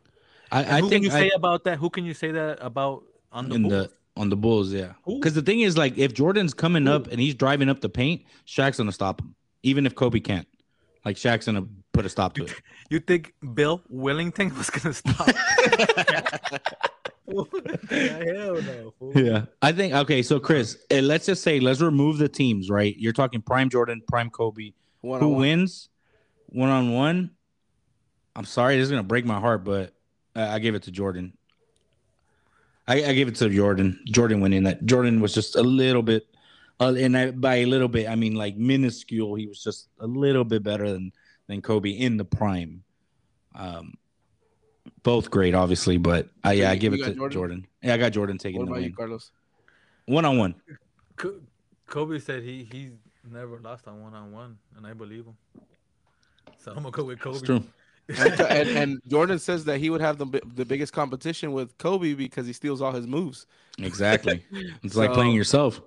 I, 0.51 0.61
And 0.63 0.71
I 0.75 0.79
who 0.79 0.89
think 0.89 1.03
can 1.03 1.11
you 1.11 1.17
I- 1.17 1.21
say 1.27 1.31
about 1.35 1.63
that? 1.65 1.77
Who 1.79 1.89
can 1.89 2.05
you 2.05 2.13
say 2.13 2.31
that 2.31 2.59
about 2.61 3.03
on 3.31 3.49
the 3.49 3.55
in 3.55 3.61
Bulls? 3.63 3.73
the 3.73 3.91
on 4.21 4.29
the 4.29 4.35
Bulls, 4.37 4.73
yeah. 4.73 4.93
Because 5.05 5.33
the 5.33 5.41
thing 5.41 5.59
is, 5.59 5.77
like, 5.77 5.97
if 5.97 6.13
Jordan's 6.13 6.53
coming 6.53 6.85
Who? 6.85 6.91
up 6.93 7.07
and 7.07 7.19
he's 7.19 7.35
driving 7.35 7.69
up 7.69 7.81
the 7.81 7.89
paint, 7.89 8.23
Shaq's 8.47 8.77
gonna 8.77 8.91
stop 8.93 9.21
him, 9.21 9.35
even 9.63 9.85
if 9.85 9.93
Kobe 9.93 10.19
can't. 10.21 10.47
Like, 11.05 11.17
Shaq's 11.17 11.45
gonna 11.45 11.67
put 11.97 12.05
a 12.05 12.09
stop 12.09 12.35
to 12.35 12.45
it. 12.45 12.53
You 12.89 12.99
think 12.99 13.33
Bill 13.53 13.81
Wennington 13.91 14.55
was 14.55 14.69
gonna 14.69 14.93
stop? 14.93 15.27
Hell 17.27 18.61
no. 18.61 18.93
Yeah, 19.15 19.45
I 19.61 19.71
think 19.71 19.93
okay. 19.93 20.21
So, 20.21 20.39
Chris, 20.39 20.77
eh, 20.91 21.01
let's 21.01 21.25
just 21.25 21.43
say 21.43 21.59
let's 21.59 21.81
remove 21.81 22.19
the 22.19 22.29
teams, 22.29 22.69
right? 22.69 22.95
You're 22.97 23.13
talking 23.13 23.41
prime 23.41 23.69
Jordan, 23.69 24.01
prime 24.07 24.29
Kobe. 24.29 24.73
one 25.01 25.19
Who 25.19 25.25
on 25.25 25.31
one. 25.33 25.41
wins 25.41 25.89
one 26.49 26.69
on 26.69 26.93
one? 26.93 27.31
I'm 28.35 28.45
sorry, 28.45 28.77
this 28.77 28.83
is 28.85 28.91
gonna 28.91 29.03
break 29.03 29.25
my 29.25 29.39
heart, 29.39 29.63
but 29.63 29.93
I, 30.35 30.55
I 30.55 30.59
give 30.59 30.75
it 30.75 30.83
to 30.83 30.91
Jordan. 30.91 31.33
I, 32.87 33.03
I 33.03 33.13
give 33.13 33.27
it 33.27 33.35
to 33.35 33.49
Jordan. 33.49 33.99
Jordan 34.05 34.39
winning 34.39 34.63
that. 34.63 34.85
Jordan 34.85 35.19
was 35.19 35.33
just 35.33 35.55
a 35.57 35.63
little 35.63 36.03
bit, 36.03 36.27
uh, 36.79 36.93
and 36.97 37.17
I, 37.17 37.31
by 37.31 37.55
a 37.55 37.65
little 37.65 37.89
bit, 37.89 38.07
I 38.07 38.15
mean 38.15 38.35
like 38.35 38.55
minuscule. 38.55 39.35
He 39.35 39.47
was 39.47 39.61
just 39.61 39.89
a 39.99 40.07
little 40.07 40.45
bit 40.45 40.63
better 40.63 40.89
than 40.93 41.11
than 41.47 41.61
Kobe 41.61 41.89
in 41.89 42.17
the 42.17 42.25
prime. 42.25 42.83
Um, 43.55 43.95
both 45.03 45.29
great, 45.31 45.55
obviously, 45.55 45.97
but 45.97 46.29
I, 46.43 46.53
yeah, 46.53 46.71
I 46.71 46.75
give 46.75 46.93
you 46.93 47.03
it 47.03 47.07
to 47.07 47.13
Jordan? 47.13 47.31
Jordan? 47.31 47.67
Yeah, 47.81 47.93
I 47.93 47.97
got 47.97 48.11
Jordan 48.11 48.37
taking 48.37 48.59
What 48.59 48.65
the 48.65 48.71
about 48.71 48.81
you, 48.81 48.87
win, 48.87 48.95
Carlos? 48.95 49.31
one 50.05 50.25
on 50.25 50.37
one. 50.37 50.55
Kobe 51.87 52.19
said 52.19 52.43
he 52.43 52.67
he's 52.71 52.91
never 53.29 53.59
lost 53.59 53.87
on 53.87 54.01
one 54.01 54.13
on 54.13 54.31
one, 54.31 54.57
and 54.75 54.85
I 54.85 54.93
believe 54.93 55.25
him. 55.25 55.37
So 56.57 56.71
I'm 56.71 56.77
gonna 56.77 56.91
go 56.91 57.03
with 57.03 57.19
Kobe. 57.19 57.37
It's 57.37 57.45
true. 57.45 57.63
and, 58.17 58.39
and, 58.39 58.69
and 58.69 59.01
Jordan 59.07 59.37
says 59.37 59.65
that 59.65 59.79
he 59.79 59.89
would 59.89 59.99
have 59.99 60.17
the 60.17 60.25
the 60.55 60.65
biggest 60.65 60.93
competition 60.93 61.51
with 61.51 61.77
Kobe 61.77 62.13
because 62.13 62.47
he 62.47 62.53
steals 62.53 62.81
all 62.81 62.93
his 62.93 63.07
moves. 63.07 63.47
Exactly. 63.79 64.45
It's 64.83 64.95
like 64.95 65.13
playing 65.13 65.33
yourself. 65.33 65.81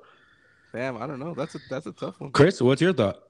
Damn, 0.73 0.99
I 0.99 1.07
don't 1.07 1.19
know. 1.19 1.35
That's 1.35 1.55
a 1.55 1.59
that's 1.69 1.87
a 1.87 1.93
tough 1.93 2.21
one. 2.21 2.31
Chris, 2.33 2.61
what's 2.61 2.81
your 2.81 2.93
thought? 2.93 3.23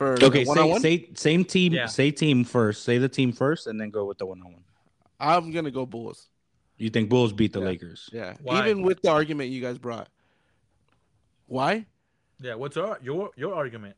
For 0.00 0.14
Okay, 0.24 0.46
one 0.46 0.56
say, 0.56 0.62
on 0.62 0.68
one, 0.70 0.80
say 0.80 1.10
same 1.12 1.44
team. 1.44 1.74
Yeah. 1.74 1.84
Say 1.84 2.10
team 2.10 2.42
first. 2.42 2.84
Say 2.84 2.96
the 2.96 3.06
team 3.06 3.32
first, 3.32 3.66
and 3.66 3.78
then 3.78 3.90
go 3.90 4.06
with 4.06 4.16
the 4.16 4.24
one 4.24 4.40
on 4.40 4.46
one. 4.54 4.64
I'm 5.20 5.50
gonna 5.52 5.70
go 5.70 5.84
Bulls. 5.84 6.30
You 6.78 6.88
think 6.88 7.10
Bulls 7.10 7.34
beat 7.34 7.52
the 7.52 7.58
Yeah. 7.60 7.66
Lakers? 7.66 8.08
Yeah, 8.10 8.34
Why? 8.42 8.60
even 8.60 8.80
with 8.80 9.02
the 9.02 9.10
argument 9.10 9.50
you 9.50 9.60
guys 9.60 9.76
brought. 9.76 10.08
Why? 11.48 11.84
Yeah, 12.40 12.54
what's 12.54 12.76
your 12.76 12.98
your 13.02 13.30
your 13.36 13.54
argument? 13.54 13.94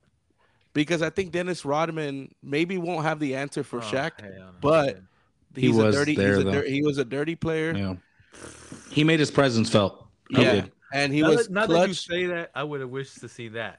Because 0.73 1.03
I 1.03 1.11
think 1.11 1.31
Dennis 1.31 1.65
Rodman 1.65 2.35
maybe 2.43 2.79
won't 2.79 3.05
have 3.05 3.21
the 3.21 3.37
answer 3.37 3.63
for 3.63 3.79
Oh, 3.79 3.83
Shaq. 3.83 4.21
hell 4.21 4.33
no. 4.37 4.47
but 4.61 4.99
He 5.55 5.69
He's 5.69 5.77
was 5.77 5.95
a 5.95 5.99
dirty. 6.01 6.17
there, 6.17 6.31
he's 6.35 6.39
a 6.39 6.45
though. 6.45 6.51
dir- 6.51 6.69
he 6.69 6.83
was 6.83 6.99
a 6.99 7.05
dirty 7.05 7.37
player. 7.37 7.77
Yeah. 7.77 7.95
He 8.91 9.05
made 9.05 9.21
his 9.21 9.31
presence 9.31 9.71
felt. 9.71 10.05
Yeah, 10.31 10.53
did. 10.63 10.73
and 10.93 11.13
he 11.13 11.21
now 11.23 11.29
was 11.29 11.47
that, 11.47 11.53
now 11.53 11.67
that 11.69 11.87
you 11.87 11.95
say 11.95 12.27
that, 12.27 12.51
I 12.57 12.65
would 12.65 12.81
have 12.81 12.91
wished 12.91 13.21
to 13.21 13.29
see 13.29 13.47
that. 13.51 13.79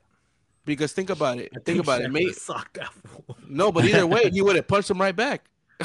Because 0.66 0.94
think 0.94 1.10
about 1.10 1.40
it. 1.40 1.52
I 1.56 1.60
Think 1.60 1.80
about 1.80 2.02
Shaq 2.02 2.06
it. 2.06 2.12
May, 2.12 2.24
would've 2.24 2.38
socked 2.38 2.74
that 2.76 2.94
fool. 2.94 3.38
no, 3.48 3.72
but 3.72 3.84
either 3.86 4.08
way, 4.08 4.30
he 4.30 4.42
would 4.42 4.56
have 4.56 4.68
punched 4.68 4.90
him 4.90 5.00
right 5.02 5.16
back. 5.16 5.46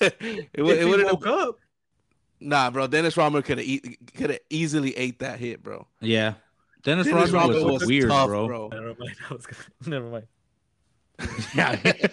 it 0.00 0.12
would. 0.56 0.76
If 0.76 0.78
It 0.78 0.78
he 0.78 0.84
would 0.86 1.04
woke 1.04 1.26
up. 1.26 1.58
Nah, 2.40 2.70
bro. 2.70 2.86
Dennis 2.86 3.16
Rodman 3.16 3.42
could 3.42 3.58
have 3.58 3.66
e- 3.66 3.98
could 4.16 4.30
have 4.30 4.40
easily 4.50 4.96
ate 4.96 5.18
that 5.20 5.38
hit, 5.38 5.62
bro. 5.62 5.86
Yeah. 6.00 6.34
Dennis, 6.82 7.06
Dennis 7.06 7.30
Rodman 7.30 7.56
Rodman 7.56 7.72
was, 7.72 7.80
was 7.82 7.88
weird, 7.88 8.08
tough, 8.10 8.26
bro. 8.26 8.68
Never 8.68 8.94
mind. 8.98 9.16
I 9.30 9.34
was 9.34 9.46
gonna, 9.46 9.64
never 9.86 10.08
mind. 10.08 10.26
Yeah. 11.54 11.78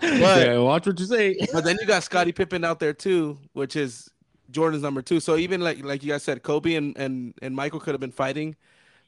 But- 0.00 0.46
yeah. 0.46 0.58
Watch 0.58 0.86
what 0.86 0.98
you 0.98 1.06
say. 1.06 1.36
But 1.52 1.62
then 1.64 1.76
you 1.80 1.86
got 1.86 2.02
Scottie 2.02 2.32
Pippen 2.32 2.64
out 2.64 2.80
there 2.80 2.92
too, 2.92 3.38
which 3.52 3.76
is 3.76 4.08
Jordan's 4.50 4.82
number 4.82 5.02
two. 5.02 5.20
So 5.20 5.36
even 5.36 5.60
like 5.60 5.84
like 5.84 6.02
you 6.02 6.10
guys 6.10 6.22
said, 6.24 6.42
Kobe 6.42 6.74
and 6.74 6.96
and, 6.96 7.34
and 7.42 7.54
Michael 7.54 7.78
could 7.78 7.92
have 7.94 8.00
been 8.00 8.10
fighting 8.10 8.56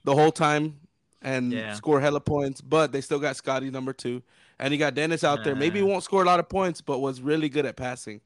the 0.04 0.14
whole 0.14 0.30
time 0.30 0.78
and 1.22 1.52
Yeah. 1.52 1.74
score 1.74 2.00
hella 2.00 2.20
points, 2.20 2.60
but 2.60 2.92
they 2.92 3.00
still 3.00 3.18
got 3.18 3.36
Scotty 3.36 3.70
number 3.70 3.92
two. 3.92 4.22
And 4.58 4.70
he 4.72 4.78
got 4.78 4.94
Dennis 4.94 5.24
out 5.24 5.42
there. 5.42 5.56
Maybe 5.56 5.78
he 5.80 5.82
won't 5.84 6.04
score 6.04 6.22
a 6.22 6.26
lot 6.26 6.38
of 6.38 6.48
points, 6.48 6.80
but 6.80 6.98
was 7.00 7.20
really 7.20 7.48
good 7.48 7.66
at 7.66 7.74
passing. 7.76 8.20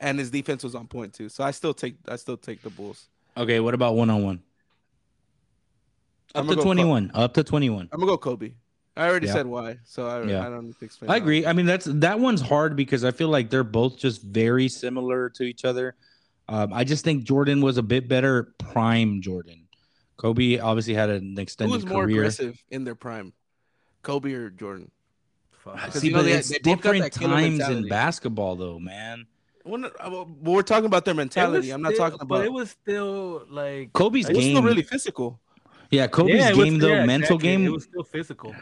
And 0.00 0.18
his 0.18 0.30
defense 0.30 0.62
was 0.62 0.74
on 0.76 0.86
point 0.86 1.12
too. 1.14 1.28
So 1.28 1.42
I 1.42 1.50
still 1.50 1.74
take 1.74 1.96
I 2.06 2.14
still 2.16 2.36
take 2.36 2.62
the 2.62 2.70
Bulls. 2.70 3.08
Okay. 3.36 3.58
What 3.58 3.74
about 3.74 3.96
one 3.96 4.10
on 4.10 4.22
one? 4.22 4.42
Up 6.34 6.46
gonna 6.46 6.62
twenty 6.62 6.84
one. 6.84 7.10
Up 7.14 7.34
to 7.34 7.42
twenty 7.42 7.70
one. 7.70 7.88
I'm 7.92 7.98
gonna 8.00 8.12
go 8.12 8.18
Kobe. 8.18 8.52
I 8.96 9.08
already 9.08 9.26
Yeah. 9.28 9.32
said 9.32 9.46
why, 9.46 9.78
so 9.84 10.06
I, 10.06 10.24
Yeah. 10.24 10.46
I 10.46 10.50
don't 10.50 10.66
need 10.66 10.78
to 10.78 10.84
explain. 10.84 11.10
I 11.10 11.14
that. 11.14 11.22
agree. 11.22 11.46
I 11.46 11.52
mean, 11.52 11.66
that's 11.66 11.86
that 11.86 12.18
one's 12.20 12.40
hard 12.40 12.76
because 12.76 13.04
I 13.04 13.10
feel 13.12 13.28
like 13.28 13.48
they're 13.48 13.64
both 13.64 13.96
just 13.96 14.22
very 14.22 14.68
similar 14.68 15.30
to 15.30 15.44
each 15.44 15.64
other. 15.64 15.94
Um, 16.48 16.72
I 16.72 16.84
just 16.84 17.04
think 17.04 17.24
Jordan 17.24 17.60
was 17.60 17.76
a 17.78 17.82
bit 17.82 18.08
better 18.08 18.54
prime 18.58 19.20
Jordan. 19.22 19.67
Kobe 20.18 20.58
obviously 20.58 20.92
had 20.94 21.08
an 21.10 21.34
Who 21.36 21.40
extended 21.40 21.74
was 21.74 21.86
more 21.86 22.04
career. 22.04 22.18
aggressive 22.22 22.62
in 22.70 22.84
their 22.84 22.94
prime, 22.94 23.32
Kobe 24.02 24.32
or 24.34 24.50
Jordan? 24.50 24.90
Fuck. 25.52 25.92
See, 25.92 26.08
you 26.08 26.12
know, 26.12 26.18
but 26.18 26.22
they- 26.24 26.32
it's 26.32 26.48
they 26.50 26.58
different 26.58 27.12
times 27.12 27.60
in 27.68 27.88
basketball, 27.88 28.56
though, 28.56 28.78
man. 28.78 29.26
When, 29.64 29.84
uh, 29.84 30.24
we're 30.42 30.62
talking 30.62 30.86
about 30.86 31.04
their 31.04 31.14
mentality. 31.14 31.70
I'm 31.70 31.82
not 31.82 31.94
still- 31.94 32.10
talking 32.10 32.26
But 32.28 32.44
it 32.44 32.52
was 32.52 32.70
still 32.70 33.44
like 33.50 33.92
Kobe's 33.92 34.28
It 34.28 34.34
was 34.36 34.44
game, 34.44 34.56
still 34.56 34.62
really 34.64 34.82
physical. 34.82 35.38
yeah, 35.90 36.06
Kobe's 36.06 36.34
Yeah, 36.34 36.50
it 36.50 36.56
was- 36.56 36.64
game 36.64 36.78
though, 36.78 36.88
yeah, 36.88 37.04
mental 37.06 37.36
exactly. 37.36 37.48
It 37.48 37.58
game, 37.64 37.72
was 37.72 37.84
still 37.84 38.04
physical. 38.04 38.54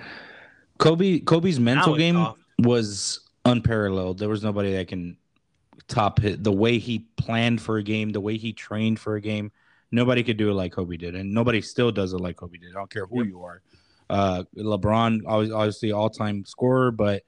Kobe, 0.78 1.20
Kobe's 1.20 1.58
mental 1.60 1.96
game 1.96 2.16
soft. 2.16 2.40
was 2.58 3.20
unparalleled. 3.44 4.18
There 4.18 4.28
was 4.28 4.42
nobody 4.42 4.72
that 4.72 4.88
can 4.88 5.16
top 5.88 6.22
it. 6.24 6.42
The 6.42 6.52
way 6.52 6.78
he 6.78 7.06
planned 7.16 7.62
for 7.62 7.78
a 7.78 7.82
game, 7.82 8.10
the 8.10 8.20
way 8.20 8.36
he 8.36 8.52
trained 8.52 8.98
for 8.98 9.14
a 9.16 9.20
game, 9.20 9.52
nobody 9.90 10.22
could 10.22 10.36
do 10.36 10.50
it 10.50 10.54
like 10.54 10.72
Kobe 10.72 10.96
did, 10.96 11.14
and 11.14 11.32
nobody 11.32 11.60
still 11.60 11.90
does 11.92 12.12
it 12.12 12.18
like 12.18 12.36
Kobe 12.36 12.58
did. 12.58 12.70
I 12.70 12.74
don't 12.78 12.90
care 12.90 13.06
who 13.06 13.18
Yep. 13.18 13.26
you 13.28 13.42
are. 13.42 13.62
Uh, 14.08 14.44
LeBron, 14.56 15.22
always 15.26 15.50
obviously 15.50 15.92
all 15.92 16.08
time 16.10 16.44
scorer, 16.44 16.90
but 16.90 17.22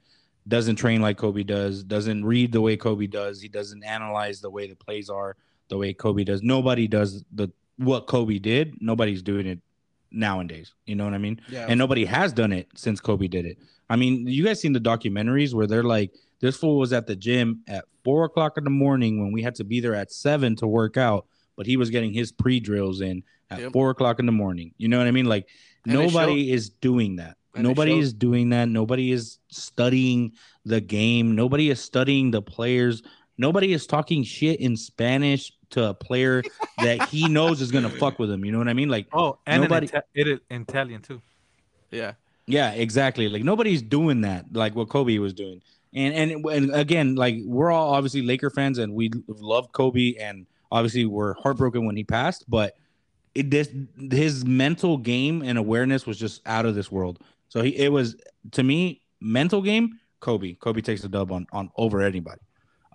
doesn't 0.47 0.77
train 0.77 1.01
like 1.01 1.17
Kobe 1.17 1.43
does. 1.43 1.83
Doesn't 1.83 2.23
read 2.25 2.51
the 2.51 2.61
way 2.61 2.77
Kobe 2.77 3.07
does. 3.07 3.41
He 3.41 3.47
doesn't 3.49 3.83
analyze 3.83 4.39
the 4.41 4.49
way 4.49 4.67
the 4.67 4.75
plays 4.75 5.09
are 5.09 5.35
the 5.67 5.77
way 5.77 5.93
Kobe 5.93 6.23
does. 6.23 6.41
Nobody 6.41 6.87
does 6.87 7.23
the 7.33 7.49
what 7.77 8.07
Kobe 8.07 8.39
did. 8.39 8.81
Nobody's 8.81 9.21
doing 9.21 9.45
it 9.45 9.59
nowadays. 10.11 10.73
You 10.85 10.95
know 10.95 11.05
what 11.05 11.13
I 11.13 11.17
mean? 11.19 11.39
Yeah. 11.49 11.65
and 11.69 11.77
nobody 11.77 12.05
has 12.05 12.33
done 12.33 12.51
it 12.51 12.67
since 12.75 12.99
Kobe 12.99 13.27
did 13.27 13.45
it. 13.45 13.57
I 13.89 13.95
mean, 13.95 14.27
you 14.27 14.43
guys 14.43 14.59
seen 14.59 14.73
the 14.73 14.79
documentaries 14.79 15.53
where 15.53 15.67
they're 15.67 15.83
like, 15.83 16.13
this 16.39 16.55
fool 16.57 16.77
was 16.79 16.93
at 16.93 17.05
the 17.07 17.15
gym 17.15 17.61
at 17.67 17.85
four 18.03 18.23
o'clock 18.25 18.57
in 18.57 18.63
the 18.63 18.69
morning 18.69 19.19
when 19.21 19.31
we 19.31 19.41
had 19.43 19.55
to 19.55 19.63
be 19.63 19.79
there 19.81 19.95
at 19.95 20.11
seven 20.11 20.55
to 20.57 20.67
work 20.67 20.95
out, 20.97 21.25
but 21.59 21.67
he 21.67 21.75
was 21.75 21.89
getting 21.89 22.13
his 22.13 22.31
pre 22.31 22.61
drills 22.61 23.01
in 23.01 23.21
at 23.51 23.59
Yep. 23.59 23.73
four 23.73 23.89
o'clock 23.89 24.17
in 24.19 24.25
the 24.25 24.31
morning. 24.31 24.71
You 24.77 24.87
know 24.87 24.97
what 24.97 25.07
I 25.07 25.11
mean? 25.11 25.25
Like 25.25 25.49
And 25.85 25.93
it 25.93 25.97
nobody 25.97 26.51
is 26.53 26.69
doing 26.69 27.17
that. 27.17 27.35
And 27.53 27.63
Nobody 27.63 27.95
shows. 27.97 28.05
is 28.05 28.13
doing 28.13 28.49
that. 28.51 28.69
Nobody 28.69 29.11
is 29.11 29.39
studying 29.49 30.31
the 30.63 30.79
game. 30.79 31.35
Nobody 31.35 31.69
is 31.69 31.81
studying 31.81 32.31
the 32.31 32.41
players. 32.41 33.01
Nobody 33.37 33.73
is 33.73 33.85
talking 33.87 34.23
shit 34.23 34.61
in 34.61 34.77
Spanish 34.77 35.51
to 35.71 35.89
a 35.89 35.93
player 35.93 36.43
that 36.77 37.09
he 37.09 37.27
knows 37.27 37.59
is 37.61 37.71
gonna 37.71 37.89
fuck 37.89 38.19
with 38.19 38.31
him. 38.31 38.45
You 38.45 38.53
know 38.53 38.57
what 38.59 38.69
I 38.69 38.73
mean? 38.73 38.87
Like 38.87 39.07
Oh, 39.11 39.37
and 39.45 39.63
Nobody- 39.63 39.87
in 39.87 39.97
Ita- 39.97 40.31
it, 40.35 40.41
in 40.49 40.61
Italian 40.61 41.01
too. 41.01 41.21
yeah. 41.91 42.13
Yeah, 42.47 42.71
exactly. 42.71 43.27
Like 43.29 43.43
nobody's 43.43 43.81
doing 43.81 44.21
that, 44.21 44.45
like 44.53 44.75
what 44.75 44.87
Kobe 44.89 45.17
was 45.17 45.33
doing. 45.33 45.61
And 45.93 46.13
and 46.13 46.45
and 46.45 46.73
again, 46.73 47.15
like 47.15 47.35
we're 47.45 47.71
all 47.71 47.93
obviously 47.93 48.21
Laker 48.21 48.49
fans, 48.51 48.77
and 48.77 48.93
we 48.93 49.09
love 49.27 49.71
Kobe, 49.71 50.13
and 50.15 50.45
obviously 50.71 51.05
we're 51.05 51.33
heartbroken 51.35 51.85
when 51.85 51.95
he 51.95 52.03
passed. 52.03 52.45
But 52.49 52.75
it 53.35 53.51
this 53.51 53.69
his 54.11 54.45
mental 54.45 54.97
game 54.97 55.41
and 55.41 55.57
awareness 55.57 56.05
was 56.05 56.17
just 56.17 56.41
out 56.45 56.65
of 56.65 56.75
this 56.75 56.91
world. 56.91 57.19
So 57.49 57.61
he 57.61 57.75
it 57.77 57.91
was 57.91 58.15
to 58.51 58.63
me 58.63 59.01
mental 59.21 59.61
game. 59.61 59.99
Kobe, 60.19 60.53
Kobe 60.55 60.81
takes 60.81 61.01
the 61.01 61.09
dub 61.09 61.31
on 61.31 61.47
on 61.51 61.69
over 61.77 62.01
anybody. 62.01 62.41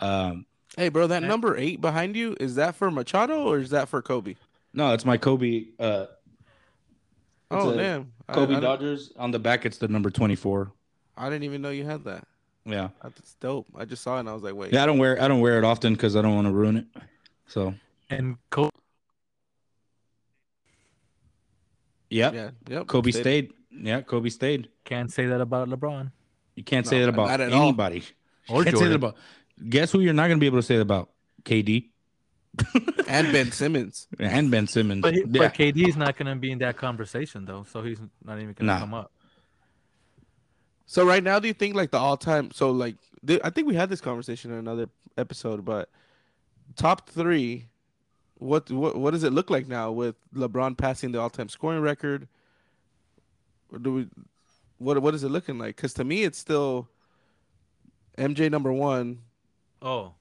Um, 0.01 0.47
Hey, 0.77 0.89
bro, 0.89 1.07
that 1.07 1.23
number 1.23 1.57
eight 1.57 1.81
behind 1.81 2.17
you 2.17 2.37
is 2.41 2.57
that 2.57 2.75
for 2.75 2.91
Machado 2.91 3.45
or 3.45 3.59
is 3.61 3.71
that 3.71 3.89
for 3.89 4.03
Kobe? 4.03 4.35
no, 4.73 4.93
it's 4.93 5.05
my 5.05 5.17
Kobe. 5.17 5.67
Uh, 5.79 6.07
Oh 7.51 7.77
damn, 7.77 8.11
I- 8.29 8.33
Kobe 8.35 8.57
I, 8.57 8.61
Dodgers 8.61 9.13
on 9.17 9.31
the 9.31 9.39
back. 9.39 9.65
It's 9.65 9.79
the 9.79 9.87
number 9.89 10.11
twenty 10.11 10.35
four. 10.35 10.73
I 11.17 11.31
didn't 11.31 11.45
even 11.45 11.63
know 11.63 11.71
you 11.71 11.85
had 11.85 12.03
that. 12.05 12.27
Yeah, 12.67 12.89
That's 13.03 13.35
dope. 13.35 13.67
I 13.77 13.85
just 13.85 14.03
saw 14.03 14.17
it 14.17 14.21
and 14.21 14.29
I 14.29 14.33
was 14.33 14.43
like, 14.43 14.55
wait. 14.55 14.73
yeah. 14.73 14.83
I 14.83 14.87
don't 14.87 14.99
wear 14.99 15.21
I 15.23 15.29
don't 15.29 15.41
wear 15.41 15.59
it 15.59 15.65
often 15.65 15.93
because 15.93 16.17
I 16.17 16.23
don't 16.23 16.35
want 16.35 16.47
to 16.49 16.53
ruin 16.53 16.77
it. 16.79 16.87
So 17.47 17.75
And 18.11 18.37
Kobe, 18.51 18.71
yeah. 22.11 22.33
Yeah. 22.33 22.51
Yep. 22.69 22.87
Kobe 22.87 23.11
Stayed- 23.11 23.23
stayed. 23.23 23.53
Yeah, 23.77 24.01
Kobe 24.03 24.29
stayed. 24.29 24.69
can't 24.85 25.13
say 25.13 25.27
that 25.27 25.41
about 25.41 25.69
LeBron. 25.69 26.13
You 26.55 26.63
can't 26.63 26.87
No, 26.87 26.91
say 26.91 27.01
that 27.01 27.09
about 27.09 27.29
not 27.29 27.41
at 27.41 27.53
all. 27.53 27.63
anybody. 27.65 28.05
Or 28.49 28.63
can't 28.63 28.79
say 28.79 28.87
that 28.89 28.95
about. 28.95 29.17
Guess 29.69 29.91
who 29.93 30.01
you're 30.01 30.13
not 30.15 30.29
going 30.29 30.39
to 30.39 30.41
be 30.41 30.47
able 30.47 30.59
to 30.59 30.63
say 30.63 30.77
that 30.77 30.83
about? 30.83 31.11
KD 31.43 31.91
and 33.09 33.33
Ben 33.33 33.51
Simmons. 33.51 34.07
and 34.21 34.49
Ben 34.51 34.69
Simmons. 34.69 35.03
But, 35.03 35.15
he, 35.15 35.21
yeah. 35.21 35.27
but 35.49 35.55
KD's 35.55 35.97
not 35.97 36.17
going 36.17 36.27
to 36.33 36.37
be 36.37 36.53
in 36.53 36.59
that 36.59 36.77
conversation 36.77 37.45
though, 37.45 37.65
so 37.69 37.83
he's 37.83 37.99
not 38.25 38.35
even 38.37 38.47
going 38.53 38.55
to 38.57 38.65
Nah. 38.65 38.79
come 38.79 38.95
up. 38.95 39.11
So 40.87 41.05
right 41.05 41.23
now, 41.23 41.41
do 41.41 41.49
you 41.49 41.55
think 41.55 41.75
like 41.75 41.91
the 41.91 41.99
all-time? 41.99 42.51
So 42.53 42.71
like, 42.71 42.97
th- 43.27 43.41
I 43.43 43.51
think 43.51 43.67
we 43.67 43.75
had 43.75 43.89
this 43.91 44.01
conversation 44.01 44.53
in 44.53 44.59
another 44.59 44.89
episode, 45.19 45.65
but 45.65 45.89
top 46.77 47.09
three, 47.09 47.69
what 48.35 48.71
what 48.71 48.97
what 48.97 49.13
does 49.13 49.25
it 49.25 49.33
look 49.33 49.51
like 49.51 49.69
now 49.69 49.93
with 49.93 50.17
LeBron 50.35 50.77
passing 50.77 51.13
the 51.13 51.21
all-time 51.21 51.49
scoring 51.49 51.81
record? 51.81 52.29
Or 53.73 53.79
do 53.79 53.95
we? 53.95 54.09
What 54.79 55.01
what 55.03 55.15
is 55.15 55.25
it 55.25 55.31
looking 55.31 55.59
like? 55.59 55.77
Because 55.77 55.95
to 55.95 56.05
me, 56.05 56.25
it's 56.25 56.39
still 56.39 56.89
MJ 58.19 58.51
number 58.51 58.73
one. 58.73 59.21
Oh, 59.83 60.15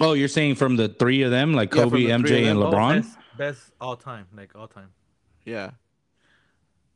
oh, 0.00 0.12
you're 0.14 0.28
saying 0.28 0.56
from 0.56 0.76
the 0.76 0.88
three 0.88 1.22
of 1.22 1.30
them, 1.30 1.52
like 1.54 1.74
Yeah, 1.74 1.84
Kobe, 1.84 2.04
the 2.04 2.10
MJ, 2.10 2.50
and 2.50 2.60
them. 2.60 2.62
Oh, 2.62 2.70
LeBron? 2.72 3.02
best, 3.02 3.18
best 3.36 3.72
all 3.80 3.96
time, 3.96 4.26
like 4.34 4.54
all 4.56 4.68
time. 4.68 4.94
Yeah, 5.44 5.72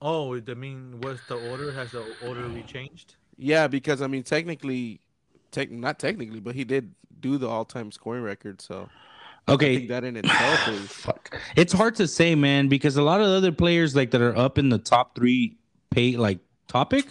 Oh, 0.01 0.37
I 0.37 0.55
mean, 0.55 1.01
was 1.01 1.21
the 1.29 1.37
order? 1.37 1.73
Has 1.73 1.93
the 1.93 2.17
order 2.27 2.49
we 2.49 2.63
changed? 2.65 3.17
yeah. 3.37 3.69
Because 3.69 4.03
I 4.03 4.07
mean, 4.09 4.23
technically, 4.25 5.02
tech 5.53 5.71
not 5.71 5.99
technically, 5.99 6.41
but 6.41 6.55
he 6.55 6.65
did 6.65 6.95
do 7.21 7.39
the 7.39 7.49
all-time 7.49 7.93
scoring 7.93 8.23
record. 8.23 8.61
So 8.61 8.89
I 9.47 9.53
okay. 9.53 9.77
think 9.77 9.89
that 9.89 10.05
in 10.05 10.17
itself 10.17 10.69
is 10.69 10.87
Fuck. 10.91 11.39
It's 11.57 11.73
hard 11.73 11.95
to 11.97 12.07
say, 12.07 12.35
man, 12.35 12.69
because 12.69 12.97
a 12.97 13.03
lot 13.03 13.21
of 13.21 13.29
other 13.29 13.53
players 13.53 13.95
like 13.95 14.11
that 14.13 14.21
are 14.21 14.37
up 14.37 14.59
in 14.59 14.69
the 14.69 14.79
top 14.79 15.15
three 15.15 15.57
pay 15.91 16.17
like 16.17 16.39
topic 16.69 17.07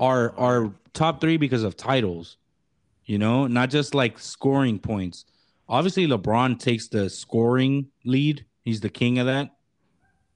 are 0.00 0.34
are 0.36 0.72
top 0.92 1.20
three 1.20 1.36
because 1.36 1.62
of 1.62 1.76
titles. 1.76 2.36
You 3.04 3.18
know, 3.18 3.46
not 3.46 3.70
just 3.70 3.94
like 3.94 4.18
scoring 4.18 4.78
points. 4.78 5.26
Obviously, 5.68 6.06
LeBron 6.06 6.58
takes 6.58 6.88
the 6.88 7.10
scoring 7.10 7.88
lead. 8.04 8.46
He's 8.64 8.80
the 8.80 8.88
king 8.88 9.18
of 9.18 9.26
that, 9.26 9.56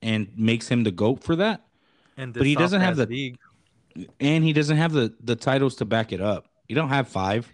and 0.02 0.28
makes 0.36 0.68
him 0.68 0.84
the 0.84 0.90
goat 0.90 1.22
for 1.22 1.36
that. 1.36 1.62
And 2.16 2.34
but 2.34 2.44
he 2.44 2.54
doesn't 2.54 2.80
have 2.80 2.96
the- 2.96 3.06
league. 3.06 3.38
And 4.20 4.44
he 4.44 4.52
doesn't 4.52 4.76
have 4.76 4.92
the 4.92 5.14
the 5.24 5.34
titles 5.34 5.76
to 5.76 5.84
back 5.84 6.12
it 6.12 6.20
up. 6.20 6.47
You 6.68 6.74
don't 6.74 6.90
have 6.90 7.08
five. 7.08 7.50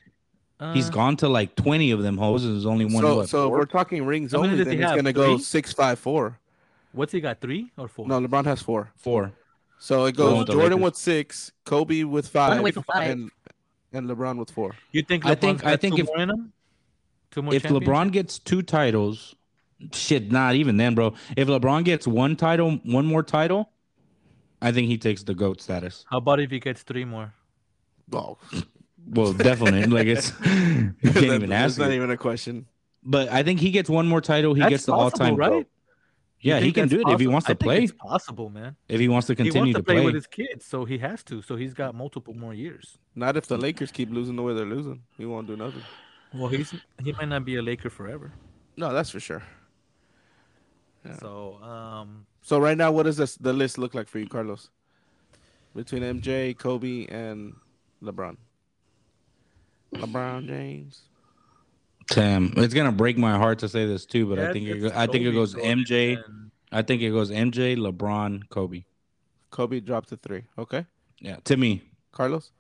He's 0.73 0.89
uh, 0.89 0.93
gone 0.93 1.17
to 1.19 1.29
like 1.29 1.55
twenty 1.57 1.91
of 1.91 2.03
them 2.03 2.17
hoes. 2.17 2.45
And 2.45 2.55
there's 2.55 2.67
only 2.67 2.85
one. 2.85 3.03
so. 3.03 3.17
what, 3.17 3.29
So 3.29 3.47
if 3.47 3.53
we're 3.53 3.65
talking 3.67 4.05
rings 4.05 4.33
How 4.33 4.39
only. 4.39 4.63
Then 4.63 4.75
it's 4.75 4.83
have? 4.83 4.97
gonna 4.97 5.13
go 5.13 5.37
six, 5.39 5.73
five, 5.73 5.99
four. 5.99 6.39
What's 6.93 7.13
he 7.13 7.21
got? 7.21 7.41
Three 7.41 7.73
or 7.77 7.89
four? 7.89 8.07
No, 8.07 8.21
LeBron 8.21 8.45
has 8.45 8.63
four. 8.63 8.91
four. 8.97 9.33
So 9.79 10.05
it 10.07 10.17
goes 10.17 10.39
with 10.39 10.47
Jordan 10.49 10.79
Lakers. 10.79 10.85
with 10.85 10.97
six, 10.97 11.53
Kobe 11.65 12.05
with 12.05 12.29
five, 12.29 12.59
away 12.61 12.71
from 12.71 12.85
five. 12.85 13.11
and 13.11 13.31
and 13.93 14.09
LeBron 14.09 14.39
with 14.39 14.51
four. 14.51 14.75
You 14.93 15.03
think? 15.03 15.27
I 15.27 15.35
think- 15.35 15.61
LeBron's 15.61 15.65
I 15.73 15.77
think 15.77 15.99
if- 15.99 16.09
him? 16.15 16.53
if 17.37 17.63
LeBron 17.65 18.13
gets 18.13 18.39
two 18.39 18.63
titles, 18.63 19.35
shit, 19.93 20.31
not 20.31 20.55
even 20.55 20.77
then, 20.77 20.95
bro. 20.95 21.15
If 21.37 21.49
LeBron 21.49 21.85
gets 21.85 22.07
one 22.07 22.37
title, 22.37 22.81
one 22.85 23.07
more 23.07 23.25
title, 23.25 23.71
I 24.63 24.71
think 24.73 24.87
he 24.89 24.97
takes 24.99 25.25
the 25.25 25.35
goat 25.35 25.61
status. 25.61 26.05
how 26.09 26.19
about 26.19 26.39
if 26.41 26.51
he 26.51 26.61
gets 26.61 26.83
three 26.83 27.05
more? 27.05 27.35
Oh, 28.13 28.39
Well, 29.07 29.33
definitely. 29.33 29.85
like 29.87 30.07
it's 30.07 30.33
you 30.45 30.95
can't 31.13 31.17
even 31.25 31.53
ask. 31.53 31.73
It's 31.73 31.79
not 31.79 31.93
even 31.93 32.11
a 32.11 32.17
question. 32.17 32.67
But 33.03 33.29
I 33.29 33.43
think 33.43 33.61
he 33.61 33.71
gets 33.71 33.91
one 33.91 34.07
more 34.07 34.21
title. 34.23 34.55
He 34.55 34.61
That's 34.61 34.71
gets 34.71 34.87
the 34.87 34.95
all-time 34.95 35.37
right? 35.37 35.51
goat. 35.51 35.67
Yeah, 36.41 36.61
he 36.61 36.73
can 36.73 36.89
that's 36.89 37.03
do 37.03 37.09
it 37.09 37.13
if 37.13 37.21
he 37.21 37.27
wants 37.27 37.47
to 37.47 37.53
I 37.53 37.55
think 37.55 37.61
play. 37.63 37.83
It's 37.85 37.93
possible, 37.93 38.51
man. 38.51 38.77
If 38.89 39.01
he 39.01 39.09
wants 39.09 39.27
to 39.29 39.33
He 39.33 39.37
continue 39.37 39.73
wants 39.73 39.75
to, 39.77 39.81
to 39.81 39.85
play, 39.85 39.95
play. 39.97 40.05
with 40.05 40.15
his 40.15 40.27
kids, 40.27 40.67
so 40.67 40.85
he 40.85 40.99
has 40.99 41.23
to. 41.25 41.41
So 41.43 41.57
he's 41.57 41.73
got 41.75 41.95
multiple 41.95 42.35
more 42.35 42.53
years. 42.53 42.99
Not 43.15 43.37
if 43.37 43.47
the 43.47 43.57
Lakers 43.57 43.91
keep 43.91 44.11
losing 44.11 44.37
the 44.37 44.43
way 44.43 44.53
they're 44.55 44.67
losing. 44.67 45.03
He 45.17 45.25
won't 45.27 45.47
do 45.47 45.57
nothing. 45.57 45.83
Well, 46.35 46.49
he's 46.49 46.75
he 47.03 47.13
might 47.13 47.29
not 47.29 47.45
be 47.45 47.57
a 47.57 47.63
Laker 47.63 47.89
forever. 47.91 48.33
No, 48.77 48.93
that's 48.93 49.11
for 49.11 49.21
sure. 49.21 49.43
Yeah. 51.07 51.17
So, 51.19 51.63
um, 51.63 52.27
So 52.43 52.59
right 52.59 52.77
now, 52.77 52.91
what 52.91 53.05
does 53.05 53.17
this, 53.17 53.37
the 53.37 53.53
list 53.53 53.79
look 53.79 53.95
like 53.95 54.09
for 54.09 54.19
you, 54.19 54.27
Carlos? 54.27 54.71
Between 55.75 56.03
MJ, 56.03 56.57
Kobe, 56.57 57.07
and 57.07 57.55
LeBron. 58.03 58.37
LeBron 59.95 60.47
James. 60.47 61.03
Damn, 62.09 62.53
it's 62.57 62.75
gonna 62.75 62.93
break 62.93 63.17
my 63.17 63.39
heart 63.39 63.61
to 63.61 63.69
say 63.69 63.87
this 63.87 64.05
too, 64.05 64.27
but 64.27 64.39
I 64.39 64.53
think 64.53 64.67
it 64.69 64.79
go, 64.81 64.91
I 64.95 65.07
think 65.07 65.25
it 65.25 65.33
goes 65.33 65.55
MJ. 65.55 66.15
and- 66.25 66.51
I 66.71 66.83
think 66.83 67.03
it 67.03 67.11
goes 67.11 67.31
MJ, 67.31 67.77
LeBron, 67.77 68.49
Kobe. 68.49 68.85
Kobe 69.51 69.81
dropped 69.81 70.09
to 70.09 70.17
three. 70.17 70.45
Okay. 70.59 70.85
Yeah, 71.21 71.37
to 71.45 71.57
me. 71.57 71.83
Carlos. 72.13 72.51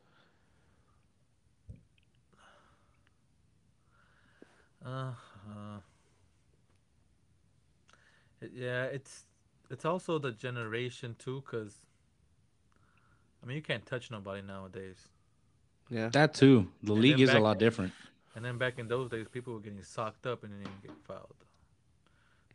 Uh, 4.84 5.12
uh, 5.50 5.78
it- 8.40 8.52
yeah, 8.54 8.84
it's 8.84 9.24
it's 9.70 9.84
also 9.84 10.18
the 10.18 10.30
generation 10.32 11.16
too, 11.18 11.42
cause 11.42 11.80
I 13.42 13.46
mean 13.46 13.56
you 13.56 13.62
can't 13.62 13.84
touch 13.84 14.10
nobody 14.10 14.42
nowadays. 14.42 15.08
Yeah, 15.90 16.08
that 16.08 16.34
too. 16.34 16.68
The 16.82 16.92
and 16.92 17.02
league 17.02 17.20
is 17.20 17.30
back, 17.30 17.38
a 17.38 17.42
lot 17.42 17.58
different. 17.58 17.92
And 18.34 18.44
then 18.44 18.58
back 18.58 18.78
in 18.78 18.88
those 18.88 19.10
days, 19.10 19.26
people 19.30 19.54
were 19.54 19.60
getting 19.60 19.82
socked 19.82 20.26
up 20.26 20.42
and 20.42 20.52
didn't 20.52 20.66
even 20.66 20.80
get 20.82 21.06
fouled. 21.06 21.34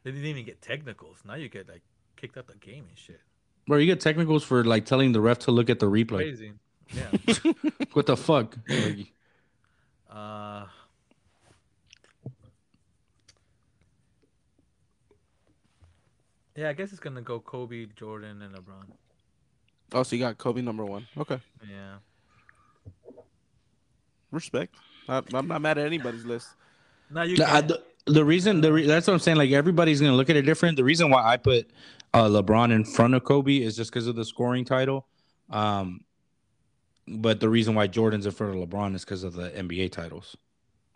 They 0.03 0.11
didn't 0.11 0.25
even 0.25 0.45
get 0.45 0.61
technicals. 0.61 1.19
Now 1.25 1.35
you 1.35 1.49
get 1.49 1.69
like 1.69 1.81
kicked 2.15 2.37
out 2.37 2.47
the 2.47 2.55
game 2.55 2.85
and 2.89 2.97
shit. 2.97 3.21
Bro, 3.67 3.77
you 3.77 3.85
get 3.85 3.99
technicals 3.99 4.43
for 4.43 4.63
like 4.63 4.85
telling 4.85 5.11
the 5.11 5.21
ref 5.21 5.39
to 5.39 5.51
look 5.51 5.69
at 5.69 5.79
the 5.79 5.85
replay. 5.85 6.17
Crazy. 6.17 6.53
Yeah. 6.91 7.43
what 7.93 8.05
the 8.07 8.17
fuck? 8.17 8.55
uh. 10.09 10.65
Yeah, 16.55 16.69
I 16.69 16.73
guess 16.73 16.91
it's 16.91 16.99
gonna 16.99 17.21
go 17.21 17.39
Kobe, 17.39 17.85
Jordan, 17.95 18.41
and 18.41 18.53
LeBron. 18.53 18.83
Oh, 19.93 20.03
so 20.03 20.15
you 20.15 20.21
got 20.21 20.37
Kobe 20.37 20.61
number 20.61 20.83
one. 20.83 21.07
Okay. 21.17 21.39
Yeah 21.69 21.97
respect. 24.31 24.75
I, 25.07 25.21
I'm 25.33 25.47
not 25.47 25.61
mad 25.61 25.77
at 25.77 25.85
anybody's 25.85 26.25
list. 26.25 26.49
Now 27.09 27.23
you 27.23 27.37
The, 27.37 27.49
I- 27.51 27.61
the, 27.61 27.83
the 28.05 28.25
reason 28.25 28.61
the 28.61 28.73
re, 28.73 28.85
that's 28.85 29.07
what 29.07 29.13
I'm 29.13 29.19
saying. 29.19 29.37
Like 29.37 29.51
everybody's 29.51 30.01
gonna 30.01 30.15
look 30.15 30.29
at 30.29 30.35
it 30.35 30.43
different. 30.43 30.77
The 30.77 30.83
reason 30.83 31.09
why 31.09 31.23
I 31.23 31.37
put 31.37 31.69
uh, 32.13 32.25
LeBron 32.27 32.71
in 32.71 32.83
front 32.85 33.13
of 33.13 33.23
Kobe 33.23 33.57
is 33.57 33.75
just 33.75 33.91
because 33.91 34.07
of 34.07 34.15
the 34.15 34.25
scoring 34.25 34.65
title. 34.65 35.07
Um, 35.49 36.01
but 37.07 37.39
the 37.39 37.49
reason 37.49 37.73
why 37.75 37.87
Jordan's 37.87 38.25
in 38.25 38.31
front 38.31 38.55
of 38.55 38.69
LeBron 38.69 38.95
is 38.95 39.03
because 39.03 39.23
of 39.23 39.33
the 39.33 39.49
NBA 39.49 39.91
titles. 39.91 40.35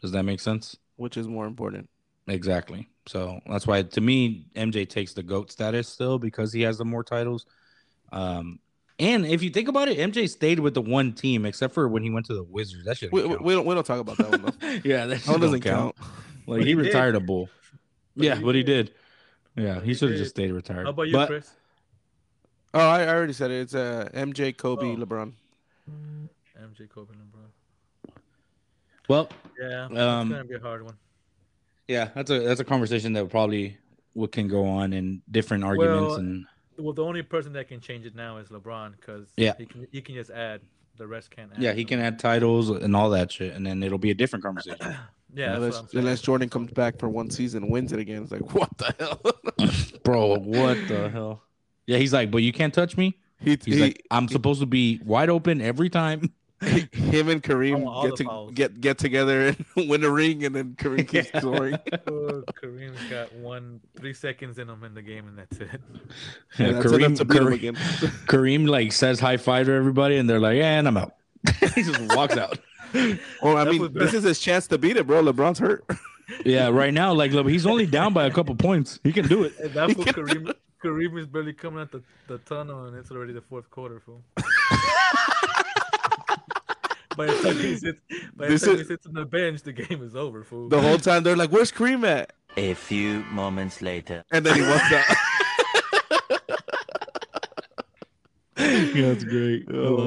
Does 0.01 0.11
that 0.11 0.23
make 0.23 0.39
sense? 0.39 0.77
Which 0.95 1.17
is 1.17 1.27
more 1.27 1.45
important? 1.47 1.89
Exactly. 2.27 2.87
So 3.07 3.39
that's 3.47 3.67
why 3.67 3.81
to 3.83 4.01
me 4.01 4.45
MJ 4.55 4.87
takes 4.87 5.13
the 5.13 5.23
goat 5.23 5.51
status 5.51 5.87
still 5.87 6.19
because 6.19 6.53
he 6.53 6.61
has 6.61 6.77
the 6.77 6.85
more 6.85 7.03
titles. 7.03 7.45
Um, 8.11 8.59
and 8.99 9.25
if 9.25 9.41
you 9.43 9.49
think 9.49 9.67
about 9.67 9.87
it, 9.87 9.97
MJ 9.97 10.29
stayed 10.29 10.59
with 10.59 10.73
the 10.73 10.81
one 10.81 11.13
team 11.13 11.45
except 11.45 11.73
for 11.73 11.87
when 11.87 12.03
he 12.03 12.09
went 12.09 12.25
to 12.27 12.33
the 12.35 12.43
Wizards. 12.43 12.85
That 12.85 12.97
should 12.97 13.11
We, 13.11 13.25
we, 13.25 13.35
we 13.37 13.53
don't 13.53 13.65
we 13.65 13.73
don't 13.75 13.85
talk 13.85 13.99
about 13.99 14.17
that 14.17 14.29
one 14.29 14.41
though. 14.43 14.67
yeah, 14.83 15.05
that 15.07 15.21
That 15.23 15.39
doesn't 15.39 15.61
count. 15.61 15.95
count. 15.95 16.11
Like 16.45 16.59
But 16.59 16.59
he, 16.61 16.65
he 16.67 16.75
did. 16.75 16.85
retired 16.85 17.15
a 17.15 17.19
bull. 17.19 17.49
But 18.15 18.25
yeah, 18.25 18.35
he 18.35 18.43
but 18.43 18.55
he 18.55 18.63
did. 18.63 18.85
did. 19.55 19.63
Yeah, 19.65 19.79
he 19.81 19.87
he 19.87 19.93
should 19.93 20.09
have 20.09 20.17
just 20.17 20.31
stayed 20.31 20.51
retired. 20.51 20.83
How 20.85 20.89
about 20.91 21.03
you, 21.07 21.13
but 21.13 21.27
Chris? 21.27 21.51
Oh, 22.75 22.79
I, 22.79 23.03
I 23.03 23.07
already 23.09 23.33
said 23.33 23.51
it. 23.51 23.61
It's 23.61 23.75
uh, 23.75 24.09
MJ, 24.15 24.55
Kobe, 24.57 24.85
Oh. 24.87 24.95
LeBron. 24.95 25.33
MJ, 26.59 26.89
Kobe, 26.89 27.13
LeBron. 27.13 28.11
well, 29.07 29.29
Yeah, 29.59 29.85
Um, 29.85 29.91
it's 30.27 30.29
gonna 30.31 30.43
be 30.45 30.55
a 30.55 30.59
hard 30.59 30.83
one. 30.83 30.95
yeah, 31.87 32.09
that's 32.15 32.31
a 32.31 32.39
that's 32.39 32.59
a 32.61 32.63
conversation 32.63 33.13
that 33.13 33.29
probably 33.29 33.77
what 34.13 34.31
can 34.31 34.47
go 34.47 34.65
on 34.65 34.93
in 34.93 35.21
different 35.29 35.63
arguments 35.63 36.09
Well, 36.11 36.15
and 36.19 36.45
Well, 36.77 36.93
the 36.93 37.03
only 37.03 37.21
person 37.23 37.53
that 37.53 37.67
can 37.67 37.79
change 37.79 38.05
it 38.05 38.15
now 38.15 38.37
is 38.37 38.49
LeBron 38.49 38.95
because 38.99 39.27
Yeah. 39.37 39.53
he 39.57 39.65
can 39.65 39.87
he 39.91 40.01
can 40.01 40.15
just 40.15 40.29
add. 40.31 40.61
The 40.95 41.07
rest 41.07 41.31
can't 41.31 41.51
add. 41.51 41.59
yeah, 41.59 41.73
he 41.73 41.85
can 41.85 41.99
add 41.99 42.19
titles 42.19 42.69
and 42.69 42.95
all 42.95 43.09
that 43.09 43.31
shit, 43.31 43.55
and 43.55 43.65
then 43.65 43.81
it'll 43.81 43.97
be 43.97 44.11
a 44.11 44.15
different 44.15 44.43
conversation. 44.45 44.77
Yeah, 45.35 45.55
unless 45.55 45.73
what 45.73 45.79
I'm 45.81 45.87
saying. 45.87 45.99
unless 46.05 46.21
Jordan 46.21 46.47
comes 46.49 46.69
back 46.69 46.99
for 46.99 47.09
one 47.09 47.31
season 47.31 47.69
wins 47.71 47.91
it 47.91 47.97
again, 47.97 48.21
it's 48.21 48.31
like 48.31 48.53
what 48.53 48.69
the 48.77 48.93
hell? 48.99 49.99
Bro, 50.03 50.37
what 50.41 50.77
the 50.87 51.09
hell? 51.09 51.41
Yeah, 51.87 51.97
he's 51.97 52.13
like, 52.13 52.29
but 52.29 52.43
you 52.43 52.51
can't 52.53 52.71
touch 52.71 52.95
me. 52.97 53.17
he, 53.39 53.57
He's 53.65 53.65
he 53.65 53.81
like, 53.81 54.03
I'm 54.11 54.27
supposed 54.27 54.59
to 54.59 54.67
be 54.67 54.99
wide 55.03 55.29
open 55.31 55.59
every 55.59 55.89
time. 55.89 56.31
him 56.93 57.29
and 57.29 57.41
Kareem 57.43 57.85
all 57.85 58.03
get 58.07 58.15
to 58.17 58.23
fouls. 58.23 58.51
get 58.53 58.81
get 58.81 58.97
together 58.97 59.47
and 59.47 59.65
win 59.89 60.03
a 60.03 60.09
ring, 60.09 60.43
and 60.45 60.55
then 60.55 60.75
Kareem 60.75 61.07
keeps 61.07 61.29
Yeah. 61.33 61.39
scoring. 61.39 61.77
Oh, 62.07 62.43
Kareem's 62.61 63.01
got 63.09 63.33
one 63.35 63.81
three 63.97 64.13
seconds 64.13 64.57
in 64.59 64.69
him 64.69 64.83
in 64.83 64.93
the 64.93 65.01
game, 65.01 65.27
and 65.27 65.37
that's 65.37 65.57
it. 65.57 65.69
Yeah, 66.57 66.65
And 66.67 66.75
that's 66.77 66.85
Kareem, 66.87 67.05
enough 67.05 67.17
to 67.19 67.25
Kareem, 67.25 67.53
again. 67.53 67.75
Kareem 68.27 68.67
like 68.67 68.91
says 68.91 69.19
high 69.19 69.37
five 69.37 69.65
to 69.67 69.73
everybody, 69.73 70.17
and 70.17 70.29
they're 70.29 70.39
like, 70.39 70.57
"Yeah, 70.57 70.79
and 70.79 70.87
I'm 70.87 70.97
out." 70.97 71.15
he 71.75 71.83
just 71.83 71.99
walks 72.15 72.37
out. 72.37 72.57
Well, 73.41 73.57
I 73.57 73.63
That 73.65 73.71
mean, 73.73 73.93
this 73.93 74.13
is 74.13 74.23
his 74.23 74.39
chance 74.39 74.67
to 74.67 74.77
beat 74.77 74.97
it, 74.97 75.05
bro. 75.07 75.23
LeBron's 75.23 75.59
hurt. 75.59 75.83
Yeah, 76.45 76.69
right 76.69 76.93
now, 76.93 77.13
like 77.13 77.31
he's 77.31 77.65
only 77.65 77.85
down 77.85 78.13
by 78.13 78.25
a 78.25 78.31
couple 78.31 78.55
points. 78.55 78.99
He 79.03 79.11
can 79.11 79.27
do 79.27 79.43
it. 79.43 79.53
And 79.59 79.73
that's 79.73 79.95
what 79.95 80.07
Kareem 80.07 80.53
Kareem 80.81 81.17
is 81.19 81.25
barely 81.27 81.53
coming 81.53 81.81
out 81.81 81.91
the, 81.91 82.01
the 82.27 82.37
tunnel, 82.39 82.85
and 82.85 82.95
it's 82.97 83.09
already 83.11 83.33
the 83.33 83.41
fourth 83.41 83.69
quarter, 83.71 84.01
fool. 84.05 84.21
By 87.17 87.25
the 87.27 87.33
time 87.41 87.57
he 87.57 87.75
sits, 87.77 87.99
by 88.35 88.47
the 88.47 88.57
time 88.59 88.69
is- 88.75 88.79
he 88.81 88.85
sits 88.85 89.05
on 89.07 89.13
the 89.13 89.25
bench, 89.25 89.61
the 89.63 89.73
game 89.73 90.01
is 90.03 90.15
over, 90.15 90.43
fool. 90.43 90.69
The 90.69 90.81
whole 90.81 90.97
time 90.97 91.23
they're 91.23 91.35
like, 91.35 91.51
"Where's 91.51 91.71
Kareem 91.71 92.05
at?" 92.07 92.33
A 92.57 92.73
few 92.75 93.23
moments 93.31 93.81
later. 93.81 94.23
And 94.31 94.45
then 94.45 94.55
he 94.55 94.61
walks 94.61 94.91
out. 94.93 95.05
yeah, 98.57 99.07
that's 99.13 99.23
great. 99.23 99.65
Oh, 99.73 99.97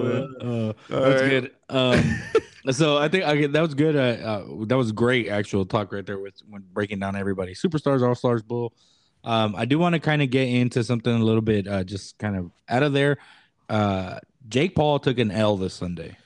Uh, 0.41 0.73
that's 0.89 1.23
right. 1.23 1.29
good. 1.31 1.51
Um, 1.69 2.19
so 2.71 2.97
I 2.99 3.09
think 3.09 3.25
I, 3.25 3.47
that 3.49 3.61
was 3.61 3.75
good. 3.75 3.97
Uh, 3.97 4.01
uh, 4.25 4.65
that 4.67 4.77
was 4.77 4.93
great 4.93 5.29
actual 5.29 5.67
talk 5.67 5.93
right 5.93 6.07
there 6.07 6.19
with 6.21 6.35
when 6.49 6.63
breaking 6.73 7.01
down 7.01 7.17
everybody. 7.17 7.55
Superstars, 7.55 8.07
All 8.07 8.15
Stars, 8.15 8.43
Bull. 8.43 8.73
Um, 9.25 9.57
I 9.57 9.65
do 9.65 9.79
want 9.79 9.95
to 9.95 9.99
kind 9.99 10.23
of 10.23 10.31
get 10.31 10.47
into 10.49 10.85
something 10.85 11.13
a 11.13 11.25
little 11.25 11.41
bit, 11.43 11.67
uh, 11.67 11.83
just 11.83 12.17
kind 12.19 12.37
of 12.37 12.51
out 12.69 12.85
of 12.85 12.93
there. 12.93 13.17
Uh, 13.69 14.21
Jake 14.49 14.77
Paul 14.77 15.01
took 15.01 15.19
an 15.19 15.33
L 15.33 15.57
this 15.57 15.75
Sunday. 15.75 16.17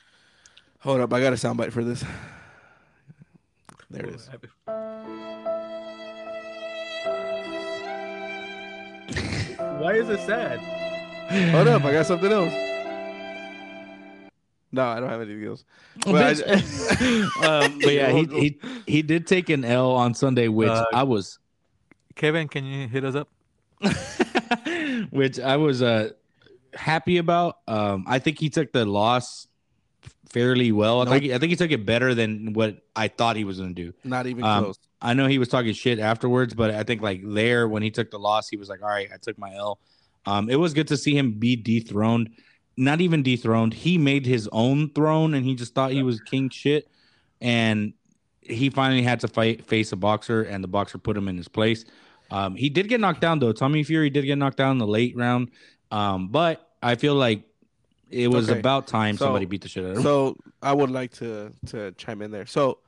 Hold 0.81 1.01
up, 1.01 1.13
I 1.13 1.21
got 1.21 1.33
a 1.33 1.37
soundbite 1.37 1.73
for 1.73 1.85
this. 1.85 2.03
There 3.91 4.07
it 4.07 4.15
is. 4.15 4.31
Why 9.79 9.95
is 9.95 10.09
it 10.09 10.21
sad? 10.21 10.59
Hold 11.53 11.69
up, 11.69 11.85
I 11.85 11.93
got 11.93 12.07
something 12.07 12.31
else. 12.31 12.53
No, 14.73 14.85
I 14.87 15.01
don't 15.01 15.09
have 15.09 15.21
anything 15.21 15.45
else. 15.47 15.65
Well, 16.07 16.17
I- 16.47 16.53
um, 17.65 17.79
but 17.81 17.93
yeah, 17.93 18.13
he, 18.13 18.25
he 18.27 18.61
he 18.87 19.03
did 19.03 19.27
take 19.27 19.51
an 19.51 19.65
L 19.65 19.91
on 19.93 20.15
Sunday, 20.15 20.49
which 20.49 20.69
Uh, 20.69 20.85
I 20.93 21.03
was 21.03 21.39
Kevin, 22.15 22.47
can 22.49 22.65
you 22.65 22.87
hit 22.89 23.05
us 23.05 23.15
up? 23.17 23.29
which 25.11 25.41
I 25.41 25.57
was 25.57 25.83
uh 25.83 26.11
happy 26.75 27.19
about. 27.19 27.57
Um, 27.67 28.05
I 28.07 28.19
think 28.21 28.39
he 28.39 28.49
took 28.49 28.73
the 28.73 28.85
loss 28.85 29.49
fairly 30.31 30.73
well. 30.73 31.01
I 31.01 31.05
Nope. 31.05 31.13
think 31.21 31.33
I 31.33 31.39
think 31.39 31.51
he 31.51 31.57
took 31.57 31.71
it 31.71 31.85
better 31.85 32.15
than 32.15 32.53
what 32.53 32.79
I 32.97 33.09
thought 33.09 33.37
he 33.37 33.45
was 33.45 33.59
gonna 33.59 33.73
do. 33.73 33.93
Not 34.05 34.27
even 34.27 34.45
Um, 34.45 34.65
close. 34.65 34.79
I 35.03 35.15
know 35.15 35.27
he 35.27 35.39
was 35.39 35.49
talking 35.49 35.73
shit 35.73 35.99
afterwards, 35.99 36.55
but 36.55 36.71
I 36.73 36.83
think 36.83 37.01
like 37.03 37.23
there 37.25 37.69
when 37.69 37.83
he 37.83 37.91
took 37.91 38.11
the 38.11 38.19
loss, 38.19 38.49
he 38.49 38.57
was 38.57 38.69
like, 38.69 38.83
"All 38.83 38.89
right, 38.89 39.09
I 39.13 39.17
took 39.17 39.39
my 39.39 39.55
L." 39.55 39.79
Um, 40.27 40.51
it 40.51 40.57
was 40.57 40.75
good 40.75 40.89
to 40.89 40.97
see 40.97 41.17
him 41.17 41.33
be 41.33 41.57
dethroned. 41.57 42.31
Not 42.77 43.01
even 43.01 43.23
dethroned. 43.23 43.73
He 43.75 43.99
made 43.99 44.27
his 44.27 44.49
own 44.53 44.91
throne, 44.91 45.35
and 45.35 45.45
he 45.45 45.55
just 45.55 45.75
thought 45.75 45.91
he 45.93 46.03
was 46.03 46.21
king 46.21 46.51
shit. 46.51 46.89
And 47.41 47.95
he 48.43 48.69
finally 48.71 49.03
had 49.03 49.21
to 49.21 49.29
fight 49.29 49.65
face 49.65 49.93
a 49.93 49.97
boxer, 49.97 50.43
and 50.43 50.63
the 50.63 50.69
boxer 50.69 50.99
put 50.99 51.17
him 51.17 51.29
in 51.29 51.37
his 51.37 51.49
place. 51.49 51.85
Um, 52.31 52.55
he 52.55 52.69
did 52.69 52.89
get 52.89 53.01
knocked 53.01 53.21
down 53.21 53.39
though. 53.39 53.53
Tommy 53.53 53.83
Fury 53.83 54.11
did 54.11 54.25
get 54.25 54.37
knocked 54.39 54.59
down 54.59 54.73
in 54.73 54.79
the 54.79 54.87
late 54.87 55.17
round, 55.17 55.51
um, 55.91 56.29
but 56.29 56.71
I 56.83 56.95
feel 56.95 57.15
like 57.15 57.43
it 58.11 58.29
was 58.29 58.51
Okay. 58.51 58.59
about 58.59 58.87
time 58.87 59.17
So- 59.17 59.27
somebody 59.27 59.47
beat 59.47 59.63
the 59.63 59.69
shit 59.69 59.85
out 59.85 59.91
of 59.93 59.97
him. 59.99 60.03
So 60.03 60.37
I 60.63 60.73
would 60.73 60.91
like 60.91 61.13
to 61.15 61.53
to 61.67 61.93
chime 61.93 62.23
in 62.23 62.31
there. 62.31 62.47
So 62.47 62.79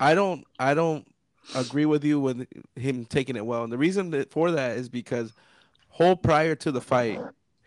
I 0.00 0.14
don't 0.14 0.44
I 0.58 0.74
don't 0.74 1.06
agree 1.54 1.84
with 1.86 2.04
you 2.04 2.18
with 2.20 2.46
him 2.76 3.04
taking 3.04 3.36
it 3.36 3.44
well. 3.44 3.64
And 3.64 3.72
the 3.72 3.78
reason 3.78 4.10
that 4.10 4.30
for 4.30 4.50
that 4.50 4.76
is 4.76 4.88
because 4.88 5.32
whole 5.90 6.16
prior 6.16 6.54
to 6.56 6.72
the 6.72 6.80
fight, 6.80 7.20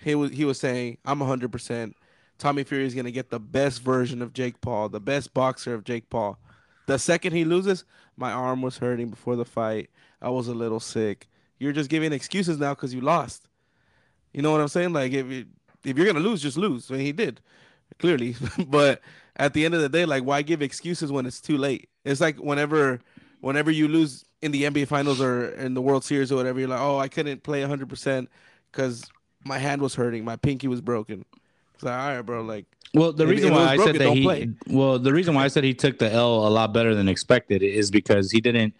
he 0.03 0.15
was 0.15 0.31
he 0.31 0.45
was 0.45 0.59
saying, 0.59 0.97
I'm 1.05 1.19
hundred 1.21 1.51
percent 1.51 1.95
Tommy 2.37 2.63
Fury 2.63 2.85
is 2.85 2.93
gonna 2.95 3.11
get 3.11 3.29
the 3.29 3.39
best 3.39 3.81
version 3.81 4.21
of 4.21 4.33
Jake 4.33 4.61
Paul, 4.61 4.89
the 4.89 4.99
best 4.99 5.33
boxer 5.33 5.73
of 5.73 5.83
Jake 5.83 6.09
Paul. 6.09 6.37
The 6.87 6.97
second 6.99 7.33
he 7.33 7.43
loses, 7.45 7.83
my 8.15 8.31
arm 8.31 8.61
was 8.61 8.77
hurting 8.77 9.09
before 9.09 9.35
the 9.35 9.45
fight. 9.45 9.89
I 10.21 10.29
was 10.29 10.47
a 10.47 10.53
little 10.53 10.79
sick. 10.79 11.27
You're 11.59 11.73
just 11.73 11.89
giving 11.89 12.13
excuses 12.13 12.57
now 12.59 12.73
because 12.75 12.93
you 12.93 13.01
lost. 13.01 13.47
You 14.33 14.41
know 14.41 14.51
what 14.51 14.61
I'm 14.61 14.67
saying? 14.67 14.93
Like 14.93 15.11
if 15.13 15.25
you, 15.27 15.45
if 15.87 15.97
you're 15.97 16.05
gonna 16.05 16.19
lose, 16.19 16.41
just 16.41 16.57
lose. 16.57 16.91
I 16.91 16.95
mean, 16.95 17.05
he 17.05 17.11
did 17.11 17.41
clearly, 17.99 18.35
but 18.67 19.01
at 19.37 19.53
the 19.53 19.65
end 19.65 19.73
of 19.73 19.81
the 19.81 19.89
day, 19.89 20.05
like 20.05 20.23
why 20.23 20.41
give 20.41 20.61
excuses 20.61 21.11
when 21.11 21.25
it's 21.25 21.41
too 21.41 21.57
late? 21.57 21.89
It's 22.05 22.21
like 22.21 22.37
whenever 22.37 22.99
whenever 23.41 23.71
you 23.71 23.87
lose 23.87 24.25
in 24.41 24.51
the 24.51 24.63
NBA 24.63 24.87
Finals 24.87 25.21
or 25.21 25.49
in 25.51 25.73
the 25.73 25.81
World 25.81 26.03
Series 26.03 26.31
or 26.31 26.35
whatever, 26.35 26.59
you're 26.59 26.69
like, 26.69 26.79
oh, 26.81 26.97
I 26.99 27.07
couldn't 27.07 27.43
play 27.43 27.61
100 27.61 27.89
percent 27.89 28.29
because 28.71 29.09
my 29.45 29.57
hand 29.57 29.81
was 29.81 29.95
hurting, 29.95 30.25
my 30.25 30.35
pinky 30.35 30.67
was 30.67 30.81
broken. 30.81 31.23
It's 31.75 31.83
like, 31.83 31.93
all 31.93 32.15
right, 32.15 32.21
bro, 32.21 32.41
like 32.41 32.65
Well, 32.93 33.13
the 33.13 33.27
reason 33.27 33.51
why 33.51 33.65
I 33.65 33.75
broken, 33.75 33.93
said 33.93 33.97
that 33.99 34.09
he 34.11 34.23
play. 34.23 34.49
well, 34.67 34.99
the 34.99 35.13
reason 35.13 35.35
why 35.35 35.45
I 35.45 35.47
said 35.47 35.63
he 35.63 35.73
took 35.73 35.99
the 35.99 36.11
L 36.11 36.47
a 36.47 36.49
lot 36.49 36.73
better 36.73 36.95
than 36.95 37.07
expected 37.07 37.61
is 37.63 37.91
because 37.91 38.31
he 38.31 38.41
didn't 38.41 38.73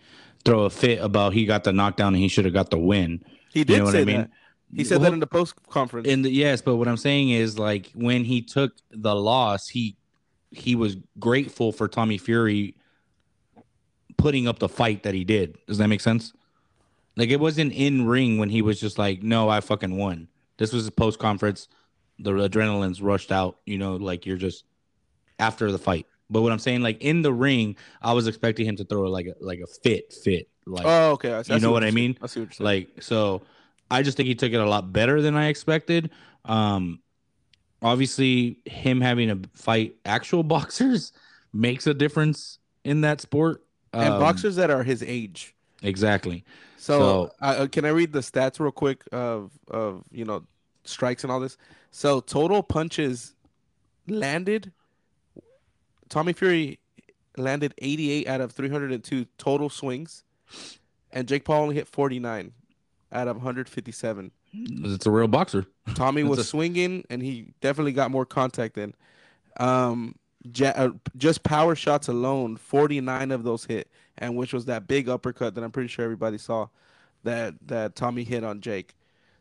throw 0.45 0.63
a 0.63 0.69
fit 0.69 0.99
about 0.99 1.33
he 1.33 1.45
got 1.45 1.63
the 1.63 1.73
knockdown 1.73 2.13
and 2.13 2.21
he 2.21 2.27
should 2.27 2.45
have 2.45 2.53
got 2.53 2.69
the 2.69 2.77
win. 2.79 3.23
he 3.53 3.63
did 3.63 3.79
know 3.79 3.85
what 3.85 3.91
say 3.93 4.01
I 4.01 4.05
mean? 4.05 4.17
that. 4.21 4.31
He 4.73 4.83
said 4.83 5.01
that 5.01 5.13
in 5.13 5.19
the 5.19 5.27
post 5.27 5.55
conference. 5.69 6.07
In 6.07 6.21
the 6.21 6.31
yes, 6.31 6.61
but 6.61 6.75
what 6.75 6.87
I'm 6.87 6.97
saying 6.97 7.29
is 7.29 7.57
like 7.57 7.91
when 7.95 8.25
he 8.25 8.41
took 8.41 8.73
the 8.91 9.15
loss, 9.15 9.67
he 9.67 9.95
he 10.51 10.75
was 10.75 10.97
grateful 11.19 11.71
for 11.71 11.87
Tommy 11.87 12.17
Fury 12.17 12.75
putting 14.17 14.47
up 14.47 14.59
the 14.59 14.69
fight 14.69 15.03
that 15.03 15.13
he 15.13 15.23
did. 15.23 15.57
Does 15.67 15.77
that 15.77 15.87
make 15.87 16.01
sense? 16.01 16.33
Like 17.15 17.29
it 17.29 17.39
wasn't 17.39 17.73
in 17.73 18.05
ring 18.05 18.37
when 18.37 18.49
he 18.49 18.61
was 18.61 18.79
just 18.79 18.97
like, 18.97 19.23
"No, 19.23 19.49
I 19.49 19.61
fucking 19.61 19.95
won." 19.95 20.27
This 20.57 20.73
was 20.73 20.87
a 20.87 20.91
post 20.91 21.19
conference. 21.19 21.67
The 22.19 22.31
adrenaline's 22.31 23.01
rushed 23.01 23.31
out. 23.31 23.57
You 23.65 23.77
know, 23.77 23.95
like 23.95 24.25
you're 24.25 24.37
just 24.37 24.65
after 25.39 25.71
the 25.71 25.79
fight. 25.79 26.05
But 26.29 26.41
what 26.41 26.51
I'm 26.51 26.59
saying, 26.59 26.81
like 26.81 27.01
in 27.01 27.21
the 27.21 27.33
ring, 27.33 27.77
I 28.01 28.13
was 28.13 28.27
expecting 28.27 28.65
him 28.65 28.75
to 28.75 28.83
throw 28.83 29.09
like 29.09 29.27
a 29.27 29.33
like 29.39 29.59
a 29.59 29.67
fit 29.67 30.13
fit. 30.13 30.49
Like 30.65 30.85
oh, 30.85 31.11
okay. 31.11 31.33
I, 31.33 31.41
see 31.41 31.53
you 31.53 31.59
know 31.59 31.71
what 31.71 31.83
you're 31.83 31.87
I 31.87 31.91
mean? 31.91 32.17
I 32.21 32.27
see 32.27 32.41
what 32.41 32.59
you're 32.59 32.67
saying. 32.67 32.87
like 32.95 33.01
so 33.01 33.43
i 33.91 34.01
just 34.01 34.17
think 34.17 34.27
he 34.27 34.35
took 34.35 34.51
it 34.51 34.59
a 34.59 34.67
lot 34.69 34.91
better 34.93 35.21
than 35.21 35.35
i 35.35 35.47
expected 35.47 36.09
um 36.45 36.99
obviously 37.81 38.59
him 38.65 39.01
having 39.01 39.27
to 39.29 39.49
fight 39.53 39.95
actual 40.05 40.43
boxers 40.55 41.11
makes 41.53 41.87
a 41.87 41.93
difference 41.93 42.59
in 42.83 43.01
that 43.01 43.21
sport 43.21 43.63
and 43.93 44.13
Um, 44.13 44.19
boxers 44.19 44.55
that 44.57 44.69
are 44.69 44.83
his 44.83 45.01
age. 45.01 45.55
Exactly. 45.81 46.43
So, 46.77 46.99
So- 46.99 47.31
uh, 47.41 47.45
uh, 47.45 47.67
can 47.67 47.85
I 47.85 47.89
read 47.89 48.11
the 48.11 48.19
stats 48.19 48.59
real 48.59 48.71
quick 48.71 49.03
of 49.11 49.51
of 49.69 50.03
you 50.11 50.25
know 50.25 50.43
strikes 50.83 51.23
and 51.23 51.31
all 51.31 51.39
this? 51.39 51.57
So 51.91 52.19
total 52.19 52.61
punches 52.63 53.33
landed. 54.07 54.71
Tommy 56.09 56.33
Fury 56.33 56.79
landed 57.37 57.73
88 57.79 58.27
out 58.27 58.41
of 58.41 58.51
302 58.51 59.25
total 59.37 59.69
swings, 59.69 60.23
and 61.11 61.27
Jake 61.27 61.45
Paul 61.45 61.63
only 61.63 61.75
hit 61.75 61.87
49 61.87 62.51
out 63.11 63.27
of 63.27 63.37
157. 63.37 64.31
It's 64.53 65.05
a 65.05 65.11
real 65.11 65.27
boxer. 65.27 65.65
Tommy 65.95 66.23
was 66.25 66.39
a- 66.39 66.43
swinging, 66.43 67.05
and 67.09 67.21
he 67.21 67.53
definitely 67.61 67.93
got 67.93 68.11
more 68.11 68.25
contact 68.25 68.77
in. 68.77 68.93
Um, 69.59 70.15
ja- 70.53 70.73
uh, 70.75 70.89
just 71.15 71.43
power 71.43 71.75
shots 71.75 72.07
alone, 72.07 72.57
49 72.57 73.31
of 73.31 73.43
those 73.43 73.65
hit, 73.65 73.89
and 74.17 74.35
which 74.35 74.53
was 74.53 74.65
that 74.65 74.87
big 74.87 75.09
uppercut 75.09 75.55
that 75.55 75.63
I'm 75.63 75.71
pretty 75.71 75.87
sure 75.89 76.03
everybody 76.05 76.37
saw 76.37 76.67
that 77.23 77.55
that 77.67 77.95
Tommy 77.95 78.23
hit 78.23 78.43
on 78.43 78.61
Jake. 78.61 78.95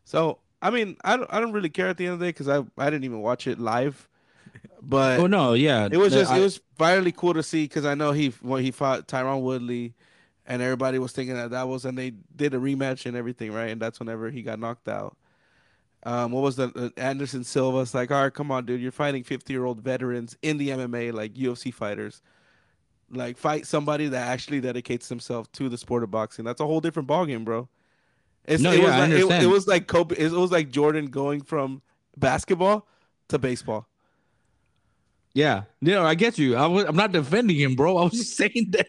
So 0.04 0.38
I 0.62 0.70
mean, 0.70 0.96
I 1.04 1.16
don't, 1.16 1.32
I 1.32 1.40
don't 1.40 1.52
really 1.52 1.68
care 1.68 1.88
at 1.88 1.96
the 1.98 2.06
end 2.06 2.14
of 2.14 2.18
the 2.20 2.26
day 2.26 2.30
because 2.30 2.48
I 2.48 2.64
I 2.78 2.90
didn't 2.90 3.04
even 3.04 3.20
watch 3.20 3.46
it 3.46 3.58
live, 3.58 4.08
but 4.82 5.20
Oh 5.20 5.26
no, 5.26 5.52
yeah. 5.52 5.88
it 5.90 5.96
was 5.98 6.12
the- 6.12 6.20
just 6.20 6.32
I- 6.32 6.38
it 6.38 6.42
was 6.42 6.60
finally 6.78 7.12
cool 7.12 7.34
to 7.34 7.42
see 7.42 7.64
because 7.64 7.84
I 7.84 7.94
know 7.94 8.12
he 8.12 8.28
when 8.40 8.62
he 8.64 8.70
fought 8.70 9.06
Tyron 9.08 9.42
Woodley, 9.42 9.94
and 10.46 10.62
everybody 10.62 10.98
was 10.98 11.12
thinking 11.12 11.34
that 11.36 11.50
that 11.50 11.68
was 11.68 11.84
and 11.84 11.98
they 11.98 12.12
did 12.34 12.54
a 12.54 12.58
rematch 12.58 13.06
and 13.06 13.16
everything 13.16 13.52
right, 13.52 13.70
and 13.70 13.80
that's 13.80 13.98
whenever 14.00 14.30
he 14.30 14.42
got 14.42 14.58
knocked 14.58 14.88
out. 14.88 15.16
Um, 16.04 16.30
what 16.30 16.42
was 16.42 16.56
the 16.56 16.70
uh, 16.76 17.00
Anderson 17.00 17.42
Silva's 17.42 17.92
like, 17.92 18.12
all 18.12 18.22
right, 18.22 18.32
come 18.32 18.52
on, 18.52 18.64
dude, 18.64 18.80
you're 18.80 18.92
fighting 18.92 19.24
50 19.24 19.52
year 19.52 19.64
old 19.64 19.80
veterans 19.80 20.36
in 20.42 20.56
the 20.56 20.68
MMA, 20.68 21.12
like 21.12 21.34
UFC 21.34 21.74
fighters. 21.74 22.22
Like 23.10 23.36
fight 23.36 23.66
somebody 23.66 24.08
that 24.08 24.28
actually 24.28 24.60
dedicates 24.60 25.08
himself 25.08 25.50
to 25.52 25.68
the 25.68 25.78
sport 25.78 26.02
of 26.02 26.10
boxing. 26.10 26.44
That's 26.44 26.60
a 26.60 26.66
whole 26.66 26.80
different 26.80 27.08
ballgame, 27.08 27.44
bro. 27.44 27.68
It's, 28.44 28.62
No, 28.62 28.72
it 28.72 28.78
yeah, 28.78 28.84
was 28.84 28.92
I 28.94 28.98
like, 29.00 29.10
it, 29.10 29.42
it 29.44 29.46
was 29.46 29.66
like 29.66 29.86
Kobe. 29.88 30.16
It 30.16 30.32
was 30.32 30.52
like 30.52 30.70
Jordan 30.70 31.06
going 31.06 31.42
from 31.42 31.82
basketball 32.16 32.86
to 33.28 33.38
baseball. 33.38 33.88
Yeah. 35.36 35.64
No, 35.82 36.02
I 36.02 36.14
get 36.14 36.38
you. 36.38 36.56
I 36.56 36.66
was, 36.66 36.84
I'm 36.84 36.96
not 36.96 37.12
defending 37.12 37.56
him, 37.56 37.74
bro. 37.74 37.98
I 37.98 38.04
was 38.04 38.12
just 38.12 38.36
saying 38.36 38.70
that. 38.70 38.86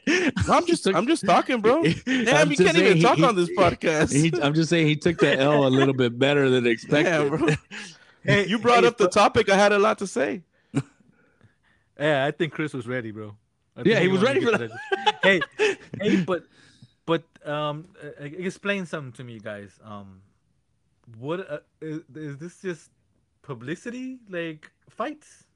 I'm 0.49 0.65
just 0.65 0.87
I'm 0.87 1.05
just 1.05 1.25
talking, 1.25 1.59
bro. 1.59 1.83
Damn, 2.05 2.35
I'm 2.35 2.51
you 2.51 2.57
can't 2.57 2.77
even 2.77 2.93
saying 2.93 3.01
talk 3.01 3.17
he- 3.17 3.23
on 3.25 3.35
this 3.35 3.49
podcast. 3.49 4.13
He, 4.13 4.31
I'm 4.41 4.53
just 4.53 4.69
saying 4.69 4.87
he 4.87 4.95
took 4.95 5.17
the 5.17 5.37
L 5.37 5.67
a 5.67 5.69
little 5.69 5.93
bit 5.93 6.17
better 6.17 6.49
than 6.49 6.65
expected. 6.73 7.11
Yeah, 7.11 7.27
bro. 7.27 7.49
Hey, 8.23 8.47
you 8.47 8.59
brought 8.59 8.83
hey, 8.83 8.87
up 8.87 8.97
the 8.97 9.09
topic. 9.09 9.49
I 9.49 9.57
had 9.57 9.73
a 9.73 9.79
lot 9.79 9.97
to 9.99 10.07
say. 10.07 10.43
Yeah, 11.99 12.25
I 12.25 12.31
think 12.31 12.53
Chris 12.53 12.73
was 12.73 12.87
ready, 12.87 13.11
bro. 13.11 13.35
Yeah, 13.83 13.99
he 13.99 14.07
was 14.07 14.21
ready 14.21 14.39
for 14.39 14.51
get 14.51 14.69
that. 14.69 15.15
hey, 15.23 15.41
hey, 15.99 16.21
but 16.21 16.43
but 17.05 17.23
um, 17.45 17.87
uh, 18.01 18.23
explain 18.23 18.85
something 18.85 19.11
to 19.13 19.23
me, 19.23 19.39
guys. 19.39 19.79
Um, 19.83 20.21
what 21.17 21.49
uh, 21.49 21.59
is, 21.81 22.01
is 22.15 22.37
this 22.37 22.61
just 22.61 22.91
publicity, 23.41 24.19
like 24.29 24.71
fights? 24.89 25.46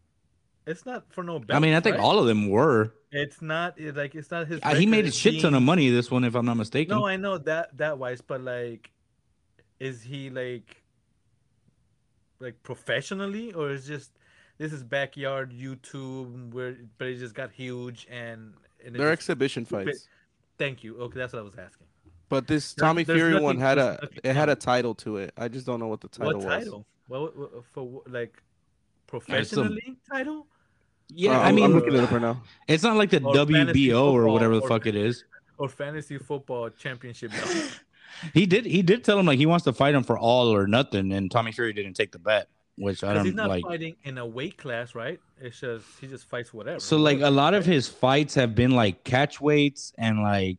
It's 0.72 0.86
not 0.86 1.12
for 1.14 1.24
no. 1.24 1.42
I 1.50 1.60
mean, 1.60 1.74
I 1.74 1.80
think 1.82 1.98
right? 1.98 2.04
all 2.04 2.18
of 2.20 2.26
them 2.26 2.50
were. 2.50 2.94
It's 3.12 3.42
not 3.42 3.78
it, 3.80 3.96
like 3.96 4.16
it's 4.16 4.32
not 4.32 4.48
his. 4.48 4.60
Uh, 4.64 4.74
he 4.76 4.86
made 4.86 5.06
a 5.06 5.12
shit 5.12 5.42
ton 5.42 5.54
of 5.54 5.62
money 5.62 5.90
this 5.90 6.10
one, 6.10 6.24
if 6.24 6.34
I'm 6.34 6.46
not 6.46 6.58
mistaken. 6.58 6.98
No, 6.98 7.06
I 7.06 7.18
know 7.18 7.38
that 7.38 7.78
that 7.78 7.98
wise, 7.98 8.22
but 8.22 8.42
like, 8.42 8.90
is 9.80 10.02
he 10.02 10.30
like, 10.30 10.82
like 12.40 12.62
professionally, 12.64 13.54
or 13.54 13.70
is 13.72 13.86
just 13.86 14.12
this 14.58 14.74
is 14.74 14.84
backyard 14.84 15.52
YouTube 15.52 16.54
where, 16.54 16.78
but 16.98 17.08
it 17.08 17.18
just 17.18 17.36
got 17.36 17.52
huge 17.52 18.08
and. 18.10 18.54
and 18.84 18.96
it 18.96 19.00
They're 19.00 19.10
just- 19.12 19.22
exhibition 19.30 19.66
fights, 19.66 20.08
Thank 20.58 20.84
you. 20.84 20.98
Okay, 21.00 21.18
that's 21.20 21.34
what 21.34 21.40
I 21.40 21.44
was 21.44 21.56
asking. 21.58 21.88
but 22.30 22.48
this 22.48 22.74
There- 22.74 22.88
Tommy 22.88 23.04
there's 23.04 23.18
Fury 23.20 23.32
nothing- 23.34 23.46
one 23.46 23.58
had 23.58 23.78
a 23.78 24.00
nothing 24.02 24.20
it 24.24 24.36
had 24.36 24.50
a 24.50 24.56
title 24.56 24.96
to 24.96 25.18
it. 25.18 25.34
I 25.38 25.48
just 25.48 25.66
don't 25.66 25.80
know 25.80 25.88
what 25.88 26.02
the 26.02 26.08
title 26.08 26.36
was. 26.36 26.46
what 26.46 26.56
was. 26.56 26.64
title? 26.64 26.86
Well, 27.10 27.64
for 27.74 28.04
like 28.08 28.42
professionally 29.08 29.98
title 30.10 30.48
yeah, 31.14 31.40
Uh, 31.40 31.44
I 31.44 31.52
mean, 31.52 31.64
I'm 31.66 31.74
looking 31.74 31.94
it 31.96 32.00
up 32.00 32.12
right 32.12 32.22
now. 32.22 32.42
it's 32.68 32.84
not 32.84 32.96
like 32.98 33.10
the 33.10 33.22
Or 33.24 33.34
WBO 33.34 34.12
or 34.12 34.28
whatever 34.28 34.56
the 34.56 34.62
or- 34.62 34.68
fuck 34.68 34.86
it 34.86 34.96
is. 34.96 35.24
or 35.58 35.70
fantasy 35.70 36.18
football 36.18 36.70
championship? 36.70 37.32
He 38.36 38.46
did. 38.46 38.66
He 38.66 38.82
did 38.84 39.04
tell 39.04 39.18
him 39.18 39.26
like 39.26 39.40
he 39.40 39.46
wants 39.48 39.64
to 39.66 39.74
fight 39.74 39.96
him 39.96 40.04
for 40.04 40.18
all 40.18 40.54
or 40.54 40.68
nothing, 40.68 41.12
and 41.14 41.32
Tommy 41.32 41.52
Fury 41.54 41.74
didn't 41.74 41.94
take 41.96 42.12
the 42.12 42.20
bet, 42.20 42.50
which 42.76 43.04
I 43.04 43.14
don't 43.16 43.26
he's 43.26 43.34
not 43.34 43.50
like. 43.50 43.64
fighting 43.64 43.96
in 44.04 44.18
a 44.20 44.26
weight 44.26 44.58
class, 44.58 44.94
right? 44.94 45.20
It's 45.40 45.60
just 45.60 45.86
he 46.00 46.06
just 46.08 46.30
fights 46.30 46.54
whatever. 46.54 46.80
So 46.82 46.98
like 46.98 47.22
a 47.22 47.32
lot 47.32 47.54
of 47.56 47.66
his 47.66 47.88
fights 47.88 48.36
have 48.36 48.54
been 48.54 48.72
like 48.72 49.04
catch 49.06 49.42
weights 49.42 49.92
and 49.98 50.22
like 50.22 50.58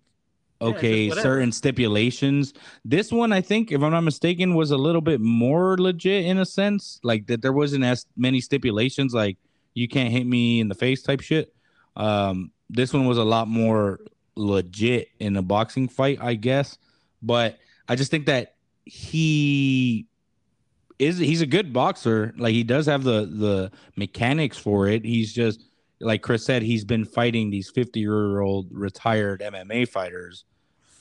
Yeah, 0.61 0.69
it's 0.71 0.73
just 0.73 0.77
okay 0.79 1.09
whatever. 1.11 1.23
certain 1.23 1.53
stipulations. 1.53 2.55
This 2.85 3.13
one 3.13 3.33
I 3.33 3.43
think 3.43 3.71
if 3.71 3.81
I'm 3.83 3.93
not 3.93 4.01
mistaken 4.01 4.55
was 4.55 4.71
a 4.73 4.79
little 4.79 5.03
bit 5.03 5.21
more 5.21 5.77
legit 5.79 6.25
in 6.25 6.39
a 6.39 6.47
sense, 6.47 6.99
like 7.05 7.27
that 7.29 7.43
there 7.43 7.53
wasn't 7.53 7.85
as 7.85 8.07
many 8.17 8.41
stipulations 8.41 9.15
like 9.15 9.37
you 9.75 9.89
can't 9.89 10.13
hit 10.13 10.27
me 10.27 10.61
in 10.61 10.69
the 10.69 10.75
face 10.75 11.03
type 11.03 11.21
shit. 11.21 11.55
Um 11.97 12.53
this 12.71 12.93
one 12.93 13.07
was 13.07 13.19
a 13.19 13.25
lot 13.25 13.49
more 13.49 14.01
legit 14.35 15.09
in 15.19 15.37
a 15.37 15.43
boxing 15.43 15.89
fight, 15.89 16.19
I 16.21 16.35
guess. 16.35 16.79
But 17.23 17.59
I 17.89 17.97
just 17.97 18.11
think 18.11 18.27
that 18.27 18.55
he 18.85 20.07
is 20.99 21.19
he's 21.19 21.41
a 21.41 21.47
good 21.47 21.73
boxer. 21.73 22.33
Like 22.37 22.53
he 22.53 22.65
does 22.65 22.87
have 22.87 23.05
the 23.05 23.27
the 23.27 23.73
mechanics 23.97 24.57
for 24.57 24.89
it. 24.89 25.05
He's 25.05 25.33
just 25.33 25.65
like 26.01 26.23
Chris 26.23 26.45
said, 26.45 26.63
he's 26.63 26.85
been 26.85 27.05
fighting 27.05 27.51
these 27.51 27.71
50 27.71 28.01
year 28.01 28.41
old 28.41 28.69
retired 28.71 29.41
MMA 29.41 29.89
fighters 29.89 30.45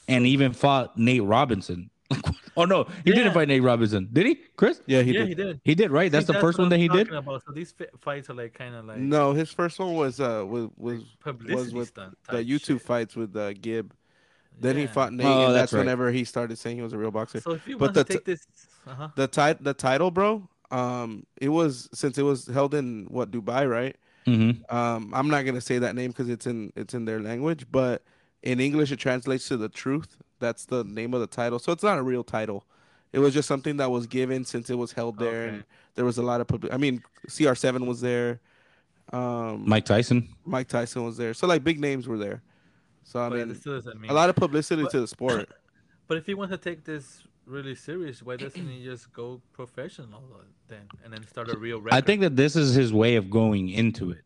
and 0.07 0.25
even 0.25 0.53
fought 0.53 0.97
Nate 0.97 1.23
Robinson. 1.23 1.89
oh 2.57 2.65
no, 2.65 2.83
he 3.03 3.09
Yeah. 3.11 3.15
didn't 3.15 3.33
fight 3.33 3.47
Nate 3.47 3.63
Robinson, 3.63 4.07
did 4.11 4.25
he? 4.25 4.35
Chris? 4.55 4.81
Yeah, 4.85 5.01
he 5.01 5.11
yeah, 5.13 5.19
did. 5.19 5.27
he 5.29 5.35
did. 5.35 5.61
He 5.63 5.75
did, 5.75 5.91
right? 5.91 6.11
That's 6.11 6.27
See, 6.27 6.33
the 6.33 6.39
first 6.39 6.57
what 6.57 6.63
one 6.65 6.69
that 6.69 6.75
I'm 6.75 6.81
he 6.81 6.87
did. 6.89 7.11
About. 7.13 7.43
So 7.45 7.51
these 7.53 7.71
fi- 7.71 7.87
fights 7.99 8.29
are 8.29 8.33
like 8.33 8.53
kind 8.53 8.75
of 8.75 8.85
like 8.85 8.97
No, 8.97 9.33
his 9.33 9.51
first 9.51 9.79
one 9.79 9.93
was 9.93 10.19
uh 10.19 10.43
was 10.47 10.69
was 10.77 11.01
publicity 11.19 11.75
with 11.75 11.93
the 11.95 12.11
YouTube 12.43 12.65
shit. 12.65 12.81
fights 12.81 13.15
with 13.15 13.35
uh, 13.35 13.53
Gib. 13.53 13.93
Then 14.59 14.75
he 14.77 14.85
fought 14.85 15.13
Nate, 15.13 15.25
Oh, 15.25 15.45
and 15.45 15.55
that's 15.55 15.71
that's, 15.71 15.73
right. 15.73 15.79
whenever 15.79 16.11
he 16.11 16.23
started 16.23 16.57
saying 16.57 16.75
he 16.75 16.83
was 16.83 16.93
a 16.93 16.97
real 16.97 17.09
boxer. 17.11 17.39
So 17.39 17.51
if 17.51 17.67
you 17.67 17.77
But 17.77 17.95
want 17.95 17.95
to 17.95 18.03
the 18.03 18.03
t- 18.05 18.13
take 18.15 18.25
this, 18.25 18.45
uh-huh. 18.85 19.07
the 19.15 19.27
tit- 19.27 19.63
the 19.63 19.73
title, 19.73 20.11
bro. 20.11 20.47
Um, 20.69 21.25
it 21.41 21.49
was 21.49 21.89
since 21.93 22.17
it 22.17 22.23
was 22.23 22.47
held 22.47 22.73
in 22.73 23.05
what 23.09 23.31
Dubai, 23.31 23.69
right? 23.69 23.95
Mm-hmm. 24.27 24.73
Um, 24.75 25.11
I'm 25.13 25.29
not 25.29 25.45
gonna 25.45 25.61
say 25.61 25.79
that 25.79 25.95
name 25.95 26.11
because 26.11 26.29
it's 26.29 26.45
in 26.45 26.71
it's 26.75 26.93
in 26.93 27.05
their 27.05 27.19
language, 27.19 27.65
but 27.71 28.03
in 28.43 28.59
English 28.59 28.91
it 28.91 28.97
translates 28.97 29.47
to 29.47 29.57
the 29.57 29.67
truth. 29.69 30.17
That's 30.41 30.65
the 30.65 30.83
name 30.83 31.13
of 31.13 31.21
the 31.21 31.27
title. 31.27 31.59
So 31.59 31.71
it's 31.71 31.83
not 31.83 31.97
a 31.97 32.03
real 32.03 32.23
title. 32.23 32.65
It 33.13 33.19
was 33.19 33.33
just 33.33 33.47
something 33.47 33.77
that 33.77 33.89
was 33.89 34.07
given 34.07 34.43
since 34.43 34.69
it 34.69 34.75
was 34.75 34.91
held 34.91 35.17
there, 35.17 35.47
and 35.47 35.63
there 35.95 36.03
was 36.05 36.17
a 36.17 36.21
lot 36.21 36.41
of 36.41 36.47
public. 36.47 36.73
I 36.73 36.77
mean, 36.77 37.01
CR7 37.27 37.85
was 37.85 38.01
there. 38.01 38.39
Um, 39.13 39.63
Mike 39.67 39.85
Tyson. 39.85 40.29
Mike 40.45 40.67
Tyson 40.67 41.03
was 41.05 41.17
there. 41.17 41.33
So 41.33 41.45
like 41.47 41.63
big 41.63 41.79
names 41.79 42.07
were 42.07 42.17
there. 42.17 42.41
So 43.03 43.19
I 43.21 43.29
but 43.29 43.47
mean, 43.47 43.55
still 43.55 43.81
mean 43.99 44.09
a 44.09 44.13
lot 44.13 44.29
of 44.29 44.35
publicity 44.35 44.83
But- 44.83 44.91
to 44.91 45.01
the 45.01 45.07
sport. 45.07 45.49
But 46.07 46.17
if 46.17 46.25
he 46.25 46.33
wants 46.33 46.51
to 46.51 46.57
take 46.57 46.83
this 46.83 47.23
really 47.45 47.73
serious, 47.73 48.21
why 48.21 48.35
doesn't 48.35 48.67
he 48.67 48.83
just 48.83 49.13
go 49.13 49.41
professional 49.53 50.21
then, 50.67 50.81
and 51.05 51.13
then 51.13 51.25
start 51.25 51.49
a 51.49 51.57
real 51.57 51.79
record? 51.79 51.95
I 51.95 52.01
think 52.01 52.19
that 52.19 52.35
this 52.35 52.57
is 52.57 52.73
his 52.75 52.91
way 52.91 53.15
of 53.15 53.29
going 53.29 53.69
into 53.69 54.11
it. 54.11 54.17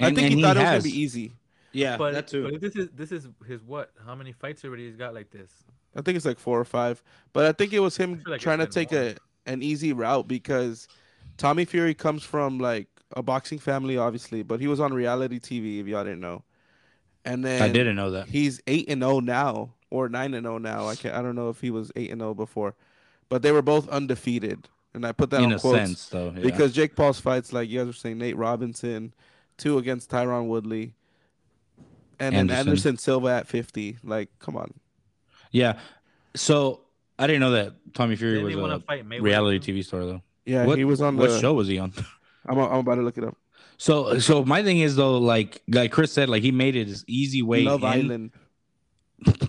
I 0.00 0.06
think 0.06 0.18
and 0.22 0.34
he 0.34 0.42
thought 0.42 0.56
it 0.56 0.60
was 0.60 0.68
gonna 0.68 0.82
be 0.82 1.00
easy. 1.00 1.34
Yeah, 1.72 1.96
but, 1.96 2.12
that 2.14 2.28
too. 2.28 2.50
but 2.50 2.60
this 2.60 2.76
is 2.76 2.88
this 2.94 3.12
is 3.12 3.28
his 3.46 3.62
what? 3.62 3.90
How 4.04 4.14
many 4.14 4.32
fights 4.32 4.64
already 4.64 4.86
he's 4.86 4.96
got 4.96 5.14
like 5.14 5.30
this? 5.30 5.50
I 5.96 6.02
think 6.02 6.16
it's 6.16 6.26
like 6.26 6.38
four 6.38 6.58
or 6.58 6.64
five. 6.64 7.02
But 7.32 7.46
I 7.46 7.52
think 7.52 7.72
it 7.72 7.80
was 7.80 7.96
him 7.96 8.22
like 8.26 8.40
trying 8.40 8.58
to 8.58 8.66
take 8.66 8.92
more. 8.92 9.02
a 9.02 9.16
an 9.46 9.62
easy 9.62 9.92
route 9.92 10.28
because 10.28 10.88
Tommy 11.36 11.64
Fury 11.64 11.94
comes 11.94 12.22
from 12.22 12.58
like 12.58 12.88
a 13.16 13.22
boxing 13.22 13.58
family, 13.58 13.96
obviously, 13.96 14.42
but 14.42 14.60
he 14.60 14.66
was 14.66 14.80
on 14.80 14.92
reality 14.92 15.38
TV 15.38 15.80
if 15.80 15.86
y'all 15.86 16.04
didn't 16.04 16.20
know. 16.20 16.44
And 17.24 17.44
then 17.44 17.62
I 17.62 17.68
didn't 17.68 17.96
know 17.96 18.10
that. 18.12 18.28
he's 18.28 18.60
eight 18.66 18.88
and 18.88 19.02
zero 19.02 19.20
now, 19.20 19.74
or 19.90 20.08
nine 20.08 20.34
and 20.34 20.44
zero 20.44 20.58
now. 20.58 20.88
I 20.88 20.96
can't. 20.96 21.14
I 21.14 21.22
don't 21.22 21.36
know 21.36 21.48
if 21.48 21.60
he 21.60 21.70
was 21.70 21.92
eight 21.96 22.10
and 22.10 22.20
zero 22.20 22.34
before, 22.34 22.74
but 23.28 23.42
they 23.42 23.52
were 23.52 23.62
both 23.62 23.88
undefeated. 23.88 24.68
And 24.94 25.06
I 25.06 25.12
put 25.12 25.30
that 25.30 25.38
In 25.38 25.46
on 25.46 25.52
a 25.52 25.58
quotes 25.58 25.78
sense, 25.78 26.08
though, 26.08 26.32
yeah. 26.36 26.42
because 26.42 26.72
Jake 26.72 26.94
Paul's 26.94 27.18
fights, 27.18 27.52
like 27.52 27.70
you 27.70 27.78
guys 27.78 27.86
were 27.86 27.92
saying, 27.94 28.18
Nate 28.18 28.36
Robinson, 28.36 29.14
two 29.56 29.78
against 29.78 30.10
Tyron 30.10 30.48
Woodley, 30.48 30.94
and 32.22 32.34
then 32.34 32.40
Anderson. 32.50 32.68
Anderson 32.68 32.96
Silva 32.98 33.28
at 33.28 33.48
fifty. 33.48 33.98
Like, 34.04 34.28
come 34.38 34.56
on. 34.56 34.72
yeah. 35.50 35.78
So 36.34 36.80
I 37.18 37.26
didn't 37.26 37.40
know 37.40 37.50
that 37.52 37.74
Tommy 37.94 38.16
Fury 38.16 38.34
Didn't 38.34 38.44
was 38.46 38.54
he 38.54 38.60
want 38.60 38.72
a 38.72 38.80
fight 38.80 39.08
Mayweather? 39.08 39.22
reality? 39.22 39.72
TV 39.72 39.84
star 39.84 40.00
though. 40.04 40.22
Yeah, 40.44 40.64
what, 40.66 40.78
he 40.78 40.84
was 40.84 41.00
on 41.00 41.16
the. 41.16 41.22
what 41.28 41.40
show 41.40 41.52
was 41.54 41.68
he 41.68 41.78
on? 41.78 41.92
I'm, 42.46 42.58
I'm 42.58 42.78
about 42.78 42.96
to 42.96 43.02
look 43.02 43.18
it 43.18 43.24
up. 43.24 43.36
So 43.76 44.18
so 44.18 44.44
my 44.44 44.62
thing 44.62 44.78
is 44.80 44.96
though, 44.96 45.18
like 45.18 45.60
like 45.68 45.92
Chris 45.92 46.12
said, 46.12 46.28
like 46.28 46.42
he 46.42 46.50
made 46.52 46.74
it 46.76 46.86
his 46.88 47.04
easy 47.06 47.42
way. 47.42 47.62
Love 47.64 47.82
in. 47.82 47.88
Island. 47.88 48.30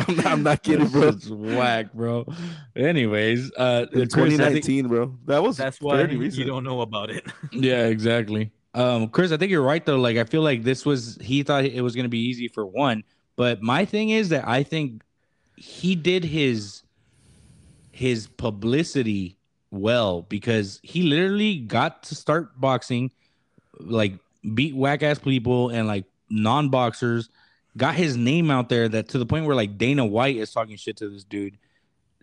I'm, 0.00 0.14
not, 0.16 0.26
I'm 0.26 0.42
not 0.44 0.62
kidding, 0.62 0.86
bro. 0.88 1.08
It's 1.08 1.28
whack, 1.28 1.92
bro. 1.92 2.24
Anyways, 2.76 3.50
uh, 3.56 3.86
In 3.92 4.08
Chris, 4.08 4.38
I 4.38 4.52
think- 4.52 4.64
2019, 4.64 4.88
bro. 4.88 5.18
That 5.26 5.42
was 5.42 5.56
That's 5.56 5.80
why 5.80 5.96
fairly 5.96 6.14
you 6.14 6.20
recent. 6.20 6.46
don't 6.46 6.62
know 6.64 6.82
about 6.82 7.10
it. 7.10 7.26
yeah, 7.52 7.86
exactly. 7.86 8.52
Um, 8.78 9.08
Chris, 9.08 9.32
I 9.32 9.36
think 9.36 9.50
you're 9.50 9.60
right 9.60 9.84
though. 9.84 9.96
Like, 9.96 10.16
I 10.18 10.22
feel 10.22 10.42
like 10.42 10.62
this 10.62 10.86
was 10.86 11.18
he 11.20 11.42
thought 11.42 11.64
it 11.64 11.82
was 11.82 11.96
gonna 11.96 12.08
be 12.08 12.20
easy 12.20 12.46
for 12.46 12.64
one, 12.64 13.02
But 13.34 13.60
my 13.60 13.84
thing 13.84 14.10
is 14.10 14.28
that 14.28 14.46
I 14.46 14.62
think 14.62 15.02
he 15.56 15.96
did 15.96 16.22
his 16.22 16.84
his 17.90 18.28
publicity 18.28 19.36
well 19.72 20.22
because 20.22 20.78
he 20.84 21.02
literally 21.02 21.56
got 21.56 22.04
to 22.04 22.14
start 22.14 22.60
boxing, 22.60 23.10
like 23.80 24.14
beat 24.54 24.76
whack 24.76 25.02
ass 25.02 25.18
people 25.18 25.70
and 25.70 25.88
like 25.88 26.04
non 26.30 26.68
boxers, 26.68 27.30
got 27.76 27.96
his 27.96 28.16
name 28.16 28.48
out 28.48 28.68
there 28.68 28.88
that 28.88 29.08
to 29.08 29.18
the 29.18 29.26
point 29.26 29.44
where 29.44 29.56
like 29.56 29.76
Dana 29.76 30.06
White 30.06 30.36
is 30.36 30.52
talking 30.52 30.76
shit 30.76 30.96
to 30.98 31.08
this 31.08 31.24
dude. 31.24 31.58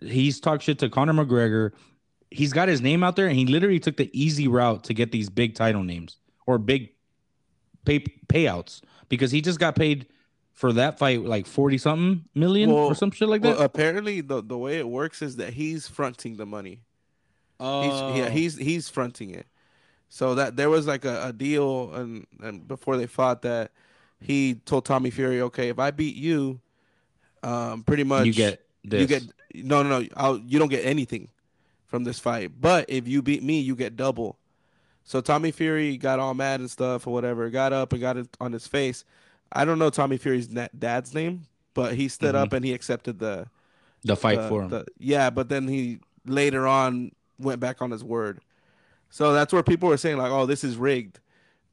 He's 0.00 0.40
talked 0.40 0.62
shit 0.62 0.78
to 0.78 0.88
Conor 0.88 1.12
McGregor. 1.12 1.72
He's 2.30 2.54
got 2.54 2.68
his 2.68 2.80
name 2.80 3.04
out 3.04 3.14
there 3.14 3.26
and 3.26 3.36
he 3.36 3.44
literally 3.44 3.78
took 3.78 3.98
the 3.98 4.08
easy 4.18 4.48
route 4.48 4.84
to 4.84 4.94
get 4.94 5.12
these 5.12 5.28
big 5.28 5.54
title 5.54 5.82
names 5.82 6.16
or 6.46 6.58
big 6.58 6.90
pay 7.84 8.00
payouts 8.00 8.80
because 9.08 9.30
he 9.30 9.40
just 9.40 9.58
got 9.60 9.74
paid 9.76 10.06
for 10.52 10.72
that 10.72 10.98
fight 10.98 11.22
like 11.22 11.46
40 11.46 11.76
something 11.78 12.24
million 12.34 12.70
Well- 12.70 12.84
or 12.86 12.94
some 12.94 13.10
shit 13.10 13.28
like 13.28 13.42
that. 13.42 13.56
Well, 13.56 13.64
apparently 13.64 14.20
the 14.22 14.42
the 14.42 14.56
way 14.58 14.78
it 14.78 14.88
works 14.88 15.20
is 15.22 15.36
that 15.36 15.52
he's 15.54 15.86
fronting 15.88 16.36
the 16.36 16.46
money. 16.46 16.80
He's, 17.58 17.92
Oh. 17.92 18.14
yeah, 18.14 18.28
he's 18.28 18.56
he's 18.56 18.88
fronting 18.88 19.30
it. 19.30 19.46
So 20.08 20.34
that 20.36 20.56
there 20.56 20.70
was 20.70 20.86
like 20.86 21.04
a, 21.04 21.28
a 21.28 21.32
deal, 21.32 21.92
and 21.94 22.26
and 22.40 22.66
before 22.68 22.96
they 22.96 23.06
fought, 23.06 23.42
that 23.42 23.72
he 24.20 24.54
told 24.54 24.84
Tommy 24.84 25.10
Fury, 25.10 25.40
okay, 25.42 25.68
if 25.68 25.78
I 25.78 25.90
beat 25.90 26.16
you, 26.16 26.60
um, 27.42 27.82
pretty 27.82 28.04
much 28.04 28.26
you 28.26 28.32
get 28.32 28.64
this. 28.84 29.00
you 29.00 29.06
get 29.06 29.22
no 29.54 29.82
no 29.82 30.00
no, 30.00 30.08
I'll, 30.16 30.38
you 30.38 30.58
don't 30.58 30.68
get 30.68 30.84
anything 30.84 31.28
from 31.86 32.04
this 32.04 32.18
fight. 32.18 32.52
But 32.60 32.86
if 32.88 33.08
you 33.08 33.20
beat 33.22 33.42
me, 33.42 33.60
you 33.60 33.74
get 33.74 33.96
double. 33.96 34.38
So 35.08 35.20
Tommy 35.20 35.52
Fury 35.52 35.96
got 35.96 36.18
all 36.18 36.34
mad 36.34 36.58
and 36.60 36.68
stuff 36.70 37.06
or 37.06 37.12
whatever, 37.14 37.48
got 37.48 37.72
up 37.72 37.92
and 37.92 38.00
got 38.02 38.16
it 38.16 38.28
on 38.40 38.52
his 38.52 38.66
face. 38.66 39.04
I 39.52 39.64
don't 39.64 39.78
know 39.78 39.88
Tommy 39.88 40.16
Fury's 40.18 40.48
dad's 40.48 41.14
name, 41.14 41.42
but 41.74 41.94
he 41.94 42.08
stood 42.08 42.34
Mhm. 42.34 42.38
up 42.38 42.52
and 42.52 42.64
he 42.64 42.72
accepted 42.74 43.20
the 43.20 43.46
the 44.02 44.16
fight 44.16 44.38
the- 44.40 44.48
for 44.48 44.62
him. 44.64 44.68
the- 44.70 44.86
yeah, 44.98 45.30
but 45.30 45.48
then 45.48 45.68
he 45.68 46.00
later 46.26 46.66
on 46.66 47.12
went 47.38 47.60
back 47.60 47.80
on 47.80 47.90
his 47.92 48.02
word. 48.04 48.40
So 49.08 49.32
that's 49.32 49.52
where 49.52 49.62
people 49.62 49.88
were 49.88 49.96
saying 49.96 50.16
like, 50.18 50.30
"Oh, 50.32 50.44
this 50.44 50.64
is 50.64 50.76
rigged," 50.76 51.20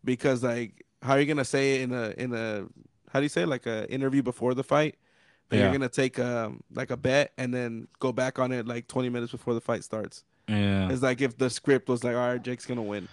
because 0.03 0.43
like, 0.43 0.85
how 1.01 1.13
are 1.13 1.19
you 1.19 1.25
gonna 1.25 1.43
say 1.43 1.75
it 1.75 1.81
in 1.81 1.91
a 1.91 2.13
in 2.17 2.33
a 2.33 2.67
how 3.11 3.19
do 3.19 3.23
you 3.23 3.29
say 3.29 3.43
it? 3.43 3.47
like 3.47 3.65
a 3.65 3.91
interview 3.91 4.21
before 4.21 4.53
the 4.53 4.63
fight? 4.63 4.95
That 5.49 5.57
Yeah. 5.57 5.63
you're 5.63 5.71
gonna 5.71 5.89
take 5.89 6.19
um 6.19 6.61
like 6.73 6.91
a 6.91 6.97
bet 6.97 7.33
and 7.37 7.51
then 7.53 7.87
go 7.99 8.11
back 8.11 8.37
on 8.37 8.51
it 8.51 8.67
like 8.67 8.87
20 8.87 9.09
minutes 9.09 9.31
before 9.31 9.55
the 9.55 9.61
fight 9.61 9.83
starts. 9.83 10.23
Yeah. 10.47 10.89
It's 10.91 11.01
like 11.01 11.21
if 11.21 11.37
the 11.37 11.49
script 11.49 11.87
was 11.89 12.03
like, 12.03 12.15
"All 12.15 12.27
right, 12.27 12.41
Jake's 12.41 12.65
gonna 12.65 12.81
win." 12.83 13.07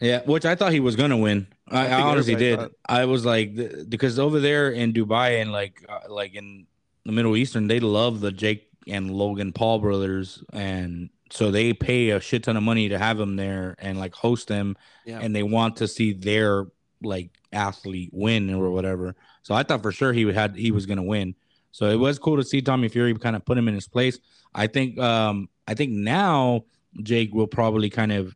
Yeah, 0.00 0.22
which 0.24 0.44
I 0.44 0.54
thought 0.54 0.72
he 0.72 0.80
was 0.80 0.96
gonna 0.96 1.16
win. 1.16 1.46
I, 1.68 1.86
I 1.86 1.90
I, 1.98 2.02
honestly 2.02 2.34
did. 2.34 2.58
thought. 2.58 2.72
I 2.86 3.04
was 3.04 3.24
like, 3.24 3.54
th- 3.54 3.88
because 3.88 4.18
over 4.18 4.40
there 4.40 4.70
in 4.70 4.92
Dubai 4.92 5.40
and 5.40 5.52
like, 5.52 5.84
uh, 5.88 6.00
like 6.12 6.34
in 6.34 6.66
the 7.04 7.12
Middle 7.12 7.36
Eastern, 7.36 7.68
they 7.68 7.78
love 7.80 8.20
the 8.20 8.32
Jake 8.32 8.68
and 8.88 9.10
Logan 9.12 9.52
Paul 9.52 9.78
brothers, 9.78 10.42
and 10.52 11.08
so 11.30 11.50
they 11.50 11.72
pay 11.72 12.10
a 12.10 12.20
shit 12.20 12.42
ton 12.44 12.56
of 12.56 12.62
money 12.62 12.88
to 12.88 12.98
have 12.98 13.16
them 13.16 13.36
there 13.36 13.76
and 13.78 13.98
like 13.98 14.14
host 14.14 14.48
them, 14.48 14.76
Yeah. 15.06 15.20
and 15.20 15.34
they 15.34 15.42
want 15.44 15.76
to 15.76 15.88
see 15.88 16.12
their 16.12 16.66
like 17.02 17.30
athlete 17.52 18.10
win 18.12 18.52
or 18.52 18.70
whatever. 18.70 19.14
So 19.42 19.54
I 19.54 19.62
thought 19.62 19.82
for 19.82 19.92
sure 19.92 20.12
he 20.12 20.24
would 20.24 20.34
had 20.34 20.56
he 20.56 20.72
was 20.72 20.86
gonna 20.86 21.02
win. 21.02 21.34
So 21.70 21.88
it 21.90 21.96
was 21.96 22.18
cool 22.18 22.36
to 22.36 22.44
see 22.44 22.60
Tommy 22.60 22.88
Fury 22.88 23.14
kind 23.14 23.34
of 23.36 23.44
put 23.44 23.56
him 23.56 23.66
in 23.68 23.74
his 23.74 23.88
place. 23.88 24.18
I 24.54 24.66
think 24.66 24.98
um 24.98 25.48
I 25.66 25.74
think 25.74 25.92
now 25.92 26.64
Jake 27.02 27.34
will 27.34 27.46
probably 27.46 27.90
kind 27.90 28.12
of 28.12 28.34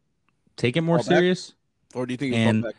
take 0.56 0.76
it 0.76 0.82
more 0.82 0.98
Fall 0.98 1.08
back? 1.08 1.18
serious. 1.18 1.54
Or 1.94 2.06
do 2.06 2.12
you 2.12 2.18
think? 2.18 2.34
And- 2.34 2.62
back? 2.62 2.74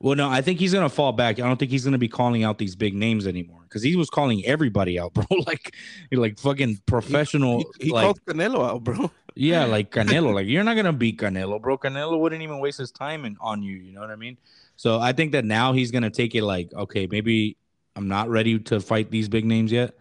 Well, 0.00 0.16
no, 0.16 0.28
I 0.28 0.42
think 0.42 0.58
he's 0.58 0.74
gonna 0.74 0.90
fall 0.90 1.12
back. 1.12 1.38
I 1.38 1.46
don't 1.46 1.56
think 1.56 1.70
he's 1.70 1.84
gonna 1.84 1.96
be 1.96 2.08
calling 2.08 2.44
out 2.44 2.58
these 2.58 2.76
big 2.76 2.94
names 2.94 3.26
anymore 3.26 3.60
because 3.62 3.82
he 3.82 3.96
was 3.96 4.10
calling 4.10 4.44
everybody 4.44 4.98
out, 4.98 5.14
bro. 5.14 5.24
like, 5.46 5.74
like 6.12 6.38
fucking 6.38 6.82
professional. 6.84 7.58
He, 7.78 7.86
he 7.86 7.90
like, 7.92 8.04
called 8.04 8.24
Canelo 8.26 8.68
out, 8.68 8.84
bro. 8.84 9.10
yeah, 9.34 9.64
like 9.64 9.90
Canelo. 9.90 10.34
like, 10.34 10.46
you're 10.46 10.64
not 10.64 10.76
gonna 10.76 10.92
beat 10.92 11.18
Canelo, 11.18 11.58
bro. 11.58 11.78
Canelo 11.78 12.18
wouldn't 12.18 12.42
even 12.42 12.58
waste 12.58 12.78
his 12.78 12.90
time 12.90 13.24
in, 13.24 13.38
on 13.40 13.62
you. 13.62 13.76
You 13.76 13.92
know 13.92 14.00
what 14.00 14.10
I 14.10 14.16
mean? 14.16 14.36
So 14.76 15.00
I 15.00 15.12
think 15.12 15.32
that 15.32 15.46
now 15.46 15.72
he's 15.72 15.90
gonna 15.90 16.10
take 16.10 16.34
it 16.34 16.42
like, 16.44 16.70
okay, 16.74 17.06
maybe 17.10 17.56
I'm 17.96 18.08
not 18.08 18.28
ready 18.28 18.58
to 18.58 18.80
fight 18.80 19.10
these 19.10 19.30
big 19.30 19.46
names 19.46 19.72
yet. 19.72 19.94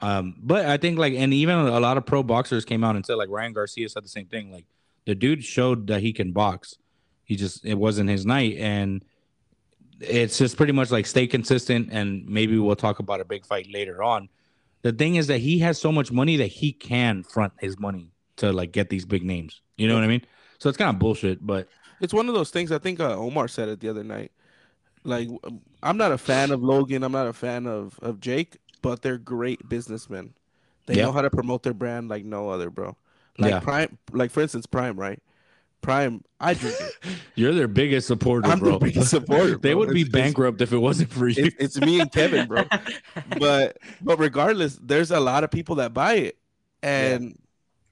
Um, 0.00 0.36
but 0.38 0.66
I 0.66 0.76
think 0.76 0.98
like, 0.98 1.14
and 1.14 1.34
even 1.34 1.56
a 1.56 1.80
lot 1.80 1.96
of 1.96 2.06
pro 2.06 2.22
boxers 2.22 2.64
came 2.64 2.84
out 2.84 2.96
and 2.96 3.04
said 3.04 3.14
like 3.14 3.28
Ryan 3.30 3.52
Garcia 3.52 3.88
said 3.88 4.04
the 4.04 4.08
same 4.08 4.26
thing. 4.26 4.52
Like, 4.52 4.66
the 5.06 5.14
dude 5.14 5.44
showed 5.44 5.86
that 5.88 6.02
he 6.02 6.12
can 6.12 6.32
box. 6.32 6.76
He 7.24 7.36
just 7.36 7.64
it 7.64 7.74
wasn't 7.74 8.10
his 8.10 8.24
night, 8.26 8.56
and 8.58 9.04
it's 10.00 10.38
just 10.38 10.56
pretty 10.56 10.72
much 10.72 10.90
like 10.90 11.06
stay 11.06 11.26
consistent, 11.26 11.88
and 11.92 12.26
maybe 12.28 12.58
we'll 12.58 12.76
talk 12.76 12.98
about 13.00 13.20
a 13.20 13.24
big 13.24 13.44
fight 13.44 13.68
later 13.70 14.02
on. 14.02 14.28
The 14.82 14.92
thing 14.92 15.16
is 15.16 15.26
that 15.26 15.38
he 15.38 15.58
has 15.60 15.80
so 15.80 15.90
much 15.90 16.12
money 16.12 16.36
that 16.36 16.46
he 16.46 16.72
can 16.72 17.24
front 17.24 17.52
his 17.58 17.78
money 17.78 18.12
to 18.36 18.52
like 18.52 18.72
get 18.72 18.90
these 18.90 19.04
big 19.04 19.24
names. 19.24 19.60
You 19.76 19.88
know 19.88 19.94
what 19.94 20.04
I 20.04 20.08
mean? 20.08 20.22
So 20.58 20.68
it's 20.68 20.78
kind 20.78 20.90
of 20.90 20.98
bullshit, 20.98 21.44
but 21.44 21.68
It's 22.00 22.14
one 22.14 22.28
of 22.28 22.34
those 22.34 22.50
things. 22.50 22.70
I 22.72 22.78
think 22.78 23.00
uh, 23.00 23.16
Omar 23.16 23.48
said 23.48 23.68
it 23.68 23.80
the 23.80 23.88
other 23.88 24.04
night. 24.04 24.32
Like, 25.04 25.28
I'm 25.82 25.96
not 25.96 26.12
a 26.12 26.18
fan 26.18 26.50
of 26.50 26.62
Logan. 26.62 27.02
I'm 27.02 27.12
not 27.12 27.26
a 27.26 27.32
fan 27.32 27.66
of 27.66 27.98
of 28.00 28.20
Jake, 28.20 28.58
but 28.82 29.02
they're 29.02 29.18
great 29.18 29.68
businessmen. 29.68 30.34
They 30.86 30.94
Yeah. 30.96 31.04
know 31.04 31.12
how 31.12 31.22
to 31.22 31.30
promote 31.30 31.62
their 31.62 31.74
brand 31.74 32.08
like 32.08 32.24
no 32.24 32.48
other, 32.50 32.70
bro. 32.70 32.96
Like 33.38 33.50
Yeah. 33.52 33.60
Prime, 33.60 33.98
like 34.12 34.30
for 34.30 34.40
instance, 34.42 34.66
Prime, 34.66 34.98
right? 34.98 35.22
Prime, 35.80 36.24
I 36.40 36.54
drink 36.54 36.74
it. 36.80 36.92
you're 37.36 37.54
their 37.54 37.68
biggest 37.68 38.08
supporter, 38.08 38.48
I'm 38.48 38.58
the 38.58 38.64
bro. 38.64 38.78
biggest 38.80 39.10
supporter, 39.16 39.56
they 39.56 39.72
bro. 39.74 39.78
would 39.80 39.90
be 39.94 40.00
It's- 40.02 40.08
it's- 40.08 40.22
bankrupt 40.26 40.60
if 40.60 40.72
it 40.72 40.78
wasn't 40.78 41.10
for 41.12 41.28
you. 41.28 41.44
It's, 41.46 41.56
it's 41.76 41.80
me 41.80 42.00
and 42.00 42.10
Kevin, 42.10 42.48
bro. 42.48 42.64
But 43.38 43.78
but 44.00 44.18
regardless, 44.18 44.78
there's 44.82 45.10
a 45.12 45.20
lot 45.20 45.44
of 45.44 45.50
people 45.50 45.76
that 45.76 45.94
buy 45.94 46.14
it, 46.14 46.38
and 46.82 47.38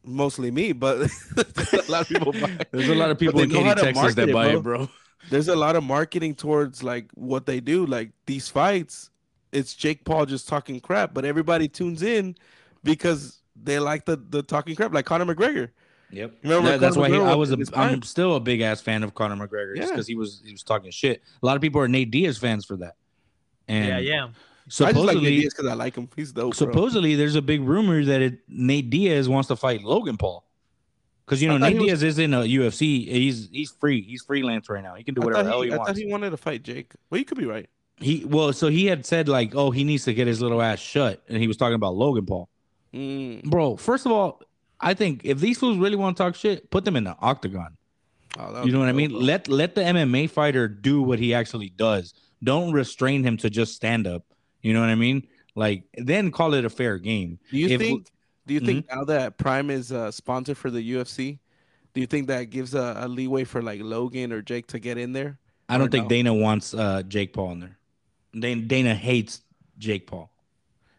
mostly 0.04 0.50
me. 0.50 0.72
But 0.72 1.10
there's 1.36 1.88
a 1.88 1.92
lot 1.92 2.02
of 2.02 2.08
people 2.08 2.32
buy. 2.32 2.50
It. 2.60 2.68
There's 2.72 2.88
a 2.88 2.94
lot 2.94 3.10
of 3.10 3.18
people 3.18 3.40
in 3.40 3.50
Katy, 3.50 3.80
Texas 3.80 4.14
that 4.16 4.28
it, 4.30 4.32
buy 4.32 4.50
bro. 4.50 4.58
it, 4.58 4.62
bro. 4.62 4.88
there's 5.30 5.48
a 5.48 5.56
lot 5.56 5.76
of 5.76 5.84
marketing 5.84 6.34
towards 6.34 6.82
like 6.82 7.10
what 7.14 7.46
they 7.46 7.60
do 7.60 7.86
like 7.86 8.10
these 8.26 8.48
fights 8.48 9.10
it's 9.56 9.74
jake 9.74 10.04
paul 10.04 10.26
just 10.26 10.46
talking 10.48 10.78
crap 10.80 11.14
but 11.14 11.24
everybody 11.24 11.68
tunes 11.68 12.02
in 12.02 12.34
because 12.84 13.40
they 13.60 13.78
like 13.78 14.04
the 14.04 14.16
the 14.30 14.42
talking 14.42 14.74
crap 14.76 14.92
like 14.92 15.06
conor 15.06 15.24
mcgregor 15.26 15.70
Yep. 16.12 16.34
Remember 16.44 16.68
That- 16.70 16.80
that's 16.80 16.94
Conor 16.94 17.10
why 17.18 17.24
he, 17.26 17.32
I 17.32 17.34
was. 17.34 17.50
A, 17.50 17.54
in 17.54 17.58
his 17.58 17.68
I'm 17.70 17.74
prime? 17.88 18.02
still 18.02 18.36
a 18.36 18.40
big 18.40 18.60
ass 18.60 18.80
fan 18.80 19.02
of 19.02 19.12
Conor 19.12 19.34
McGregor 19.44 19.74
just 19.74 19.88
Yeah. 19.88 19.92
because 19.96 20.06
he 20.06 20.14
was 20.14 20.40
he 20.46 20.52
was 20.52 20.62
talking 20.62 20.92
shit. 20.92 21.20
A 21.42 21.44
lot 21.44 21.56
of 21.56 21.62
people 21.62 21.80
are 21.80 21.88
Nate 21.88 22.12
Diaz 22.12 22.38
fans 22.38 22.64
for 22.64 22.76
that. 22.76 22.94
And 23.66 23.88
yeah, 23.88 23.98
yeah. 23.98 24.24
i 24.26 24.28
just 24.68 24.80
like 24.80 24.94
supposedly, 24.94 25.40
because 25.40 25.66
i 25.66 25.74
like 25.74 25.96
him 25.96 26.08
he's 26.14 26.30
dope 26.30 26.56
bro. 26.56 26.68
supposedly, 26.68 27.16
there's 27.16 27.34
a 27.34 27.42
big 27.42 27.60
rumor 27.60 28.04
that 28.04 28.22
it, 28.22 28.38
Nate 28.48 28.88
Diaz 28.88 29.28
wants 29.28 29.48
to 29.48 29.56
fight 29.56 29.82
Logan 29.82 30.16
Paul. 30.16 30.44
Because 31.26 31.42
you 31.42 31.48
know 31.48 31.58
Nate 31.58 31.72
he 31.72 31.78
was- 31.80 31.86
Diaz 31.88 32.02
is 32.04 32.18
in 32.20 32.34
a 32.34 32.42
UFC. 32.42 33.08
He's 33.08 33.48
he's 33.50 33.72
free. 33.72 34.00
He's 34.02 34.22
freelance 34.22 34.70
right 34.70 34.84
now. 34.84 34.94
He 34.94 35.02
can 35.02 35.14
do 35.14 35.22
whatever 35.22 35.42
thought, 35.42 35.44
the 35.44 35.50
hell 35.50 35.62
he, 35.62 35.68
he 35.70 35.74
I 35.74 35.76
wants. 35.78 35.90
thought 35.90 35.98
he 35.98 36.06
wanted 36.06 36.30
to 36.30 36.36
fight 36.36 36.62
jake 36.62 36.92
well 37.10 37.18
you 37.18 37.24
could 37.24 37.36
be 37.38 37.46
right 37.46 37.68
He 37.98 38.24
well, 38.26 38.52
so 38.52 38.68
he 38.68 38.86
had 38.86 39.06
said 39.06 39.28
like, 39.28 39.54
oh, 39.54 39.70
he 39.70 39.82
needs 39.84 40.04
to 40.04 40.12
get 40.14 40.26
his 40.26 40.42
little 40.42 40.60
ass 40.60 40.78
shut, 40.78 41.22
and 41.28 41.38
he 41.38 41.48
was 41.48 41.56
talking 41.56 41.74
about 41.74 41.94
Logan 41.94 42.26
Paul. 42.26 42.48
Mm. 42.92 43.44
Bro, 43.44 43.76
first 43.76 44.04
of 44.06 44.12
all, 44.12 44.42
I 44.80 44.92
think 44.94 45.22
if 45.24 45.40
these 45.40 45.58
fools 45.58 45.78
really 45.78 45.96
want 45.96 46.16
to 46.16 46.22
talk 46.22 46.34
shit, 46.34 46.70
put 46.70 46.84
them 46.84 46.96
in 46.96 47.04
the 47.04 47.16
octagon. 47.20 47.76
Oh, 48.38 48.64
You 48.64 48.72
know 48.72 48.80
what 48.80 48.88
I 48.88 48.92
mean? 48.92 49.10
bro. 49.12 49.20
Let 49.20 49.48
let 49.48 49.74
the 49.74 49.80
MMA 49.80 50.28
fighter 50.28 50.68
do 50.68 51.00
what 51.02 51.18
he 51.18 51.32
actually 51.32 51.70
does. 51.70 52.12
Don't 52.44 52.72
restrain 52.72 53.24
him 53.24 53.38
to 53.38 53.48
just 53.48 53.74
stand 53.74 54.06
up. 54.06 54.24
You 54.60 54.74
know 54.74 54.80
what 54.80 54.90
I 54.90 54.94
mean? 54.94 55.26
Like 55.54 55.84
then 55.96 56.30
call 56.30 56.52
it 56.52 56.66
a 56.66 56.70
fair 56.70 56.98
game. 56.98 57.38
do 57.50 57.56
you 57.56 57.68
if- 57.68 57.80
think 57.80 58.08
do 58.46 58.52
you 58.54 58.60
think 58.60 58.86
Mm-hmm. 58.86 58.98
now 58.98 59.04
that 59.06 59.38
prime 59.38 59.70
is 59.70 59.90
a 59.90 60.12
sponsor 60.12 60.54
for 60.54 60.70
the 60.70 60.92
ufc 60.92 61.38
do 61.94 62.00
you 62.00 62.06
think 62.06 62.28
that 62.28 62.44
gives 62.50 62.74
a, 62.74 62.94
a 63.00 63.08
leeway 63.08 63.42
for 63.42 63.60
like 63.60 63.80
logan 63.82 64.32
or 64.32 64.40
jake 64.42 64.68
to 64.68 64.78
get 64.78 64.98
in 64.98 65.12
there 65.12 65.38
I 65.68 65.78
don't 65.78 65.90
think 65.90 66.04
no? 66.04 66.08
Dana 66.10 66.32
wants 66.34 66.74
uh, 66.74 67.02
Jake 67.02 67.32
Paul 67.32 67.50
in 67.52 67.58
there. 67.60 67.76
Dana, 68.38 68.60
Dana 68.62 68.94
hates 68.94 69.42
Jake 69.78 70.06
Paul. 70.06 70.30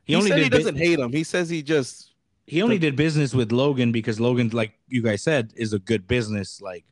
he, 0.05 0.13
He, 0.13 0.17
only 0.17 0.29
said 0.29 0.39
he 0.39 0.49
doesn't 0.49 0.77
hate 0.77 0.99
him 0.99 1.11
he 1.11 1.23
says 1.23 1.49
he 1.49 1.61
just 1.61 2.13
he 2.45 2.61
only 2.61 2.77
did 2.79 2.95
business 2.95 3.33
with 3.33 3.51
Logan 3.51 3.91
because 3.91 4.19
Logan, 4.21 4.49
like 4.53 4.71
you 4.87 5.01
guys 5.03 5.21
said, 5.21 5.51
is 5.57 5.73
a 5.73 5.79
good 5.79 6.07
business 6.07 6.61
like 6.61 6.85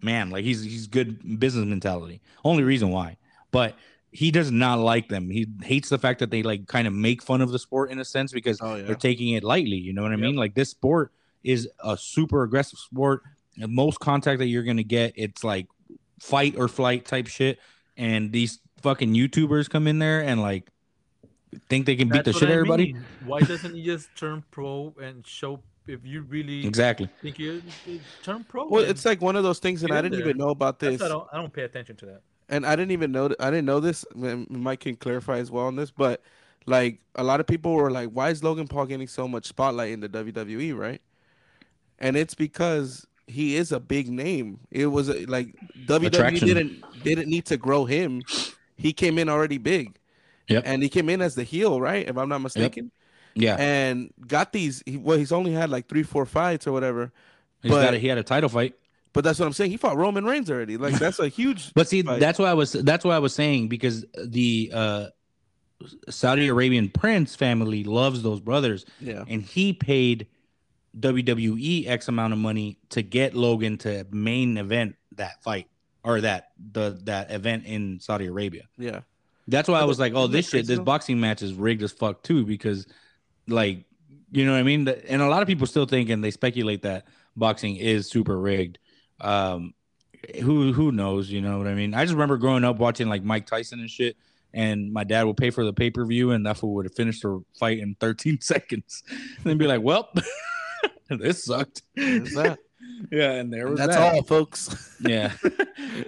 man. 0.00 0.30
Like 0.30 0.44
he's 0.44 0.62
he's 0.62 0.86
good 0.86 1.40
business 1.40 1.66
mentality. 1.66 2.20
Only 2.44 2.62
reason 2.62 2.90
why, 2.90 3.16
but 3.50 3.74
he 4.12 4.30
does 4.30 4.50
not 4.52 4.78
like 4.78 5.08
them. 5.08 5.28
He 5.28 5.46
hates 5.62 5.88
the 5.88 5.98
fact 5.98 6.20
that 6.20 6.30
they 6.30 6.42
like 6.44 6.66
kind 6.68 6.86
of 6.86 6.94
make 6.94 7.20
fun 7.22 7.40
of 7.42 7.50
the 7.50 7.58
sport 7.58 7.90
in 7.90 7.98
a 7.98 8.04
sense 8.04 8.32
because 8.32 8.58
Oh, 8.62 8.76
yeah. 8.76 8.84
they're 8.84 8.94
taking 8.94 9.30
it 9.30 9.42
lightly. 9.44 9.76
You 9.76 9.92
know 9.92 10.02
what 10.02 10.12
I 10.12 10.14
Yep. 10.14 10.20
mean? 10.20 10.36
Like 10.36 10.54
this 10.54 10.70
sport 10.70 11.12
is 11.42 11.68
a 11.82 11.96
super 11.96 12.44
aggressive 12.44 12.78
sport. 12.78 13.22
And 13.60 13.72
most 13.72 13.98
contact 14.00 14.38
that 14.38 14.46
you're 14.46 14.62
gonna 14.62 14.82
get, 14.84 15.14
it's 15.16 15.42
like 15.42 15.66
fight 16.20 16.54
or 16.56 16.68
flight 16.68 17.04
type 17.04 17.26
shit. 17.26 17.58
And 17.96 18.30
these 18.32 18.60
fucking 18.86 19.12
YouTubers 19.14 19.68
come 19.68 19.86
in 19.86 19.98
there 19.98 20.20
and 20.22 20.40
like 20.40 20.64
think 21.68 21.86
they 21.86 21.96
can 21.96 22.08
beat 22.08 22.24
That's 22.24 22.38
the 22.38 22.40
shit 22.40 22.48
I 22.48 22.52
out 22.52 22.58
everybody. 22.58 22.92
mean. 22.92 23.04
Why 23.24 23.40
doesn't 23.40 23.74
he 23.74 23.82
just 23.84 24.08
turn 24.16 24.44
pro 24.50 24.94
and 25.02 25.26
show 25.26 25.60
if 25.86 26.00
you 26.04 26.22
really 26.22 26.66
Exactly. 26.66 27.08
think 27.22 27.38
you 27.38 27.62
turn 28.22 28.44
pro? 28.44 28.66
Well, 28.68 28.84
it's 28.84 29.04
like 29.04 29.20
one 29.20 29.36
of 29.36 29.42
those 29.42 29.58
things, 29.58 29.82
and 29.82 29.92
I 29.92 30.02
didn't 30.02 30.18
there. 30.18 30.28
even 30.28 30.36
know 30.38 30.50
about 30.50 30.78
this, 30.78 31.00
I 31.02 31.08
don't, 31.08 31.26
I 31.32 31.36
don't 31.36 31.52
pay 31.52 31.62
attention 31.62 31.96
to 31.96 32.06
that. 32.06 32.20
and 32.48 32.64
I 32.66 32.76
didn't 32.76 32.92
even 32.92 33.10
know. 33.12 33.30
I 33.40 33.50
didn't 33.50 33.66
know 33.66 33.80
this. 33.80 34.04
Mike 34.14 34.80
can 34.80 34.96
clarify 34.96 35.38
as 35.38 35.50
well 35.50 35.66
on 35.66 35.74
this, 35.76 35.90
but 35.90 36.22
like 36.66 37.00
a 37.14 37.24
lot 37.24 37.40
of 37.40 37.46
people 37.46 37.72
were 37.74 37.90
like, 37.90 38.10
"Why 38.10 38.30
is 38.30 38.42
Logan 38.44 38.68
Paul 38.68 38.86
getting 38.86 39.08
so 39.08 39.26
much 39.26 39.46
spotlight 39.46 39.90
in 39.92 40.00
the 40.00 40.08
WWE?" 40.08 40.76
Right? 40.76 41.00
And 41.98 42.16
it's 42.16 42.34
because 42.34 43.06
he 43.28 43.56
is 43.56 43.72
a 43.72 43.80
big 43.80 44.08
name. 44.10 44.60
It 44.70 44.86
was 44.86 45.08
like 45.26 45.54
WWE 45.86 46.06
Attraction. 46.06 46.46
didn't 46.48 46.72
didn't 47.02 47.28
need 47.28 47.46
to 47.46 47.56
grow 47.56 47.84
him. 47.84 48.22
He 48.76 48.92
came 48.92 49.18
in 49.18 49.28
already 49.28 49.58
big. 49.58 49.98
Yep. 50.48 50.62
And 50.66 50.82
he 50.82 50.88
came 50.88 51.08
in 51.08 51.20
as 51.22 51.34
the 51.34 51.42
heel, 51.42 51.80
right? 51.80 52.08
If 52.08 52.16
I'm 52.16 52.28
not 52.28 52.40
mistaken. 52.40 52.92
Yeah, 53.34 53.56
And 53.58 54.12
got 54.26 54.52
these. 54.52 54.82
He, 54.86 54.96
well, 54.96 55.18
he's 55.18 55.32
only 55.32 55.52
had 55.52 55.68
like 55.68 55.88
three, 55.88 56.02
four 56.02 56.24
fights 56.24 56.66
or 56.66 56.72
whatever. 56.72 57.12
he's 57.62 57.70
but- 57.70 57.82
got 57.84 57.94
a, 57.94 57.98
he 57.98 58.06
had 58.06 58.18
a 58.18 58.22
title 58.22 58.48
fight. 58.48 58.74
But 59.12 59.24
that's 59.24 59.38
what 59.38 59.46
I'm 59.46 59.54
saying. 59.54 59.70
He 59.70 59.78
fought 59.78 59.96
Roman 59.96 60.26
Reigns 60.26 60.50
already. 60.50 60.76
Like 60.76 60.98
that's 60.98 61.18
a 61.18 61.28
huge. 61.28 61.72
But 61.74 61.88
see, 61.88 62.02
fight. 62.02 62.20
that's 62.20 62.38
why 62.38 62.50
I 62.50 62.54
was 62.54 62.72
that's 62.72 63.02
why 63.02 63.16
I 63.16 63.18
was 63.18 63.34
saying 63.34 63.68
because 63.68 64.04
the 64.22 64.70
uh, 64.74 65.06
Saudi 66.10 66.48
Arabian 66.48 66.90
prince 66.90 67.34
family 67.34 67.82
loves 67.82 68.22
those 68.22 68.40
brothers, 68.40 68.84
yeah. 69.00 69.24
and 69.26 69.40
he 69.42 69.72
paid 69.72 70.26
WWE 70.98 71.86
X 71.88 72.08
amount 72.08 72.34
of 72.34 72.38
money 72.38 72.78
to 72.90 73.00
get 73.00 73.34
Logan 73.34 73.78
to 73.78 74.06
main 74.10 74.58
event 74.58 74.96
that 75.12 75.42
fight 75.42 75.66
or 76.06 76.20
that 76.20 76.52
the 76.72 76.98
that 77.02 77.30
event 77.32 77.66
in 77.66 77.98
Saudi 78.00 78.26
Arabia. 78.26 78.62
Yeah. 78.78 79.00
That's 79.48 79.68
why 79.68 79.80
I 79.80 79.84
was 79.84 79.98
like, 79.98 80.12
oh, 80.14 80.26
this 80.26 80.48
shit, 80.48 80.66
this 80.66 80.78
boxing 80.78 81.20
match 81.20 81.42
is 81.42 81.52
rigged 81.52 81.82
as 81.82 81.92
fuck 81.92 82.22
too, 82.22 82.44
because 82.46 82.86
like, 83.46 83.84
you 84.32 84.44
know 84.44 84.52
what 84.52 84.58
I 84.58 84.62
mean? 84.64 84.88
And 84.88 85.22
a 85.22 85.28
lot 85.28 85.42
of 85.42 85.48
people 85.48 85.66
still 85.66 85.86
think 85.86 86.08
and 86.08 86.22
they 86.22 86.30
speculate 86.30 86.82
that 86.82 87.06
boxing 87.36 87.76
is 87.76 88.08
super 88.08 88.38
rigged. 88.38 88.78
Um, 89.20 89.74
who 90.42 90.72
who 90.72 90.92
knows? 90.92 91.30
You 91.30 91.40
know 91.40 91.58
what 91.58 91.66
I 91.66 91.74
mean? 91.74 91.94
I 91.94 92.04
just 92.04 92.14
remember 92.14 92.36
growing 92.36 92.64
up 92.64 92.78
watching 92.78 93.08
like 93.08 93.22
Mike 93.22 93.46
Tyson 93.46 93.80
and 93.80 93.90
shit, 93.90 94.16
and 94.52 94.92
my 94.92 95.04
dad 95.04 95.24
would 95.24 95.36
pay 95.36 95.50
for 95.50 95.64
the 95.64 95.72
pay 95.72 95.90
per 95.90 96.04
view, 96.04 96.32
and 96.32 96.46
that 96.46 96.56
fool 96.56 96.74
would 96.74 96.86
have 96.86 96.94
finished 96.94 97.22
the 97.22 97.42
fight 97.58 97.78
in 97.78 97.96
13 98.00 98.40
seconds, 98.40 99.02
and 99.10 99.44
then 99.44 99.58
be 99.58 99.66
like, 99.66 99.82
well, 99.82 100.12
this 101.10 101.44
sucked. 101.44 101.82
That. 101.94 102.58
Yeah, 103.10 103.32
and 103.32 103.52
there 103.52 103.68
was 103.68 103.78
That's 103.78 103.96
that 103.96 104.14
all, 104.14 104.22
folks. 104.22 104.96
yeah. 105.00 105.32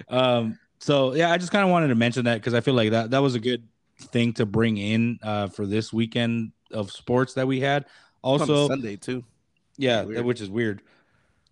um. 0.09 0.59
So 0.81 1.15
yeah, 1.15 1.31
I 1.33 1.39
just 1.39 1.53
kind 1.53 1.65
of 1.65 1.71
wanted 1.71 1.89
to 1.89 1.95
mention 1.95 2.25
that 2.27 2.35
because 2.35 2.55
I 2.55 2.61
feel 2.61 2.75
like 2.75 2.91
that 2.91 3.11
that 3.11 3.23
was 3.23 3.35
a 3.35 3.41
good 3.41 3.67
thing 3.99 4.33
to 4.33 4.47
bring 4.47 4.77
in 4.79 5.19
uh 5.25 5.49
for 5.49 5.67
this 5.67 5.93
weekend 5.93 6.53
of 6.73 6.91
sports 6.91 7.35
that 7.35 7.47
we 7.47 7.61
had. 7.61 7.87
Also, 8.23 8.69
Sunday 8.69 8.97
too. 8.97 9.25
yeah, 9.77 10.03
weird. 10.03 10.25
which 10.25 10.41
is 10.41 10.51
weird. 10.51 10.83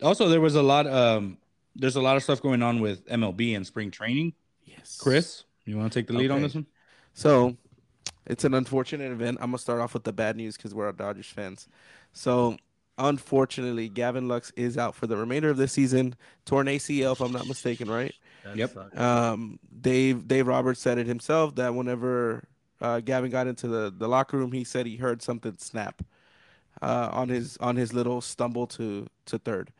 Also, 0.02 0.28
there 0.28 0.40
was 0.40 0.54
a 0.54 0.62
lot. 0.62 0.86
Um, 0.86 1.38
there's 1.74 1.96
a 1.96 2.00
lot 2.00 2.16
of 2.16 2.22
stuff 2.22 2.40
going 2.40 2.62
on 2.62 2.80
with 2.80 3.06
MLB 3.08 3.56
and 3.56 3.66
spring 3.66 3.90
training. 3.90 4.32
Yes. 4.64 4.98
Chris, 5.00 5.44
you 5.64 5.76
want 5.76 5.92
to 5.92 5.98
take 5.98 6.06
the 6.06 6.14
lead 6.14 6.30
on 6.30 6.42
this 6.42 6.54
one? 6.54 6.66
So 7.14 7.56
it's 8.26 8.44
an 8.44 8.54
unfortunate 8.54 9.12
event. 9.12 9.38
I'm 9.40 9.48
gonna 9.50 9.58
start 9.58 9.80
off 9.80 9.94
with 9.94 10.04
the 10.04 10.12
bad 10.12 10.36
news 10.36 10.56
because 10.56 10.74
we're 10.74 10.86
our 10.86 10.92
Dodgers 10.92 11.26
fans. 11.26 11.68
So 12.12 12.56
unfortunately, 12.98 13.88
Gavin 13.88 14.28
Lux 14.28 14.50
is 14.56 14.78
out 14.78 14.94
for 14.94 15.06
the 15.06 15.16
remainder 15.16 15.50
of 15.50 15.56
the 15.56 15.68
season. 15.68 16.14
Torn 16.44 16.66
ACL, 16.66 17.12
if 17.12 17.20
I'm 17.20 17.32
not 17.32 17.46
mistaken, 17.46 17.90
right? 17.90 18.14
That 18.44 18.56
Yep. 18.56 18.70
sucks. 18.70 18.98
Um, 18.98 19.58
Dave 19.80 20.26
Dave 20.28 20.46
Roberts 20.46 20.80
said 20.80 20.98
it 20.98 21.06
himself 21.06 21.54
that 21.56 21.74
whenever 21.74 22.44
uh, 22.80 23.00
Gavin 23.00 23.30
got 23.30 23.46
into 23.46 23.68
the, 23.68 23.92
the 23.96 24.08
locker 24.08 24.36
room, 24.36 24.52
he 24.52 24.64
said 24.64 24.86
he 24.86 24.96
heard 24.96 25.22
something 25.22 25.56
snap 25.58 26.02
uh, 26.82 27.10
on 27.12 27.28
his 27.28 27.56
on 27.58 27.76
his 27.76 27.92
little 27.92 28.20
stumble 28.20 28.66
to 28.68 29.06
to 29.26 29.38
third. 29.38 29.72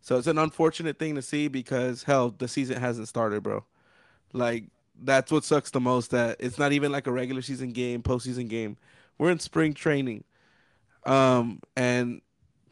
So 0.00 0.16
it's 0.18 0.26
an 0.26 0.38
unfortunate 0.38 0.98
thing 0.98 1.14
to 1.14 1.22
see 1.22 1.48
because 1.48 2.02
hell, 2.04 2.30
the 2.36 2.48
season 2.48 2.80
hasn't 2.80 3.08
started, 3.08 3.42
bro. 3.42 3.64
Like 4.32 4.64
that's 5.00 5.32
what 5.32 5.44
sucks 5.44 5.70
the 5.70 5.80
most. 5.80 6.10
That 6.10 6.36
it's 6.40 6.58
not 6.58 6.72
even 6.72 6.92
like 6.92 7.06
a 7.06 7.12
regular 7.12 7.42
season 7.42 7.70
game, 7.72 8.02
postseason 8.02 8.48
game. 8.48 8.76
We're 9.18 9.30
in 9.30 9.38
spring 9.38 9.74
training, 9.74 10.24
um, 11.04 11.60
and 11.76 12.20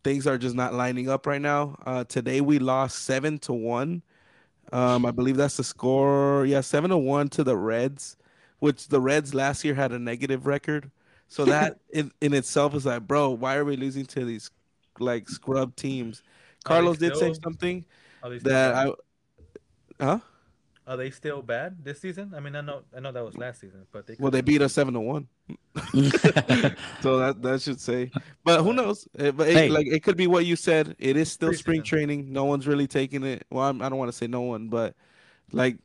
things 0.02 0.26
are 0.26 0.38
just 0.38 0.54
not 0.54 0.74
lining 0.74 1.08
up 1.08 1.26
right 1.26 1.40
now. 1.40 1.76
Uh, 1.84 2.04
today 2.04 2.40
we 2.40 2.58
lost 2.58 3.00
seven 3.00 3.38
to 3.40 3.52
one. 3.52 4.02
Um, 4.72 5.04
I 5.04 5.10
believe 5.10 5.36
that's 5.36 5.56
the 5.56 5.64
score. 5.64 6.44
Yeah, 6.46 6.60
seven 6.60 6.90
to 6.90 6.98
one 6.98 7.28
to 7.30 7.44
the 7.44 7.56
Reds, 7.56 8.16
which 8.60 8.88
the 8.88 9.00
Reds 9.00 9.34
last 9.34 9.64
year 9.64 9.74
had 9.74 9.92
a 9.92 9.98
negative 9.98 10.46
record. 10.46 10.90
So 11.28 11.44
that 11.46 11.78
in, 11.92 12.12
in 12.20 12.34
itself 12.34 12.74
is 12.74 12.86
like, 12.86 13.06
bro, 13.06 13.30
why 13.30 13.56
are 13.56 13.64
we 13.64 13.76
losing 13.76 14.06
to 14.06 14.24
these 14.24 14.50
like 14.98 15.28
scrub 15.28 15.76
teams? 15.76 16.22
Carlos 16.64 16.98
did 16.98 17.16
say 17.16 17.32
something 17.42 17.84
that? 18.42 18.74
I, 18.74 18.92
huh? 19.98 20.18
Are 20.86 20.96
they 20.96 21.10
still 21.10 21.40
bad 21.42 21.84
this 21.84 22.00
season? 22.00 22.32
I 22.34 22.40
mean, 22.40 22.56
I 22.56 22.62
know, 22.62 22.82
I 22.96 23.00
know 23.00 23.12
that 23.12 23.24
was 23.24 23.36
last 23.36 23.60
season, 23.60 23.86
but 23.92 24.06
they. 24.06 24.16
Well, 24.18 24.30
they 24.32 24.40
beat 24.40 24.60
us 24.62 24.72
seven 24.72 24.94
to 24.94 25.00
one. 25.00 25.28
So 27.02 27.18
that 27.18 27.36
that 27.42 27.60
should 27.62 27.80
say, 27.80 28.10
but 28.44 28.62
who 28.62 28.72
knows? 28.72 29.06
Eh, 29.18 29.30
But 29.30 29.48
it, 29.48 29.56
Hey. 29.56 29.68
like 29.68 29.86
it 29.86 30.02
could 30.02 30.16
be 30.16 30.26
what 30.26 30.46
you 30.46 30.56
said. 30.56 30.96
It 30.98 31.16
is 31.16 31.30
still 31.30 31.52
spring 31.54 31.82
training. 31.82 32.32
No 32.32 32.44
one's 32.44 32.66
really 32.66 32.86
taking 32.86 33.22
it. 33.24 33.46
Well, 33.50 33.64
I'm, 33.66 33.80
I 33.82 33.88
don't 33.88 33.98
want 33.98 34.10
to 34.10 34.16
say 34.16 34.26
no 34.26 34.42
one, 34.42 34.68
but 34.68 34.94
like, 35.52 35.76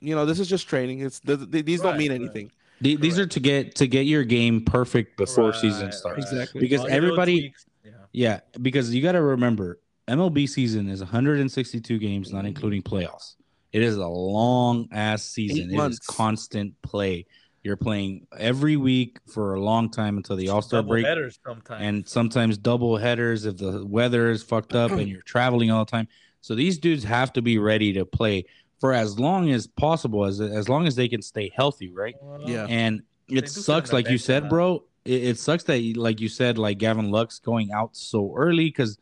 you 0.00 0.14
know, 0.14 0.26
this 0.26 0.38
is 0.38 0.48
just 0.48 0.68
training. 0.68 1.00
It's 1.00 1.20
th- 1.20 1.50
th- 1.50 1.64
these 1.64 1.80
don't 1.80 1.92
Right, 1.92 1.98
mean 1.98 2.10
right. 2.12 2.20
anything. 2.20 2.52
The- 2.80 2.96
These 2.96 3.18
are 3.18 3.26
to 3.26 3.40
get 3.40 3.74
to 3.76 3.86
get 3.86 4.06
your 4.06 4.24
game 4.24 4.64
perfect 4.64 5.16
before 5.16 5.52
season 5.54 5.92
starts. 5.92 6.04
right. 6.26 6.32
Exactly. 6.32 6.60
Because 6.60 6.80
All 6.80 6.90
everybody- 6.90 7.54
Yeah. 7.84 7.90
Yeah, 8.12 8.40
because 8.60 8.94
you 8.94 9.02
got 9.02 9.12
to 9.12 9.22
remember 9.22 9.78
MLB 10.08 10.46
season 10.48 10.88
is 10.88 11.00
162 11.00 11.98
games, 11.98 12.32
not 12.32 12.44
including 12.44 12.82
playoffs. 12.82 13.36
It 13.72 13.82
is 13.82 13.96
a 13.96 14.06
long 14.06 14.88
ass 14.92 15.24
season. 15.24 15.70
It 15.70 15.72
is 15.72 15.74
months. 15.74 16.06
constant 16.06 16.80
play. 16.82 17.26
You're 17.62 17.76
playing 17.76 18.26
every 18.36 18.76
week 18.76 19.18
for 19.32 19.54
a 19.54 19.60
long 19.60 19.88
time 19.88 20.16
until 20.16 20.36
the 20.36 20.48
All 20.48 20.62
Star 20.62 20.78
Double 20.78 20.90
break, 20.90 21.06
headers 21.06 21.38
sometimes. 21.46 21.82
and 21.82 22.08
sometimes 22.08 22.58
double 22.58 22.96
headers 22.96 23.46
if 23.46 23.56
the 23.56 23.86
weather 23.86 24.30
is 24.30 24.42
fucked 24.42 24.74
up 24.74 24.90
and 24.90 25.08
you're 25.08 25.22
traveling 25.22 25.70
all 25.70 25.84
the 25.84 25.90
time. 25.90 26.08
So 26.40 26.56
these 26.56 26.78
dudes 26.78 27.04
have 27.04 27.32
to 27.34 27.42
be 27.42 27.58
ready 27.58 27.92
to 27.92 28.04
play 28.04 28.46
for 28.80 28.92
as 28.92 29.16
long 29.18 29.50
as 29.50 29.68
possible, 29.68 30.24
as 30.24 30.40
as 30.40 30.68
long 30.68 30.88
as 30.88 30.96
they 30.96 31.06
can 31.06 31.22
stay 31.22 31.52
healthy, 31.54 31.92
right? 31.92 32.16
Yeah. 32.44 32.66
And 32.68 33.02
it 33.28 33.48
sucks, 33.48 33.92
like 33.92 34.08
you 34.08 34.18
said, 34.18 34.48
bro. 34.48 34.82
It, 35.04 35.22
it 35.24 35.38
sucks 35.38 35.62
that, 35.64 35.96
like 35.96 36.20
you 36.20 36.28
said, 36.28 36.58
like 36.58 36.78
Gavin 36.78 37.10
Lux 37.12 37.38
going 37.38 37.70
out 37.70 37.96
so 37.96 38.34
early 38.36 38.66
because 38.66 38.98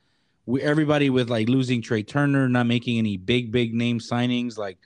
we 0.51 0.62
everybody 0.62 1.11
with 1.11 1.30
like 1.30 1.48
losing 1.48 1.80
Trea 1.80 2.03
Turner, 2.03 2.48
not 2.48 2.66
making 2.66 2.98
any 2.98 3.16
big 3.16 3.53
big 3.53 3.74
name 3.74 3.98
signings, 3.98 4.59
like 4.59 4.78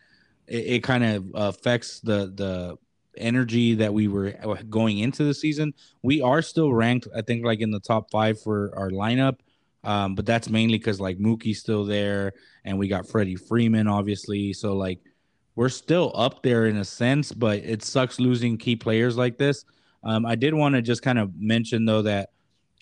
it, 0.46 0.66
it 0.66 0.82
kind 0.82 1.04
of 1.04 1.24
affects 1.34 2.00
the 2.00 2.32
the 2.34 2.76
energy 3.16 3.74
that 3.74 3.94
we 3.94 4.08
were 4.08 4.32
going 4.68 4.98
into 4.98 5.24
the 5.24 5.34
season. 5.34 5.72
We 6.02 6.20
are 6.20 6.42
still 6.42 6.72
ranked, 6.72 7.06
I 7.16 7.22
think, 7.22 7.44
like 7.44 7.60
in 7.60 7.70
the 7.70 7.80
top 7.80 8.10
five 8.10 8.40
for 8.40 8.72
our 8.76 8.90
lineup. 8.90 9.36
Um, 9.84 10.14
but 10.14 10.26
that's 10.26 10.48
mainly 10.48 10.78
because 10.78 11.00
like 11.00 11.18
Mookie's 11.18 11.60
still 11.60 11.84
there, 11.84 12.32
and 12.64 12.78
we 12.78 12.88
got 12.88 13.08
Freddie 13.08 13.36
Freeman, 13.36 13.86
obviously. 13.86 14.52
So 14.52 14.74
like 14.74 15.00
we're 15.56 15.68
still 15.68 16.12
up 16.14 16.42
there 16.42 16.66
in 16.66 16.78
a 16.78 16.84
sense, 16.84 17.32
but 17.32 17.58
it 17.58 17.82
sucks 17.82 18.18
losing 18.18 18.58
key 18.58 18.76
players 18.76 19.16
like 19.16 19.38
this. 19.38 19.64
Um, 20.02 20.26
I 20.26 20.34
did 20.34 20.52
want 20.54 20.74
to 20.74 20.82
just 20.82 21.02
kind 21.02 21.18
of 21.18 21.32
mention 21.38 21.84
though 21.84 22.02
that, 22.02 22.30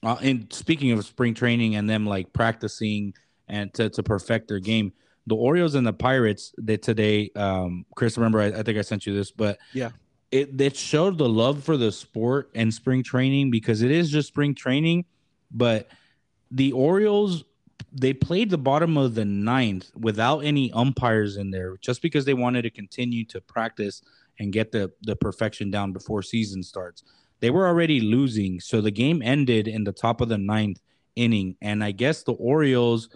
uh, 0.03 0.17
in 0.21 0.51
speaking 0.51 0.93
of 0.93 1.05
spring 1.05 1.35
training 1.35 1.77
and 1.77 1.89
them 1.89 2.07
like 2.07 2.33
practicing 2.33 3.15
and 3.49 3.73
to, 3.75 3.89
to 3.91 4.03
perfect 4.03 4.49
their 4.49 4.59
game, 4.61 4.93
the 5.27 5.37
Orioles 5.37 5.75
and 5.75 5.87
the 5.87 5.93
Pirates 5.93 6.53
that 6.59 6.83
today, 6.83 7.31
um, 7.37 7.87
Chris, 7.95 8.17
remember 8.17 8.41
I, 8.41 8.47
I 8.47 8.63
think 8.63 8.79
I 8.79 8.83
sent 8.83 9.07
you 9.07 9.15
this, 9.15 9.31
but 9.31 9.59
Yeah. 9.73 9.91
it 10.31 10.61
it 10.61 10.77
showed 10.77 11.19
the 11.19 11.29
love 11.29 11.63
for 11.63 11.77
the 11.77 11.93
sport 11.93 12.51
and 12.55 12.73
spring 12.73 13.03
training 13.03 13.51
because 13.51 13.83
it 13.83 13.91
is 13.91 14.11
just 14.11 14.29
spring 14.29 14.55
training, 14.55 15.05
but 15.51 15.89
the 16.51 16.73
Orioles 16.73 17.45
they 17.95 18.13
played 18.15 18.49
the 18.49 18.59
bottom 18.59 18.97
of 18.97 19.15
the 19.15 19.25
ninth 19.25 19.91
without 19.95 20.41
any 20.41 20.73
umpires 20.73 21.37
in 21.37 21.51
there 21.51 21.77
just 21.79 22.01
because 22.01 22.25
they 22.25 22.33
wanted 22.33 22.63
to 22.63 22.71
continue 22.71 23.25
to 23.27 23.41
practice 23.41 24.03
and 24.39 24.53
get 24.53 24.73
the 24.73 24.91
the 25.03 25.15
perfection 25.15 25.71
down 25.71 25.93
before 25.93 26.23
season 26.23 26.63
starts. 26.63 27.05
They 27.43 27.51
were 27.51 27.67
already 27.67 28.01
losing, 28.01 28.61
so 28.61 28.81
the 28.81 28.93
game 28.93 29.21
ended 29.21 29.67
in 29.67 29.83
the 29.83 29.93
top 29.93 30.21
of 30.21 30.29
the 30.29 30.39
ninth 30.39 30.81
inning, 31.17 31.57
and 31.61 31.83
I 31.83 31.91
guess 31.91 32.23
the 32.23 32.35
Orioles 32.35 33.09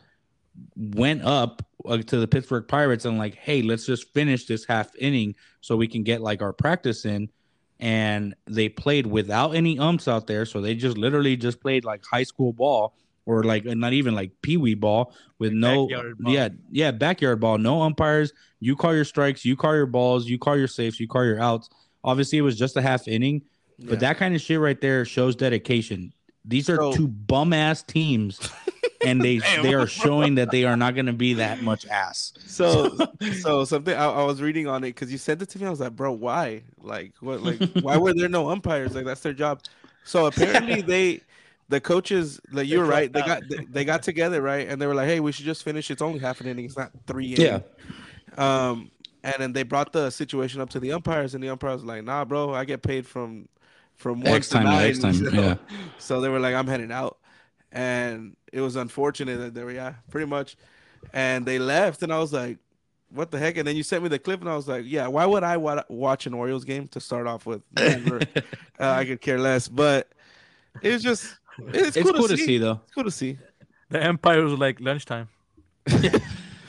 went 0.75 1.23
up 1.23 1.65
uh, 1.85 1.99
to 1.99 2.19
the 2.19 2.27
Pittsburgh 2.27 2.67
Pirates 2.67 3.05
and 3.05 3.19
like, 3.19 3.37
hey, 3.37 3.63
let's 3.63 3.87
just 3.87 4.13
finish 4.15 4.47
this 4.47 4.65
half 4.65 4.91
inning 4.97 5.37
so 5.61 5.77
we 5.77 5.87
can 5.87 6.03
get 6.03 6.23
like 6.23 6.43
our 6.43 6.53
practice 6.53 7.05
in. 7.05 7.31
And 7.79 8.35
they 8.47 8.69
played 8.69 9.07
without 9.07 9.55
any 9.55 9.79
umps 9.79 10.09
out 10.09 10.27
there, 10.27 10.45
so 10.45 10.61
they 10.61 10.75
just 10.75 10.99
literally 10.99 11.37
just 11.37 11.61
played 11.61 11.85
like 11.85 12.05
high 12.05 12.25
school 12.25 12.53
ball 12.53 12.95
or 13.27 13.45
like 13.45 13.65
not 13.65 13.93
even 13.93 14.17
like 14.17 14.33
pee 14.43 14.57
wee 14.57 14.75
ball 14.75 15.13
with 15.39 15.53
no 15.53 15.87
ball. 15.87 16.33
yeah 16.33 16.49
yeah 16.73 16.91
backyard 16.91 17.39
ball. 17.39 17.59
No 17.59 17.83
umpires. 17.83 18.33
You 18.59 18.75
call 18.75 18.93
your 18.93 19.05
strikes. 19.05 19.45
You 19.45 19.55
call 19.55 19.77
your 19.77 19.87
balls. 19.87 20.27
You 20.27 20.37
call 20.37 20.57
your 20.57 20.67
safes. 20.67 20.99
You 20.99 21.07
call 21.07 21.25
your 21.25 21.41
outs. 21.41 21.71
Obviously 22.03 22.39
it 22.39 22.43
was 22.43 22.59
just 22.59 22.77
a 22.77 22.83
half 22.83 23.07
inning 23.07 23.43
but 23.79 24.01
that 24.01 24.17
kind 24.17 24.35
of 24.35 24.41
shit 24.41 24.59
right 24.59 24.81
there 24.81 25.05
shows 25.05 25.37
dedication 25.37 26.13
these 26.45 26.71
are 26.71 26.77
So- 26.77 26.93
two 26.93 27.09
bum 27.09 27.53
ass 27.53 27.83
teams 27.83 28.51
and 29.05 29.21
they 29.21 29.39
Damn, 29.39 29.63
they 29.63 29.75
are 29.75 29.87
showing 29.87 30.37
that 30.37 30.51
they 30.51 30.65
are 30.65 30.77
not 30.77 30.95
going 30.95 31.07
to 31.07 31.13
be 31.13 31.35
that 31.35 31.63
much 31.63 31.87
ass. 31.87 32.33
So, 32.47 32.97
so 33.41 33.65
something 33.65 33.95
I, 33.95 34.07
I 34.07 34.25
was 34.25 34.41
reading 34.41 34.67
on 34.67 34.85
it 34.85 34.89
because 34.89 35.11
you 35.11 35.19
sent 35.19 35.43
it 35.43 35.49
to 35.51 35.59
me. 35.59 35.67
I 35.67 35.71
was 35.71 35.81
like, 35.81 35.95
bro, 35.95 36.13
why? 36.13 36.63
Like, 36.81 37.15
what? 37.21 37.43
Like, 37.43 37.61
why 37.81 37.97
were 37.97 38.15
there 38.15 38.29
no 38.29 38.51
umpires? 38.51 38.95
Like, 38.95 39.05
that's 39.05 39.21
their 39.21 39.33
job. 39.33 39.63
So 40.05 40.27
apparently 40.27 40.81
they, 40.83 41.21
the 41.69 41.81
coaches, 41.81 42.41
like 42.53 42.69
you're 42.69 42.85
right. 42.85 43.13
They 43.13 43.23
got 43.23 43.43
they, 43.49 43.65
they 43.65 43.85
got 43.85 44.03
together 44.03 44.41
right, 44.41 44.69
and 44.69 44.81
they 44.81 44.87
were 44.87 44.95
like, 44.95 45.09
hey, 45.09 45.21
we 45.21 45.33
should 45.33 45.45
just 45.45 45.65
finish. 45.65 45.91
It's 45.91 46.03
only 46.03 46.19
half 46.19 46.41
an 46.41 46.47
inning. 46.47 46.65
It's 46.65 46.77
not 46.77 46.93
three. 47.07 47.27
Yeah. 47.27 47.61
Um, 48.37 48.91
and 49.25 49.35
then 49.39 49.53
they 49.53 49.65
brought 49.65 49.93
the 49.93 50.11
situation 50.11 50.61
up 50.61 50.71
to 50.71 50.81
the 50.81 50.93
umpires, 50.93 51.35
and 51.35 51.43
the 51.43 51.49
umpires 51.49 51.83
like, 51.83 52.05
nah, 52.05 52.25
bro, 52.25 52.55
I 52.55 52.65
get 52.65 52.83
paid 52.83 53.07
from 53.07 53.49
from 53.97 54.21
one 54.21 54.35
X 54.35 54.49
to 54.49 54.55
time 54.55 54.65
to 54.65 54.71
nine. 54.71 54.87
X 54.89 54.99
time, 54.99 55.15
so- 55.15 55.31
yeah. 55.31 55.55
So 55.99 56.21
they 56.21 56.29
were 56.29 56.39
like, 56.41 56.55
I'm 56.55 56.67
heading 56.67 56.93
out. 56.93 57.19
And 57.73 58.37
it 58.53 58.61
was 58.61 58.77
unfortunate 58.77 59.39
that 59.39 59.55
they 59.55 59.65
were, 59.65 59.73
yeah, 59.73 59.95
pretty 60.11 60.27
much. 60.27 60.57
And 61.13 61.45
they 61.45 61.59
left, 61.59 62.03
and 62.03 62.13
I 62.13 62.19
was 62.19 62.33
like, 62.33 62.59
what 63.11 63.31
the 63.31 63.39
heck? 63.39 63.57
And 63.57 63.67
then 63.67 63.77
you 63.77 63.83
sent 63.83 64.03
me 64.03 64.09
the 64.09 64.19
clip, 64.19 64.41
and 64.41 64.49
I 64.49 64.57
was 64.57 64.67
like, 64.69 64.85
yeah, 64.87 65.07
why 65.09 65.27
would 65.27 65.43
I 65.43 65.57
wa- 65.57 65.83
watch 65.89 66.27
an 66.27 66.35
Orioles 66.35 66.65
game 66.65 66.89
to 66.89 67.01
start 67.01 67.27
off 67.27 67.45
with? 67.47 67.63
Uh, 68.79 68.91
I 68.91 69.05
could 69.07 69.21
care 69.23 69.39
less. 69.39 69.69
But 69.69 70.11
it 70.83 70.93
was 70.93 71.03
just, 71.03 71.35
it's, 71.69 71.97
It's 71.97 72.11
cool, 72.11 72.29
to, 72.29 72.37
see. 72.37 72.59
though. 72.59 72.81
It's 72.85 72.95
cool 72.95 73.05
to 73.05 73.11
see. 73.11 73.39
The 73.89 74.03
Empire 74.03 74.43
was 74.43 74.59
like 74.59 74.81
lunchtime. 74.81 75.29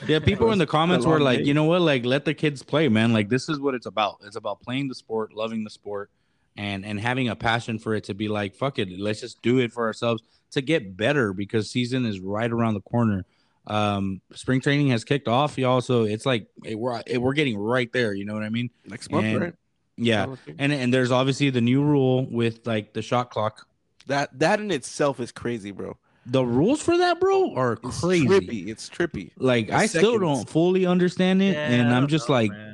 Yeah, 0.06 0.20
people 0.20 0.52
in 0.52 0.58
the 0.58 0.66
comments 0.66 1.04
were 1.04 1.20
like, 1.20 1.40
day. 1.40 1.44
you 1.44 1.52
know 1.54 1.64
what? 1.64 1.82
Like, 1.82 2.06
let 2.06 2.24
the 2.24 2.32
kids 2.32 2.62
play, 2.62 2.88
man. 2.88 3.12
Like, 3.12 3.28
this 3.28 3.48
is 3.50 3.60
what 3.60 3.74
it's 3.74 3.84
about. 3.84 4.18
It's 4.24 4.36
about 4.36 4.60
playing 4.62 4.88
the 4.88 4.94
sport, 4.94 5.34
loving 5.34 5.64
the 5.64 5.70
sport, 5.70 6.10
and 6.58 6.84
and 6.84 7.00
having 7.00 7.28
a 7.28 7.36
passion 7.36 7.78
for 7.78 7.94
it 7.94 8.04
to 8.04 8.14
be 8.14 8.28
like, 8.28 8.54
fuck 8.54 8.78
it, 8.78 8.88
let's 8.98 9.20
just 9.22 9.40
do 9.40 9.58
it 9.58 9.72
for 9.72 9.86
ourselves 9.86 10.22
to 10.50 10.60
get 10.60 10.96
better 10.96 11.32
because 11.32 11.70
season 11.70 12.04
is 12.04 12.20
right 12.20 12.50
around 12.50 12.74
the 12.74 12.80
corner. 12.82 13.24
Um, 13.66 14.20
spring 14.32 14.60
training 14.60 14.88
has 14.88 15.04
kicked 15.04 15.28
off, 15.28 15.58
y'all. 15.58 15.80
So 15.80 16.04
it's 16.04 16.24
like 16.26 16.48
it, 16.64 16.74
we're 16.78 17.02
it, 17.06 17.18
we're 17.18 17.34
getting 17.34 17.56
right 17.58 17.90
there. 17.92 18.12
You 18.14 18.24
know 18.24 18.34
what 18.34 18.42
I 18.42 18.48
mean? 18.48 18.70
Next 18.86 19.10
month, 19.10 19.26
And- 19.26 19.40
right? 19.40 19.54
Yeah. 20.00 20.36
And 20.58 20.72
and 20.72 20.94
there's 20.94 21.10
obviously 21.10 21.50
the 21.50 21.60
new 21.60 21.82
rule 21.82 22.24
with 22.30 22.66
like 22.66 22.92
the 22.92 23.02
shot 23.02 23.30
clock. 23.30 23.66
That 24.06 24.38
that 24.38 24.60
in 24.60 24.70
itself 24.70 25.18
is 25.20 25.32
crazy, 25.32 25.70
bro. 25.72 25.96
The 26.24 26.44
rules 26.44 26.80
for 26.82 26.96
that, 26.98 27.18
bro, 27.20 27.54
are 27.54 27.78
It's 27.82 28.00
crazy. 28.00 28.26
trippy. 28.28 28.68
It's 28.68 28.88
trippy. 28.88 29.32
Like 29.38 29.68
The 29.68 29.74
I 29.74 29.86
still 29.86 30.18
don't 30.18 30.48
fully 30.48 30.86
understand 30.86 31.42
it, 31.42 31.56
and 31.56 31.88
I 31.88 31.96
I'm 31.96 32.06
just 32.06 32.28
know, 32.28 32.34
like, 32.36 32.50
man. 32.52 32.67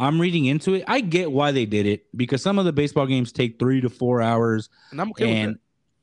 I'm 0.00 0.20
reading 0.20 0.46
into 0.46 0.74
it. 0.74 0.84
I 0.88 1.00
get 1.00 1.30
why 1.30 1.52
they 1.52 1.66
did 1.66 1.86
it 1.86 2.06
because 2.16 2.42
some 2.42 2.58
of 2.58 2.64
the 2.64 2.72
baseball 2.72 3.06
games 3.06 3.32
take 3.32 3.58
three 3.58 3.80
to 3.82 3.90
four 3.90 4.22
hours, 4.22 4.70
And 4.90 5.00
I'm 5.00 5.10
okay 5.10 5.36
and 5.36 5.52
with 5.52 5.58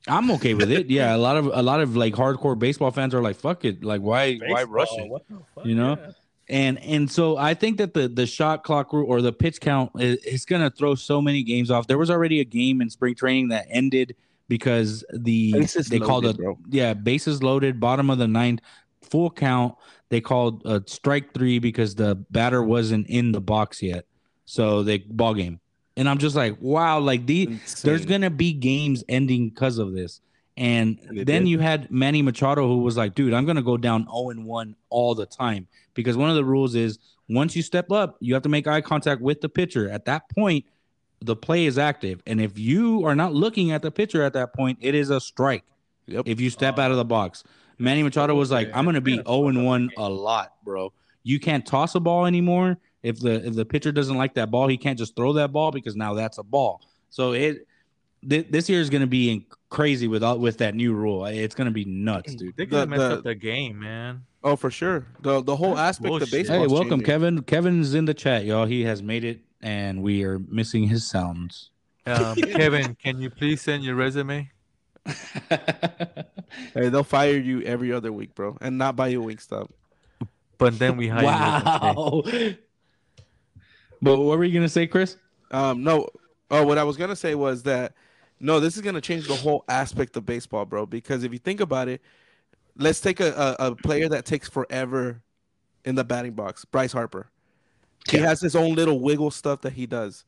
I'm 0.08 0.32
okay 0.32 0.54
with 0.54 0.72
it. 0.72 0.90
Yeah, 0.90 1.16
a 1.16 1.18
lot 1.18 1.36
of 1.36 1.48
a 1.48 1.62
lot 1.62 1.82
of 1.82 1.98
like 1.98 2.14
hardcore 2.14 2.58
baseball 2.58 2.92
fans 2.92 3.14
are 3.14 3.22
like, 3.22 3.36
"Fuck 3.36 3.66
it!" 3.66 3.84
Like, 3.84 4.02
why 4.02 4.38
why 4.48 4.64
rush 4.64 4.88
it? 4.94 5.10
what 5.10 5.28
the 5.28 5.42
fuck? 5.56 5.66
You 5.66 5.76
know? 5.76 5.98
Yeah. 6.00 6.12
And 6.50 6.80
and 6.80 7.12
so 7.12 7.36
I 7.36 7.56
think 7.56 7.78
that 7.80 7.94
the 7.94 8.08
the 8.08 8.26
shot 8.26 8.64
clock 8.64 8.94
rule 8.94 9.06
or 9.06 9.22
the 9.22 9.34
pitch 9.34 9.60
count 9.60 9.92
is, 10.00 10.18
is 10.24 10.46
going 10.46 10.62
to 10.62 10.70
throw 10.70 10.96
so 10.96 11.22
many 11.22 11.44
games 11.44 11.70
off. 11.70 11.88
There 11.88 11.98
was 11.98 12.10
already 12.10 12.40
a 12.40 12.46
game 12.46 12.82
in 12.82 12.90
spring 12.90 13.16
training 13.16 13.50
that 13.50 13.66
ended 13.70 14.16
because 14.48 15.04
the 15.12 15.52
Bases 15.54 15.90
they 15.90 16.00
called 16.00 16.24
loaded, 16.24 16.40
a 16.40 16.44
bro. 16.44 16.58
yeah 16.70 16.94
bases 16.94 17.44
loaded 17.44 17.82
bottom 17.82 18.10
of 18.10 18.18
the 18.18 18.28
ninth 18.30 18.62
full 19.02 19.30
count. 19.30 19.76
They 20.10 20.22
called 20.22 20.62
a 20.66 20.82
strike 20.86 21.34
three 21.34 21.60
because 21.60 21.96
the 21.96 22.16
batter 22.16 22.64
wasn't 22.64 23.08
in 23.08 23.32
the 23.32 23.42
box 23.42 23.82
yet, 23.82 24.06
so 24.46 24.84
they 24.84 25.00
ball 25.00 25.34
game. 25.34 25.60
And 25.98 26.08
I'm 26.08 26.18
just 26.18 26.36
like, 26.36 26.58
wow, 26.62 27.00
like 27.00 27.26
the 27.26 27.58
there's 27.84 28.06
gonna 28.06 28.30
be 28.30 28.54
games 28.54 29.04
ending 29.10 29.50
because 29.50 29.80
of 29.80 29.94
this. 29.94 30.22
And 30.56 31.00
they 31.12 31.24
then 31.24 31.44
did. 31.44 31.50
you 31.50 31.60
had 31.60 31.92
Manny 31.92 32.22
Machado 32.22 32.68
who 32.68 32.80
was 32.80 32.98
like, 32.98 33.16
dude, 33.16 33.34
I'm 33.34 33.46
gonna 33.46 33.62
go 33.62 33.78
down 33.78 34.06
0 34.06 34.30
and 34.30 34.46
1 34.46 34.76
all 34.90 35.14
the 35.14 35.26
time. 35.26 35.68
Because 35.94 36.16
one 36.16 36.30
of 36.30 36.36
the 36.36 36.46
rules 36.46 36.76
is 36.76 37.00
once 37.30 37.56
you 37.56 37.62
step 37.62 37.92
up, 37.92 38.18
you 38.20 38.34
have 38.34 38.44
to 38.44 38.50
make 38.50 38.68
eye 38.68 38.82
contact 38.82 39.22
with 39.22 39.42
the 39.42 39.50
pitcher. 39.50 39.90
At 39.90 40.06
that 40.06 40.30
point, 40.30 40.66
the 41.20 41.36
play 41.36 41.66
is 41.66 41.78
active. 41.78 42.22
And 42.26 42.40
if 42.40 42.58
you 42.58 43.06
are 43.06 43.16
not 43.16 43.34
looking 43.34 43.72
at 43.72 43.82
the 43.82 43.92
pitcher 43.92 44.24
at 44.24 44.34
that 44.34 44.54
point, 44.54 44.78
it 44.82 44.96
is 44.96 45.10
a 45.10 45.20
strike. 45.20 45.64
Yep. 46.06 46.28
If 46.28 46.40
you 46.40 46.50
step 46.50 46.80
out 46.80 46.92
of 46.92 46.98
the 46.98 47.06
box. 47.06 47.44
Manny 47.80 48.04
Machado 48.04 48.34
was 48.36 48.52
like, 48.52 48.70
I'm 48.74 48.86
gonna 48.86 49.02
be 49.02 49.16
0 49.16 49.48
and 49.50 49.66
1 49.66 49.92
a 49.98 50.10
lot, 50.10 50.54
bro. 50.64 50.92
You 51.24 51.40
can't 51.40 51.66
toss 51.66 51.96
a 51.96 52.00
ball 52.00 52.26
anymore. 52.26 52.78
If 53.04 53.20
the 53.20 53.46
if 53.46 53.54
the 53.56 53.66
pitcher 53.66 53.92
doesn't 53.92 54.18
like 54.18 54.34
that 54.36 54.50
ball, 54.52 54.68
he 54.68 54.78
can't 54.78 54.98
just 54.98 55.16
throw 55.16 55.34
that 55.34 55.52
ball 55.52 55.72
because 55.72 55.96
now 55.96 56.14
that's 56.14 56.38
a 56.40 56.44
ball. 56.44 56.82
So 57.10 57.34
it 57.34 57.68
th- 58.28 58.48
this 58.50 58.68
year 58.70 58.82
is 58.82 58.90
going 58.90 59.02
to 59.02 59.08
be 59.08 59.30
in- 59.32 59.46
crazy 59.70 60.08
with 60.08 60.24
all, 60.24 60.40
with 60.40 60.58
that 60.58 60.74
new 60.76 60.94
rule. 60.94 61.26
It's 61.26 61.54
going 61.56 61.66
to 61.66 61.72
be 61.72 61.86
nuts, 61.86 62.34
dude. 62.36 62.56
They 62.58 62.66
could 62.66 62.80
The- 62.82 62.88
mess 62.88 63.00
the- 63.00 63.14
up 63.18 63.24
the 63.24 63.36
game, 63.36 63.80
man. 63.80 64.24
Oh, 64.44 64.56
for 64.56 64.72
sure. 64.72 65.08
The 65.22 65.42
the 65.44 65.56
whole 65.56 65.76
That's 65.76 65.98
aspect 65.98 66.06
of 66.06 66.20
bullshit. 66.20 66.32
baseball. 66.32 66.60
Hey, 66.62 66.68
welcome, 66.68 66.90
changing. 66.92 67.06
Kevin. 67.06 67.42
Kevin's 67.44 67.94
in 67.94 68.06
the 68.06 68.14
chat, 68.14 68.46
y'all. 68.46 68.66
He 68.66 68.84
has 68.84 69.04
made 69.04 69.24
it, 69.24 69.42
and 69.62 70.02
we 70.02 70.24
are 70.24 70.40
missing 70.40 70.84
his 70.88 71.06
sounds. 71.08 71.70
Um, 72.06 72.36
Kevin, 72.56 72.96
can 72.96 73.20
you 73.22 73.30
please 73.30 73.62
send 73.62 73.84
your 73.84 73.96
resume? 73.96 74.50
Hey, 76.74 76.90
they'll 76.90 77.04
fire 77.04 77.38
you 77.38 77.62
every 77.62 77.92
other 77.92 78.12
week, 78.12 78.36
bro, 78.36 78.58
and 78.62 78.78
not 78.78 78.96
buy 78.96 79.08
you 79.08 79.24
a 79.24 79.26
Wingstop. 79.26 79.70
But 80.58 80.80
then 80.80 80.98
we 80.98 81.08
hire 81.08 81.22
you. 81.22 81.28
wow. 81.28 82.24
but 84.02 84.18
what 84.18 84.38
were 84.38 84.44
you 84.44 84.54
gonna 84.54 84.70
say, 84.70 84.88
Chris? 84.88 85.18
Um, 85.52 85.84
no. 85.84 86.10
Oh, 86.50 86.66
what 86.66 86.78
I 86.78 86.84
was 86.84 86.98
gonna 86.98 87.16
say 87.16 87.36
was 87.36 87.64
that 87.64 87.94
no, 88.40 88.60
this 88.60 88.76
is 88.76 88.82
gonna 88.82 89.02
change 89.02 89.28
the 89.28 89.36
whole 89.36 89.64
aspect 89.68 90.16
of 90.18 90.26
baseball, 90.26 90.66
bro. 90.66 90.86
Because 90.86 91.24
if 91.24 91.34
you 91.34 91.40
think 91.40 91.60
about 91.60 91.88
it, 91.88 92.02
let's 92.76 93.02
take 93.02 93.20
a, 93.20 93.56
a, 93.60 93.72
a 93.72 93.76
player 93.76 94.10
that 94.10 94.26
takes 94.26 94.50
forever 94.50 95.22
in 95.86 95.96
the 95.96 96.04
batting 96.04 96.34
box, 96.34 96.66
Bryce 96.66 96.92
Harper. 96.92 97.30
He 98.10 98.18
has 98.18 98.40
his 98.40 98.56
own 98.56 98.74
little 98.74 99.00
wiggle 99.00 99.32
stuff 99.32 99.62
that 99.62 99.74
he 99.74 99.86
does. 99.86 100.24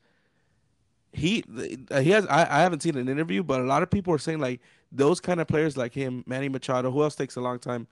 He 1.12 1.44
uh, 1.92 2.02
he 2.02 2.12
has. 2.12 2.26
I, 2.28 2.42
I 2.44 2.62
haven't 2.62 2.84
seen 2.84 2.96
an 2.98 3.10
interview, 3.10 3.44
but 3.44 3.62
a 3.62 3.64
lot 3.64 3.84
of 3.84 3.90
people 3.90 4.14
are 4.14 4.20
saying 4.20 4.40
like 4.40 4.62
those 4.92 5.20
kind 5.20 5.42
of 5.42 5.48
players 5.48 5.76
like 5.78 5.94
him, 5.94 6.24
Manny 6.28 6.50
Machado. 6.50 6.92
Who 6.92 7.02
else 7.04 7.16
takes 7.16 7.36
a 7.36 7.42
long 7.42 7.60
time? 7.60 7.88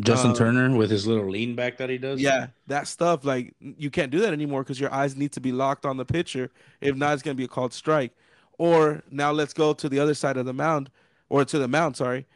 Justin 0.00 0.30
Uh, 0.30 0.34
Turner 0.34 0.76
with 0.76 0.90
his 0.90 1.06
little 1.06 1.28
lean 1.28 1.56
back 1.56 1.78
that 1.78 1.90
he 1.90 1.98
does. 1.98 2.20
Yeah, 2.20 2.48
that 2.68 2.86
stuff 2.86 3.24
like 3.24 3.54
you 3.60 3.90
can't 3.90 4.12
do 4.12 4.20
that 4.20 4.32
anymore 4.32 4.62
because 4.62 4.78
your 4.78 4.92
eyes 4.92 5.16
need 5.16 5.32
to 5.32 5.40
be 5.40 5.52
locked 5.52 5.84
on 5.84 5.96
the 5.96 6.04
pitcher. 6.04 6.50
If 6.80 6.96
not, 6.96 7.14
it's 7.14 7.22
gonna 7.22 7.34
be 7.34 7.44
a 7.44 7.48
called 7.48 7.72
strike. 7.72 8.12
Or 8.58 9.02
now 9.10 9.32
let's 9.32 9.54
go 9.54 9.72
to 9.72 9.88
the 9.88 9.98
other 9.98 10.14
side 10.14 10.36
of 10.36 10.44
the 10.46 10.52
mound, 10.52 10.90
or 11.28 11.44
to 11.44 11.58
the 11.58 11.66
mound. 11.66 11.96
Sorry, 11.96 12.26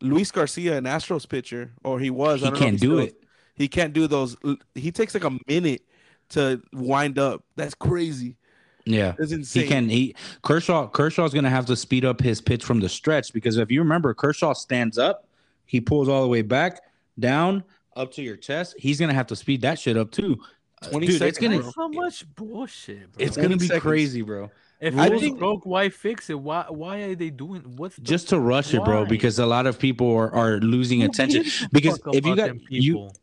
Luis 0.00 0.30
Garcia, 0.30 0.78
an 0.78 0.84
Astros 0.84 1.28
pitcher, 1.28 1.72
or 1.82 1.98
he 1.98 2.08
was. 2.08 2.40
he 2.40 2.46
I 2.46 2.50
don't 2.50 2.58
can't 2.58 2.80
do 2.80 2.98
it. 2.98 3.22
He 3.56 3.68
can't 3.68 3.92
do 3.92 4.06
those. 4.06 4.36
He 4.74 4.90
takes 4.90 5.12
like 5.12 5.24
a 5.24 5.38
minute 5.46 5.82
to 6.30 6.62
wind 6.72 7.18
up. 7.18 7.44
That's 7.56 7.74
crazy. 7.74 8.36
Yeah. 8.84 9.14
That's 9.18 9.32
insane. 9.32 9.62
He 9.62 9.68
can 9.68 9.88
he 9.88 10.14
Kershaw 10.42 10.88
Kershaw's 10.88 11.32
gonna 11.32 11.50
have 11.50 11.66
to 11.66 11.76
speed 11.76 12.04
up 12.04 12.20
his 12.20 12.40
pitch 12.40 12.64
from 12.64 12.80
the 12.80 12.88
stretch 12.88 13.32
because 13.32 13.56
if 13.56 13.70
you 13.70 13.80
remember 13.80 14.14
Kershaw 14.14 14.52
stands 14.52 14.98
up, 14.98 15.26
he 15.66 15.80
pulls 15.80 16.08
all 16.08 16.22
the 16.22 16.28
way 16.28 16.42
back, 16.42 16.80
down, 17.18 17.64
up 17.96 18.12
to 18.14 18.22
your 18.22 18.36
chest. 18.36 18.74
He's 18.78 18.98
gonna 18.98 19.14
have 19.14 19.26
to 19.28 19.36
speed 19.36 19.62
that 19.62 19.78
shit 19.78 19.96
up 19.96 20.10
too. 20.10 20.38
Uh, 20.82 20.88
20 20.88 21.06
Dude, 21.06 21.22
it's 21.22 21.38
gonna 21.38 21.60
bro. 21.60 21.70
So 21.70 21.88
much 21.88 22.34
bullshit, 22.34 23.12
bro. 23.12 23.24
it's 23.24 23.36
gonna 23.36 23.56
be 23.56 23.66
seconds. 23.66 23.82
crazy, 23.82 24.22
bro. 24.22 24.50
if 24.80 24.98
I 24.98 25.08
think- 25.16 25.38
broke, 25.38 25.64
why 25.64 25.88
fix 25.88 26.28
it? 26.28 26.38
Why 26.38 26.64
why 26.68 27.02
are 27.02 27.14
they 27.14 27.30
doing 27.30 27.62
what's 27.76 27.96
the, 27.96 28.02
Just 28.02 28.28
to 28.30 28.40
rush 28.40 28.74
it, 28.74 28.84
bro, 28.84 29.04
because 29.06 29.38
a 29.38 29.46
lot 29.46 29.66
of 29.66 29.78
people 29.78 30.12
are, 30.12 30.34
are 30.34 30.58
losing 30.58 31.00
Who 31.00 31.06
attention. 31.06 31.44
Because 31.72 32.00
if 32.12 32.26
you 32.26 32.34
got 32.34 32.54
you 32.70 32.94
people? 32.94 33.14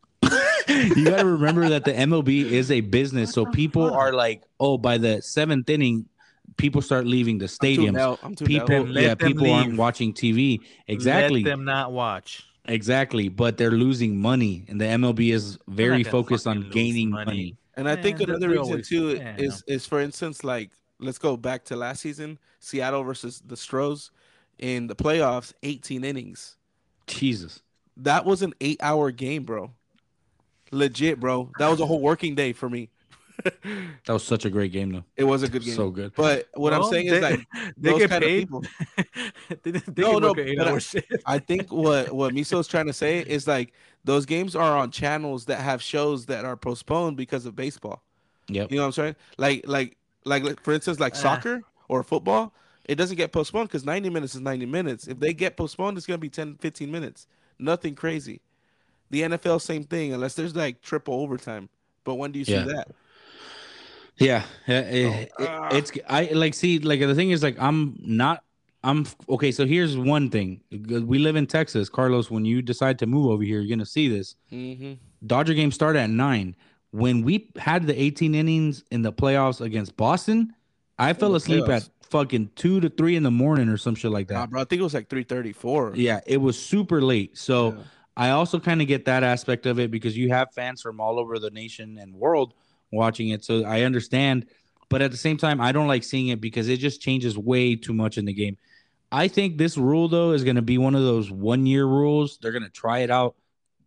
You 0.96 1.04
got 1.04 1.18
to 1.18 1.26
remember 1.26 1.68
that 1.68 1.84
the 1.84 1.92
MLB 1.92 2.44
is 2.50 2.70
a 2.70 2.80
business, 2.80 3.32
so 3.32 3.46
people 3.46 3.92
are 3.92 4.12
like, 4.12 4.42
oh, 4.58 4.78
by 4.78 4.98
the 4.98 5.20
seventh 5.22 5.68
inning, 5.68 6.06
people 6.56 6.82
start 6.82 7.06
leaving 7.06 7.38
the 7.38 7.44
I'm 7.62 7.76
tuned 7.76 7.98
I'm 7.98 8.34
tuned. 8.34 8.48
People, 8.48 8.82
let 8.86 9.02
yeah, 9.02 9.14
them 9.14 9.28
people 9.32 9.50
aren't 9.52 9.76
watching 9.76 10.12
TV. 10.12 10.60
Exactly. 10.88 11.42
Let 11.42 11.50
them 11.50 11.64
not 11.64 11.92
watch. 11.92 12.44
Exactly, 12.66 13.28
but 13.28 13.56
they're 13.56 13.70
losing 13.70 14.16
money, 14.20 14.64
and 14.68 14.80
the 14.80 14.84
MLB 14.84 15.32
is 15.32 15.58
very 15.68 16.04
focused 16.04 16.46
on 16.46 16.68
gaining 16.70 17.10
money. 17.10 17.24
money. 17.24 17.56
And 17.76 17.88
I 17.88 17.96
think 17.96 18.18
Man, 18.18 18.30
another 18.30 18.48
reason 18.50 18.64
always- 18.64 18.88
too 18.88 19.16
yeah. 19.16 19.36
is 19.38 19.64
is 19.66 19.86
for 19.86 20.00
instance 20.00 20.44
like 20.44 20.70
let's 20.98 21.18
go 21.18 21.36
back 21.36 21.64
to 21.66 21.76
last 21.76 22.00
season, 22.02 22.38
Seattle 22.58 23.02
versus 23.02 23.42
the 23.46 23.56
Stros 23.56 24.10
in 24.58 24.86
the 24.86 24.94
playoffs, 24.94 25.54
18 25.62 26.04
innings. 26.04 26.56
Jesus, 27.06 27.62
That 27.96 28.24
was 28.26 28.42
an 28.42 28.52
8-hour 28.60 29.10
game, 29.12 29.44
bro. 29.44 29.72
Legit, 30.70 31.18
bro. 31.20 31.50
That 31.58 31.68
was 31.68 31.80
a 31.80 31.86
whole 31.86 32.00
working 32.00 32.34
day 32.34 32.52
for 32.52 32.68
me. 32.70 32.90
that 34.04 34.12
was 34.12 34.22
such 34.22 34.44
a 34.44 34.50
great 34.50 34.70
game, 34.70 34.92
though. 34.92 35.04
It 35.16 35.24
was 35.24 35.42
a 35.42 35.48
good 35.48 35.62
game. 35.62 35.74
So 35.74 35.90
good. 35.90 36.12
But 36.14 36.48
what 36.54 36.74
I'm 36.74 36.84
saying 36.84 37.06
they, 37.08 37.16
is 37.16 37.22
like 37.22 37.46
they 37.78 37.90
those 37.90 37.98
get 38.00 38.10
kind 38.10 38.22
of 38.24 38.28
people. 38.28 38.62
they 39.62 39.70
they 39.70 40.02
No, 40.02 40.12
can 40.12 40.22
no, 40.22 40.34
but 40.34 40.94
I- 41.26 41.34
I 41.34 41.38
think 41.38 41.72
what 41.72 42.12
what 42.12 42.34
Miso's 42.34 42.68
trying 42.68 42.86
to 42.86 42.92
say 42.92 43.20
is 43.20 43.46
like 43.48 43.72
those 44.04 44.26
games 44.26 44.54
are 44.54 44.76
on 44.76 44.90
channels 44.90 45.46
that 45.46 45.60
have 45.60 45.82
shows 45.82 46.26
that 46.26 46.44
are 46.44 46.56
postponed 46.56 47.16
because 47.16 47.46
of 47.46 47.56
baseball. 47.56 48.02
Yeah. 48.48 48.66
You 48.68 48.76
know 48.76 48.82
what 48.82 48.86
I'm 48.88 48.92
saying? 48.92 49.16
Like 49.38 49.64
like 49.66 49.96
like 50.26 50.42
like, 50.44 50.60
for 50.62 50.72
instance 50.74 51.00
like 51.00 51.14
Ah. 51.14 51.18
soccer 51.18 51.62
or 51.88 52.02
football, 52.02 52.52
it 52.84 52.96
doesn't 52.96 53.16
get 53.16 53.32
postponed 53.32 53.68
because 53.68 53.84
90 53.86 54.10
minutes 54.10 54.34
is 54.34 54.42
90 54.42 54.66
minutes. 54.66 55.08
If 55.08 55.18
they 55.18 55.32
get 55.32 55.56
postponed, 55.56 55.96
it's 55.96 56.06
gonna 56.06 56.18
be 56.18 56.28
10, 56.28 56.56
15 56.56 56.90
minutes. 56.90 57.26
nothing 57.58 57.94
crazy. 57.94 58.40
The 59.10 59.22
NFL, 59.22 59.60
same 59.60 59.84
thing, 59.84 60.12
unless 60.12 60.34
there's 60.34 60.54
like 60.54 60.80
triple 60.82 61.14
overtime. 61.14 61.68
But 62.04 62.14
when 62.14 62.32
do 62.32 62.38
you 62.38 62.44
see 62.44 62.52
Yeah. 62.52 62.64
that? 62.64 62.88
Yeah, 64.16 64.44
it- 64.66 65.06
Oh, 65.06 65.42
it- 65.44 65.48
ah. 65.48 65.68
it's 65.72 65.92
I 66.08 66.24
like 66.32 66.54
see 66.54 66.78
like 66.78 67.00
the 67.00 67.14
thing 67.14 67.30
is 67.30 67.42
like 67.42 67.56
I'm 67.58 67.96
not 68.00 68.44
I'm 68.82 69.06
okay. 69.28 69.50
So 69.52 69.66
here's 69.66 69.96
one 69.96 70.30
thing: 70.30 70.62
we 70.70 71.18
live 71.18 71.36
in 71.36 71.46
Texas, 71.46 71.88
Carlos. 71.90 72.30
When 72.30 72.44
you 72.46 72.62
decide 72.62 72.98
to 73.00 73.06
move 73.06 73.30
over 73.30 73.42
here, 73.42 73.60
you're 73.60 73.68
gonna 73.68 73.84
see 73.86 74.08
this. 74.08 74.36
Mm-hmm. 74.52 74.92
Dodger 75.26 75.52
games 75.54 75.74
start 75.74 75.96
at 75.96 76.08
nine. 76.08 76.56
When 76.90 77.22
we 77.22 77.50
had 77.56 77.86
the 77.86 78.00
18 78.00 78.34
innings 78.34 78.82
in 78.90 79.02
the 79.02 79.12
playoffs 79.12 79.60
against 79.60 79.96
Boston, 79.98 80.54
I 80.98 81.12
fell 81.12 81.34
asleep 81.34 81.64
playoffs. 81.64 81.88
at 82.00 82.06
fucking 82.08 82.50
two 82.56 82.80
to 82.80 82.88
three 82.88 83.16
in 83.16 83.22
the 83.22 83.30
morning 83.30 83.68
or 83.68 83.76
some 83.76 83.94
shit 83.94 84.10
like 84.10 84.28
that. 84.28 84.34
Nah, 84.34 84.46
bro, 84.46 84.60
I 84.62 84.64
think 84.64 84.80
it 84.80 84.82
was 84.84 84.94
like 84.94 85.08
three 85.10 85.24
thirty-four. 85.24 85.92
Yeah, 85.96 86.20
it 86.26 86.38
was 86.38 86.58
super 86.58 87.00
late. 87.02 87.36
So 87.36 87.72
Yeah. 87.72 87.82
I 88.16 88.30
also 88.30 88.58
kind 88.58 88.82
of 88.82 88.88
get 88.88 89.04
that 89.06 89.22
aspect 89.22 89.66
of 89.66 89.78
it 89.78 89.90
because 89.90 90.16
you 90.16 90.28
have 90.30 90.52
fans 90.52 90.82
from 90.82 91.00
all 91.00 91.18
over 91.18 91.38
the 91.38 91.50
nation 91.50 91.98
and 91.98 92.14
world 92.14 92.54
watching 92.90 93.30
it. 93.30 93.44
So 93.44 93.64
I 93.64 93.82
understand. 93.82 94.46
But 94.88 95.02
at 95.02 95.10
the 95.10 95.16
same 95.16 95.36
time, 95.36 95.60
I 95.60 95.72
don't 95.72 95.86
like 95.86 96.02
seeing 96.02 96.28
it 96.28 96.40
because 96.40 96.68
it 96.68 96.78
just 96.78 97.00
changes 97.00 97.38
way 97.38 97.76
too 97.76 97.94
much 97.94 98.18
in 98.18 98.24
the 98.24 98.32
game. 98.32 98.58
I 99.12 99.28
think 99.28 99.56
this 99.56 99.76
rule, 99.76 100.08
though, 100.08 100.32
is 100.32 100.44
going 100.44 100.56
to 100.56 100.62
be 100.62 100.78
one 100.78 100.94
of 100.94 101.02
those 101.02 101.30
one 101.30 101.66
year 101.66 101.86
rules. 101.86 102.38
They're 102.40 102.52
going 102.52 102.64
to 102.64 102.70
try 102.70 103.00
it 103.00 103.10
out. 103.10 103.36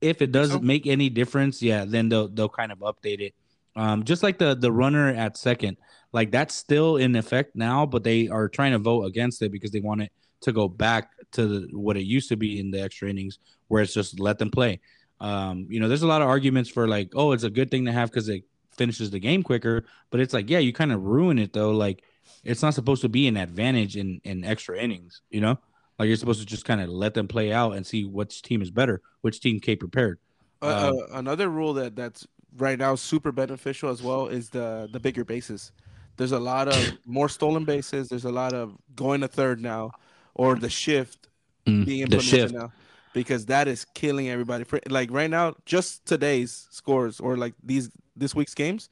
If 0.02 0.22
it 0.22 0.32
doesn't 0.32 0.64
make 0.64 0.88
any 0.88 1.10
difference, 1.10 1.62
yeah, 1.62 1.86
then 1.86 2.10
they'll 2.10 2.28
they'll 2.28 2.50
kind 2.50 2.72
of 2.74 2.80
update 2.80 3.22
it. 3.22 3.34
Um, 3.76 4.04
just 4.04 4.22
like 4.22 4.38
the 4.38 4.54
the 4.54 4.72
runner 4.72 5.10
at 5.10 5.38
second, 5.38 5.78
like 6.12 6.32
that's 6.32 6.54
still 6.54 6.98
in 6.98 7.16
effect 7.16 7.56
now, 7.56 7.86
but 7.86 8.04
they 8.04 8.28
are 8.28 8.50
trying 8.50 8.74
to 8.74 8.80
vote 8.80 9.04
against 9.06 9.42
it 9.42 9.52
because 9.52 9.72
they 9.72 9.80
want 9.80 10.02
it 10.02 10.12
to 10.44 10.52
go 10.52 10.68
back 10.68 11.12
to 11.34 11.48
the, 11.48 11.78
what 11.78 11.98
it 11.98 12.04
used 12.04 12.30
to 12.30 12.38
be 12.38 12.60
in 12.60 12.72
the 12.72 12.82
extra 12.82 13.10
innings, 13.10 13.40
where 13.68 13.82
it's 13.82 13.94
just 13.94 14.20
let 14.20 14.38
them 14.40 14.52
play. 14.52 14.80
Um, 15.20 15.68
you 15.70 15.80
know, 15.80 15.88
there's 15.88 16.04
a 16.04 16.08
lot 16.08 16.22
of 16.22 16.28
arguments 16.28 16.70
for 16.70 16.88
like, 16.88 17.12
oh, 17.16 17.32
it's 17.32 17.44
a 17.44 17.50
good 17.50 17.72
thing 17.72 17.86
to 17.86 17.92
have 17.92 18.10
because 18.10 18.30
it 18.30 18.44
finishes 18.78 19.12
the 19.12 19.20
game 19.20 19.44
quicker, 19.44 19.86
but 20.10 20.20
it's 20.20 20.34
like, 20.34 20.50
yeah, 20.50 20.60
you 20.60 20.74
kind 20.74 20.92
of 20.92 21.02
ruin 21.04 21.40
it 21.40 21.54
though. 21.54 21.72
Like, 21.72 22.04
it's 22.44 22.62
not 22.62 22.74
supposed 22.74 23.02
to 23.04 23.10
be 23.10 23.28
an 23.28 23.38
advantage 23.38 23.96
in 23.98 24.22
in 24.24 24.44
extra 24.44 24.78
innings. 24.78 25.22
You 25.30 25.42
know, 25.42 25.60
like 26.00 26.08
you're 26.08 26.18
supposed 26.18 26.40
to 26.42 26.46
just 26.46 26.66
kind 26.66 26.82
of 26.82 26.90
let 26.90 27.14
them 27.14 27.28
play 27.28 27.52
out 27.54 27.74
and 27.74 27.86
see 27.86 28.06
which 28.06 28.42
team 28.42 28.62
is 28.62 28.72
better, 28.72 29.02
which 29.22 29.40
team 29.42 29.60
came 29.60 29.78
prepared. 29.78 30.20
Uh, 30.62 30.90
Um, 30.90 30.98
uh, 30.98 31.18
another 31.20 31.50
rule 31.50 31.74
that 31.76 31.96
that's 31.96 32.28
right 32.58 32.78
now 32.78 32.96
super 32.96 33.32
beneficial 33.32 33.90
as 33.90 34.02
well 34.02 34.28
is 34.28 34.50
the 34.50 34.90
the 34.92 35.00
bigger 35.00 35.26
bases. 35.26 35.72
There's 36.18 36.32
a 36.32 36.40
lot 36.40 36.68
of 36.68 36.98
more 37.06 37.30
stolen 37.30 37.66
bases. 37.66 38.10
There's 38.10 38.26
a 38.26 38.32
lot 38.32 38.54
of 38.54 38.78
going 38.96 39.22
to 39.22 39.28
third 39.28 39.62
now, 39.62 39.94
or 40.36 40.56
the 40.56 40.70
shift 40.70 41.28
Mm, 41.66 41.86
being 41.86 42.00
implemented 42.02 42.28
shift. 42.28 42.54
now, 42.54 42.74
because 43.14 43.46
that 43.46 43.68
is 43.70 43.86
killing 43.86 44.30
everybody. 44.30 44.66
For, 44.66 44.82
like 44.90 45.10
right 45.12 45.30
now, 45.30 45.56
just 45.66 46.06
today's 46.06 46.68
scores 46.72 47.20
or 47.22 47.38
like 47.38 47.54
these 47.64 47.90
this 48.18 48.36
week's 48.36 48.54
games, 48.54 48.90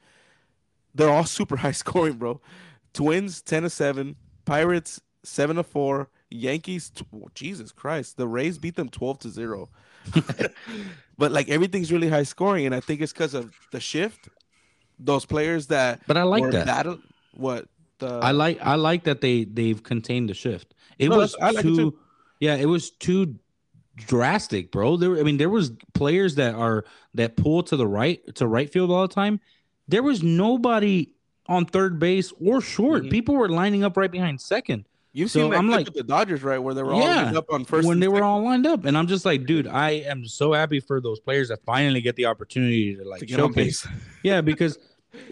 they're 0.95 1.09
all 1.09 1.25
super 1.39 1.57
high 1.57 1.73
scoring, 1.73 2.13
bro. 2.13 2.39
Twins 2.93 3.41
ten 3.41 3.63
to 3.63 3.69
seven, 3.69 4.15
Pirates 4.45 5.01
seven 5.23 5.57
to 5.57 5.63
four, 5.63 6.09
Yankees. 6.29 6.89
T- 6.91 7.05
oh, 7.13 7.27
Jesus 7.35 7.71
Christ, 7.73 8.15
the 8.15 8.27
Rays 8.27 8.57
beat 8.57 8.75
them 8.75 8.87
twelve 8.89 9.19
to 9.19 9.29
zero. 9.29 9.69
but 11.17 11.31
like 11.31 11.49
everything's 11.49 11.91
really 11.91 12.09
high 12.09 12.23
scoring, 12.23 12.65
and 12.65 12.73
I 12.73 12.79
think 12.79 13.01
it's 13.01 13.11
because 13.13 13.33
of 13.33 13.53
the 13.71 13.79
shift. 13.79 14.29
Those 14.99 15.25
players 15.25 15.67
that 15.67 16.01
But 16.07 16.17
I 16.17 16.23
like 16.23 16.49
that. 16.51 16.65
battle- 16.65 16.99
what 17.33 17.65
the 18.01 18.19
I 18.21 18.31
like 18.31 18.59
I 18.61 18.75
like 18.75 19.05
that 19.05 19.21
they 19.21 19.45
they've 19.45 19.81
contained 19.81 20.29
the 20.29 20.33
shift. 20.33 20.73
It 20.99 21.09
No, 21.09 21.17
was 21.17 21.35
like 21.39 21.55
it 21.57 21.61
too, 21.61 21.75
too. 21.77 21.99
yeah, 22.41 22.55
it 22.55 22.65
was 22.67 22.91
too 22.91 23.35
drastic, 23.95 24.71
bro. 24.71 24.97
There, 24.97 25.17
I 25.19 25.23
mean, 25.23 25.37
there 25.37 25.49
was 25.49 25.71
players 25.93 26.35
that 26.35 26.55
are 26.55 26.85
that 27.13 27.37
pull 27.37 27.63
to 27.63 27.75
the 27.75 27.87
right 27.87 28.19
to 28.35 28.47
right 28.47 28.69
field 28.71 28.91
all 28.91 29.07
the 29.07 29.13
time. 29.13 29.39
There 29.87 30.03
was 30.03 30.23
nobody 30.23 31.13
on 31.47 31.65
third 31.65 31.99
base 31.99 32.31
or 32.43 32.61
short. 32.61 33.03
Mhm. 33.03 33.11
People 33.11 33.35
were 33.35 33.49
lining 33.49 33.83
up 33.83 33.97
right 33.97 34.11
behind 34.11 34.39
second 34.39 34.85
you've 35.13 35.29
so 35.29 35.41
seen 35.41 35.49
that 35.51 35.57
I'm 35.57 35.69
like- 35.69 35.85
with 35.87 35.95
the 35.95 36.03
Dodgers, 36.03 36.41
right, 36.43 36.59
where 36.59 36.73
they 36.73 36.83
were 36.83 36.93
all 36.93 37.01
Yeah, 37.01 37.23
lined 37.23 37.35
up 37.37 37.51
on 37.51 37.65
first 37.65 37.85
when 37.85 37.99
they 37.99 38.07
were 38.07 38.23
all 38.23 38.41
lined 38.43 38.65
up, 38.65 38.85
and 38.85 38.97
I'm 38.97 39.07
just 39.07 39.25
like, 39.25 39.45
dude, 39.45 39.67
I 39.67 39.89
am 39.91 40.25
so 40.25 40.53
happy 40.53 40.79
for 40.79 41.01
those 41.01 41.19
players 41.19 41.49
that 41.49 41.59
finally 41.65 41.99
get 41.99 42.15
the 42.15 42.27
opportunity 42.27 42.95
to 42.95 43.03
like 43.03 43.19
to 43.21 43.27
showcase. 43.27 43.85
Yeah, 44.23 44.39
because 44.39 44.77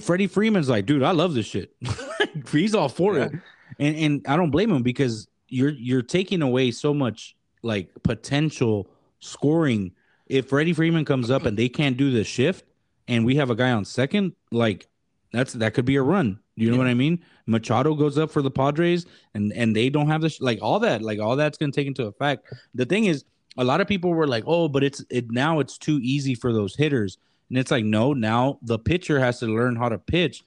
Freddie 0.01 0.27
Freeman's 0.27 0.69
like, 0.69 0.85
dude, 0.85 1.03
I 1.03 1.11
love 1.11 1.33
this 1.33 1.45
shit. 1.45 1.75
He's 2.51 2.75
all 2.75 2.89
for 2.89 3.17
it, 3.17 3.31
and 3.79 3.95
and 3.95 4.25
I 4.27 4.35
don't 4.35 4.51
blame 4.51 4.71
him 4.71 4.83
because 4.83 5.27
you're 5.47 5.71
you're 5.71 6.01
taking 6.01 6.41
away 6.41 6.71
so 6.71 6.93
much 6.93 7.35
like 7.63 7.89
potential 8.03 8.89
scoring. 9.19 9.91
If 10.27 10.49
Freddie 10.49 10.73
Freeman 10.73 11.05
comes 11.05 11.31
up 11.31 11.45
and 11.45 11.57
they 11.57 11.69
can't 11.69 11.97
do 11.97 12.11
the 12.11 12.23
shift, 12.23 12.65
and 13.07 13.25
we 13.25 13.35
have 13.35 13.49
a 13.49 13.55
guy 13.55 13.71
on 13.71 13.85
second, 13.85 14.33
like 14.51 14.87
that's 15.31 15.53
that 15.53 15.73
could 15.73 15.85
be 15.85 15.95
a 15.95 16.03
run. 16.03 16.39
You 16.55 16.71
know 16.71 16.77
what 16.77 16.87
I 16.87 16.93
mean? 16.93 17.23
Machado 17.45 17.95
goes 17.95 18.17
up 18.17 18.31
for 18.31 18.41
the 18.41 18.51
Padres, 18.51 19.05
and 19.33 19.53
and 19.53 19.75
they 19.75 19.89
don't 19.89 20.07
have 20.07 20.21
the 20.21 20.29
sh- 20.29 20.41
like 20.41 20.59
all 20.61 20.79
that, 20.79 21.01
like 21.01 21.19
all 21.19 21.35
that's 21.35 21.57
gonna 21.57 21.71
take 21.71 21.87
into 21.87 22.05
effect. 22.05 22.53
The 22.75 22.85
thing 22.85 23.05
is, 23.05 23.23
a 23.57 23.63
lot 23.63 23.81
of 23.81 23.87
people 23.87 24.13
were 24.13 24.27
like, 24.27 24.43
oh, 24.45 24.67
but 24.67 24.83
it's 24.83 25.03
it 25.09 25.31
now 25.31 25.59
it's 25.59 25.77
too 25.77 25.99
easy 26.01 26.35
for 26.35 26.51
those 26.51 26.75
hitters. 26.75 27.17
And 27.49 27.57
it's 27.57 27.71
like, 27.71 27.85
no, 27.85 28.13
now 28.13 28.59
the 28.61 28.77
pitcher 28.79 29.19
has 29.19 29.39
to 29.39 29.47
learn 29.47 29.75
how 29.75 29.89
to 29.89 29.97
pitch 29.97 30.43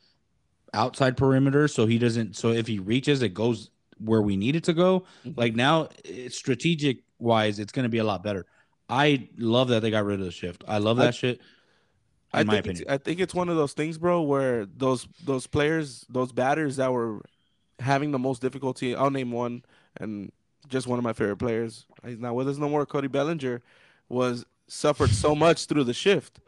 outside 0.75 1.17
perimeter 1.17 1.69
so 1.69 1.87
he 1.87 1.99
doesn't 1.99 2.35
so 2.37 2.49
if 2.51 2.67
he 2.67 2.79
reaches 2.79 3.21
it 3.23 3.35
goes 3.35 3.71
where 3.99 4.23
we 4.23 4.37
need 4.37 4.57
it 4.57 4.65
to 4.65 4.73
go. 4.73 5.05
Mhm. 5.25 5.37
Like 5.37 5.55
now 5.55 5.89
it's 6.05 6.37
strategic 6.37 6.99
wise, 7.19 7.59
it's 7.59 7.73
gonna 7.73 7.89
be 7.91 7.99
a 7.99 8.05
lot 8.05 8.23
better. 8.23 8.47
I 8.89 9.29
love 9.37 9.69
that 9.69 9.81
they 9.83 9.91
got 9.91 10.05
rid 10.05 10.19
of 10.21 10.25
the 10.27 10.33
shift. 10.33 10.65
I 10.67 10.79
love 10.79 10.99
I- 10.99 11.07
that 11.07 11.15
shit. 11.15 11.41
In 12.35 12.41
I 12.41 12.45
my 12.45 12.53
think 12.55 12.67
it's, 12.67 12.81
opinion. 12.81 12.95
I 12.95 12.97
think 12.99 13.21
it's 13.21 13.35
one 13.35 13.51
of 13.51 13.57
those 13.57 13.75
things, 13.75 13.99
bro, 13.99 14.23
where 14.23 14.65
those 14.65 15.07
those 15.25 15.47
players, 15.47 16.07
those 16.09 16.33
batters 16.33 16.77
that 16.77 16.91
were 16.91 17.21
having 17.79 18.11
the 18.11 18.19
most 18.19 18.41
difficulty. 18.41 18.95
I'll 18.97 19.11
name 19.11 19.31
one, 19.33 19.63
and 19.99 20.33
just 20.69 20.87
one 20.87 20.99
of 20.99 21.03
my 21.05 21.13
favorite 21.13 21.37
players. 21.37 21.85
He's 22.07 22.19
not 22.19 22.35
with 22.35 22.49
us 22.49 22.57
no 22.57 22.71
more. 22.71 22.87
Cody 22.87 23.09
Bellinger 23.09 23.61
was 24.09 24.47
suffered 24.67 25.11
so 25.11 25.35
much 25.35 25.67
through 25.67 25.85
the 25.85 25.93
shift, 25.93 26.41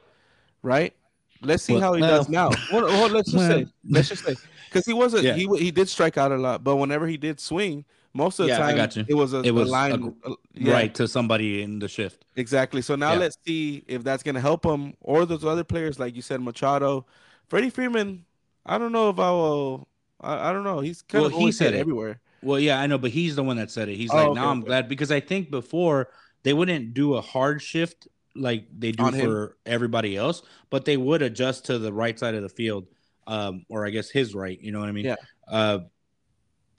right? 0.65 0.95
Let's 1.43 1.63
see 1.65 1.75
Well, 1.75 1.81
how 1.81 1.95
he 1.95 2.03
well, 2.03 2.11
does 2.11 2.29
now. 2.29 2.51
Well, 2.71 2.83
well, 2.85 3.11
let's 3.11 3.33
just 3.33 3.47
say, 3.47 3.67
let's 3.91 4.09
just 4.09 4.25
say, 4.27 4.37
because 4.71 4.87
he 4.87 4.95
wasn't, 4.95 5.25
Yeah. 5.25 5.35
he 5.35 5.47
he 5.59 5.71
did 5.71 5.89
strike 5.89 6.19
out 6.19 6.33
a 6.33 6.37
lot, 6.37 6.65
but 6.65 6.77
whenever 6.77 7.07
he 7.07 7.19
did 7.19 7.41
swing, 7.41 7.85
most 8.15 8.41
of 8.41 8.45
the 8.47 8.51
Yeah, 8.51 8.65
I 8.67 8.73
time 8.73 8.77
got 8.77 8.97
you. 8.97 9.07
it 9.09 9.15
was 9.15 9.35
a, 9.35 9.41
It 9.45 9.53
was 9.53 9.69
a 9.69 9.71
a 9.71 9.73
line, 9.73 10.17
uh, 10.25 10.35
yeah, 10.55 10.73
Right 10.73 10.95
to 10.95 11.07
somebody 11.09 11.63
in 11.63 11.79
the 11.81 11.89
shift. 11.89 12.25
Exactly. 12.37 12.83
So 12.83 12.97
now 12.97 13.15
let's 13.15 13.37
see 13.47 13.85
if 13.87 14.03
that's 14.03 14.23
gonna 14.23 14.41
help 14.41 14.65
him 14.65 14.95
or 15.01 15.25
those 15.27 15.45
other 15.45 15.65
players, 15.65 15.99
like 15.99 16.17
you 16.17 16.23
said, 16.23 16.41
Machado, 16.41 17.07
Freddie 17.49 17.71
Freeman. 17.71 18.25
I 18.67 18.79
don't 18.79 18.93
know 18.93 19.11
if 19.11 19.19
I 19.19 19.31
will. 19.31 19.89
I, 20.21 20.51
I 20.51 20.53
don't 20.53 20.65
know. 20.65 20.81
He's 20.81 21.03
kind 21.03 21.25
Well, 21.25 21.31
of 21.33 21.33
he 21.33 21.53
said 21.53 21.75
it. 21.75 21.81
everywhere. 21.81 22.21
Well, 22.43 22.59
yeah, 22.61 22.81
I 22.81 22.87
know, 22.87 22.99
but 22.99 23.11
he's 23.13 23.37
the 23.37 23.43
one 23.43 23.57
that 23.57 23.71
said 23.71 23.89
it. 23.89 23.97
He's 23.97 24.11
Oh, 24.11 24.17
like, 24.17 24.27
okay, 24.33 24.35
now 24.35 24.51
I'm 24.51 24.61
glad 24.61 24.89
because 24.89 25.11
I 25.13 25.21
think 25.21 25.51
before 25.51 26.09
they 26.43 26.53
wouldn't 26.53 26.93
do 26.95 27.15
a 27.15 27.21
hard 27.21 27.63
shift 27.63 28.09
like 28.37 28.67
they 28.77 28.93
do 28.93 29.05
On 29.05 29.13
him. 29.15 29.27
for 29.27 29.57
everybody 29.67 30.17
else, 30.17 30.43
but 30.71 30.85
they 30.85 30.97
would 30.97 31.23
adjust 31.23 31.67
to 31.67 31.79
the 31.79 31.93
right 31.93 32.19
side 32.19 32.35
of 32.35 32.43
the 32.43 32.49
field, 32.49 32.87
um, 33.27 33.65
or 33.69 33.87
I 33.87 33.91
guess 33.91 34.11
his 34.11 34.35
right. 34.35 34.61
You 34.61 34.73
know 34.73 34.81
what 34.81 34.89
I 34.89 34.93
mean? 34.93 35.05
Yeah. 35.07 35.17
Uh, 35.47 35.79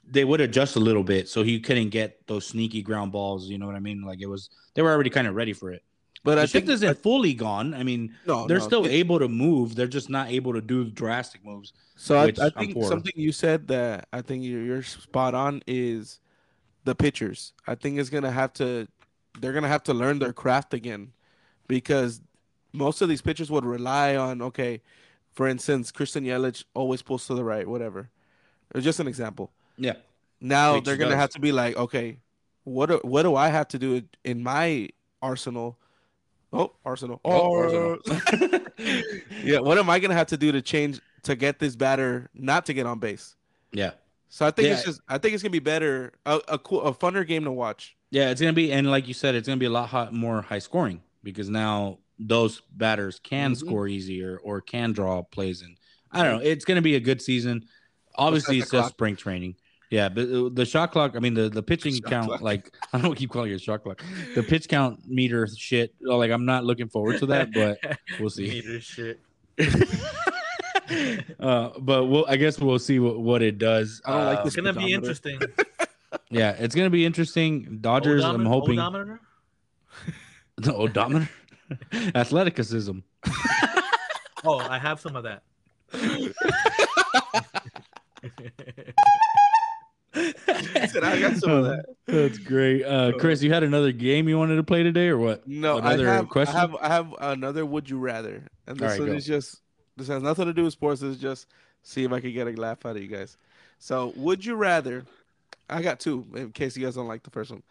they 0.08 0.24
would 0.24 0.42
adjust 0.42 0.76
a 0.76 0.80
little 0.80 1.04
bit 1.04 1.28
so 1.28 1.42
he 1.44 1.60
couldn't 1.60 1.90
get 1.90 2.28
those 2.28 2.46
sneaky 2.46 2.82
ground 2.82 3.12
balls. 3.12 3.48
You 3.50 3.58
know 3.58 3.66
what 3.66 3.76
I 3.76 3.80
mean? 3.80 4.04
Like 4.04 4.22
it 4.22 4.28
was, 4.28 4.50
they 4.76 4.82
were 4.82 4.92
already 4.92 5.10
kind 5.10 5.28
of 5.28 5.34
ready 5.36 5.54
for 5.54 5.72
it. 5.72 5.82
But 6.24 6.36
The 6.36 6.42
I 6.42 6.46
think 6.48 6.70
isn't 6.70 7.02
fully 7.04 7.34
gone. 7.34 7.74
I 7.74 7.84
mean, 7.84 8.16
no, 8.26 8.48
they're 8.48 8.60
no, 8.60 8.66
still 8.66 8.86
it- 8.86 8.92
able 8.92 9.20
to 9.20 9.28
move. 9.28 9.76
They're 9.76 9.88
just 9.88 10.10
not 10.10 10.30
able 10.30 10.54
to 10.54 10.62
do 10.62 10.86
drastic 10.90 11.44
moves. 11.46 11.74
So 11.96 12.18
I, 12.18 12.34
I 12.40 12.50
think 12.50 12.76
something 12.84 13.14
you 13.16 13.32
said 13.32 13.68
that 13.70 14.08
I 14.12 14.22
think 14.22 14.44
you're, 14.44 14.64
you're 14.64 14.84
spot 14.84 15.34
on 15.34 15.62
is 15.66 16.20
the 16.84 16.94
pitchers. 16.94 17.54
I 17.66 17.76
think 17.76 17.98
it's 17.98 18.10
gonna 18.10 18.32
have 18.32 18.54
to, 18.54 18.88
they're 19.40 19.54
gonna 19.54 19.68
have 19.68 19.84
to 19.84 19.94
learn 19.94 20.20
their 20.20 20.34
craft 20.34 20.74
again, 20.74 21.14
because 21.68 22.22
most 22.74 23.02
of 23.02 23.10
these 23.10 23.22
pitchers 23.22 23.50
would 23.50 23.66
rely 23.66 24.16
on 24.16 24.42
okay, 24.42 24.82
for 25.34 25.48
instance, 25.48 25.92
Christian 25.92 26.24
Yelich 26.24 26.64
always 26.74 27.02
pulls 27.02 27.28
to 27.28 27.36
the 27.36 27.44
right, 27.44 27.68
whatever. 27.68 28.10
It's 28.74 28.84
just 28.84 29.00
an 29.00 29.08
example. 29.08 29.52
Yeah. 29.78 29.94
Now 30.42 30.76
Which 30.76 30.86
they're 30.86 30.98
gonna 30.98 31.12
does. 31.12 31.20
have 31.20 31.30
to 31.32 31.40
be 31.40 31.52
like, 31.52 31.76
okay, 31.78 32.20
what 32.64 32.88
do, 32.88 33.00
what 33.04 33.24
do 33.24 33.36
I 33.36 33.50
have 33.50 33.68
to 33.70 33.80
do 33.80 34.04
in 34.24 34.44
my 34.44 34.90
arsenal? 35.22 35.78
Oh, 36.52 36.72
arsenal. 36.86 37.20
Oh, 37.26 37.54
Arsenal. 37.54 38.62
yeah, 39.44 39.60
what 39.60 39.78
am 39.78 39.90
I 39.90 40.00
gonna 40.00 40.14
have 40.14 40.28
to 40.28 40.38
do 40.38 40.52
to 40.52 40.62
change 40.62 41.02
to 41.24 41.36
get 41.36 41.60
this 41.60 41.76
batter 41.76 42.30
not 42.34 42.66
to 42.68 42.74
get 42.74 42.86
on 42.86 43.00
base? 43.00 43.36
Yeah. 43.72 43.92
So 44.30 44.46
I 44.46 44.52
think 44.52 44.70
it's 44.70 44.84
just 44.84 45.02
I 45.08 45.18
think 45.18 45.34
it's 45.34 45.44
gonna 45.44 45.52
be 45.52 45.60
better, 45.60 46.14
a 46.26 46.40
a, 46.48 46.60
cool, 46.60 46.82
a 46.82 46.94
funner 46.94 47.26
game 47.26 47.44
to 47.46 47.52
watch. 47.52 47.96
Yeah, 48.12 48.30
it's 48.30 48.40
gonna 48.40 48.54
be, 48.54 48.72
and 48.72 48.90
like 48.90 49.08
you 49.08 49.14
said, 49.14 49.36
it's 49.36 49.48
gonna 49.48 49.58
be 49.58 49.66
a 49.66 49.70
lot 49.70 49.90
hot, 49.90 50.14
more 50.14 50.42
high 50.42 50.60
scoring 50.60 51.02
because 51.26 51.50
now 51.50 52.00
those 52.18 52.62
batters 52.72 53.20
can 53.20 53.52
Mhm. 53.52 53.58
score 53.58 53.88
easier 53.90 54.38
or 54.42 54.62
can 54.62 54.94
draw 54.94 55.22
plays, 55.24 55.62
and 55.62 55.76
I 56.12 56.24
don't 56.24 56.38
know. 56.38 56.44
It's 56.50 56.64
gonna 56.64 56.82
be 56.82 56.96
a 56.96 57.00
good 57.02 57.22
season. 57.22 57.66
Obviously, 58.18 58.60
it's 58.60 58.72
just 58.72 58.92
spring 58.92 59.18
training. 59.18 59.56
Yeah, 59.92 60.08
but 60.10 60.56
the 60.56 60.66
shot 60.66 60.92
clock. 60.92 61.14
I 61.16 61.20
mean, 61.20 61.34
the 61.34 61.50
the 61.50 61.62
pitching 61.62 61.94
Shot 61.96 62.06
count. 62.10 62.28
clock. 62.28 62.42
Like 62.42 62.74
I 62.94 63.02
don't 63.02 63.16
keep 63.16 63.30
calling 63.32 63.52
it 63.52 63.56
a 63.56 63.60
shot 63.60 63.84
clock. 63.84 64.02
The 64.34 64.44
pitch 64.44 64.70
count 64.70 65.06
meter 65.08 65.48
shit. 65.48 65.94
Like 66.02 66.32
I'm 66.32 66.46
not 66.46 66.64
looking 66.64 66.88
forward 66.88 67.20
to 67.20 67.26
that, 67.28 67.50
but 67.54 67.80
we'll 68.20 68.30
see. 68.30 68.48
Meter 68.50 68.80
shit. 68.80 69.20
uh, 71.40 71.70
but 71.80 72.06
we'll. 72.06 72.26
I 72.28 72.38
guess 72.38 72.60
we'll 72.60 72.80
see 72.80 73.00
what, 73.00 73.20
what 73.20 73.42
it 73.42 73.58
does. 73.58 74.02
I 74.06 74.12
don't 74.12 74.26
like 74.26 74.38
Uh, 74.40 74.44
this 74.44 74.54
It's 74.54 74.56
gonna 74.56 74.74
be 74.74 74.94
interesting. 74.94 75.40
Yeah, 76.30 76.52
it's 76.52 76.76
gonna 76.76 76.90
be 76.90 77.06
interesting. 77.06 77.80
Dodgers. 77.82 78.24
I'm 78.24 78.46
hoping 78.46 78.80
odometer? 78.80 79.20
The 80.58 80.74
odometer, 80.74 81.30
athleticism. 82.16 83.00
Oh, 84.48 84.60
I 84.60 84.78
have 84.78 85.00
some 85.00 85.16
of 85.16 85.24
that. 85.24 85.42
He 85.92 86.32
said, 90.88 91.04
I 91.04 91.20
got 91.20 91.38
some 91.38 91.52
of 91.52 91.66
that. 91.66 91.86
That's 92.06 92.38
great. 92.38 92.84
Uh, 92.84 93.14
Chris, 93.18 93.42
you 93.42 93.52
had 93.52 93.64
another 93.64 93.92
game 93.92 94.30
you 94.30 94.38
wanted 94.38 94.58
to 94.58 94.64
play 94.64 94.84
today, 94.84 95.08
or 95.08 95.18
what? 95.18 95.48
No, 95.48 95.78
Another 95.80 96.08
I 96.08 96.14
have, 96.14 96.30
question? 96.30 96.56
I 96.56 96.60
have 96.60 96.76
I 96.80 96.88
have 96.90 97.16
another 97.20 97.66
would 97.66 97.90
you 97.90 97.98
rather. 97.98 98.46
And 98.68 98.78
this 98.78 98.84
Alright, 98.84 99.00
one 99.00 99.10
go. 99.10 99.16
is 99.16 99.26
just 99.26 99.62
this 99.98 100.08
has 100.08 100.22
nothing 100.22 100.46
to 100.46 100.54
do 100.54 100.64
with 100.66 100.74
sports, 100.74 101.02
it's 101.02 101.20
just 101.20 101.48
see 101.82 102.04
if 102.04 102.12
I 102.12 102.20
can 102.20 102.32
get 102.32 102.48
a 102.48 102.52
laugh 102.52 102.86
out 102.86 102.96
of 102.96 103.02
you 103.02 103.08
guys. 103.08 103.38
So 103.80 104.14
would 104.16 104.46
you 104.46 104.56
rather 104.56 105.06
I 105.70 105.82
got 105.82 106.00
two 106.00 106.26
in 106.36 106.52
case 106.52 106.78
you 106.78 106.86
guys 106.86 106.96
don't 106.96 107.08
like 107.08 107.24
the 107.24 107.32
first 107.32 107.52
one. 107.52 107.64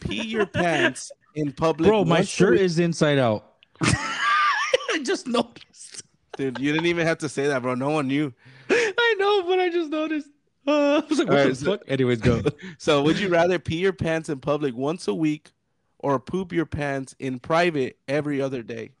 Pee 0.00 0.22
your 0.22 0.46
pants 0.46 1.10
in 1.34 1.52
public. 1.52 1.88
Bro, 1.88 2.04
my 2.04 2.22
shirt 2.22 2.58
is 2.58 2.78
inside 2.78 3.18
out. 3.18 3.44
I 3.82 5.00
just 5.02 5.26
noticed. 5.26 6.02
dude, 6.36 6.58
you 6.58 6.72
didn't 6.72 6.86
even 6.86 7.06
have 7.06 7.18
to 7.18 7.28
say 7.28 7.46
that, 7.48 7.62
bro. 7.62 7.74
No 7.74 7.90
one 7.90 8.08
knew. 8.08 8.32
I 8.70 9.16
know, 9.18 9.42
but 9.44 9.58
I 9.58 9.68
just 9.68 9.90
noticed. 9.90 10.28
Uh, 10.66 11.02
I 11.04 11.08
was 11.08 11.18
like, 11.18 11.28
what 11.28 11.36
Alright, 11.38 11.48
the 11.50 11.54
so- 11.56 11.64
fuck? 11.72 11.82
Anyways, 11.88 12.20
go. 12.20 12.40
So 12.78 13.02
would 13.02 13.18
you 13.18 13.28
rather 13.28 13.58
pee 13.58 13.76
your 13.76 13.92
pants 13.92 14.28
in 14.28 14.40
public 14.40 14.74
once 14.74 15.08
a 15.08 15.14
week 15.14 15.52
or 15.98 16.18
poop 16.18 16.52
your 16.52 16.66
pants 16.66 17.14
in 17.18 17.38
private 17.38 17.98
every 18.08 18.40
other 18.40 18.62
day? 18.62 18.92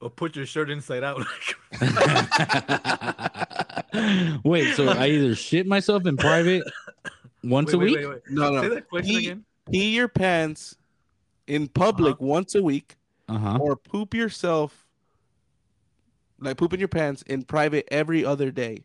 or 0.00 0.10
put 0.10 0.36
your 0.36 0.44
shirt 0.44 0.68
inside 0.70 1.02
out. 1.02 1.24
Wait, 4.44 4.74
so 4.74 4.88
I 4.88 5.06
either 5.08 5.34
shit 5.34 5.66
myself 5.66 6.04
in 6.04 6.16
private 6.16 6.62
once 7.42 7.68
Wait, 7.68 7.74
a 7.74 7.78
wait, 7.78 7.84
week? 7.86 7.96
wait, 7.98 8.08
wait. 8.08 8.20
No, 8.30 8.60
Say 8.62 8.68
that 8.68 8.88
question 8.88 9.10
He- 9.12 9.18
again. 9.18 9.44
Pee 9.70 9.94
your 9.94 10.08
pants 10.08 10.76
in 11.46 11.68
public 11.68 12.20
once 12.20 12.54
a 12.54 12.62
week 12.62 12.96
Uh 13.28 13.38
huh. 13.38 13.58
or 13.60 13.76
poop 13.76 14.14
yourself 14.14 14.86
like 16.40 16.56
poop 16.56 16.72
in 16.72 16.78
your 16.80 16.88
pants 16.88 17.22
in 17.22 17.42
private 17.42 17.86
every 17.90 18.24
other 18.24 18.50
day. 18.50 18.84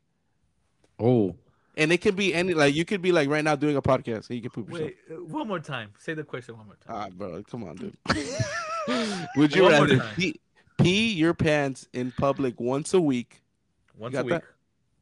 Oh, 0.99 1.35
And 1.77 1.91
it 1.91 1.99
can 2.01 2.15
be 2.15 2.33
any 2.33 2.53
like 2.53 2.75
you 2.75 2.85
could 2.85 3.01
be 3.01 3.11
like 3.11 3.29
right 3.29 3.43
now 3.43 3.55
doing 3.55 3.75
a 3.75 3.81
podcast 3.81 4.29
and 4.29 4.35
you 4.37 4.41
can 4.41 4.51
poop 4.51 4.69
yourself. 4.69 4.89
Wait, 5.09 5.17
uh, 5.17 5.23
one 5.25 5.47
more 5.47 5.59
time. 5.59 5.91
Say 5.97 6.13
the 6.13 6.23
question 6.23 6.57
one 6.57 6.67
more 6.67 6.75
time. 6.85 6.95
Ah, 6.95 7.07
bro, 7.15 7.41
come 7.43 7.63
on, 7.63 7.75
dude. 7.75 7.97
Would 9.35 9.55
you 9.55 9.63
One 9.63 9.71
rather 9.71 9.99
pee, 10.15 10.39
pee 10.77 11.13
your 11.13 11.33
pants 11.33 11.87
in 11.93 12.11
public 12.11 12.59
once 12.59 12.93
a 12.93 13.01
week 13.01 13.41
Once 13.97 14.15
a 14.15 14.23
week. 14.23 14.29
that? 14.31 14.43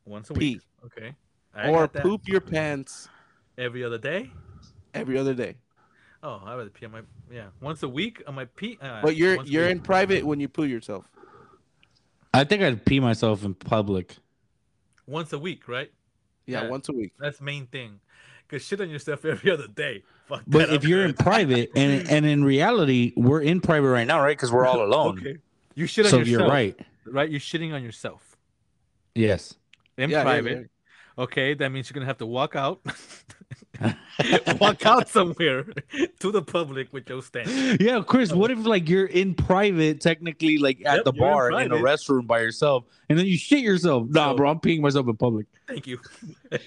Once 0.06 0.30
a 0.30 0.34
Pee. 0.34 0.54
week. 0.56 0.62
Okay. 0.86 1.16
I 1.56 1.70
or 1.70 1.88
poop 1.88 2.28
your 2.28 2.42
pants 2.42 3.10
every 3.58 3.84
other 3.84 3.98
day. 3.98 4.32
every 4.94 5.18
other 5.18 5.34
day? 5.34 5.56
Oh, 6.24 6.42
I 6.46 6.56
rather 6.56 6.70
pee 6.70 6.86
on 6.86 6.92
my 6.92 7.02
yeah. 7.32 7.48
Once 7.62 7.84
a 7.84 7.90
week 7.90 8.24
on 8.28 8.36
my 8.36 8.46
pee. 8.46 8.78
Uh, 8.82 9.02
But 9.02 9.16
you're 9.16 9.44
you're 9.44 9.68
in 9.70 9.80
private 9.80 10.26
when 10.26 10.40
you 10.40 10.48
poo 10.48 10.64
yourself. 10.66 11.08
I 12.34 12.44
think 12.44 12.62
I'd 12.64 12.86
pee 12.86 13.00
myself 13.00 13.44
in 13.44 13.54
public. 13.54 14.16
once 15.08 15.32
a 15.34 15.40
week, 15.40 15.68
right? 15.68 15.92
Yeah, 16.46 16.64
Yeah. 16.64 16.70
once 16.70 16.90
a 16.90 16.92
week. 16.94 17.14
That's 17.20 17.40
main 17.42 17.68
thing. 17.68 18.00
Cause 18.50 18.62
shit 18.64 18.80
on 18.82 18.90
yourself 18.90 19.26
every 19.34 19.52
other 19.52 19.68
day. 19.68 20.04
Fuck 20.28 20.44
But 20.48 20.68
that, 20.70 20.74
if 20.76 20.84
I'm 20.84 20.90
you're 20.90 21.06
in 21.06 21.14
private, 21.14 21.70
and 21.76 22.10
and 22.10 22.26
in 22.26 22.44
reality, 22.44 23.14
we're 23.16 23.42
in 23.42 23.62
private 23.62 23.90
right 23.90 24.08
now, 24.08 24.22
right? 24.22 24.36
Because 24.38 24.52
we're 24.52 24.66
all 24.66 24.84
alone. 24.84 25.20
okay, 25.20 25.38
you 25.76 25.86
shit 25.88 26.06
on 26.06 26.12
So 26.12 26.18
yourself. 26.20 26.40
you're 26.42 26.50
right. 26.50 26.78
right? 27.06 27.30
You're 27.30 27.40
shitting 27.40 27.74
on 27.74 27.84
yourself 27.84 28.36
Yes. 29.16 29.56
in 29.98 30.10
Yeah, 30.10 30.18
yeah, 30.18 30.24
private. 30.24 30.70
Okay, 31.18 31.54
that 31.56 31.70
means 31.72 31.90
you're 31.90 31.96
gonna 31.96 32.06
have 32.06 32.20
to 32.20 32.26
walk 32.26 32.56
out, 32.56 32.82
walk 34.60 34.86
out 34.86 35.08
somewhere 35.10 35.64
to 36.20 36.32
the 36.32 36.42
public 36.42 36.92
with 36.94 37.10
your 37.10 37.22
stench. 37.22 37.80
Yeah, 37.80 38.02
Chris. 38.06 38.34
What 38.34 38.52
if 38.52 38.66
like 38.66 38.90
you're 38.90 39.06
in 39.06 39.34
private, 39.36 40.02
technically, 40.02 40.58
like 40.58 40.82
at 40.86 40.98
Yep, 40.98 41.06
the 41.06 41.14
you're 41.14 41.26
in 41.28 41.32
bar 41.34 41.62
in, 41.62 41.72
a 41.72 41.76
restroom 41.76 42.28
by 42.28 42.40
yourself, 42.40 42.86
and 43.10 43.18
then 43.18 43.26
you 43.26 43.38
shit 43.38 43.60
yourself? 43.60 44.08
Nah, 44.10 44.32
So- 44.32 44.38
bro, 44.38 44.50
I'm 44.50 44.60
peeing 44.60 44.82
myself 44.82 45.08
in 45.08 45.16
public. 45.18 45.46
Thank 45.68 45.88
you. 45.88 46.00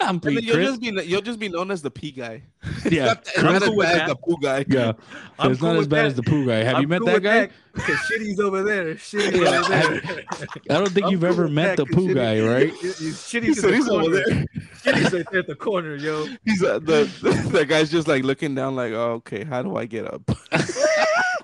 I'm 0.00 0.16
And 0.16 0.20
then 0.22 0.32
peeing, 0.34 0.42
you'll 0.42 0.54
Chris. 0.56 0.68
just 0.68 0.80
be 0.80 1.04
you'll 1.06 1.20
just 1.22 1.38
be 1.38 1.48
known 1.48 1.70
as 1.70 1.82
the 1.82 1.90
pee 1.90 2.10
guy. 2.10 2.42
Yeah, 2.90 3.06
Not, 3.06 3.28
I'm 3.38 3.44
not 3.44 3.54
as 3.56 3.62
cool 3.64 3.76
with 3.76 3.86
bad 3.86 4.00
as 4.02 4.08
the 4.08 4.16
poo 4.16 4.36
guy. 4.40 4.64
yeah. 4.68 4.92
I'm 5.38 5.50
it's 5.52 5.60
cool 5.60 5.72
not 5.72 5.80
as 5.80 5.88
bad 5.88 5.98
that. 6.04 6.06
as 6.06 6.14
the 6.14 6.22
poo 6.22 6.46
guy. 6.46 6.56
Have 6.62 6.76
you 6.76 6.82
I'm 6.82 6.88
met 6.88 6.98
cool 7.00 7.06
that 7.08 7.22
guy? 7.22 7.48
Because 7.72 7.96
Shitty's 8.10 8.38
over 8.40 8.62
there. 8.62 8.94
Shitty's 8.94 9.40
Yeah, 9.40 9.60
over 9.60 10.00
there. 10.00 10.24
I 10.70 10.74
don't 10.78 10.90
think 10.90 11.06
I'm 11.06 11.12
you've 11.12 11.20
cool 11.20 11.28
ever 11.30 11.48
met 11.48 11.76
the 11.76 11.84
the 11.84 11.90
'cause 11.90 11.94
poo 12.04 12.08
Shitty- 12.08 12.14
guy, 12.14 12.40
right? 12.48 12.72
He 12.74 12.86
Shitty's 12.88 13.60
said 13.60 13.70
in 13.70 13.74
he's 13.76 13.88
over 13.88 14.10
there. 14.10 14.24
Shitty's 14.84 15.12
right 15.12 15.26
there 15.30 15.40
at 15.40 15.46
the 15.46 15.54
corner, 15.56 15.96
yo. 15.96 16.26
He's 16.44 16.62
uh, 16.62 16.78
the 16.78 17.04
the 17.50 17.64
guy's 17.66 17.90
just 17.90 18.06
like 18.08 18.22
looking 18.24 18.54
down, 18.54 18.76
like, 18.76 18.92
oh, 18.92 19.14
okay, 19.14 19.44
how 19.44 19.62
do 19.62 19.76
I 19.76 19.86
get 19.86 20.06
up? 20.12 20.22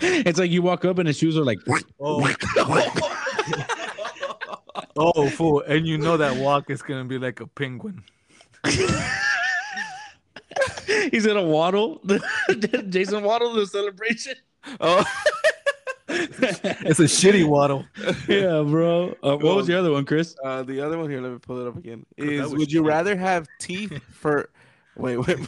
it's 0.00 0.38
like 0.38 0.50
you 0.50 0.62
walk 0.62 0.84
up 0.84 0.98
and 0.98 1.06
his 1.08 1.16
shoes 1.18 1.36
are 1.36 1.44
like. 1.44 1.58
Oh. 2.00 2.28
oh, 4.96 5.28
fool. 5.30 5.62
And 5.66 5.86
you 5.86 5.98
know 5.98 6.16
that 6.16 6.36
walk 6.36 6.70
is 6.70 6.82
going 6.82 7.02
to 7.02 7.08
be 7.08 7.18
like 7.18 7.40
a 7.40 7.46
penguin. 7.46 8.02
He's 11.10 11.26
gonna 11.26 11.42
waddle. 11.42 11.98
Jaylen 12.48 13.22
Waddle 13.22 13.54
the 13.54 13.66
celebration. 13.66 14.34
Oh, 14.80 15.04
It's 16.14 17.00
a 17.00 17.04
shitty 17.04 17.46
waddle. 17.46 17.86
yeah, 18.28 18.62
bro. 18.62 19.14
Uh, 19.22 19.36
what 19.38 19.56
was 19.56 19.66
the 19.66 19.78
other 19.78 19.90
one, 19.90 20.04
Chris? 20.04 20.36
uh, 20.44 20.62
the 20.62 20.80
other 20.80 20.98
one 20.98 21.08
here, 21.08 21.20
let 21.22 21.32
me 21.32 21.38
pull 21.38 21.58
it 21.60 21.66
up 21.66 21.76
again. 21.76 22.04
That 22.18 22.28
Is 22.28 22.42
was 22.42 22.52
would 22.52 22.72
you 22.72 22.82
cheap. 22.82 22.88
rather 22.88 23.16
have 23.16 23.48
teeth 23.58 23.98
for? 24.12 24.50
Wait, 24.96 25.16
wait. 25.16 25.38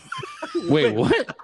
Wait, 0.68 0.94
what? 0.94 1.36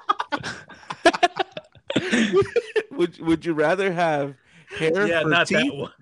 would 2.92 3.20
Would 3.20 3.44
you 3.44 3.52
rather 3.52 3.92
have 3.92 4.34
hair 4.78 5.06
Yeah, 5.06 5.22
for 5.22 5.28
not 5.28 5.46
teeth, 5.48 5.70
that 5.70 5.74
one. 5.76 5.92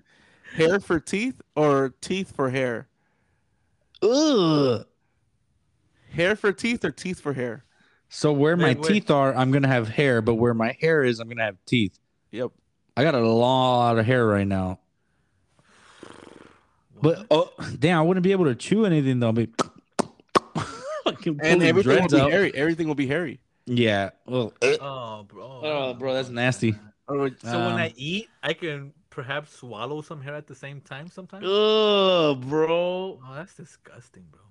hair 0.55 0.79
for 0.79 0.99
teeth, 0.99 1.41
or 1.55 1.93
teeth 2.01 2.33
for 2.35 2.49
hair? 2.49 2.87
Ugh. 4.01 4.85
Hair 6.13 6.35
for 6.35 6.51
teeth 6.51 6.83
or 6.83 6.91
teeth 6.91 7.19
for 7.19 7.33
hair? 7.33 7.63
So 8.09 8.31
where 8.33 8.57
my 8.57 8.69
Wait, 8.69 8.79
wait. 8.79 8.87
teeth 8.87 9.11
are, 9.11 9.35
I'm 9.35 9.51
gonna 9.51 9.67
have 9.67 9.87
hair, 9.87 10.21
but 10.21 10.35
where 10.35 10.53
my 10.53 10.75
hair 10.81 11.03
is, 11.03 11.19
I'm 11.19 11.29
gonna 11.29 11.43
have 11.45 11.57
teeth. 11.65 11.97
Yep. 12.31 12.51
I 12.97 13.03
got 13.03 13.15
a 13.15 13.19
lot 13.27 13.97
of 13.99 14.05
hair 14.05 14.25
right 14.25 14.47
now. 14.47 14.79
But 17.01 17.25
oh 17.31 17.51
damn, 17.77 17.99
I 17.99 18.01
wouldn't 18.01 18.23
be 18.23 18.31
able 18.31 18.45
to 18.45 18.55
chew 18.55 18.85
anything 18.85 19.19
though. 19.19 19.27
I'll 19.27 19.33
be 19.33 19.47
Fucking 21.05 21.33
And 21.33 21.39
pulling 21.39 21.61
everything 21.61 21.73
will 21.73 21.81
dreads 21.81 22.13
be 22.13 22.19
out. 22.19 22.31
hairy. 22.31 22.51
Everything 22.55 22.87
will 22.87 22.95
be 22.95 23.07
hairy. 23.07 23.39
Yeah. 23.65 24.09
Well, 24.25 24.53
Oh, 24.61 25.23
bro. 25.27 25.61
oh, 25.63 25.93
bro, 25.93 26.13
that's 26.13 26.29
nasty. 26.29 26.75
Or 27.07 27.29
So 27.41 27.57
when 27.65 27.75
I 27.77 27.87
Um, 27.87 27.93
eat, 27.95 28.29
I 28.43 28.53
can 28.53 28.93
perhaps 29.09 29.53
swallow 29.55 30.01
some 30.01 30.21
hair 30.21 30.35
at 30.35 30.47
the 30.47 30.55
same 30.55 30.81
time 30.81 31.07
sometimes? 31.07 31.45
Oh, 31.47 32.35
bro. 32.35 33.19
Oh, 33.23 33.33
that's 33.35 33.55
disgusting, 33.55 34.25
bro. 34.31 34.41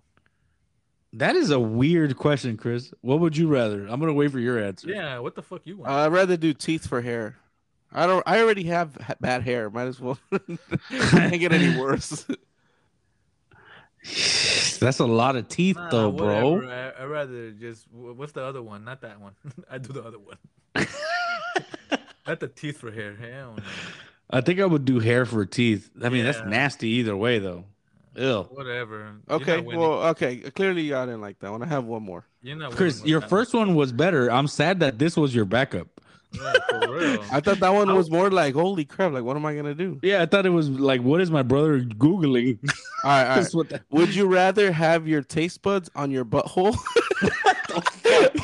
That 1.14 1.36
is 1.36 1.50
a 1.50 1.58
weird 1.58 2.16
question, 2.16 2.56
Chris. 2.56 2.92
What 3.00 3.20
would 3.20 3.36
you 3.36 3.48
rather? 3.48 3.86
I'm 3.86 3.98
gonna 4.00 4.12
wait 4.12 4.30
for 4.30 4.38
your 4.38 4.62
answer. 4.62 4.88
Yeah, 4.90 5.18
what 5.20 5.34
the 5.34 5.42
fuck 5.42 5.62
you 5.64 5.78
want? 5.78 5.90
I'd 5.90 6.12
rather 6.12 6.36
do 6.36 6.52
teeth 6.52 6.86
for 6.86 7.00
hair. 7.00 7.36
I 7.92 8.06
don't. 8.06 8.22
I 8.26 8.40
already 8.42 8.64
have 8.64 8.94
ha- 8.96 9.14
bad 9.20 9.42
hair. 9.42 9.70
Might 9.70 9.86
as 9.88 9.98
well. 10.00 10.18
Can't 10.90 11.40
get 11.40 11.52
any 11.52 11.78
worse. 11.80 12.26
That's 14.80 14.98
a 15.00 15.06
lot 15.06 15.36
of 15.36 15.48
teeth, 15.48 15.76
Nah, 15.76 15.88
though, 15.90 16.12
bro. 16.12 16.50
whatever. 16.52 16.72
I, 16.98 17.02
I'd 17.02 17.06
rather 17.08 17.50
just. 17.52 17.86
What's 17.90 18.32
the 18.32 18.42
other 18.44 18.62
one? 18.62 18.84
Not 18.84 19.00
that 19.00 19.20
one. 19.20 19.32
I 19.70 19.78
do 19.78 19.92
the 19.92 20.02
other 20.04 20.18
one. 20.18 20.36
Not 22.26 22.40
the 22.40 22.48
teeth 22.48 22.78
for 22.78 22.90
hair. 22.92 23.16
Hell 23.16 23.54
no. 23.56 23.62
I 24.30 24.42
think 24.42 24.60
I 24.60 24.66
would 24.66 24.84
do 24.84 24.98
hair 25.00 25.24
for 25.24 25.46
teeth. 25.46 25.90
I 26.02 26.10
mean, 26.10 26.24
that's 26.24 26.42
nasty 26.44 26.88
either 26.88 27.16
way, 27.16 27.38
though. 27.38 27.64
Ew. 28.16 28.42
Whatever. 28.50 29.14
Okay. 29.30 29.60
Well, 29.60 30.04
okay. 30.08 30.36
Clearly, 30.38 30.82
y'all 30.82 31.06
didn't 31.06 31.20
like 31.20 31.38
that 31.40 31.50
one. 31.50 31.62
I 31.62 31.66
have 31.66 31.84
one 31.84 32.02
more. 32.02 32.24
You're 32.42 32.56
not 32.56 32.72
Chris, 32.72 33.04
your 33.04 33.20
first 33.20 33.54
one 33.54 33.74
was 33.74 33.92
better. 33.92 34.30
I'm 34.30 34.46
sad 34.46 34.80
that 34.80 34.98
this 34.98 35.16
was 35.16 35.34
your 35.34 35.44
backup. 35.44 35.88
Yeah, 36.32 36.52
for 36.68 36.92
real. 36.94 37.24
I 37.32 37.40
thought 37.40 37.58
that 37.60 37.70
one 37.72 37.94
was 37.94 38.10
more 38.10 38.30
like, 38.30 38.54
holy 38.54 38.84
crap! 38.84 39.12
Like, 39.12 39.24
what 39.24 39.36
am 39.36 39.46
I 39.46 39.54
gonna 39.54 39.74
do? 39.74 39.98
Yeah, 40.02 40.20
I 40.22 40.26
thought 40.26 40.44
it 40.44 40.50
was 40.50 40.68
like, 40.68 41.00
what 41.00 41.20
is 41.22 41.30
my 41.30 41.42
brother 41.42 41.80
googling? 41.80 42.58
All 43.04 43.10
right. 43.10 43.28
All 43.30 43.36
right. 43.42 43.48
What 43.52 43.68
the- 43.70 43.80
Would 43.90 44.14
you 44.14 44.26
rather 44.26 44.70
have 44.70 45.08
your 45.08 45.22
taste 45.22 45.62
buds 45.62 45.90
on 45.94 46.10
your 46.10 46.24
butthole, 46.26 46.76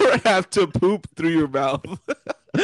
or 0.00 0.18
have 0.24 0.48
to 0.50 0.66
poop 0.66 1.06
through 1.14 1.30
your 1.30 1.48
mouth? 1.48 1.84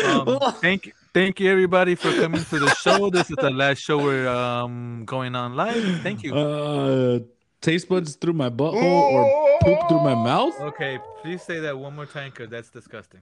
Um, 0.04 0.38
thank 0.60 0.94
thank 1.12 1.40
you 1.40 1.50
everybody 1.50 1.94
for 1.94 2.12
coming 2.12 2.44
to 2.44 2.58
the 2.58 2.74
show. 2.76 3.10
This 3.10 3.30
is 3.30 3.36
the 3.36 3.50
last 3.50 3.78
show 3.78 3.98
we're 4.02 4.28
um 4.28 5.04
going 5.04 5.34
on 5.34 5.54
live. 5.56 6.00
Thank 6.02 6.22
you. 6.22 6.34
Uh, 6.34 7.18
taste 7.60 7.88
buds 7.88 8.16
through 8.16 8.34
my 8.34 8.50
butthole 8.50 8.82
or 8.82 9.58
poop 9.60 9.88
through 9.88 10.00
my 10.02 10.14
mouth? 10.14 10.58
Okay, 10.60 10.98
please 11.22 11.42
say 11.42 11.60
that 11.60 11.76
one 11.78 11.94
more 11.94 12.06
time 12.06 12.30
because 12.30 12.48
that's 12.50 12.70
disgusting. 12.70 13.20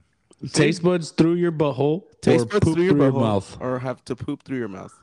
Taste 0.53 0.81
buds 0.83 1.11
through 1.11 1.33
your 1.33 1.51
butthole 1.51 2.03
Taste 2.21 2.43
or 2.43 2.47
buds 2.47 2.65
poop 2.65 2.75
through 2.75 2.85
your, 2.85 2.93
butthole 2.95 3.19
mouth? 3.21 3.57
or 3.59 3.79
have 3.79 4.03
to 4.05 4.15
poop 4.15 4.43
through 4.43 4.57
your 4.57 4.69
mouth. 4.69 4.93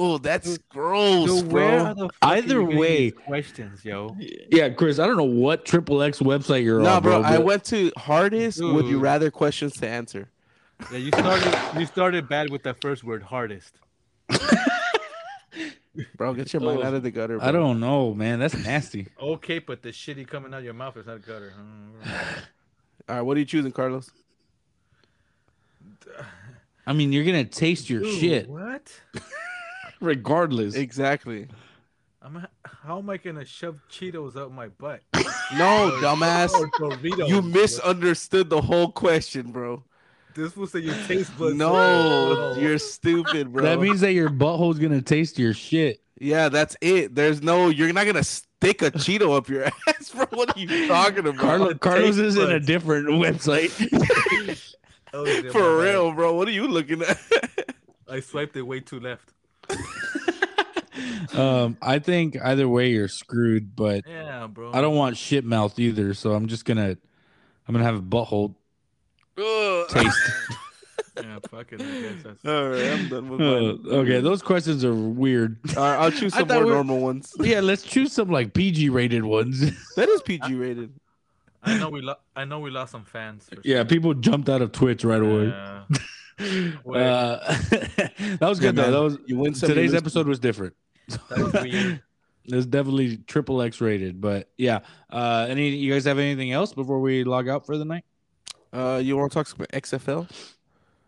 Oh, 0.00 0.16
that's 0.18 0.58
gross, 0.68 1.26
So 1.28 1.42
where 1.46 1.78
bro. 1.80 1.84
are 1.86 1.94
the 1.94 2.00
fuck 2.02 2.12
Either 2.22 2.60
you 2.60 2.62
getting 2.66 2.78
way- 2.78 2.98
these 3.10 3.18
questions, 3.26 3.84
yo? 3.84 4.14
Yeah, 4.48 4.68
Chris, 4.68 5.00
I 5.00 5.06
don't 5.08 5.16
know 5.16 5.24
what 5.24 5.64
triple 5.64 6.02
X 6.02 6.20
website 6.20 6.62
you're 6.62 6.80
Nah, 6.80 6.96
on, 6.98 7.02
bro, 7.02 7.20
bro. 7.20 7.28
I 7.28 7.36
but- 7.38 7.46
went 7.46 7.64
to 7.64 7.90
hardest 7.96 8.62
would 8.62 8.84
you 8.84 8.92
Dude. 8.92 9.02
rather 9.02 9.30
questions 9.32 9.72
to 9.78 9.88
answer. 9.88 10.30
Yeah, 10.90 10.98
you 10.98 11.10
started 11.12 11.58
you 11.78 11.86
started 11.86 12.28
bad 12.28 12.50
with 12.50 12.62
that 12.62 12.80
first 12.80 13.04
word, 13.04 13.22
hardest. 13.22 13.74
Bro, 16.16 16.34
get 16.34 16.52
your 16.52 16.62
mind 16.62 16.78
Oh, 16.80 16.84
out 16.84 16.94
of 16.94 17.02
the 17.02 17.10
gutter. 17.10 17.38
Bro. 17.38 17.46
I 17.48 17.50
don't 17.50 17.80
know, 17.80 18.14
man. 18.14 18.38
That's 18.38 18.54
nasty. 18.56 19.08
Okay, 19.20 19.58
but 19.58 19.82
the 19.82 19.88
shitty 19.90 20.26
coming 20.28 20.54
out 20.54 20.58
of 20.58 20.64
your 20.64 20.74
mouth 20.74 20.96
is 20.96 21.06
not 21.06 21.26
gutter. 21.26 21.52
All 23.08 23.16
right, 23.16 23.20
what 23.22 23.36
are 23.36 23.40
you 23.40 23.46
choosing, 23.46 23.72
Carlos? 23.72 24.10
I 26.86 26.92
mean, 26.92 27.12
you're 27.12 27.24
gonna 27.24 27.44
taste 27.44 27.90
your 27.90 28.02
Ooh, 28.02 28.18
shit 28.18 28.48
What? 28.48 28.92
regardless. 30.00 30.74
Exactly. 30.74 31.48
I'm. 32.22 32.46
How 32.64 32.98
am 32.98 33.10
I 33.10 33.16
gonna 33.16 33.44
shove 33.44 33.80
Cheetos 33.90 34.36
up 34.36 34.50
my 34.52 34.68
butt? 34.68 35.02
No, 35.56 35.98
dumbass. 36.00 36.50
You 37.28 37.42
misunderstood 37.42 38.48
the 38.50 38.60
whole 38.60 38.92
question, 38.92 39.50
bro. 39.52 39.82
This 40.38 40.56
will 40.56 40.68
say 40.68 40.78
your 40.78 40.94
taste 41.08 41.36
buds. 41.36 41.56
No, 41.56 42.54
you're 42.60 42.78
stupid, 42.78 43.52
bro. 43.52 43.64
That 43.64 43.80
means 43.80 44.00
that 44.02 44.12
your 44.12 44.30
butthole's 44.30 44.78
gonna 44.78 45.02
taste 45.02 45.36
your 45.38 45.52
shit. 45.52 46.00
yeah, 46.20 46.48
that's 46.48 46.76
it. 46.80 47.14
There's 47.14 47.42
no. 47.42 47.68
You're 47.70 47.92
not 47.92 48.06
gonna 48.06 48.22
stick 48.22 48.82
a 48.82 48.92
Cheeto 48.92 49.36
up 49.36 49.48
your 49.48 49.64
ass, 49.88 50.10
bro. 50.14 50.26
What 50.30 50.56
are 50.56 50.60
you 50.60 50.86
talking 50.86 51.26
about? 51.26 51.36
Carlos, 51.38 51.74
Carlos 51.80 52.16
taste 52.16 52.18
is 52.20 52.36
in 52.36 52.52
a 52.52 52.60
different 52.60 53.08
website. 53.08 53.72
Oh, 55.12 55.24
For 55.50 55.78
real, 55.80 56.12
bro. 56.12 56.34
What 56.34 56.46
are 56.48 56.52
you 56.52 56.68
looking 56.68 57.02
at? 57.02 57.18
I 58.08 58.20
swiped 58.20 58.56
it 58.56 58.62
way 58.62 58.80
too 58.80 59.00
left. 59.00 59.32
um, 61.34 61.76
I 61.82 61.98
think 61.98 62.36
either 62.42 62.68
way 62.68 62.90
you're 62.90 63.08
screwed, 63.08 63.74
but 63.74 64.04
Yeah, 64.06 64.46
bro. 64.46 64.72
I 64.72 64.80
don't 64.80 64.94
want 64.96 65.16
shit 65.16 65.44
mouth 65.44 65.78
either. 65.78 66.14
So 66.14 66.32
I'm 66.34 66.46
just 66.46 66.64
gonna, 66.64 66.96
I'm 67.66 67.72
gonna 67.74 67.84
have 67.84 67.96
a 67.96 68.02
butthole 68.02 68.54
taste. 69.90 70.18
Yeah, 71.20 71.38
fuck 71.50 71.72
it. 71.72 71.82
I 71.82 71.84
guess 71.84 72.22
that's. 72.22 72.44
All 72.44 72.68
right, 72.68 72.92
I'm 72.92 73.08
done 73.08 73.28
with 73.28 73.40
Uh, 73.40 73.96
okay, 73.96 74.20
those 74.20 74.40
questions 74.40 74.84
are 74.84 74.94
weird. 74.94 75.58
All 75.76 75.82
right, 75.82 75.96
I'll 75.96 76.12
choose 76.12 76.32
I 76.36 76.38
some 76.38 76.46
thought 76.48 76.54
more 76.58 76.64
we 76.64 76.70
were- 76.70 76.74
normal 76.76 77.00
ones. 77.00 77.34
yeah, 77.40 77.58
let's 77.58 77.82
choose 77.82 78.12
some 78.12 78.30
like 78.30 78.54
PG 78.54 78.90
rated 78.90 79.24
ones. 79.24 79.58
That 79.96 80.08
is 80.08 80.22
PG 80.22 80.54
rated. 80.54 80.92
I 81.64 81.76
know 81.76 81.88
we. 81.88 82.02
Lo- 82.02 82.14
I 82.36 82.44
know 82.44 82.60
we 82.60 82.70
lost 82.70 82.92
some 82.92 83.04
fans. 83.04 83.48
For 83.52 83.60
yeah, 83.64 83.78
sure. 83.78 83.84
people 83.86 84.14
jumped 84.14 84.48
out 84.48 84.62
of 84.62 84.70
Twitch 84.70 85.02
right 85.04 85.20
away. 85.20 85.46
Yeah. 85.46 85.82
Uh, 86.86 87.54
that 88.38 88.38
was 88.42 88.60
good 88.60 88.76
Yeah, 88.76 88.82
though. 88.82 88.82
man. 88.82 88.92
That 88.92 89.02
was 89.02 89.18
You 89.26 89.38
win 89.38 89.54
some. 89.54 89.68
you 89.70 89.74
today's 89.74 89.90
lose 89.90 90.00
episode 90.00 90.28
was 90.28 90.38
different. 90.38 90.74
That 91.30 91.38
was 91.38 91.52
weird. 91.64 92.00
It's 92.44 92.66
definitely 92.66 93.16
triple 93.26 93.60
X 93.60 93.80
rated, 93.80 94.20
but 94.20 94.50
yeah. 94.56 94.80
Uh, 95.10 95.46
any 95.48 95.70
you 95.70 95.92
guys 95.92 96.04
have 96.04 96.18
anything 96.20 96.52
else 96.52 96.72
before 96.72 97.00
we 97.00 97.24
log 97.24 97.48
out 97.48 97.66
for 97.66 97.76
the 97.76 97.84
night? 97.84 98.04
Uh, 98.72 99.00
you 99.02 99.16
want 99.16 99.32
to 99.32 99.34
talk 99.38 99.52
about 99.52 99.68
XFL? 99.70 100.28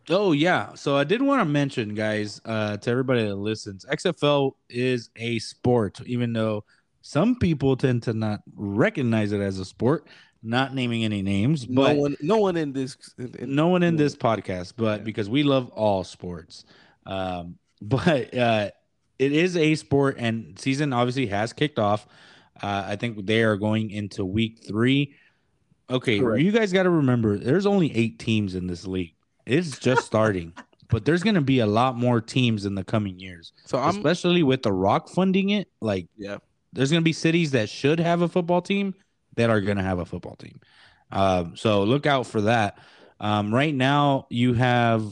Oh 0.09 0.33
yeah. 0.33 0.75
So 0.75 0.97
I 0.97 1.05
did 1.05 1.23
want 1.23 1.41
to 1.41 1.45
mention, 1.45 1.95
guys, 1.95 2.41
uh, 2.45 2.77
to 2.79 2.91
everybody 2.91 3.25
that 3.25 3.37
listens, 3.37 3.85
XFL 3.85 4.53
is 4.69 5.11
a 5.17 5.39
sport, 5.39 6.01
even 6.07 6.33
though 6.33 6.65
some 7.03 7.37
people 7.37 7.77
tend 7.77 8.03
to 8.05 8.13
not 8.13 8.41
recognize 8.57 9.33
it 9.33 9.41
as 9.41 9.59
a 9.59 9.65
sport. 9.65 10.07
Not 10.43 10.75
naming 10.75 11.05
any 11.05 11.21
names, 11.21 11.67
but 11.67 11.95
no 11.95 12.01
one, 12.01 12.17
no 12.23 12.39
one 12.39 12.57
in 12.57 12.73
this. 12.73 12.97
In- 13.19 13.55
no 13.55 13.69
one 13.69 13.83
in 13.83 13.97
this 13.97 14.17
podcast, 14.17 14.73
but 14.75 15.01
Yeah. 15.01 15.05
because 15.05 15.29
we 15.29 15.43
love 15.43 15.69
all 15.71 16.03
sports. 16.03 16.65
Um, 17.05 17.59
but 17.83 18.35
uh, 18.35 18.71
it 19.19 19.33
is 19.33 19.55
a 19.59 19.75
sport, 19.75 20.17
and 20.19 20.59
season 20.59 20.95
obviously 20.95 21.27
has 21.27 21.53
kicked 21.53 21.79
off. 21.79 22.07
Uh, 22.63 22.85
I 22.87 22.97
think 22.97 23.27
they 23.27 23.43
are 23.43 23.57
going 23.57 23.91
into 23.91 24.25
week 24.25 24.61
three. 24.67 25.15
Okay, 25.91 26.19
Correct. 26.21 26.43
you 26.43 26.53
guys 26.53 26.73
got 26.73 26.85
to 26.85 26.91
remember, 26.91 27.37
there's 27.39 27.67
only 27.67 27.95
eight 27.97 28.19
teams 28.19 28.55
in 28.55 28.67
this 28.67 28.87
league. 28.87 29.15
It's 29.47 29.79
just 29.79 30.05
starting, 30.07 30.53
but 30.89 31.05
there's 31.05 31.23
going 31.23 31.35
to 31.35 31.41
be 31.41 31.59
a 31.61 31.67
lot 31.67 31.97
more 31.97 32.21
teams 32.21 32.65
in 32.67 32.75
the 32.75 32.85
coming 32.85 33.19
years, 33.19 33.53
So 33.67 33.79
I'm. 33.79 33.91
especially 33.91 34.43
with 34.43 34.63
the 34.63 34.73
Rock 34.73 35.09
funding 35.09 35.51
it. 35.51 35.69
Like, 35.81 36.07
Yeah. 36.17 36.39
there's 36.73 36.91
going 36.91 37.01
to 37.03 37.05
be 37.05 37.13
cities 37.13 37.51
that 37.53 37.69
should 37.69 37.99
have 37.99 38.23
a 38.23 38.29
football 38.29 38.63
team 38.63 38.95
that 39.37 39.51
are 39.51 39.61
going 39.61 39.79
to 39.79 39.83
have 39.83 39.99
a 39.99 40.05
football 40.05 40.37
team. 40.37 40.61
Um, 41.11 41.57
so 41.57 41.83
look 41.83 42.07
out 42.07 42.27
for 42.27 42.43
that. 42.43 42.79
Um, 43.19 43.53
right 43.53 43.75
now, 43.75 44.27
you 44.31 44.55
have 44.55 45.05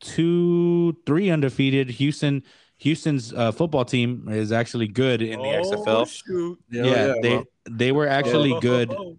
two, 0.00 0.96
three 1.06 1.30
undefeated. 1.30 1.90
Houston, 1.90 2.42
Houston's 2.78 3.32
uh, 3.32 3.52
football 3.52 3.84
team 3.84 4.28
is 4.30 4.52
actually 4.52 4.88
good 4.88 5.22
in 5.22 5.38
the 5.40 5.48
Oh, 5.48 5.62
XFL. 5.62 6.06
shoot. 6.26 6.58
Yeah, 6.70 7.14
they 7.22 7.28
bro. 7.36 7.44
they 7.70 7.92
were 7.92 8.06
actually 8.08 8.52
Oh, 8.52 8.60
good. 8.60 8.94
oh, 8.96 9.18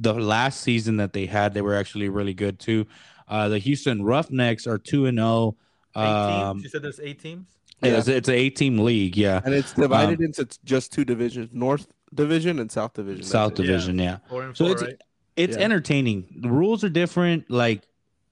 The 0.00 0.14
last 0.14 0.60
season 0.62 0.96
that 0.98 1.12
they 1.12 1.26
had, 1.26 1.54
they 1.54 1.62
were 1.62 1.74
actually 1.74 2.08
really 2.08 2.34
good 2.34 2.58
too. 2.58 2.86
Uh, 3.28 3.48
the 3.48 3.58
Houston 3.58 4.02
Roughnecks 4.02 4.66
are 4.66 4.78
two 4.78 5.06
and 5.06 5.18
zero. 5.18 5.56
oh. 5.94 6.02
Um, 6.02 6.58
You 6.58 6.68
said 6.68 6.82
there's 6.82 7.00
eight 7.00 7.20
teams. 7.20 7.46
yeah, 7.82 7.98
it's, 7.98 8.08
it's 8.08 8.28
an 8.28 8.34
eight 8.34 8.56
team 8.56 8.78
league. 8.78 9.16
Yeah, 9.16 9.40
and 9.44 9.54
it's 9.54 9.72
divided 9.72 10.18
Um, 10.18 10.24
into 10.26 10.46
just 10.64 10.92
two 10.92 11.04
divisions: 11.04 11.50
North 11.52 11.86
Division 12.14 12.58
and 12.58 12.70
South 12.70 12.94
Division. 12.94 13.22
South 13.24 13.52
it. 13.52 13.56
Division. 13.62 13.98
Yeah. 13.98 14.18
Four 14.28 14.42
and 14.44 14.56
So 14.56 14.64
four, 14.64 14.72
it's 14.72 14.82
right? 14.82 14.96
it's 15.36 15.56
Yeah. 15.56 15.62
entertaining. 15.64 16.26
The 16.40 16.48
rules 16.50 16.82
are 16.82 16.88
different. 16.88 17.48
Like 17.50 17.82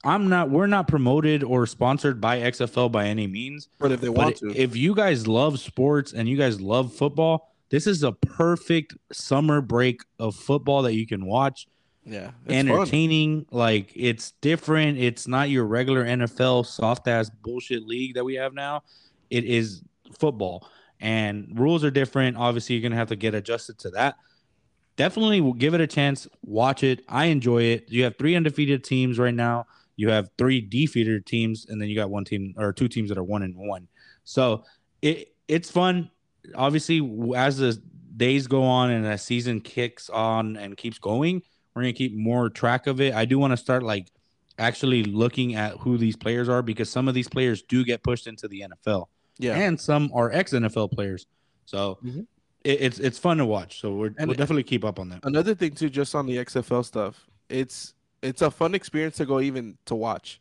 I'm 0.04 0.28
not 0.28 0.50
we're 0.50 0.66
not 0.66 0.88
promoted 0.88 1.42
or 1.44 1.66
sponsored 1.66 2.20
by 2.20 2.40
XFL 2.40 2.90
by 2.90 3.06
any 3.06 3.26
means. 3.28 3.68
But 3.78 3.92
if 3.92 4.00
they 4.00 4.08
want 4.08 4.40
But 4.40 4.52
to, 4.54 4.60
if 4.60 4.76
you 4.76 4.94
guys 4.94 5.26
love 5.28 5.60
sports 5.60 6.12
and 6.12 6.28
you 6.28 6.36
guys 6.36 6.60
love 6.60 6.92
football, 6.92 7.54
this 7.70 7.86
is 7.86 8.02
a 8.02 8.12
perfect 8.12 8.96
summer 9.12 9.60
break 9.60 10.02
of 10.18 10.34
football 10.34 10.82
that 10.82 10.94
you 10.94 11.06
can 11.06 11.26
watch. 11.26 11.66
yeah, 12.04 12.30
it's 12.46 12.68
fun. 12.68 12.68
entertaining. 12.68 13.46
Like 13.50 13.92
it's 13.94 14.32
different. 14.40 14.98
It's 14.98 15.28
not 15.28 15.50
your 15.50 15.66
regular 15.66 16.04
NFL 16.04 16.66
soft 16.66 17.08
ass 17.08 17.30
bullshit 17.42 17.86
league 17.86 18.14
that 18.14 18.24
we 18.24 18.34
have 18.34 18.54
now. 18.54 18.82
It 19.30 19.44
is 19.44 19.82
football. 20.18 20.68
And 21.00 21.58
rules 21.58 21.84
are 21.84 21.90
different. 21.90 22.36
Obviously, 22.36 22.74
you're 22.76 22.82
gonna 22.82 22.96
have 22.96 23.08
to 23.08 23.16
get 23.16 23.34
adjusted 23.34 23.78
to 23.80 23.90
that 23.90 24.16
definitely 24.98 25.40
give 25.56 25.72
it 25.72 25.80
a 25.80 25.86
chance. 25.86 26.28
Watch 26.42 26.82
it. 26.82 27.02
I 27.08 27.26
enjoy 27.26 27.62
it. 27.62 27.86
You 27.88 28.04
have 28.04 28.18
three 28.18 28.36
undefeated 28.36 28.84
teams 28.84 29.18
right 29.18 29.32
now. 29.32 29.66
You 29.96 30.10
have 30.10 30.28
three 30.36 30.60
defeated 30.60 31.24
teams, 31.24 31.66
and 31.68 31.80
then 31.80 31.88
you 31.88 31.96
got 31.96 32.10
one 32.10 32.24
team 32.24 32.54
or 32.58 32.72
two 32.72 32.88
teams 32.88 33.08
that 33.08 33.16
are 33.16 33.24
one 33.24 33.42
and 33.42 33.56
one. 33.56 33.88
So 34.24 34.64
it 35.00 35.34
it's 35.46 35.70
fun. 35.70 36.10
Obviously, 36.54 37.00
as 37.36 37.58
the 37.58 37.80
days 38.16 38.46
go 38.46 38.62
on 38.64 38.90
and 38.90 39.04
the 39.04 39.16
season 39.16 39.60
kicks 39.60 40.08
on 40.10 40.56
and 40.56 40.76
keeps 40.76 40.98
going, 40.98 41.42
we're 41.74 41.82
gonna 41.82 41.92
keep 41.92 42.14
more 42.16 42.48
track 42.50 42.86
of 42.86 43.00
it. 43.00 43.14
I 43.14 43.24
do 43.24 43.38
want 43.38 43.52
to 43.52 43.56
start 43.56 43.82
like 43.82 44.10
actually 44.58 45.04
looking 45.04 45.54
at 45.54 45.76
who 45.78 45.96
these 45.98 46.16
players 46.16 46.48
are 46.48 46.62
because 46.62 46.90
some 46.90 47.06
of 47.08 47.14
these 47.14 47.28
players 47.28 47.62
do 47.62 47.84
get 47.84 48.02
pushed 48.02 48.26
into 48.26 48.48
the 48.48 48.64
NFL 48.68 49.06
Yeah, 49.38 49.56
and 49.56 49.80
some 49.80 50.10
are 50.12 50.32
ex 50.32 50.52
NFL 50.52 50.88
players. 50.90 51.26
So 51.64 51.98
Mhm. 52.04 52.26
it, 52.64 52.80
it's 52.80 52.98
it's 52.98 53.18
fun 53.18 53.36
to 53.38 53.46
watch. 53.46 53.80
So 53.80 53.94
we're, 53.94 54.06
And- 54.18 54.26
we'll 54.28 54.34
definitely 54.36 54.64
keep 54.64 54.84
up 54.84 54.98
on 54.98 55.10
that. 55.10 55.20
another 55.24 55.54
thing 55.54 55.72
too, 55.74 55.88
just 55.88 56.14
on 56.16 56.26
the 56.26 56.38
XFL 56.38 56.82
stuff, 56.84 57.26
it's 57.48 57.94
it's 58.20 58.42
a 58.42 58.50
fun 58.50 58.74
experience 58.74 59.16
to 59.18 59.26
go 59.26 59.38
even 59.40 59.78
to 59.84 59.94
watch. 59.94 60.40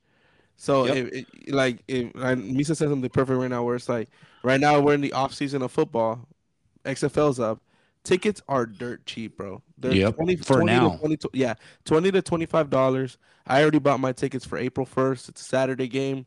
So 0.57 0.85
Yep. 0.87 0.97
if, 0.97 1.13
it, 1.13 1.53
like 1.53 1.83
if 1.87 2.13
and 2.15 2.55
Misa 2.57 2.75
said 2.75 2.89
something 2.89 3.09
perfect 3.09 3.37
right 3.39 3.49
now, 3.49 3.63
where 3.63 3.75
it's 3.75 3.87
like 3.87 4.09
right 4.43 4.59
now 4.59 4.79
we're 4.81 4.95
in 4.95 5.01
the 5.01 5.13
off 5.13 5.33
season 5.33 5.61
of 5.61 5.71
football, 5.71 6.27
XFL's 6.83 7.39
up. 7.39 7.61
Tickets 8.03 8.41
are 8.47 8.65
dirt 8.65 9.05
cheap, 9.05 9.37
bro. 9.37 9.61
They're 9.77 9.93
Yep, 9.93 10.15
20, 10.15 10.35
for 10.37 10.55
20 10.61 10.65
now. 10.65 10.89
To 10.89 10.97
20 10.97 11.17
yeah, 11.33 11.53
twenty 11.85 12.11
to 12.11 12.21
twenty 12.21 12.45
five 12.45 12.69
dollars. 12.69 13.17
I 13.45 13.61
already 13.61 13.79
bought 13.79 13.99
my 13.99 14.11
tickets 14.13 14.45
for 14.45 14.57
April 14.57 14.85
first. 14.85 15.29
It's 15.29 15.41
a 15.41 15.43
Saturday 15.43 15.87
game, 15.87 16.25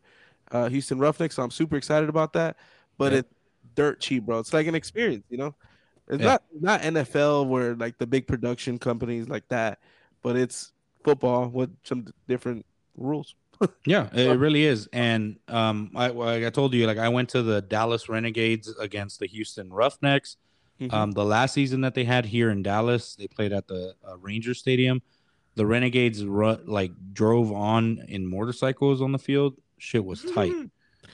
uh, 0.53 0.69
Houston 0.69 0.99
Roughnecks. 0.99 1.37
So 1.37 1.43
I'm 1.43 1.51
super 1.51 1.77
excited 1.77 2.09
about 2.09 2.33
that. 2.35 2.57
But 2.99 3.13
Yep. 3.13 3.19
it's 3.25 3.35
dirt 3.75 4.01
cheap, 4.01 4.25
bro. 4.27 4.39
It's 4.39 4.53
like 4.53 4.67
an 4.67 4.75
experience, 4.75 5.25
you 5.31 5.39
know. 5.39 5.55
It's 6.09 6.23
Yeah. 6.23 6.29
not 6.31 6.43
not 6.61 6.83
NFL 6.83 7.47
where 7.47 7.75
like 7.75 7.99
the 7.99 8.07
big 8.07 8.27
production 8.27 8.79
companies 8.79 9.29
like 9.29 9.49
that, 9.49 9.81
but 10.23 10.37
it's 10.37 10.73
football 11.03 11.49
with 11.49 11.75
some 11.83 12.07
different 12.29 12.65
rules. 12.97 13.35
Yeah, 13.85 14.09
it 14.13 14.39
really 14.39 14.65
is. 14.65 14.89
And 14.93 15.37
um, 15.49 15.91
I 15.95 16.09
like 16.09 16.45
I 16.45 16.51
told 16.51 16.73
you, 16.75 16.87
like 16.87 16.99
I 16.99 17.09
went 17.09 17.29
to 17.31 17.43
the 17.43 17.61
Dallas 17.61 18.09
Renegades 18.09 18.69
against 18.79 19.21
the 19.21 19.27
Houston 19.27 19.71
Roughnecks. 19.73 20.37
Mhm. 20.81 20.93
Um, 20.95 21.11
the 21.13 21.25
last 21.25 21.53
season 21.53 21.83
that 21.83 21.95
they 21.95 22.05
had 22.05 22.25
here 22.25 22.51
in 22.51 22.63
Dallas, 22.63 23.15
they 23.17 23.27
played 23.29 23.53
at 23.53 23.69
the 23.69 23.95
uh, 24.09 24.17
Ranger 24.17 24.55
Stadium. 24.55 25.03
The 25.57 25.67
Renegades 25.67 26.25
ru- 26.25 26.61
like 26.65 26.93
drove 27.13 27.53
on 27.53 28.03
in 28.09 28.27
motorcycles 28.27 29.03
on 29.03 29.13
the 29.13 29.19
field. 29.19 29.57
Shit 29.77 30.05
was 30.05 30.23
tight. 30.23 30.53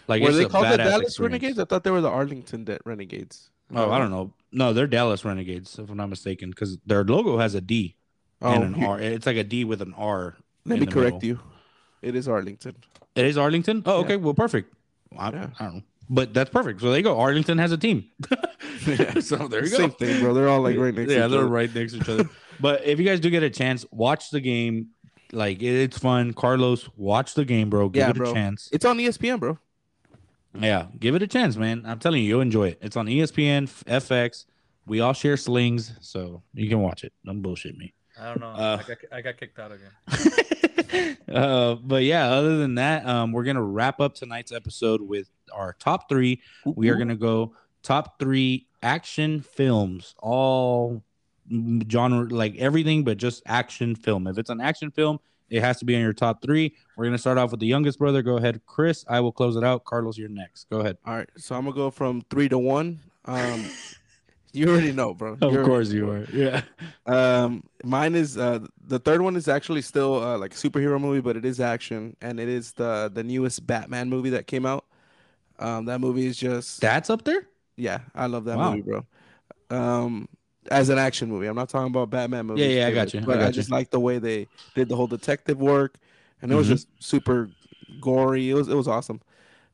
Like 0.06 0.23
were 0.23 0.31
they 0.31 0.44
called 0.44 0.66
the 0.66 0.77
Dallas 0.77 1.09
experience. 1.09 1.18
Renegades? 1.18 1.59
I 1.59 1.64
thought 1.64 1.82
they 1.82 1.90
were 1.90 2.01
the 2.01 2.10
Arlington 2.10 2.62
De- 2.64 2.78
Renegades. 2.85 3.51
Oh, 3.74 3.90
I 3.90 3.98
don't 3.98 4.10
know. 4.12 4.32
No, 4.52 4.73
they're 4.73 4.86
Dallas 4.86 5.24
Renegades, 5.24 5.77
if 5.81 5.90
I'm 5.90 5.97
not 5.97 6.10
mistaken, 6.10 6.51
because 6.51 6.78
their 6.86 7.02
logo 7.02 7.39
has 7.39 7.56
a 7.56 7.60
D 7.60 7.97
and 8.40 8.62
an 8.62 8.85
Oh, 8.85 8.90
R. 8.90 9.01
It's 9.01 9.27
like 9.27 9.36
a 9.36 9.43
D 9.43 9.64
with 9.64 9.82
an 9.82 9.94
R. 9.94 10.36
Let 10.64 10.78
me 10.78 10.86
correct 10.86 11.16
middle. 11.23 11.28
you. 11.28 11.40
It 12.06 12.14
is 12.14 12.28
Arlington. 12.28 12.74
It 13.14 13.24
is 13.24 13.36
Arlington. 13.36 13.82
Oh, 13.86 13.98
Yeah. 13.98 14.04
okay. 14.04 14.16
Well, 14.16 14.34
perfect. 14.34 14.72
I, 15.18 15.30
Yeah. 15.30 15.48
I 15.58 15.64
don't 15.64 15.74
know, 15.76 15.82
but 16.08 16.32
that's 16.34 16.50
perfect. 16.50 16.80
So 16.80 16.88
there 16.90 16.98
you 16.98 17.02
go. 17.04 17.18
Arlington 17.18 17.58
has 17.58 17.72
a 17.72 17.78
team. 17.78 18.04
yeah, 18.86 19.18
so 19.20 19.36
there 19.48 19.64
you 19.64 19.70
go. 19.70 19.76
Same 19.78 19.90
thing, 19.90 20.20
bro. 20.20 20.34
They're 20.34 20.48
all 20.48 20.60
like 20.60 20.76
right 20.76 20.94
next 20.94 21.10
yeah, 21.10 21.18
to 21.18 21.20
each 21.20 21.22
other. 21.22 21.22
Yeah, 21.22 21.28
they're 21.28 21.38
other. 21.40 21.48
right 21.48 21.74
next 21.74 21.92
to 21.94 21.98
each 21.98 22.08
other. 22.08 22.30
but 22.60 22.84
if 22.84 22.98
you 23.00 23.04
guys 23.04 23.20
do 23.20 23.30
get 23.30 23.42
a 23.42 23.50
chance, 23.50 23.84
watch 23.90 24.30
the 24.30 24.40
game. 24.40 24.88
Like 25.32 25.60
it's 25.62 25.98
fun. 25.98 26.32
Carlos, 26.34 26.88
watch 26.96 27.34
the 27.34 27.44
game, 27.44 27.68
bro. 27.70 27.88
Give 27.88 28.00
Yeah, 28.02 28.10
it 28.10 28.16
a 28.16 28.20
bro. 28.20 28.32
chance. 28.32 28.68
It's 28.72 28.84
on 28.84 28.96
ESPN, 28.98 29.40
bro. 29.40 29.58
Yeah, 30.58 30.86
give 30.98 31.14
it 31.16 31.22
a 31.22 31.26
chance, 31.26 31.56
man. 31.56 31.82
I'm 31.84 31.98
telling 31.98 32.22
you, 32.22 32.28
you'll 32.28 32.40
enjoy 32.40 32.68
it. 32.68 32.78
It's 32.80 32.96
on 32.96 33.06
ESPN, 33.06 33.64
FX. 33.84 34.46
We 34.86 35.00
all 35.00 35.12
share 35.12 35.36
slings, 35.36 35.92
so 36.00 36.42
you 36.54 36.68
can 36.68 36.80
watch 36.80 37.02
it. 37.04 37.12
Don't 37.24 37.42
bullshit 37.42 37.76
me. 37.76 37.92
I 38.20 38.26
don't 38.26 38.40
know. 38.40 38.48
Uh, 38.48 38.82
I, 38.82 38.88
got, 38.88 38.98
I 39.12 39.20
got 39.20 39.36
kicked 39.36 39.59
out 39.59 39.72
again. 39.72 41.16
uh, 41.32 41.74
but 41.74 42.02
yeah, 42.02 42.30
other 42.30 42.56
than 42.59 42.76
that, 42.76 43.06
um, 43.06 43.32
we're 43.32 43.44
gonna 43.44 43.62
wrap 43.62 44.01
up 44.01 44.14
tonight's 44.14 44.52
episode 44.52 45.01
with 45.01 45.28
our 45.52 45.74
top 45.78 46.09
three. 46.09 46.40
We 46.64 46.88
are 46.88 46.97
gonna 46.97 47.16
go 47.16 47.55
top 47.82 48.18
three 48.18 48.66
action 48.82 49.40
films, 49.40 50.14
all 50.18 51.02
genre, 51.90 52.28
like 52.28 52.56
everything, 52.56 53.05
but 53.05 53.18
just 53.18 53.43
action 53.47 53.94
film. 53.94 54.26
If 54.26 54.38
it's 54.38 54.51
an 54.51 54.60
action 54.60 54.90
film, 54.90 55.18
it 55.48 55.60
has 55.60 55.78
to 55.78 55.84
be 55.84 55.94
in 55.94 56.01
your 56.01 56.12
top 56.12 56.43
three. 56.43 56.74
We're 56.97 57.05
gonna 57.05 57.18
start 57.18 57.38
off 57.38 57.51
with 57.51 57.60
the 57.60 57.66
youngest 57.66 57.98
brother. 57.98 58.22
Go 58.22 58.36
ahead, 58.36 58.60
Chris. 58.66 59.05
I 59.09 59.20
will 59.20 59.32
close 59.32 59.56
it 59.56 59.64
out. 59.64 59.84
Carlos, 59.84 60.18
you're 60.18 60.28
next. 60.28 60.68
Go 60.70 60.80
ahead. 60.80 60.98
All 61.06 61.14
right, 61.14 61.28
so 61.36 61.55
I'm 61.55 61.64
gonna 61.64 61.76
go 61.76 61.90
from 61.90 62.22
three 62.30 62.48
to 62.48 62.59
one. 62.59 63.01
Um, 63.24 63.64
you 64.56 64.68
already 64.68 64.92
know, 64.92 65.14
bro. 65.14 65.38
Of 65.40 65.50
You 65.50 65.58
already 65.58 65.62
course 65.62 65.92
you 65.92 66.10
are. 66.10 66.26
Yeah. 66.32 66.62
Um, 67.06 67.62
mine 67.84 68.14
is 68.16 68.36
uh 68.36 68.60
the 68.86 68.98
third 68.98 69.20
one 69.22 69.36
is 69.36 69.48
actually 69.48 69.82
still 69.82 70.22
uh, 70.22 70.38
like 70.38 70.52
a 70.54 70.56
superhero 70.56 71.00
movie, 71.00 71.20
but 71.20 71.36
it 71.36 71.44
is 71.44 71.60
action, 71.60 72.16
and 72.20 72.40
it 72.40 72.48
is 72.48 72.72
the 72.72 73.10
the 73.12 73.22
newest 73.22 73.66
Batman 73.66 74.08
movie 74.08 74.30
that 74.30 74.46
came 74.46 74.66
out. 74.66 74.84
Um, 75.58 75.86
that 75.86 76.00
movie 76.00 76.26
is 76.26 76.36
just 76.36 76.80
That's 76.80 77.10
up 77.10 77.24
there. 77.24 77.46
yeah, 77.76 78.00
I 78.14 78.26
love 78.26 78.44
that 78.46 78.58
Wow. 78.58 78.70
movie, 78.72 78.82
bro. 78.82 79.06
Um, 79.70 80.28
as 80.70 80.88
an 80.88 80.98
action 80.98 81.28
movie, 81.28 81.46
I'm 81.46 81.56
not 81.56 81.68
talking 81.68 81.88
about 81.88 82.10
Batman 82.10 82.46
movies. 82.46 82.66
yeah, 82.66 82.80
yeah, 82.80 82.86
I 82.88 82.90
got 82.92 83.14
you, 83.14 83.20
But 83.20 83.40
I, 83.40 83.44
got 83.46 83.54
just 83.54 83.68
you. 83.68 83.74
like 83.74 83.90
the 83.90 84.00
way 84.00 84.18
they 84.18 84.48
did 84.74 84.88
the 84.88 84.96
whole 84.96 85.06
detective 85.06 85.58
work, 85.60 85.98
and 86.42 86.52
it 86.52 86.54
was 86.56 86.66
Mhm. 86.66 86.70
just 86.70 86.88
super 87.00 87.50
gory. 88.00 88.50
It 88.50 88.54
was 88.54 88.68
it 88.68 88.74
was 88.74 88.88
awesome. 88.88 89.20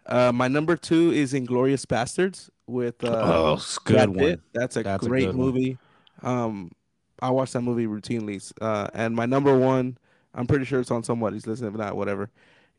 Uh, 0.06 0.32
my 0.32 0.48
number 0.48 0.76
two 0.76 1.12
is 1.12 1.32
Inglourious 1.32 1.86
Basterds 1.86 2.50
with 2.66 3.02
uh, 3.04 3.08
oh, 3.22 3.54
a 3.54 3.60
good 3.84 4.08
one. 4.10 4.18
Pitt. 4.18 4.40
That's 4.52 4.76
a 4.76 4.82
That's 4.82 5.04
a 5.06 5.08
great 5.08 5.28
one. 5.28 5.36
movie. 5.36 5.78
Um, 6.22 6.72
I 7.20 7.30
watch 7.30 7.52
that 7.52 7.60
movie 7.60 7.86
routinely. 7.86 8.52
Uh, 8.60 8.88
and 8.94 9.14
my 9.14 9.26
number 9.26 9.56
one, 9.56 9.96
I'm 10.34 10.46
pretty 10.46 10.64
sure 10.64 10.80
it's 10.80 10.90
on 10.90 11.04
somebody's 11.04 11.46
list, 11.46 11.62
if 11.62 11.74
not, 11.74 11.96
whatever, 11.96 12.30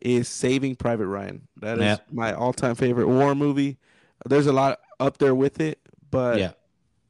is 0.01 0.27
Saving 0.27 0.75
Private 0.75 1.07
Ryan. 1.07 1.47
That 1.57 1.77
is 1.77 1.83
Yeah. 1.83 1.97
my 2.11 2.33
all-time 2.33 2.75
favorite 2.75 3.07
war 3.07 3.35
movie. 3.35 3.77
There's 4.25 4.47
a 4.47 4.53
lot 4.53 4.79
up 4.99 5.17
there 5.17 5.35
with 5.35 5.59
it, 5.61 5.79
but 6.11 6.39
yeah. 6.39 6.51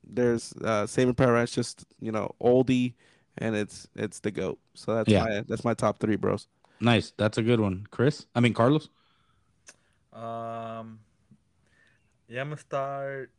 there's 0.03 0.53
uh, 0.63 0.85
Saving 0.85 1.13
Private 1.15 1.33
Ryan's 1.33 1.51
just 1.51 1.85
you 1.99 2.11
know 2.11 2.33
oldie, 2.41 2.93
and 3.37 3.55
it's 3.55 3.87
it's 3.95 4.19
the 4.19 4.31
goat. 4.31 4.59
So 4.75 4.95
that's 4.95 5.09
Yeah. 5.09 5.23
my 5.23 5.43
that's 5.47 5.63
my 5.63 5.73
top 5.73 5.99
three, 5.99 6.15
bros. 6.17 6.47
Nice. 6.79 7.13
That's 7.17 7.37
a 7.37 7.43
good 7.43 7.59
one, 7.59 7.87
Chris. 7.91 8.25
I 8.35 8.39
mean, 8.41 8.53
Carlos. 8.53 8.89
Um, 10.13 10.99
yeah, 12.27 12.41
I'm 12.41 12.49
gonna 12.49 12.57
start 12.57 13.31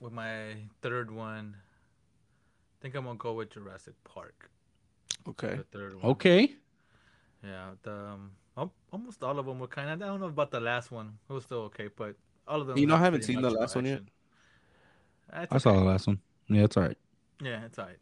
with 0.00 0.12
my 0.12 0.56
third 0.82 1.10
one. 1.10 1.56
I 1.56 2.76
think 2.82 2.94
I'm 2.94 3.04
gonna 3.04 3.18
go 3.18 3.34
with 3.34 3.50
Jurassic 3.50 3.94
Park. 4.04 4.50
Okay. 5.28 5.56
The 5.56 5.64
third 5.78 5.94
one. 5.96 6.12
Okay. 6.12 6.54
Yeah. 7.44 7.70
The, 7.82 7.92
um, 7.92 8.70
almost 8.92 9.22
all 9.22 9.38
of 9.38 9.46
them 9.46 9.58
were 9.58 9.68
kind 9.68 9.90
of. 9.90 10.02
I 10.02 10.06
don't 10.06 10.20
know 10.20 10.26
about 10.26 10.50
the 10.50 10.60
last 10.60 10.90
one. 10.90 11.18
It 11.28 11.32
was 11.32 11.44
still 11.44 11.62
okay, 11.72 11.88
but 11.94 12.16
all 12.46 12.60
of 12.60 12.66
them. 12.66 12.78
You 12.78 12.86
know, 12.86 12.96
I 12.96 12.98
haven't 12.98 13.24
seen 13.24 13.40
the 13.40 13.50
much 13.50 13.58
last 13.58 13.76
one 13.76 13.86
yet. 13.86 14.02
That's 15.32 15.52
I 15.52 15.58
saw 15.58 15.70
okay. 15.70 15.78
the 15.78 15.84
last 15.84 16.06
one. 16.06 16.20
Yeah, 16.48 16.64
it's 16.64 16.76
all 16.76 16.82
right. 16.82 16.98
Yeah, 17.42 17.64
it's 17.64 17.78
alright. 17.78 17.98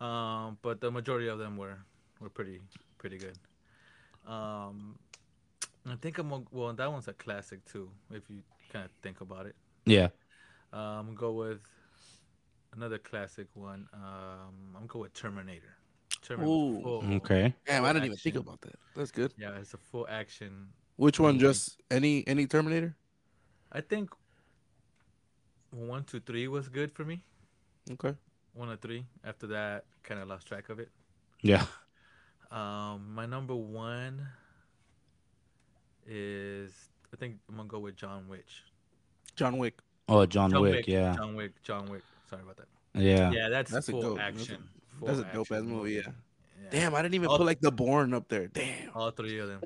Um, 0.00 0.58
but 0.60 0.80
the 0.80 0.90
majority 0.90 1.28
of 1.28 1.38
them 1.38 1.56
were 1.56 1.78
were 2.20 2.28
pretty 2.28 2.60
pretty 2.98 3.18
good. 3.18 3.38
Um, 4.26 4.98
I 5.88 5.96
think 5.96 6.18
I'm 6.18 6.28
gonna, 6.28 6.44
well. 6.50 6.72
That 6.72 6.90
one's 6.90 7.08
a 7.08 7.12
classic 7.12 7.64
too, 7.64 7.90
if 8.10 8.22
you 8.28 8.42
kind 8.72 8.84
of 8.84 8.90
think 9.02 9.20
about 9.20 9.46
it. 9.46 9.54
Yeah. 9.84 10.08
Um, 10.72 11.14
go 11.14 11.32
with 11.32 11.60
another 12.74 12.98
classic 12.98 13.46
one. 13.54 13.88
Um, 13.94 14.54
I'm 14.68 14.72
gonna 14.74 14.86
go 14.86 14.98
with 15.00 15.14
Terminator. 15.14 15.76
Terminator. 16.22 16.50
Ooh. 16.50 16.82
full 16.82 17.14
Okay. 17.14 17.54
Damn, 17.66 17.84
I 17.84 17.92
didn't 17.92 18.06
even 18.06 18.16
think 18.18 18.36
about 18.36 18.60
that. 18.62 18.76
That's 18.94 19.10
good. 19.10 19.32
Yeah, 19.38 19.56
it's 19.60 19.74
a 19.74 19.78
full 19.78 20.06
action. 20.10 20.68
Which 20.96 21.20
one? 21.20 21.34
Movie. 21.34 21.46
Just 21.46 21.80
any 21.90 22.26
any 22.26 22.46
Terminator? 22.46 22.96
I 23.72 23.80
think 23.80 24.10
one, 25.70 26.04
two, 26.04 26.20
three 26.20 26.48
was 26.48 26.68
good 26.68 26.92
for 26.92 27.04
me. 27.04 27.22
Okay. 27.92 28.14
One 28.54 28.70
or 28.70 28.76
three. 28.76 29.06
After 29.24 29.46
that, 29.48 29.84
kind 30.02 30.20
of 30.20 30.28
lost 30.28 30.46
track 30.46 30.68
of 30.68 30.80
it. 30.80 30.90
Yeah. 31.42 31.66
Um, 32.50 33.14
my 33.14 33.26
number 33.26 33.54
one 33.54 34.26
is 36.08 36.72
I 37.12 37.16
think 37.16 37.36
I'm 37.48 37.56
gonna 37.56 37.68
go 37.68 37.78
with 37.78 37.96
John 37.96 38.26
Wick. 38.28 38.44
John 39.34 39.58
Wick. 39.58 39.74
Oh, 40.08 40.24
John, 40.24 40.58
Wick. 40.60 40.86
Yeah. 40.86 41.14
John 41.16 41.34
Wick. 41.34 41.52
John 41.62 41.86
Wick. 41.86 42.02
Sorry 42.30 42.42
about 42.42 42.56
that. 42.58 42.66
Yeah. 42.94 43.30
Yeah, 43.32 43.48
that's, 43.48 43.70
That's 43.72 43.88
a 43.88 43.92
full 43.92 44.02
dope- 44.02 44.18
that's 44.18 44.36
a- 44.38 44.40
action. 44.42 44.68
full 44.98 45.08
That's 45.08 45.18
a 45.20 45.24
dope 45.34 45.50
ass 45.52 45.62
movie. 45.62 45.92
Yeah. 45.94 46.00
Yeah. 46.62 46.68
Damn, 46.70 46.94
I 46.94 47.02
didn't 47.02 47.14
even 47.14 47.28
Oh. 47.28 47.36
put 47.36 47.46
like 47.46 47.60
the 47.60 47.70
Bourne 47.72 48.14
up 48.14 48.28
there. 48.28 48.46
Damn. 48.48 48.90
All 48.94 49.10
three 49.10 49.38
of 49.38 49.48
them. 49.48 49.60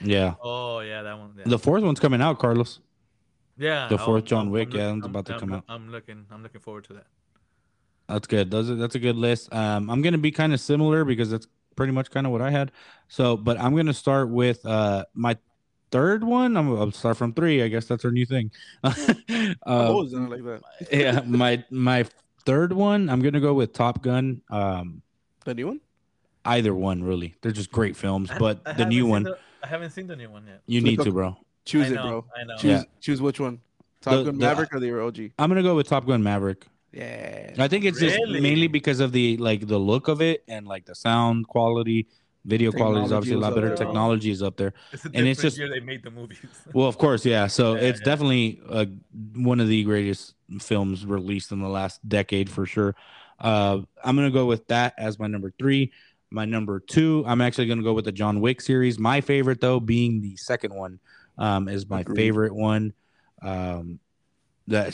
Yeah. 0.00 0.34
Oh 0.42 0.80
yeah, 0.80 1.02
that 1.02 1.18
one. 1.18 1.34
Yeah. 1.36 1.44
The 1.46 1.58
fourth 1.58 1.82
one's 1.84 2.00
coming 2.00 2.20
out, 2.22 2.38
Carlos. 2.38 2.80
yeah. 3.58 3.86
the 3.88 3.94
oh, 3.94 4.04
fourth 4.04 4.24
John 4.24 4.46
I'm- 4.46 4.50
Wick, 4.50 4.70
I'm 4.72 4.76
yeah, 4.76 4.86
look- 4.88 4.96
it's 4.98 5.06
about 5.06 5.26
to 5.26 5.32
I'm- 5.34 5.40
come 5.40 5.52
I'm- 5.52 5.58
out. 5.68 5.74
I'm 5.74 5.90
looking. 5.92 6.26
I'm 6.30 6.42
looking 6.42 6.60
forward 6.60 6.84
to 6.84 6.94
that. 6.94 7.06
That's 8.08 8.26
good. 8.26 8.50
Those 8.50 8.70
are, 8.70 8.76
that's 8.76 8.94
a 8.94 8.98
good 9.00 9.16
list. 9.16 9.52
Um, 9.52 9.90
I'm 9.90 10.00
gonna 10.02 10.18
be 10.18 10.30
kind 10.30 10.52
of 10.54 10.60
similar 10.60 11.04
because 11.04 11.30
that's 11.30 11.46
pretty 11.76 11.92
much 11.92 12.10
kind 12.10 12.26
of 12.26 12.32
what 12.32 12.40
I 12.40 12.50
had. 12.50 12.72
So, 13.08 13.36
but 13.36 13.58
I'm 13.60 13.74
gonna 13.76 13.92
start 13.94 14.28
with 14.30 14.64
uh 14.66 15.04
my 15.14 15.36
third 15.96 16.22
one. 16.24 16.56
I'm 16.58 16.68
I'll 16.76 16.92
start 16.92 17.16
from 17.16 17.32
three. 17.32 17.62
I 17.62 17.68
guess 17.68 17.86
that's 17.86 18.04
our 18.04 18.10
new 18.10 18.26
thing. 18.26 18.50
I've 18.84 19.16
uh, 19.66 19.92
always 19.92 20.12
done 20.12 20.30
it 20.30 20.30
like 20.30 20.44
that. 20.44 20.92
yeah, 20.92 21.20
my 21.24 21.64
my 21.70 22.04
third 22.44 22.72
one. 22.72 23.08
I'm 23.08 23.22
gonna 23.22 23.40
go 23.40 23.54
with 23.54 23.72
Top 23.72 24.02
Gun. 24.02 24.42
Um, 24.50 25.02
The 25.44 25.54
new 25.54 25.68
one? 25.68 25.80
either 26.44 26.74
one 26.74 27.02
really. 27.02 27.34
They're 27.40 27.50
just 27.50 27.72
great 27.72 27.96
films, 27.96 28.30
but 28.38 28.60
I 28.66 28.74
the 28.74 28.84
new 28.84 29.06
one 29.06 29.22
the- 29.24 29.38
I 29.64 29.66
haven't 29.68 29.90
seen 29.90 30.06
the 30.06 30.14
new 30.14 30.30
one 30.30 30.44
yet. 30.46 30.60
you 30.66 30.80
Flip 30.80 30.98
need 30.98 31.04
to, 31.04 31.10
bro. 31.12 31.36
Choose 31.64 31.86
I 31.90 31.94
it, 31.94 31.94
bro. 31.96 32.24
I 32.38 32.44
know. 32.44 32.56
Choose 32.56 32.70
Yeah. 32.70 32.82
choose 33.00 33.20
which 33.22 33.40
one. 33.40 33.60
Top 34.02 34.12
The- 34.14 34.24
Gun 34.24 34.38
the- 34.38 34.46
Maverick 34.46 34.74
or 34.74 34.80
the 34.80 34.90
OG? 35.02 35.32
I'm 35.38 35.48
gonna 35.50 35.62
go 35.62 35.74
with 35.74 35.88
Top 35.88 36.06
Gun 36.06 36.22
Maverick. 36.22 36.66
Yeah. 36.92 37.54
I 37.58 37.68
think 37.68 37.84
it's 37.84 37.98
just 38.00 38.18
mainly 38.28 38.68
because 38.68 39.00
of 39.00 39.12
the 39.12 39.36
like 39.38 39.66
the 39.66 39.78
look 39.78 40.08
of 40.08 40.20
it 40.22 40.44
and 40.46 40.66
like 40.66 40.84
the 40.84 40.94
sound 40.94 41.48
quality, 41.48 42.06
video 42.46 42.70
quality 42.72 43.04
is 43.04 43.12
obviously 43.12 43.36
a 43.36 43.40
lot 43.40 43.54
better. 43.54 43.74
Technology 43.76 44.30
is 44.30 44.42
up 44.42 44.56
there. 44.56 44.72
It's 44.92 45.04
and 45.04 45.16
it's 45.26 45.42
just- 45.42 45.58
year 45.58 45.68
they 45.68 45.80
made 45.80 46.02
the 46.02 46.10
movies. 46.10 46.38
Well, 46.72 46.86
of 46.86 46.96
course, 46.96 47.24
yeah. 47.26 47.46
So 47.48 47.74
Yeah, 47.74 47.80
it's 47.82 48.00
yeah. 48.00 48.04
definitely 48.04 48.60
uh, 48.68 48.86
one 49.34 49.60
of 49.60 49.68
the 49.68 49.82
greatest 49.84 50.34
films 50.60 51.04
released 51.04 51.52
in 51.52 51.60
the 51.60 51.68
last 51.68 52.06
decade 52.08 52.48
for 52.48 52.64
sure. 52.66 52.94
Uh, 53.40 53.80
I'm 54.02 54.16
gonna 54.16 54.30
go 54.30 54.46
with 54.46 54.66
that 54.68 54.94
as 54.96 55.18
my 55.18 55.26
number 55.26 55.52
three. 55.58 55.92
My 56.30 56.44
number 56.44 56.80
two, 56.80 57.22
I'm 57.26 57.40
actually 57.40 57.66
gonna 57.66 57.82
go 57.82 57.92
with 57.92 58.04
the 58.06 58.12
John 58.12 58.40
Wick 58.40 58.60
series. 58.60 58.98
My 58.98 59.20
favorite 59.20 59.60
though, 59.60 59.78
being 59.80 60.20
the 60.22 60.36
second 60.36 60.74
one, 60.74 61.00
um, 61.38 61.68
is 61.68 61.88
my 61.88 62.00
Agreed. 62.00 62.16
favorite 62.16 62.54
one. 62.54 62.94
Um, 63.42 63.98
that 64.68 64.88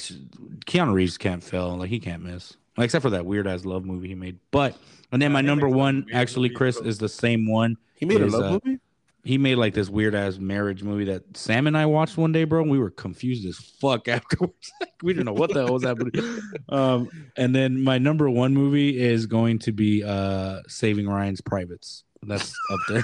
Keanu 0.66 0.93
Reeves 0.93 1.16
can't 1.16 1.43
fail. 1.43 1.77
Like 1.77 1.89
he 1.91 2.01
can't 2.01 2.23
miss. 2.23 2.57
Like, 2.77 2.86
except 2.86 3.03
for 3.03 3.11
that 3.11 3.27
weird 3.27 3.47
ass 3.47 3.65
love 3.65 3.85
movie 3.85 4.09
he 4.09 4.15
made. 4.15 4.39
But 4.51 4.77
and 5.11 5.20
then 5.20 5.32
my 5.32 5.43
number 5.43 5.69
one, 5.69 6.07
actually, 6.12 6.49
Chris, 6.49 6.78
is 6.78 6.99
the 6.99 7.09
same 7.09 7.49
one 7.49 7.77
he 7.97 8.07
made 8.07 8.23
a 8.23 8.27
love 8.27 8.44
uh, 8.44 8.51
movie? 8.65 8.81
he 9.24 9.39
made 9.39 9.55
like 9.55 9.74
this 9.74 9.89
weird 9.89 10.15
ass 10.15 10.39
marriage 10.39 10.82
movie 10.82 11.05
that 11.05 11.36
Sam 11.36 11.66
and 11.66 11.77
I 11.77 11.86
watched 11.86 12.16
one 12.16 12.32
day, 12.32 12.44
bro. 12.44 12.62
And 12.62 12.70
we 12.70 12.78
were 12.78 12.90
confused 12.90 13.47
as 13.47 13.57
fuck 13.57 14.09
afterwards. 14.09 14.73
Like, 14.81 14.93
we 15.03 15.12
didn't 15.12 15.27
know 15.27 15.32
what 15.32 15.53
the 15.53 15.65
hell 15.65 15.74
was 15.74 15.85
happening. 15.85 16.12
Um, 16.69 17.11
and 17.36 17.55
then 17.55 17.82
my 17.82 17.99
number 17.99 18.31
one 18.31 18.55
movie 18.55 18.99
is 18.99 19.27
going 19.27 19.59
to 19.61 19.73
be 19.73 20.03
uh 20.03 20.61
Saving 20.69 21.07
Ryan's 21.07 21.43
Privates. 21.43 22.05
That's 22.23 22.55
up 22.73 22.81
there. 22.89 23.03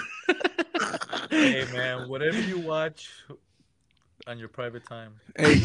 hey 1.31 1.67
man, 1.73 2.09
whatever 2.09 2.41
you 2.41 2.59
watch 2.61 3.11
on 4.29 4.39
your 4.39 4.49
private 4.49 4.85
time. 4.87 5.15
Hey, 5.37 5.61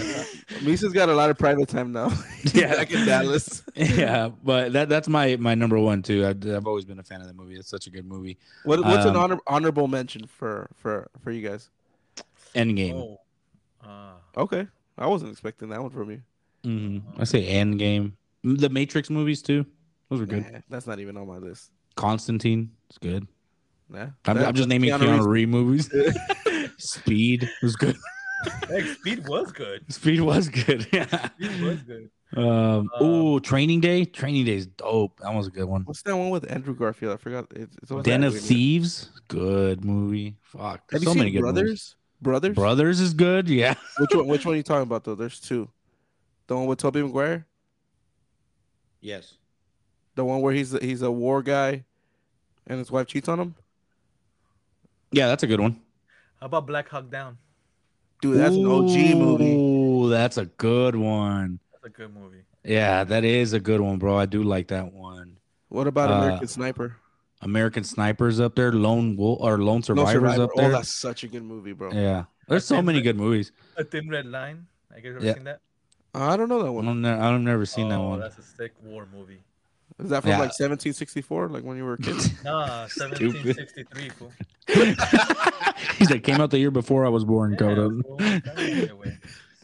Misa's 0.62 0.94
got 0.94 1.10
a 1.10 1.14
lot 1.14 1.30
of 1.30 1.38
private 1.38 1.68
time 1.68 1.92
now. 1.92 2.12
Yeah. 2.54 2.76
Back 2.76 2.92
in 2.92 3.06
Dallas. 3.06 3.64
yeah, 3.76 4.30
but 4.44 4.74
that 4.74 4.90
that's 4.90 5.08
my 5.08 5.38
my 5.38 5.56
number 5.56 5.80
one 5.80 6.02
too. 6.02 6.26
I've, 6.26 6.46
I've 6.48 6.68
always 6.68 6.86
been 6.86 7.00
a 7.00 7.04
fan 7.04 7.22
of 7.22 7.28
that 7.28 7.36
movie. 7.36 7.56
It's 7.56 7.70
such 7.70 7.88
a 7.88 7.90
good 7.90 8.06
movie. 8.06 8.38
What, 8.64 8.84
what's 8.86 9.06
an 9.06 9.16
Um, 9.16 9.24
honor, 9.24 9.38
honorable 9.48 9.88
mention 9.88 10.28
for 10.28 10.70
for 10.76 11.10
for 11.24 11.32
you 11.32 11.48
guys? 11.48 11.70
Endgame. 12.54 12.94
Oh, 12.94 13.20
uh, 13.84 14.14
Okay, 14.38 14.68
I 14.98 15.08
wasn't 15.08 15.32
expecting 15.32 15.70
that 15.70 15.82
one 15.82 15.90
from 15.92 16.12
you. 16.12 16.22
hmm 16.64 17.00
I 17.18 17.24
say 17.24 17.46
Endgame. 17.48 18.14
The 18.44 18.70
Matrix 18.70 19.10
movies 19.10 19.42
too. 19.42 19.66
Those 20.10 20.20
were 20.20 20.26
good. 20.26 20.44
Nah, 20.52 20.60
that's 20.70 20.86
not 20.86 21.00
even 21.00 21.16
on 21.18 21.28
my 21.28 21.38
list. 21.38 21.72
Constantine. 21.96 22.72
It's 22.90 22.98
good. 22.98 23.26
Nah, 23.90 24.08
I'm, 24.26 24.38
I'm 24.38 24.54
just 24.54 24.68
naming 24.70 24.90
Keanu 24.92 25.00
Keanu, 25.00 25.26
Reeves. 25.26 25.90
Reeves 25.90 25.94
movies. 25.94 26.70
Speed 26.78 27.50
was 27.62 27.76
good. 27.76 27.96
Hey, 28.68 28.94
Speed 28.94 29.28
was 29.28 29.52
good. 29.52 29.92
Speed 29.92 30.22
was 30.22 30.50
good. 30.50 30.88
Yeah. 30.94 31.06
Speed 31.36 31.62
was 31.62 31.82
good. 31.84 32.10
Um, 32.36 32.44
Um, 32.44 32.90
ooh, 33.02 33.40
Training 33.40 33.80
Day. 33.82 34.06
Training 34.06 34.46
Day 34.46 34.56
is 34.56 34.66
dope. 34.68 35.20
That 35.20 35.34
was 35.34 35.48
a 35.48 35.52
good 35.52 35.66
one. 35.66 35.84
What's 35.84 36.02
that 36.04 36.18
one 36.18 36.30
with 36.32 36.50
Andrew 36.52 36.76
Garfield? 36.76 37.14
I 37.14 37.18
forgot. 37.18 37.48
It's, 37.56 37.76
it's 37.82 37.92
always 37.92 38.06
Den 38.06 38.24
of. 38.24 38.38
Thieves. 38.40 39.10
Good 39.28 39.86
movie. 39.86 40.36
Fuck. 40.42 40.62
Have 40.62 40.82
There's 40.90 41.04
you 41.04 41.08
so 41.08 41.12
seen 41.14 41.20
many 41.20 41.32
good 41.32 41.44
movies. 41.44 41.54
Brothers? 41.54 41.96
Brothers. 42.22 42.56
Brothers 42.56 43.00
is 43.02 43.14
good. 43.14 43.50
Yeah. 43.50 43.76
Which 44.00 44.16
one? 44.16 44.28
Which 44.28 44.46
one 44.46 44.54
are 44.56 44.58
you 44.58 44.64
talking 44.64 44.84
about 44.84 45.04
though? 45.04 45.16
There's 45.16 45.40
two. 45.40 45.70
The 46.48 46.56
one 46.56 46.66
with 46.66 46.80
Tobey 46.80 47.04
Maguire. 47.04 47.46
Yes. 49.02 49.36
The 50.16 50.24
one 50.26 50.42
where 50.42 50.54
he's 50.54 50.72
he's 50.80 51.02
a 51.02 51.12
war 51.12 51.42
guy, 51.44 51.84
and 52.68 52.80
his 52.80 52.90
wife 52.92 53.08
cheats 53.08 53.28
on 53.30 53.40
him. 53.40 53.56
Yeah, 55.12 55.28
that's 55.28 55.44
a 55.44 55.48
good 55.48 55.60
one. 55.60 55.80
How 56.40 56.48
about 56.48 56.66
Black 56.66 56.90
Hawk 56.90 57.10
Down? 57.10 57.38
Dude, 58.24 58.38
that's 58.40 58.56
an 58.56 58.66
OG 58.66 59.18
movie. 59.18 59.54
Ooh, 59.54 60.10
that's 60.10 60.38
a 60.38 60.46
good 60.46 60.96
one. 60.96 61.60
That's 61.74 61.86
a 61.86 61.90
good 61.90 62.14
movie. 62.16 62.44
Yeah, 62.64 63.04
that 63.04 63.26
is 63.26 63.52
a 63.52 63.60
good 63.60 63.82
one, 63.82 63.98
bro. 64.00 64.18
I 64.18 64.26
do 64.26 64.44
like 64.44 64.70
that 64.70 64.94
one. 64.94 65.36
What 65.68 65.88
about 65.88 66.10
Uh, 66.10 66.14
American 66.24 66.48
Sniper? 66.48 66.96
American 67.42 67.84
Snipers 67.84 68.40
up 68.40 68.56
there, 68.56 68.72
Lone 68.72 69.18
Wolf 69.18 69.40
or 69.42 69.58
Lone 69.58 69.80
No 69.80 69.82
Survivors 69.82 70.14
Survivor. 70.14 70.44
up 70.44 70.50
Oh, 70.56 70.70
that's 70.70 70.94
such 70.94 71.26
a 71.26 71.28
good 71.28 71.44
movie, 71.44 71.74
bro. 71.74 71.92
yeah, 71.92 72.24
there's 72.48 72.64
so 72.64 72.82
many 72.82 73.00
Red- 73.00 73.04
good 73.04 73.18
movies. 73.18 73.52
A 73.76 73.84
Thin 73.84 74.08
Red 74.08 74.26
Line. 74.28 74.68
I 74.96 75.02
guess 75.02 75.16
ever 75.18 75.26
Yeah. 75.26 75.34
seen 75.34 75.44
that? 75.44 75.60
I 76.16 76.38
don't 76.38 76.48
know 76.48 76.64
that 76.64 76.72
one. 76.72 76.86
I 76.86 76.88
one. 76.88 77.02
don't 77.02 77.20
know, 77.20 77.20
I've 77.36 77.42
never 77.42 77.66
seen 77.66 77.90
that 77.90 78.00
oh, 78.00 78.08
one. 78.10 78.20
that's 78.22 78.38
a 78.38 78.44
sick 78.44 78.72
war 78.82 79.06
movie. 79.14 79.42
Is 80.00 80.10
that 80.10 80.22
from 80.22 80.32
Yeah. 80.32 80.38
like 80.40 80.50
1764, 80.60 81.50
like 81.50 81.64
when 81.64 81.78
you 81.78 81.86
were 81.86 81.94
a 81.94 81.98
kid? 81.98 82.16
Nah, 82.44 82.88
1763. 82.96 84.10
Fool. 84.10 84.32
He's 85.98 86.10
like 86.10 86.24
came 86.24 86.42
out 86.42 86.50
the 86.52 86.60
year 86.60 86.72
before 86.72 87.06
I 87.06 87.10
was 87.10 87.24
born. 87.26 87.52
Yeah, 87.52 87.58
Coda. 87.58 87.90
fool. 88.04 88.18
That 88.18 88.60
ain't 88.60 88.88
the 88.90 88.96
way. 88.96 89.18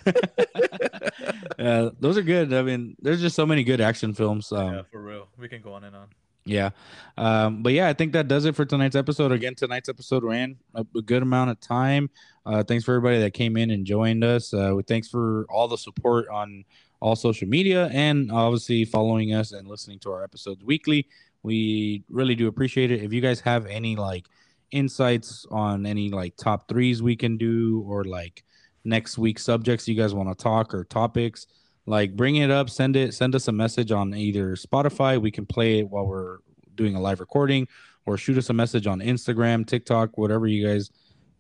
uh, 1.60 1.90
those 2.00 2.18
are 2.18 2.22
good. 2.22 2.54
I 2.54 2.62
mean, 2.62 2.96
there's 3.02 3.22
just 3.22 3.36
so 3.36 3.46
many 3.46 3.64
good 3.64 3.82
action 3.82 4.14
films. 4.14 4.52
Um, 4.52 4.74
yeah, 4.74 4.82
for 4.92 5.02
real. 5.02 5.28
We 5.38 5.48
can 5.50 5.62
go 5.62 5.74
on 5.74 5.84
and 5.84 5.96
on. 5.96 6.08
Yeah. 6.46 6.70
Um, 7.18 7.62
but 7.62 7.74
yeah, 7.74 7.88
I 7.88 7.94
think 7.94 8.14
that 8.14 8.28
does 8.28 8.46
it 8.46 8.56
for 8.56 8.66
tonight's 8.66 8.96
episode. 8.96 9.32
Again, 9.32 9.56
tonight's 9.56 9.90
episode 9.90 10.24
ran 10.24 10.58
a, 10.74 10.86
a 10.96 11.02
good 11.02 11.22
amount 11.22 11.52
of 11.52 11.60
time. 11.60 12.10
Uh, 12.46 12.64
thanks 12.64 12.84
for 12.86 12.96
everybody 12.96 13.20
that 13.20 13.34
came 13.34 13.56
in 13.58 13.70
and 13.70 13.86
joined 13.86 14.24
us. 14.24 14.54
Uh, 14.54 14.76
thanks 14.88 15.08
for 15.08 15.46
all 15.50 15.68
the 15.68 15.78
support 15.78 16.28
on 16.30 16.64
all 17.02 17.16
social 17.16 17.48
media 17.48 17.90
and 17.94 18.32
obviously 18.32 18.86
following 18.86 19.34
us 19.34 19.52
and 19.52 19.68
listening 19.68 20.00
to 20.00 20.12
our 20.12 20.24
episodes 20.24 20.64
weekly. 20.64 21.08
We 21.44 22.04
really 22.10 22.36
do 22.36 22.48
appreciate 22.48 22.92
it. 22.92 23.04
If 23.04 23.14
you 23.14 23.22
guys 23.22 23.40
have 23.42 23.66
any 23.66 23.96
like 23.96 24.28
insights 24.72 25.46
on 25.50 25.86
any 25.86 26.10
like 26.10 26.36
top 26.36 26.68
threes 26.68 27.02
we 27.02 27.16
can 27.16 27.38
do 27.38 27.84
or 27.88 28.04
like 28.04 28.44
next 28.84 29.18
week 29.18 29.40
subjects 29.40 29.88
you 29.88 29.96
guys 29.96 30.14
want 30.14 30.30
to 30.30 30.44
talk 30.44 30.74
or 30.74 30.84
topics, 30.84 31.48
like 31.90 32.16
bring 32.16 32.36
it 32.38 32.52
up 32.52 32.70
send 32.70 32.96
it 32.96 33.14
send 33.16 33.34
us 33.34 33.48
a 33.48 33.52
message 33.52 33.92
on 33.92 34.14
either 34.14 34.56
spotify 34.56 35.20
we 35.20 35.32
can 35.32 35.46
play 35.46 35.80
it 35.80 35.90
while 35.90 36.06
we're 36.06 36.38
doing 36.76 36.96
a 36.96 37.02
live 37.02 37.20
recording 37.20 37.68
or 38.06 38.16
shoot 38.16 38.38
us 38.38 38.50
a 38.52 38.54
message 38.54 38.86
on 38.86 39.00
instagram 39.00 39.66
tiktok 39.66 40.16
whatever 40.18 40.46
you 40.46 40.66
guys 40.66 40.92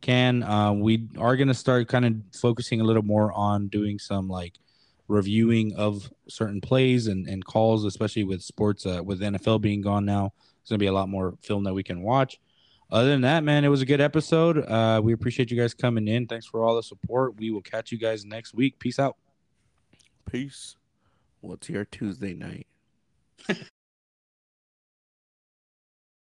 can 0.01 0.41
uh, 0.43 0.73
we 0.73 1.07
are 1.19 1.35
going 1.35 1.47
to 1.47 1.53
start 1.53 1.87
kind 1.87 2.05
of 2.05 2.15
focusing 2.33 2.81
a 2.81 2.83
little 2.83 3.03
more 3.03 3.31
on 3.33 3.67
doing 3.67 3.99
some 3.99 4.27
like 4.27 4.55
reviewing 5.09 5.75
of 5.75 6.09
certain 6.29 6.61
plays 6.61 7.07
and, 7.07 7.27
and 7.27 7.43
calls 7.43 7.83
especially 7.83 8.23
with 8.23 8.41
sports 8.41 8.85
uh, 8.85 9.01
with 9.03 9.19
nfl 9.19 9.59
being 9.59 9.81
gone 9.81 10.05
now. 10.05 10.31
There's 10.61 10.69
going 10.69 10.79
to 10.79 10.83
be 10.83 10.87
a 10.87 10.93
lot 10.93 11.09
more 11.09 11.35
film 11.41 11.63
that 11.65 11.73
we 11.73 11.83
can 11.83 12.01
watch. 12.01 12.39
Other 12.91 13.09
than 13.09 13.21
that 13.21 13.43
man 13.43 13.65
it 13.65 13.69
was 13.69 13.81
a 13.81 13.85
good 13.85 14.01
episode. 14.01 14.59
Uh, 14.59 15.01
we 15.03 15.13
appreciate 15.13 15.51
you 15.51 15.57
guys 15.57 15.73
coming 15.73 16.07
in. 16.07 16.27
Thanks 16.27 16.45
for 16.45 16.63
all 16.63 16.75
the 16.75 16.83
support. 16.83 17.37
We 17.37 17.51
will 17.51 17.61
catch 17.61 17.91
you 17.91 17.97
guys 17.97 18.23
next 18.23 18.53
week. 18.53 18.79
Peace 18.79 18.99
out. 18.99 19.17
Peace. 20.29 20.75
What's 21.41 21.69
your 21.69 21.85
Tuesday 21.85 22.33
night? 22.33 22.67